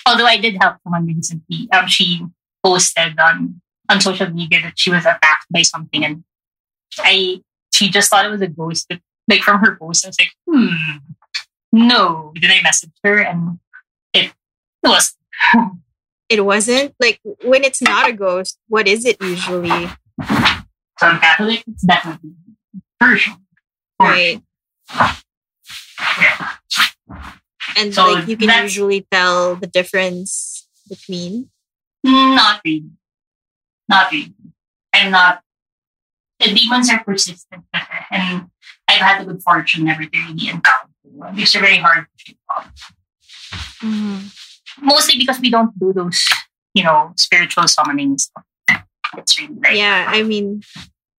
Although 0.07 0.27
I 0.27 0.39
did 0.39 0.57
help 0.61 0.77
someone 0.83 1.07
recently. 1.07 1.69
Um, 1.73 1.87
she 1.87 2.27
posted 2.65 3.19
on 3.19 3.61
on 3.89 4.01
social 4.01 4.31
media 4.31 4.61
that 4.63 4.79
she 4.79 4.91
was 4.91 5.05
attacked 5.05 5.47
by 5.51 5.63
something, 5.63 6.05
and 6.05 6.25
I 6.99 7.43
she 7.73 7.89
just 7.89 8.11
thought 8.11 8.25
it 8.25 8.31
was 8.31 8.43
a 8.43 8.49
ghost. 8.49 8.87
But 8.89 9.01
like 9.29 9.43
from 9.43 9.61
her 9.61 9.77
post, 9.77 10.05
I 10.05 10.09
was 10.09 10.19
like, 10.19 10.33
hmm, 10.49 10.97
no. 11.73 12.33
Then 12.41 12.51
I 12.51 12.59
messaged 12.59 12.93
her, 13.05 13.19
and 13.19 13.59
it 14.13 14.33
was 14.83 15.17
It 16.31 16.45
wasn't 16.45 16.95
like 17.01 17.21
when 17.43 17.65
it's 17.65 17.83
not 17.83 18.09
a 18.09 18.13
ghost. 18.13 18.57
What 18.69 18.87
is 18.87 19.05
it 19.05 19.21
usually? 19.21 19.69
so 19.69 21.03
I'm 21.03 21.21
Catholic. 21.21 21.65
It's 21.67 21.83
definitely 21.83 22.35
Persian. 23.01 23.35
Right. 24.01 24.41
Yeah. 26.21 26.51
And 27.77 27.95
So 27.95 28.13
like 28.13 28.29
you 28.29 28.37
can 28.37 28.63
usually 28.63 29.07
tell 29.11 29.57
the 29.57 29.67
difference 29.67 30.69
between. 30.89 31.51
Mm, 32.07 32.37
not 32.37 32.61
really. 32.65 32.91
Not 33.89 34.11
really. 34.13 34.35
I'm 34.95 35.11
not. 35.11 35.43
The 36.39 36.55
demons 36.55 36.89
are 36.91 37.05
persistent, 37.05 37.65
and 38.11 38.49
I've 38.89 39.01
had 39.01 39.21
the 39.21 39.33
good 39.33 39.43
fortune 39.43 39.85
never 39.85 40.05
to 40.05 40.19
really 40.19 40.49
encounter 40.49 40.89
one. 41.03 41.37
These 41.37 41.55
are 41.55 41.61
very 41.61 41.77
hard 41.77 42.07
to 42.27 42.35
off. 42.49 42.95
Mm-hmm. 43.83 44.87
Mostly 44.87 45.19
because 45.19 45.39
we 45.41 45.51
don't 45.51 45.79
do 45.79 45.93
those, 45.93 46.27
you 46.75 46.85
know, 46.85 47.13
spiritual 47.17 47.65
summonings. 47.65 48.31
It's 49.17 49.39
really 49.39 49.55
like 49.63 49.77
Yeah, 49.77 50.07
I 50.09 50.23
mean, 50.23 50.63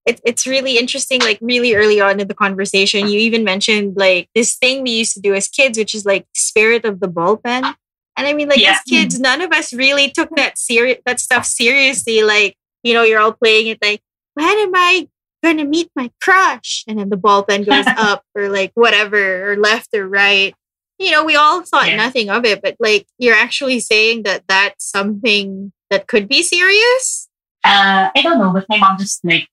it, 0.06 0.20
it's 0.24 0.46
really 0.46 0.78
interesting. 0.78 1.20
Like 1.20 1.38
really 1.40 1.74
early 1.74 2.00
on 2.00 2.20
in 2.20 2.28
the 2.28 2.34
conversation, 2.34 3.08
you 3.08 3.18
even 3.20 3.44
mentioned 3.44 3.96
like 3.96 4.28
this 4.34 4.56
thing 4.56 4.82
we 4.82 4.90
used 4.90 5.14
to 5.14 5.20
do 5.20 5.34
as 5.34 5.48
kids, 5.48 5.78
which 5.78 5.94
is 5.94 6.04
like 6.04 6.26
spirit 6.34 6.84
of 6.84 7.00
the 7.00 7.08
ballpen. 7.08 7.74
And 8.16 8.26
I 8.26 8.32
mean, 8.32 8.48
like 8.48 8.58
Yeah. 8.60 8.72
as 8.72 8.80
kids, 8.88 9.18
none 9.20 9.40
of 9.40 9.52
us 9.52 9.72
really 9.72 10.10
took 10.10 10.34
that 10.36 10.58
serious 10.58 10.98
that 11.06 11.20
stuff 11.20 11.46
seriously. 11.46 12.22
Like 12.22 12.56
you 12.82 12.94
know, 12.94 13.02
you're 13.04 13.20
all 13.20 13.32
playing 13.32 13.68
it 13.68 13.78
like, 13.80 14.00
when 14.34 14.58
am 14.58 14.72
I 14.74 15.08
going 15.42 15.56
to 15.58 15.64
meet 15.64 15.88
my 15.94 16.10
crush? 16.20 16.84
And 16.88 16.98
then 16.98 17.08
the 17.10 17.16
ball 17.16 17.44
pen 17.44 17.62
goes 17.62 17.86
up 17.96 18.24
or 18.34 18.48
like 18.48 18.72
whatever 18.74 19.52
or 19.52 19.56
left 19.56 19.94
or 19.94 20.08
right. 20.08 20.52
You 20.98 21.10
know, 21.12 21.24
we 21.24 21.36
all 21.36 21.62
thought 21.62 21.88
Yeah. 21.88 21.96
nothing 21.96 22.28
of 22.28 22.44
it, 22.44 22.60
but 22.60 22.76
like 22.80 23.06
you're 23.18 23.34
actually 23.36 23.78
saying 23.80 24.24
that 24.24 24.42
that's 24.48 24.84
something 24.84 25.72
that 25.90 26.06
could 26.08 26.28
be 26.28 26.42
serious. 26.42 27.28
uh, 27.64 28.10
I 28.16 28.22
don't 28.22 28.38
know, 28.38 28.52
but 28.52 28.66
my 28.68 28.78
mom 28.78 28.98
just 28.98 29.24
like 29.24 29.46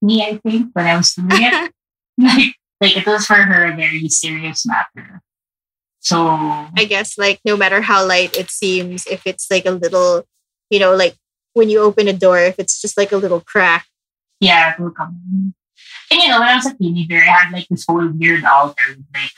me. 0.00 0.22
I 0.22 0.36
think 0.38 0.70
when 0.72 0.86
I 0.86 0.96
was 0.96 1.14
doing 1.14 1.28
it, 1.30 1.72
like, 2.18 2.54
like 2.80 2.96
it 2.96 3.06
was 3.06 3.26
for 3.26 3.34
her 3.34 3.64
a 3.66 3.76
very 3.76 4.08
serious 4.08 4.66
matter. 4.66 5.22
So 6.00 6.26
I 6.76 6.84
guess 6.88 7.16
like 7.16 7.40
no 7.44 7.56
matter 7.56 7.80
how 7.80 8.06
light 8.06 8.36
it 8.36 8.50
seems, 8.50 9.06
if 9.06 9.26
it's 9.26 9.50
like 9.50 9.66
a 9.66 9.70
little, 9.70 10.24
you 10.68 10.80
know, 10.80 10.94
like 10.94 11.14
when 11.54 11.70
you 11.70 11.80
open 11.80 12.08
a 12.08 12.12
door, 12.12 12.38
if 12.38 12.58
it's 12.58 12.80
just 12.80 12.96
like 12.96 13.12
a 13.12 13.16
little 13.16 13.40
crack. 13.40 13.86
yeah, 14.40 14.74
it 14.74 14.80
will 14.80 14.90
come. 14.90 15.54
And 16.10 16.20
you 16.20 16.28
know, 16.28 16.40
when 16.40 16.48
I 16.48 16.56
was 16.56 16.66
a 16.66 16.76
teenager, 16.76 17.16
I 17.16 17.20
had 17.20 17.52
like 17.52 17.68
this 17.68 17.84
whole 17.88 18.06
weird 18.08 18.44
altar 18.44 18.82
with 18.88 19.06
like 19.14 19.30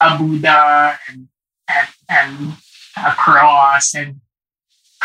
a 0.00 0.16
Buddha 0.16 0.98
and 1.08 1.28
and, 1.68 1.88
and 2.08 2.52
a 2.96 3.10
cross 3.12 3.94
and 3.94 4.20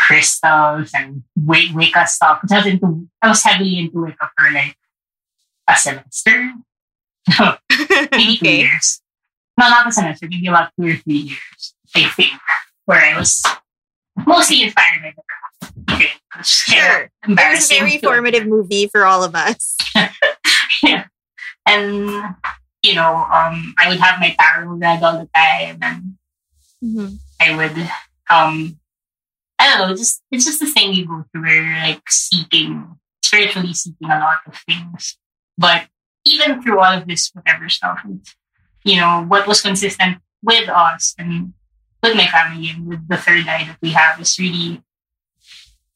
crystals 0.06 0.90
and 0.94 1.22
Wic- 1.36 1.72
Wicca 1.74 2.06
stuff. 2.06 2.40
I 2.50 2.56
was 2.58 2.66
into, 2.66 3.08
I 3.22 3.28
was 3.28 3.42
heavily 3.42 3.78
into 3.78 4.02
Wicca 4.02 4.30
for 4.36 4.50
like 4.52 4.76
a 5.68 5.76
semester, 5.76 6.52
maybe 8.12 8.36
two 8.36 8.48
years. 8.50 9.00
No, 9.58 9.68
not 9.68 9.86
a 9.86 9.92
semester, 9.92 10.26
maybe 10.28 10.46
about 10.48 10.70
two 10.78 10.88
or 10.88 10.96
three 10.96 11.14
years, 11.32 11.74
I 11.94 12.08
think, 12.08 12.32
where 12.86 13.00
I 13.00 13.18
was 13.18 13.42
mostly 14.26 14.62
inspired 14.62 15.02
by 15.02 15.12
the 15.16 15.22
craft. 15.22 15.74
Okay, 15.92 16.10
it's 16.38 16.64
kind 16.64 16.80
of 16.80 16.86
Sure. 16.86 17.10
It 17.28 17.54
was 17.58 17.70
a 17.70 17.78
very 17.78 17.98
formative 17.98 18.46
movie 18.46 18.88
for 18.88 19.04
all 19.04 19.22
of 19.22 19.34
us. 19.34 19.76
yeah. 20.82 21.04
And 21.66 22.34
you 22.82 22.94
know, 22.96 23.14
um, 23.14 23.74
I 23.78 23.88
would 23.88 24.00
have 24.00 24.18
my 24.18 24.34
tarot 24.40 24.66
read 24.72 25.02
all 25.04 25.18
the 25.20 25.28
time, 25.34 25.78
and 25.82 26.14
Mhm. 26.82 27.18
I 27.40 27.54
would, 27.54 27.90
um, 28.28 28.76
I 29.62 29.78
don't 29.78 29.88
know, 29.88 29.94
just 29.96 30.22
it's 30.32 30.44
just 30.44 30.58
the 30.60 30.66
thing 30.66 30.92
you 30.92 31.06
go 31.06 31.24
through. 31.30 31.42
Where 31.42 31.62
you're 31.62 31.82
like 31.88 32.02
seeking, 32.10 32.98
spiritually 33.22 33.74
seeking 33.74 34.10
a 34.10 34.18
lot 34.18 34.38
of 34.46 34.54
things. 34.66 35.16
But 35.56 35.86
even 36.24 36.60
through 36.62 36.78
all 36.80 36.98
of 36.98 37.06
this, 37.06 37.30
whatever 37.32 37.68
stuff, 37.68 38.00
you 38.84 38.96
know, 38.96 39.24
what 39.28 39.46
was 39.46 39.60
consistent 39.62 40.18
with 40.42 40.68
us 40.68 41.14
and 41.18 41.54
with 42.02 42.16
my 42.16 42.26
family 42.26 42.70
and 42.70 42.86
with 42.86 43.06
the 43.08 43.16
third 43.16 43.46
eye 43.46 43.64
that 43.68 43.78
we 43.80 43.90
have 43.92 44.20
is 44.20 44.36
really, 44.38 44.82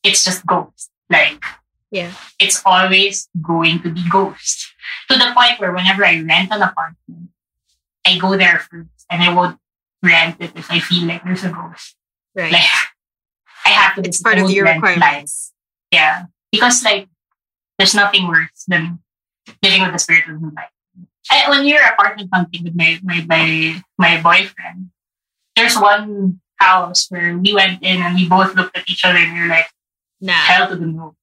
it's 0.05 0.23
just 0.25 0.47
ghosts. 0.47 0.91
Like 1.11 1.43
Yeah. 1.91 2.13
it's 2.39 2.63
always 2.65 3.29
going 3.43 3.83
to 3.83 3.91
be 3.91 4.03
ghosts. 4.09 4.73
To 5.11 5.19
the 5.19 5.33
point 5.35 5.59
where 5.59 5.73
whenever 5.73 6.05
I 6.05 6.21
rent 6.23 6.53
an 6.53 6.63
apartment, 6.63 7.31
I 8.07 8.19
go 8.19 8.37
there 8.37 8.59
first 8.61 9.07
and 9.11 9.23
I 9.23 9.35
won't 9.35 9.59
rent 10.03 10.37
it 10.41 10.53
if 10.55 10.71
I 10.71 10.79
feel 10.79 11.07
like 11.09 11.25
there's 11.25 11.43
a 11.45 11.51
ghost. 11.51 11.97
Right. 12.35 12.53
Like 12.53 12.71
I 13.67 13.71
have 13.71 13.97
to 13.97 14.03
it's 14.09 14.23
part 14.23 14.39
of 14.39 14.49
your 14.51 14.65
requirements. 14.65 15.53
Yeah. 15.91 16.27
Because 16.53 16.85
like 16.85 17.09
there's 17.79 17.95
nothing 17.95 18.29
worse 18.29 18.65
than 18.69 19.01
living 19.63 19.83
with 19.83 19.93
the 19.93 19.99
spirit 19.99 20.29
of 20.29 20.41
the 20.41 20.51
night. 20.55 20.69
I, 21.31 21.51
when 21.51 21.67
you're 21.67 21.83
apartment 21.83 22.31
hunting 22.33 22.63
with 22.63 22.77
my, 22.77 23.01
my 23.03 23.25
my 23.27 23.83
my 23.99 24.23
boyfriend, 24.23 24.91
there's 25.57 25.77
one 25.77 26.41
house 26.59 27.11
where 27.11 27.37
we 27.37 27.53
went 27.53 27.83
in 27.83 28.01
and 28.01 28.15
we 28.15 28.29
both 28.29 28.55
looked 28.55 28.77
at 28.79 28.89
each 28.89 29.05
other 29.05 29.19
and 29.19 29.35
we 29.35 29.41
were 29.41 29.49
like, 29.49 29.67
Nah. 30.21 30.33
hell 30.33 30.69
to 30.69 30.77
the 30.77 30.87
no. 30.87 31.17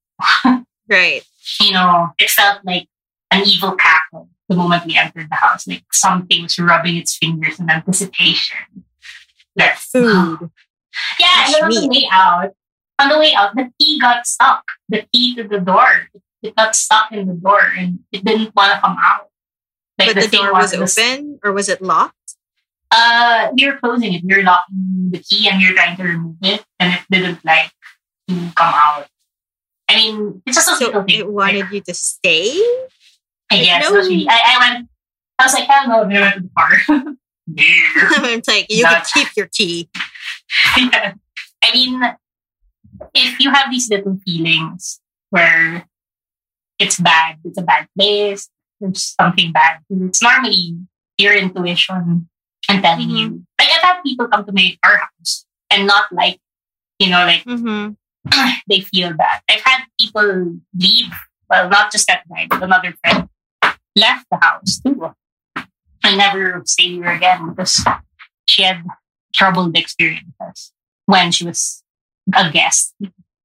Right. 0.90 1.24
You 1.62 1.72
know, 1.72 2.10
it 2.20 2.30
felt 2.30 2.60
like 2.66 2.88
an 3.32 3.44
evil 3.48 3.72
cackle 3.76 4.30
the 4.50 4.56
moment 4.56 4.86
we 4.86 4.98
entered 4.98 5.30
the 5.30 5.36
house. 5.36 5.66
Like 5.66 5.86
something 5.94 6.44
was 6.44 6.60
rubbing 6.60 6.98
its 6.98 7.18
fingers 7.18 7.60
in 7.60 7.70
anticipation. 7.70 8.84
That 9.56 9.78
Food. 9.78 10.52
Yeah, 11.20 11.46
and 11.46 11.54
then 11.54 11.64
on 11.64 11.72
the 11.72 11.88
way 11.88 12.08
out, 12.12 12.52
on 13.00 13.10
the 13.10 13.20
way 13.20 13.34
out, 13.34 13.56
the 13.56 13.72
key 13.80 14.00
got 14.00 14.26
stuck. 14.28 14.64
The 14.90 15.06
key 15.12 15.36
to 15.36 15.44
the 15.48 15.60
door. 15.60 16.10
It 16.42 16.56
got 16.56 16.76
stuck 16.76 17.12
in 17.12 17.28
the 17.28 17.34
door 17.34 17.62
and 17.78 18.00
it 18.12 18.24
didn't 18.26 18.54
want 18.56 18.74
to 18.74 18.82
come 18.82 18.98
out. 19.02 19.30
Like 19.98 20.10
but 20.10 20.22
the, 20.22 20.28
thing 20.28 20.42
door 20.42 20.54
was 20.54 20.74
open 20.74 21.40
or 21.44 21.52
was 21.54 21.70
it 21.70 21.82
locked? 21.82 22.36
Uh, 22.92 23.50
were 23.62 23.78
closing 23.78 24.14
it. 24.14 24.24
Were 24.24 24.44
locking 24.44 25.10
the 25.12 25.20
key 25.20 25.50
and 25.50 25.62
were 25.62 25.74
trying 25.74 25.98
to 25.98 26.04
remove 26.04 26.36
it, 26.44 26.64
and 26.80 26.94
it 26.94 27.00
didn't 27.10 27.44
like 27.44 27.72
to 28.28 28.36
come 28.56 28.74
out. 28.74 29.08
I 29.90 29.96
mean, 29.96 30.42
it's 30.46 30.58
just 30.58 30.70
a 30.72 30.76
So 30.76 30.86
little 30.86 31.04
thing. 31.04 31.20
it 31.20 31.30
wanted 31.30 31.72
you 31.72 31.82
to 31.82 31.94
stay? 31.94 32.52
I 33.52 33.56
like, 33.56 33.64
guess. 33.66 33.90
no. 33.90 33.96
really- 33.96 34.28
I, 34.30 34.40
I 34.46 34.74
went. 34.74 34.90
I 35.40 35.46
was 35.46 35.54
like, 35.54 35.68
hell 35.68 35.88
no. 35.88 36.04
And 36.04 36.18
I 36.18 36.22
went 36.22 36.36
to 36.36 36.42
the 36.42 36.50
bar. 36.56 36.72
I'm 38.26 38.42
like, 38.48 38.68
you 38.70 38.86
can 38.86 39.04
keep 39.14 39.28
your 39.36 39.48
key. 39.48 39.90
yeah. 40.78 41.14
I 41.64 41.72
mean, 41.74 42.02
if 43.14 43.40
you 43.40 43.52
have 43.52 43.72
these 43.72 43.90
little 43.90 44.18
feelings 44.26 45.00
where 45.30 45.86
it's 46.80 47.00
bad, 47.00 47.38
it's 47.44 47.58
a 47.58 47.64
bad 47.64 47.88
place, 47.98 48.50
there's 48.80 49.16
something 49.20 49.52
bad, 49.52 49.80
it's 49.90 50.22
normally 50.22 50.76
your 51.18 51.34
intuition 51.34 52.28
and 52.70 52.84
telling 52.84 53.10
Mhm. 53.10 53.18
you. 53.18 53.46
Like 53.60 53.70
I've 53.76 53.82
had 53.84 54.02
people 54.04 54.28
come 54.28 54.46
to 54.46 54.52
my 54.52 54.78
our 54.84 54.98
house 54.98 55.46
and 55.70 55.88
not 55.88 56.12
like, 56.12 56.40
you 57.00 57.10
know, 57.10 57.26
like 57.26 57.44
Mm-hmm. 57.46 57.94
they 58.68 58.80
feel 58.82 59.14
bad. 59.14 59.42
I've 59.50 59.62
had 59.64 59.84
people 60.00 60.56
leave. 60.78 61.12
Well, 61.50 61.70
not 61.70 61.92
just 61.92 62.08
that 62.08 62.24
guy, 62.30 62.48
but 62.50 62.64
another 62.64 62.94
friend 63.04 63.30
left 63.96 64.26
the 64.32 64.40
house 64.42 64.80
too. 64.80 65.12
I 66.04 66.16
never 66.16 66.62
stayed 66.66 66.92
here 67.00 67.12
again 67.12 67.50
because 67.50 67.84
she 68.46 68.64
had 68.64 68.84
troubled 69.34 69.78
experiences 69.78 70.72
when 71.06 71.32
she 71.32 71.46
was 71.46 71.84
a 72.36 72.50
guest. 72.52 72.94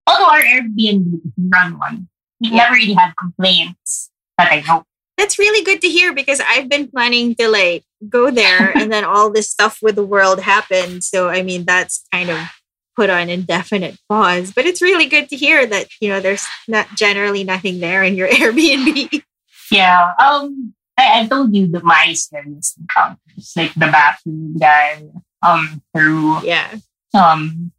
Although 0.06 0.30
our 0.30 0.40
Airbnb, 0.40 1.20
run 1.36 1.78
one, 1.78 2.08
we 2.40 2.50
never 2.50 2.74
really 2.74 2.94
had 2.94 3.14
complaints 3.16 4.10
that 4.38 4.50
I 4.50 4.60
know. 4.66 4.84
That's 5.16 5.38
really 5.38 5.64
good 5.64 5.80
to 5.82 5.88
hear 5.88 6.14
because 6.14 6.40
I've 6.46 6.68
been 6.68 6.88
planning 6.88 7.34
to 7.36 7.48
like 7.48 7.84
go 8.08 8.30
there 8.30 8.70
and 8.76 8.92
then 8.92 9.04
all 9.04 9.30
this 9.30 9.50
stuff 9.50 9.78
with 9.82 9.96
the 9.96 10.04
world 10.04 10.40
happened. 10.40 11.02
So 11.04 11.28
I 11.28 11.42
mean 11.42 11.64
that's 11.64 12.06
kind 12.12 12.30
of 12.30 12.38
put 12.94 13.10
on 13.10 13.28
indefinite 13.28 13.98
pause. 14.08 14.52
But 14.52 14.66
it's 14.66 14.82
really 14.82 15.06
good 15.06 15.28
to 15.28 15.36
hear 15.36 15.66
that, 15.66 15.88
you 16.00 16.08
know, 16.08 16.20
there's 16.20 16.46
not 16.66 16.88
generally 16.96 17.44
nothing 17.44 17.80
there 17.80 18.02
in 18.02 18.14
your 18.14 18.28
Airbnb. 18.38 19.22
Yeah. 19.70 20.12
Um 20.22 20.74
I, 20.96 21.20
I 21.20 21.26
told 21.26 21.54
you 21.54 21.68
the 21.68 21.82
my 21.82 22.12
scariest 22.12 22.78
encounters, 22.78 23.52
like 23.56 23.74
the 23.74 23.86
bathroom 23.86 24.56
guy, 24.58 25.02
um, 25.42 25.82
through 25.94 26.42
yeah. 26.42 26.76
um, 27.14 27.72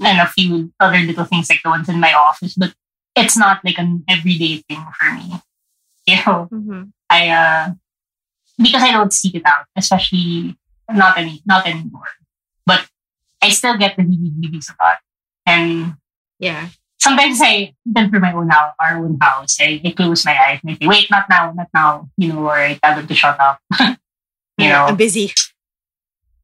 and 0.00 0.20
a 0.20 0.26
few 0.26 0.72
other 0.80 0.98
little 0.98 1.24
things 1.24 1.48
like 1.48 1.60
the 1.62 1.70
ones 1.70 1.88
in 1.88 2.00
my 2.00 2.12
office, 2.12 2.54
but 2.54 2.74
it's 3.14 3.36
not 3.36 3.64
like 3.64 3.78
an 3.78 4.04
everyday 4.08 4.58
thing 4.68 4.84
for 4.98 5.12
me. 5.12 5.40
You 6.06 6.16
know, 6.24 6.44
hmm 6.50 6.82
I 7.10 7.28
uh, 7.30 7.70
because 8.58 8.82
I 8.82 8.92
don't 8.92 9.12
seek 9.12 9.34
it 9.34 9.42
out, 9.44 9.66
especially 9.76 10.56
not 10.90 11.18
any 11.18 11.42
not 11.46 11.66
anymore. 11.66 12.08
But 12.64 12.86
I 13.42 13.50
still 13.50 13.76
get 13.76 13.96
the 13.96 14.02
heebie-jeebies 14.02 14.70
a 14.70 14.74
lot, 14.84 14.98
and 15.46 15.94
Yeah. 16.38 16.68
sometimes 16.98 17.38
I 17.42 17.74
even 17.86 18.10
for 18.10 18.20
my 18.20 18.32
own 18.32 18.48
house, 18.50 18.74
our 18.80 18.98
own 18.98 19.18
house, 19.20 19.56
I, 19.60 19.80
I 19.84 19.90
close 19.92 20.24
my 20.24 20.36
eyes 20.36 20.60
and 20.62 20.72
I 20.72 20.74
say, 20.78 20.86
"Wait, 20.86 21.10
not 21.10 21.28
now, 21.28 21.52
not 21.52 21.68
now," 21.74 22.08
you 22.16 22.32
know, 22.32 22.40
or 22.46 22.54
I 22.54 22.74
tell 22.82 22.96
them 22.96 23.06
to 23.06 23.14
shut 23.14 23.38
up. 23.40 23.60
you 24.58 24.68
know, 24.68 24.86
I'm 24.86 24.96
busy. 24.96 25.32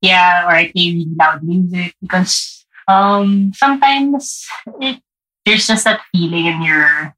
Yeah, 0.02 0.44
or 0.46 0.50
I 0.50 0.64
play 0.72 0.92
really 0.92 1.06
loud 1.16 1.42
music 1.42 1.94
because 2.02 2.66
um 2.88 3.52
sometimes 3.54 4.46
it, 4.80 5.00
there's 5.46 5.66
just 5.66 5.84
that 5.84 6.02
feeling 6.12 6.46
in 6.46 6.62
your, 6.62 7.14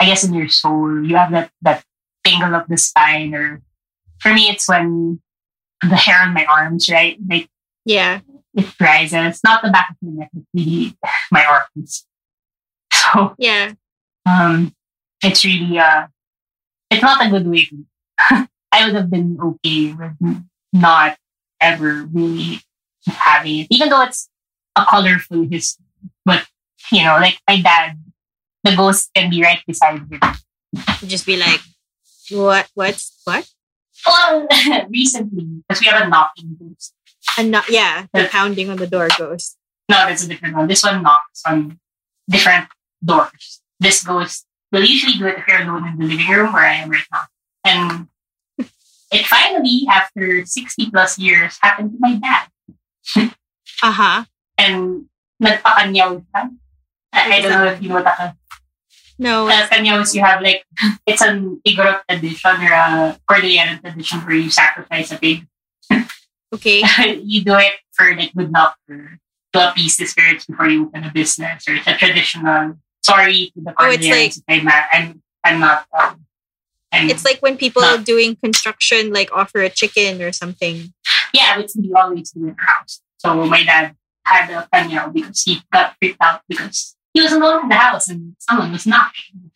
I 0.00 0.06
guess 0.06 0.24
in 0.24 0.34
your 0.34 0.48
soul, 0.48 1.04
you 1.04 1.16
have 1.16 1.32
that 1.32 1.50
that 1.62 1.84
tingle 2.24 2.54
up 2.54 2.68
the 2.68 2.76
spine, 2.78 3.34
or 3.34 3.60
for 4.20 4.32
me, 4.32 4.48
it's 4.48 4.68
when 4.68 5.20
the 5.82 5.96
hair 5.96 6.22
on 6.22 6.32
my 6.34 6.44
arms, 6.46 6.88
right, 6.88 7.18
like 7.28 7.48
Yeah. 7.84 8.20
it 8.54 8.66
rises, 8.80 9.12
It's 9.36 9.44
not 9.44 9.62
the 9.62 9.70
back 9.70 9.90
of 9.90 9.96
my 10.00 10.20
neck, 10.24 10.30
it's 10.36 10.46
really 10.54 10.96
my 11.30 11.44
arms. 11.44 12.06
So 12.92 13.34
Yeah. 13.38 13.72
um, 14.26 14.72
it's 15.22 15.44
really 15.44 15.78
uh, 15.78 16.06
it's 16.90 17.02
not 17.02 17.24
a 17.26 17.30
good 17.30 17.46
way. 17.46 17.68
I 18.72 18.84
would 18.86 18.94
have 18.94 19.10
been 19.10 19.38
okay 19.40 19.92
with 19.92 20.42
not 20.72 21.16
ever 21.60 22.08
really 22.12 22.60
having 23.06 23.60
it, 23.60 23.66
even 23.70 23.88
though 23.88 24.02
it's 24.02 24.28
a 24.76 24.84
colorful 24.88 25.46
history. 25.48 25.84
But 26.24 26.46
you 26.92 27.04
know, 27.04 27.16
like 27.20 27.38
my 27.48 27.60
dad, 27.60 27.98
the 28.62 28.76
ghost 28.76 29.10
can 29.14 29.30
be 29.30 29.42
right 29.42 29.62
beside 29.66 29.98
him. 29.98 30.20
You 31.00 31.08
just 31.08 31.26
be 31.26 31.36
like, 31.36 31.60
what 32.30 32.68
what's 32.74 33.20
what? 33.24 33.48
Well, 34.06 34.46
recently, 34.88 35.62
because 35.68 35.80
we 35.80 35.86
have 35.86 36.06
a 36.06 36.08
knocking 36.08 36.56
ghost. 36.58 36.94
And 37.38 37.50
not 37.50 37.68
yeah, 37.70 38.06
the 38.12 38.28
pounding 38.30 38.70
on 38.70 38.76
the 38.76 38.86
door 38.86 39.08
ghost. 39.16 39.56
No, 39.88 39.96
that's 40.06 40.24
a 40.24 40.28
different 40.28 40.56
one. 40.56 40.66
This 40.66 40.82
one 40.82 41.02
knocks 41.02 41.42
on 41.46 41.78
different 42.28 42.68
doors. 43.04 43.60
This 43.80 44.02
ghost 44.02 44.46
will 44.72 44.84
usually 44.84 45.14
do 45.14 45.26
it 45.26 45.38
if 45.38 45.46
you're 45.46 45.62
alone 45.62 45.88
in 45.88 45.98
the 45.98 46.06
living 46.06 46.28
room 46.28 46.52
where 46.52 46.64
I 46.64 46.74
am 46.74 46.90
right 46.90 47.04
now. 47.12 47.22
And 47.64 48.08
it 49.14 49.26
finally, 49.26 49.86
after 49.90 50.44
60 50.44 50.90
plus 50.90 51.18
years, 51.18 51.58
happened 51.62 51.92
to 51.92 51.98
my 52.00 52.14
dad. 52.18 52.50
Uh-huh. 53.82 54.24
And 54.58 55.06
nagpakanyaw 55.42 56.24
siya. 56.24 56.42
I, 57.14 57.20
I 57.30 57.40
don't 57.40 57.52
know 57.52 57.70
if 57.70 57.82
you 57.82 57.88
know 57.88 58.02
that 58.02 58.34
No. 59.18 59.46
uh, 59.46 59.66
kanyaws 59.70 60.14
you 60.14 60.22
have 60.22 60.42
like, 60.42 60.64
it's 61.06 61.22
an 61.22 61.60
Igorot 61.66 62.02
tradition 62.10 62.50
or 62.58 62.72
a 62.74 63.18
Cordilleran 63.30 63.80
tradition 63.80 64.18
where 64.26 64.34
you 64.36 64.50
sacrifice 64.50 65.12
a 65.12 65.18
pig. 65.18 65.46
Okay. 66.52 66.82
you 67.22 67.44
do 67.44 67.54
it 67.54 67.74
for 67.94 68.14
like 68.16 68.34
good 68.34 68.50
luck 68.50 68.76
or 68.88 69.18
to 69.52 69.70
appease 69.70 69.96
the 69.96 70.06
spirits 70.06 70.46
before 70.46 70.66
you 70.68 70.86
open 70.86 71.04
a 71.04 71.12
business 71.12 71.66
or 71.68 71.74
it's 71.74 71.86
a 71.86 71.94
traditional 71.94 72.74
sorry 73.02 73.52
to 73.54 73.60
the 73.62 73.74
Oh, 73.78 73.90
it's 73.90 74.06
Cordilleran. 74.06 74.42
I'm, 74.48 74.66
I'm, 74.68 75.22
I'm 75.44 75.60
not 75.60 75.86
um, 75.94 76.26
It's 77.10 77.24
like 77.24 77.40
when 77.40 77.56
people 77.56 77.82
Huh. 77.82 77.98
doing 77.98 78.36
construction 78.42 79.12
like 79.12 79.30
offer 79.32 79.60
a 79.60 79.68
chicken 79.70 80.22
or 80.22 80.32
something. 80.32 80.92
yeah, 81.32 81.58
it's 81.58 81.76
we 81.76 81.92
always 81.92 82.30
do 82.30 82.44
in 82.44 82.50
our 82.50 82.56
house. 82.74 83.00
So 83.18 83.34
my 83.46 83.62
dad 83.64 83.94
had 84.24 84.50
a 84.50 84.68
kanyaw 84.72 85.12
because 85.12 85.42
he 85.42 85.62
got 85.72 85.96
freaked 85.98 86.16
out 86.20 86.42
because 86.48 86.96
he 87.12 87.20
was 87.20 87.32
alone 87.32 87.62
in 87.64 87.68
the 87.68 87.74
house 87.76 88.08
and 88.08 88.34
someone 88.38 88.72
was 88.72 88.86
knocking 88.86 89.50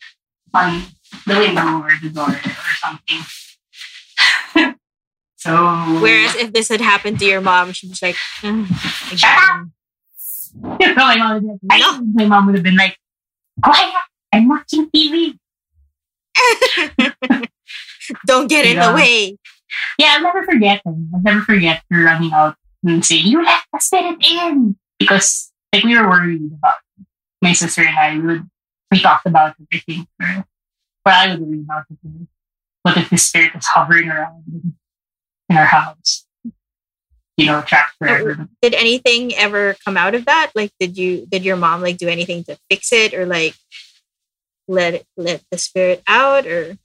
on 0.53 0.83
the 1.25 1.35
window 1.39 1.81
or 1.81 1.89
the 2.01 2.09
door 2.09 2.29
or 2.29 2.73
something. 2.83 3.21
so 5.37 5.99
Whereas 6.01 6.35
if 6.35 6.51
this 6.53 6.69
had 6.69 6.81
happened 6.81 7.19
to 7.19 7.25
your 7.25 7.41
mom, 7.41 7.71
she 7.73 7.87
was 7.87 8.01
like, 8.01 8.15
"Ugh, 8.43 8.65
Shut 9.15 9.29
up. 9.37 9.61
again." 9.61 9.71
my 10.99 11.15
mom 11.15 11.35
would 11.35 11.45
have 11.45 11.61
been 11.61 11.67
like, 11.69 12.15
my 12.15 12.25
mom 12.25 12.45
would 12.47 12.55
have 12.55 12.63
been 12.63 12.75
like, 12.75 12.97
quiet, 13.63 13.93
I'm 14.33 14.47
watching 14.47 14.89
TV. 14.89 15.37
Don't 18.25 18.47
get 18.47 18.65
in 18.65 18.79
the 18.79 18.93
way. 18.93 19.37
Yeah, 19.97 20.15
I'll 20.15 20.23
never 20.23 20.43
forget. 20.43 20.81
I'll 20.85 20.95
never 21.21 21.41
forget 21.41 21.83
her 21.91 22.03
running 22.03 22.33
out 22.33 22.55
and 22.83 23.05
saying, 23.05 23.27
You 23.27 23.43
let 23.43 23.61
the 23.71 23.79
spirit 23.79 24.25
in 24.25 24.75
because 24.97 25.51
like 25.73 25.83
we 25.83 25.97
were 25.97 26.09
worried 26.09 26.51
about 26.51 26.73
it. 26.99 27.05
my 27.41 27.53
sister 27.53 27.81
and 27.81 27.97
I 27.97 28.15
we 28.15 28.25
would 28.25 28.49
we 28.91 28.99
talked 28.99 29.25
about 29.25 29.55
it, 29.59 29.67
I 29.73 29.79
think. 29.79 30.07
Or, 30.21 30.45
well, 31.05 31.29
I 31.29 31.35
would 31.35 31.41
worry 31.41 31.59
about 31.59 31.85
it. 31.89 31.97
too. 32.01 32.27
What 32.81 32.97
if 32.97 33.09
the 33.09 33.17
spirit 33.17 33.51
is 33.55 33.65
hovering 33.67 34.09
around 34.09 34.43
in, 34.51 34.73
in 35.49 35.57
our 35.57 35.65
house? 35.65 36.25
You 37.37 37.45
know, 37.45 37.61
trapped 37.61 37.95
forever. 37.99 38.47
Did 38.61 38.73
anything 38.73 39.33
ever 39.35 39.75
come 39.85 39.95
out 39.95 40.15
of 40.15 40.25
that? 40.25 40.51
Like, 40.55 40.71
did 40.79 40.97
you 40.97 41.25
did 41.25 41.45
your 41.45 41.55
mom 41.55 41.81
like 41.81 41.97
do 41.97 42.07
anything 42.07 42.43
to 42.45 42.57
fix 42.69 42.91
it 42.91 43.13
or 43.13 43.25
like 43.25 43.55
let 44.69 44.93
it, 44.93 45.07
let 45.17 45.43
the 45.51 45.57
spirit 45.57 46.03
out 46.07 46.45
or 46.47 46.77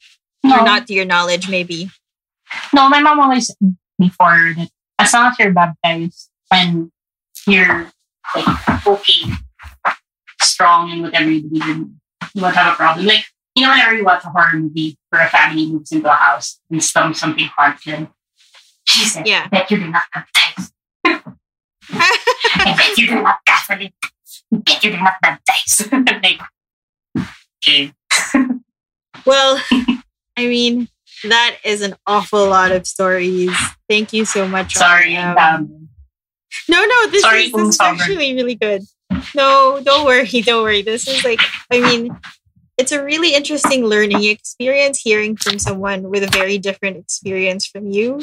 No, 0.43 0.61
or 0.61 0.65
not 0.65 0.87
to 0.89 0.95
your 0.95 1.05
knowledge? 1.05 1.49
Maybe. 1.49 1.91
No, 2.73 2.89
my 2.89 3.01
mom 3.01 3.21
always 3.21 3.55
before 3.99 4.55
that 4.57 4.69
as 4.99 5.13
long 5.13 5.31
as 5.31 5.39
you're 5.39 5.53
baptized 5.53 6.31
and 6.51 6.91
you're 7.47 7.91
like 8.35 8.87
okay, 8.87 9.33
strong 10.41 10.91
in 10.91 11.03
whatever 11.03 11.31
you 11.31 11.43
believe 11.43 11.69
in, 11.69 12.01
you 12.35 12.43
won't 12.43 12.57
have 12.57 12.73
a 12.73 12.77
problem. 12.77 13.07
Like 13.07 13.25
you 13.55 13.65
know, 13.65 13.71
whenever 13.71 13.95
you 13.95 14.05
watch 14.05 14.25
a 14.25 14.31
horror 14.31 14.55
movie 14.55 14.97
where 15.11 15.27
a 15.27 15.29
family 15.29 15.71
moves 15.71 15.93
into 15.93 16.11
a 16.11 16.15
house 16.15 16.61
and 16.71 16.83
some 16.83 17.15
something 17.15 17.47
haunts 17.57 17.85
them, 17.85 18.09
she 18.85 19.05
said, 19.05 19.27
Yeah. 19.27 19.47
"Bet 19.49 19.71
you 19.71 19.79
do 19.79 19.91
not 19.91 20.03
baptize. 20.13 20.73
I 21.05 22.75
bet 22.77 22.99
you 22.99 23.07
do 23.07 23.23
not 23.23 23.39
Catholic. 23.47 23.93
I 24.53 24.57
bet 24.57 24.85
you 24.85 24.91
do 24.93 24.97
not 24.99 25.15
baptize." 25.23 25.89
I'm 25.93 26.05
like, 26.05 26.41
okay, 27.67 27.93
well, 29.27 29.61
I 30.37 30.47
mean, 30.47 30.89
that 31.25 31.57
is 31.65 31.83
an 31.83 31.95
awful 32.07 32.49
lot 32.49 32.73
of 32.73 32.87
stories. 32.87 33.51
Thank 33.89 34.13
you 34.13 34.25
so 34.25 34.47
much. 34.47 34.75
sorry. 34.75 35.17
Um, 35.17 35.39
Um, 35.39 35.89
no, 36.69 36.85
no, 36.85 37.11
this 37.11 37.23
Sorry 37.23 37.45
is, 37.45 37.53
this 37.53 37.69
is 37.69 37.81
actually 37.81 38.35
really 38.35 38.55
good. 38.55 38.83
No, 39.35 39.81
don't 39.83 40.05
worry, 40.05 40.27
don't 40.43 40.63
worry. 40.63 40.83
This 40.83 41.09
is 41.09 41.25
like, 41.25 41.41
I 41.71 41.81
mean, 41.81 42.17
it's 42.79 42.93
a 42.93 43.03
really 43.03 43.35
interesting 43.35 43.85
learning 43.85 44.25
experience 44.25 45.01
hearing 45.01 45.37
from 45.37 45.59
someone 45.59 46.11
with 46.11 46.23
a 46.23 46.29
very 46.29 46.59
different 46.59 46.97
experience 46.97 47.67
from 47.67 47.91
you. 47.91 48.21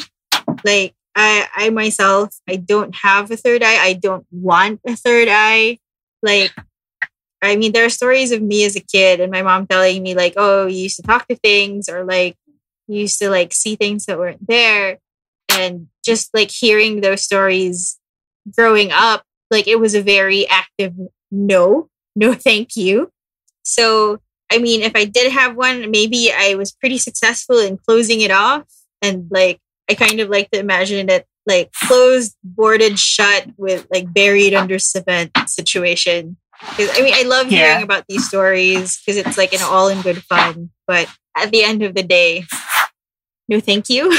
Like, 0.64 0.94
I, 1.16 1.48
I 1.56 1.70
myself, 1.70 2.36
I 2.50 2.56
don't 2.56 2.96
have 2.96 3.32
a 3.32 3.38
third 3.38 3.64
eye. 3.64 3.78
I 3.84 3.94
don't 3.94 4.26
want 4.32 4.80
a 4.86 4.96
third 4.96 5.28
eye. 5.30 5.80
Like, 6.22 6.54
I 7.42 7.56
mean, 7.56 7.72
there 7.72 7.86
are 7.86 7.90
stories 7.90 8.32
of 8.32 8.42
me 8.42 8.66
as 8.66 8.76
a 8.76 8.82
kid 8.82 9.20
and 9.20 9.32
my 9.32 9.42
mom 9.42 9.68
telling 9.68 10.04
me, 10.04 10.14
like, 10.14 10.34
oh, 10.38 10.68
you 10.68 10.84
used 10.84 10.98
to 10.98 11.02
talk 11.02 11.28
to 11.28 11.36
things 11.36 11.90
or 11.90 12.04
like 12.04 12.36
you 12.88 13.02
used 13.02 13.20
to 13.20 13.30
like 13.30 13.54
see 13.54 13.76
things 13.76 14.06
that 14.06 14.20
weren't 14.20 14.48
there. 14.48 15.00
And 15.50 15.88
just 16.06 16.34
like 16.34 16.52
hearing 16.52 17.02
those 17.02 17.24
stories 17.24 18.00
growing 18.56 18.92
up, 18.92 19.24
like 19.50 19.68
it 19.68 19.80
was 19.80 19.96
a 19.96 20.02
very 20.02 20.48
active 20.48 20.94
no, 21.32 21.90
no, 22.16 22.34
thank 22.34 22.76
you. 22.76 23.12
So, 23.64 24.20
I 24.52 24.58
mean, 24.58 24.82
if 24.82 24.96
I 24.96 25.06
did 25.06 25.32
have 25.32 25.56
one, 25.56 25.92
maybe 25.92 26.32
I 26.32 26.56
was 26.56 26.72
pretty 26.72 26.98
successful 26.98 27.60
in 27.60 27.78
closing 27.78 28.22
it 28.22 28.32
off. 28.32 28.64
And 29.02 29.28
like, 29.32 29.60
I 29.90 29.94
kind 29.94 30.20
of 30.20 30.30
like 30.30 30.52
to 30.52 30.60
imagine 30.60 31.10
it 31.10 31.26
like 31.46 31.72
closed, 31.72 32.36
boarded 32.44 33.00
shut 33.00 33.48
with 33.58 33.88
like 33.92 34.14
buried 34.14 34.54
under 34.54 34.78
cement 34.78 35.32
situation. 35.48 36.38
I 36.64 37.02
mean, 37.02 37.14
I 37.14 37.24
love 37.24 37.48
hearing 37.48 37.80
Yeah. 37.80 37.84
about 37.84 38.06
these 38.08 38.28
stories 38.28 39.00
because 39.02 39.18
it's 39.18 39.38
like 39.38 39.54
an 39.54 39.62
all 39.64 39.88
in 39.88 40.02
good 40.02 40.24
fun. 40.24 40.70
But 40.88 41.10
at 41.38 41.52
the 41.52 41.64
end 41.64 41.82
of 41.84 41.96
the 41.96 42.04
day, 42.04 42.46
no, 43.48 43.60
thank 43.60 43.90
you. 43.90 44.12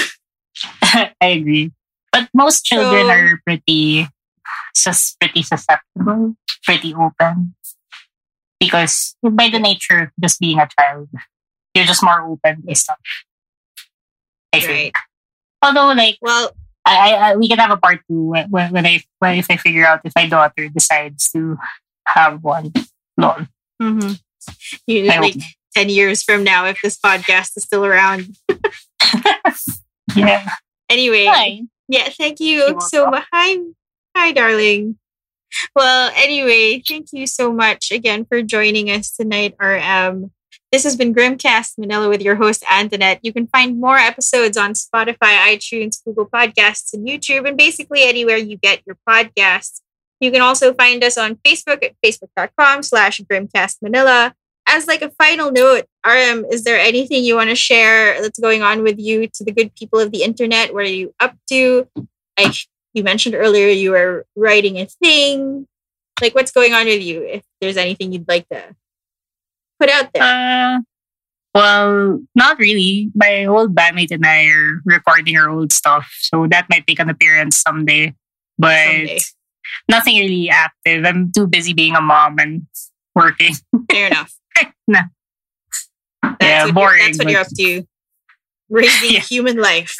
I 0.82 1.10
agree. 1.20 1.73
But 2.10 2.28
most 2.35 2.64
children 2.64 3.06
So- 3.06 3.10
are 3.10 3.40
pretty, 3.47 4.09
just 4.74 5.19
pretty 5.20 5.43
susceptible, 5.43 6.36
pretty 6.64 6.94
open. 6.94 7.55
Because 8.60 9.16
by 9.23 9.48
the 9.48 9.59
nature 9.59 10.01
of 10.01 10.09
just 10.20 10.39
being 10.39 10.59
a 10.59 10.69
child, 10.78 11.09
you're 11.74 11.85
just 11.86 12.02
more 12.02 12.23
open 12.23 12.62
to 12.66 12.74
stuff. 12.74 12.98
I 14.52 14.59
Right. 14.59 14.66
think. 14.66 14.94
Although, 15.62 15.93
like, 15.94 16.19
Well, 16.20 16.52
I, 16.85 17.14
I, 17.14 17.36
we 17.36 17.48
can 17.48 17.59
have 17.59 17.70
a 17.70 17.77
part 17.77 18.01
two 18.09 18.35
when, 18.35 18.51
when 18.51 18.73
when 18.73 18.86
I 18.86 19.02
when 19.20 19.39
if 19.39 19.47
I 19.51 19.56
figure 19.56 19.86
out 19.86 20.01
if 20.05 20.12
my 20.16 20.27
daughter 20.28 20.69
decides 20.69 21.31
to 21.31 21.56
have 22.07 22.43
one. 22.43 22.73
Lol. 23.16 23.47
mhm. 23.81 24.20
you 24.87 25.11
I 25.11 25.19
like 25.19 25.37
10 25.74 25.89
years 25.89 26.23
from 26.23 26.45
now, 26.45 26.66
if 26.66 26.81
this 26.83 26.99
podcast 26.99 27.57
is 27.57 27.65
still 27.65 27.85
around. 27.85 28.37
Yeah. 30.16 30.49
Anyway, 30.89 31.24
Hi. 31.27 31.62
yeah, 31.89 32.09
thank 32.11 32.39
You're 32.41 32.81
so 32.81 33.07
much. 33.09 33.24
Hi, 33.33 33.57
hi, 34.16 34.33
darling. 34.33 34.99
Well, 35.74 36.12
anyway, 36.15 36.83
thank 36.87 37.09
you 37.12 37.27
so 37.27 37.53
much 37.53 37.91
again 37.91 38.27
for 38.27 38.43
joining 38.43 38.91
us 38.91 39.15
tonight, 39.15 39.55
RM. 39.61 40.33
This 40.70 40.85
has 40.85 40.97
been 40.97 41.15
Grimcast 41.15 41.79
Manila 41.79 42.09
with 42.09 42.23
your 42.23 42.37
host, 42.37 42.65
Antoinette. 42.70 43.20
You 43.23 43.33
can 43.33 43.47
find 43.47 43.79
more 43.79 43.99
episodes 43.99 44.57
on 44.57 44.73
Spotify, 44.73 45.37
iTunes, 45.55 46.03
Google 46.05 46.27
Podcasts, 46.27 46.95
and 46.95 47.07
YouTube, 47.07 47.47
and 47.47 47.57
basically 47.57 48.03
anywhere 48.05 48.39
you 48.39 48.57
get 48.57 48.81
your 48.87 48.97
podcasts. 49.09 49.81
You 50.23 50.31
can 50.31 50.40
also 50.40 50.73
find 50.73 51.03
us 51.03 51.19
on 51.19 51.35
Facebook 51.44 51.85
at 51.85 51.94
facebook.com 52.05 52.85
slash 52.85 53.20
grimcastmanila. 53.23 54.32
As 54.69 54.86
like 54.86 55.03
a 55.03 55.11
final 55.11 55.51
note, 55.51 55.86
RM, 56.07 56.44
is 56.49 56.62
there 56.62 56.78
anything 56.78 57.24
you 57.24 57.35
want 57.35 57.51
to 57.51 57.57
share 57.57 58.23
that's 58.23 58.39
going 58.39 58.62
on 58.62 58.85
with 58.85 59.01
you 59.01 59.27
to 59.27 59.44
the 59.44 59.51
good 59.51 59.74
people 59.74 59.99
of 59.99 60.12
the 60.12 60.23
internet? 60.23 60.73
What 60.73 60.85
are 60.85 60.89
you 60.89 61.12
up 61.19 61.35
to? 61.49 61.89
Like 62.39 62.55
you 62.94 63.03
mentioned 63.03 63.35
earlier, 63.35 63.66
you 63.66 63.90
were 63.90 64.24
writing 64.36 64.77
a 64.78 64.86
thing. 64.86 65.66
Like 66.20 66.36
what's 66.36 66.53
going 66.53 66.73
on 66.73 66.86
with 66.86 67.03
you? 67.03 67.23
If 67.23 67.43
there's 67.61 67.77
anything 67.77 68.12
you'd 68.12 68.28
like 68.28 68.49
to 68.51 68.77
put 69.81 69.90
out 69.90 70.12
there. 70.15 70.23
Uh, 70.23 70.81
well, 71.53 72.20
not 72.36 72.61
really. 72.61 73.11
My 73.16 73.47
old 73.47 73.74
bandmate 73.74 74.12
and 74.12 74.24
I 74.24 74.47
are 74.47 74.82
recording 74.85 75.36
our 75.36 75.51
old 75.51 75.73
stuff, 75.73 76.09
so 76.20 76.47
that 76.47 76.69
might 76.70 76.85
make 76.86 77.01
an 77.01 77.11
appearance 77.11 77.59
someday. 77.59 78.15
But 78.57 78.86
someday. 78.86 79.19
Nothing 79.89 80.17
really 80.17 80.49
active. 80.51 81.05
I'm 81.05 81.33
too 81.33 81.47
busy 81.47 81.73
being 81.75 81.95
a 81.97 82.01
mom 82.01 82.39
and 82.39 82.67
working. 83.15 83.55
Fair 83.91 84.07
enough. 84.09 84.33
Nah. 84.89 85.03
That's 86.23 86.37
Yeah, 86.41 86.59
what 86.59 86.67
you're- 86.67 86.73
boring, 86.73 87.05
that's 87.07 87.19
what 87.19 87.31
you're 87.31 87.41
up 87.41 87.47
to. 87.57 87.83
Raising 88.69 89.11
Yeah. 89.15 89.21
human 89.21 89.57
life. 89.59 89.95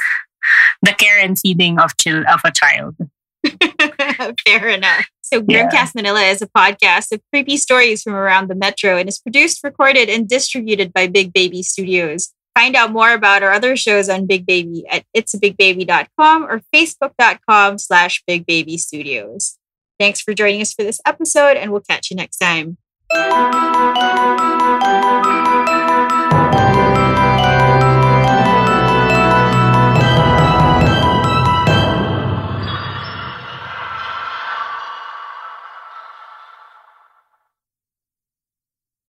The 0.83 0.93
care 0.93 1.19
and 1.21 1.39
feeding 1.39 1.79
of 1.79 1.97
chil- 2.01 2.27
of 2.29 2.41
a 2.45 2.51
child. 2.51 2.97
Fair 4.47 4.69
enough. 4.69 5.07
So, 5.23 5.43
Yeah. 5.49 5.69
Grimcast 5.71 5.95
Manila 5.95 6.21
is 6.23 6.43
a 6.43 6.49
podcast 6.49 7.13
of 7.13 7.21
creepy 7.33 7.57
stories 7.57 8.03
from 8.03 8.15
around 8.15 8.49
the 8.49 8.55
metro 8.55 8.97
and 8.97 9.09
is 9.09 9.19
produced, 9.21 9.61
recorded, 9.65 10.09
and 10.09 10.29
distributed 10.29 10.93
by 10.93 11.07
Big 11.07 11.33
Baby 11.33 11.63
Studios. 11.63 12.33
Find 12.57 12.77
out 12.77 12.93
more 12.93 13.13
about 13.15 13.43
our 13.43 13.53
other 13.53 13.77
shows 13.77 14.09
on 14.09 14.27
Big 14.27 14.45
Baby 14.45 14.85
at 14.91 15.05
itsabigbaby.com 15.17 16.45
or 16.45 16.61
facebook.com 16.75 17.79
slash 17.79 18.23
Big 18.27 18.45
Baby 18.47 18.77
Studios. 18.79 19.59
Thanks 20.03 20.21
for 20.21 20.35
joining 20.35 20.61
us 20.61 20.73
for 20.73 20.83
this 20.83 21.01
episode, 21.07 21.57
and 21.57 21.71
we'll 21.71 21.81
catch 21.81 22.11
you 22.11 22.17
next 22.17 22.39
time. 22.39 22.77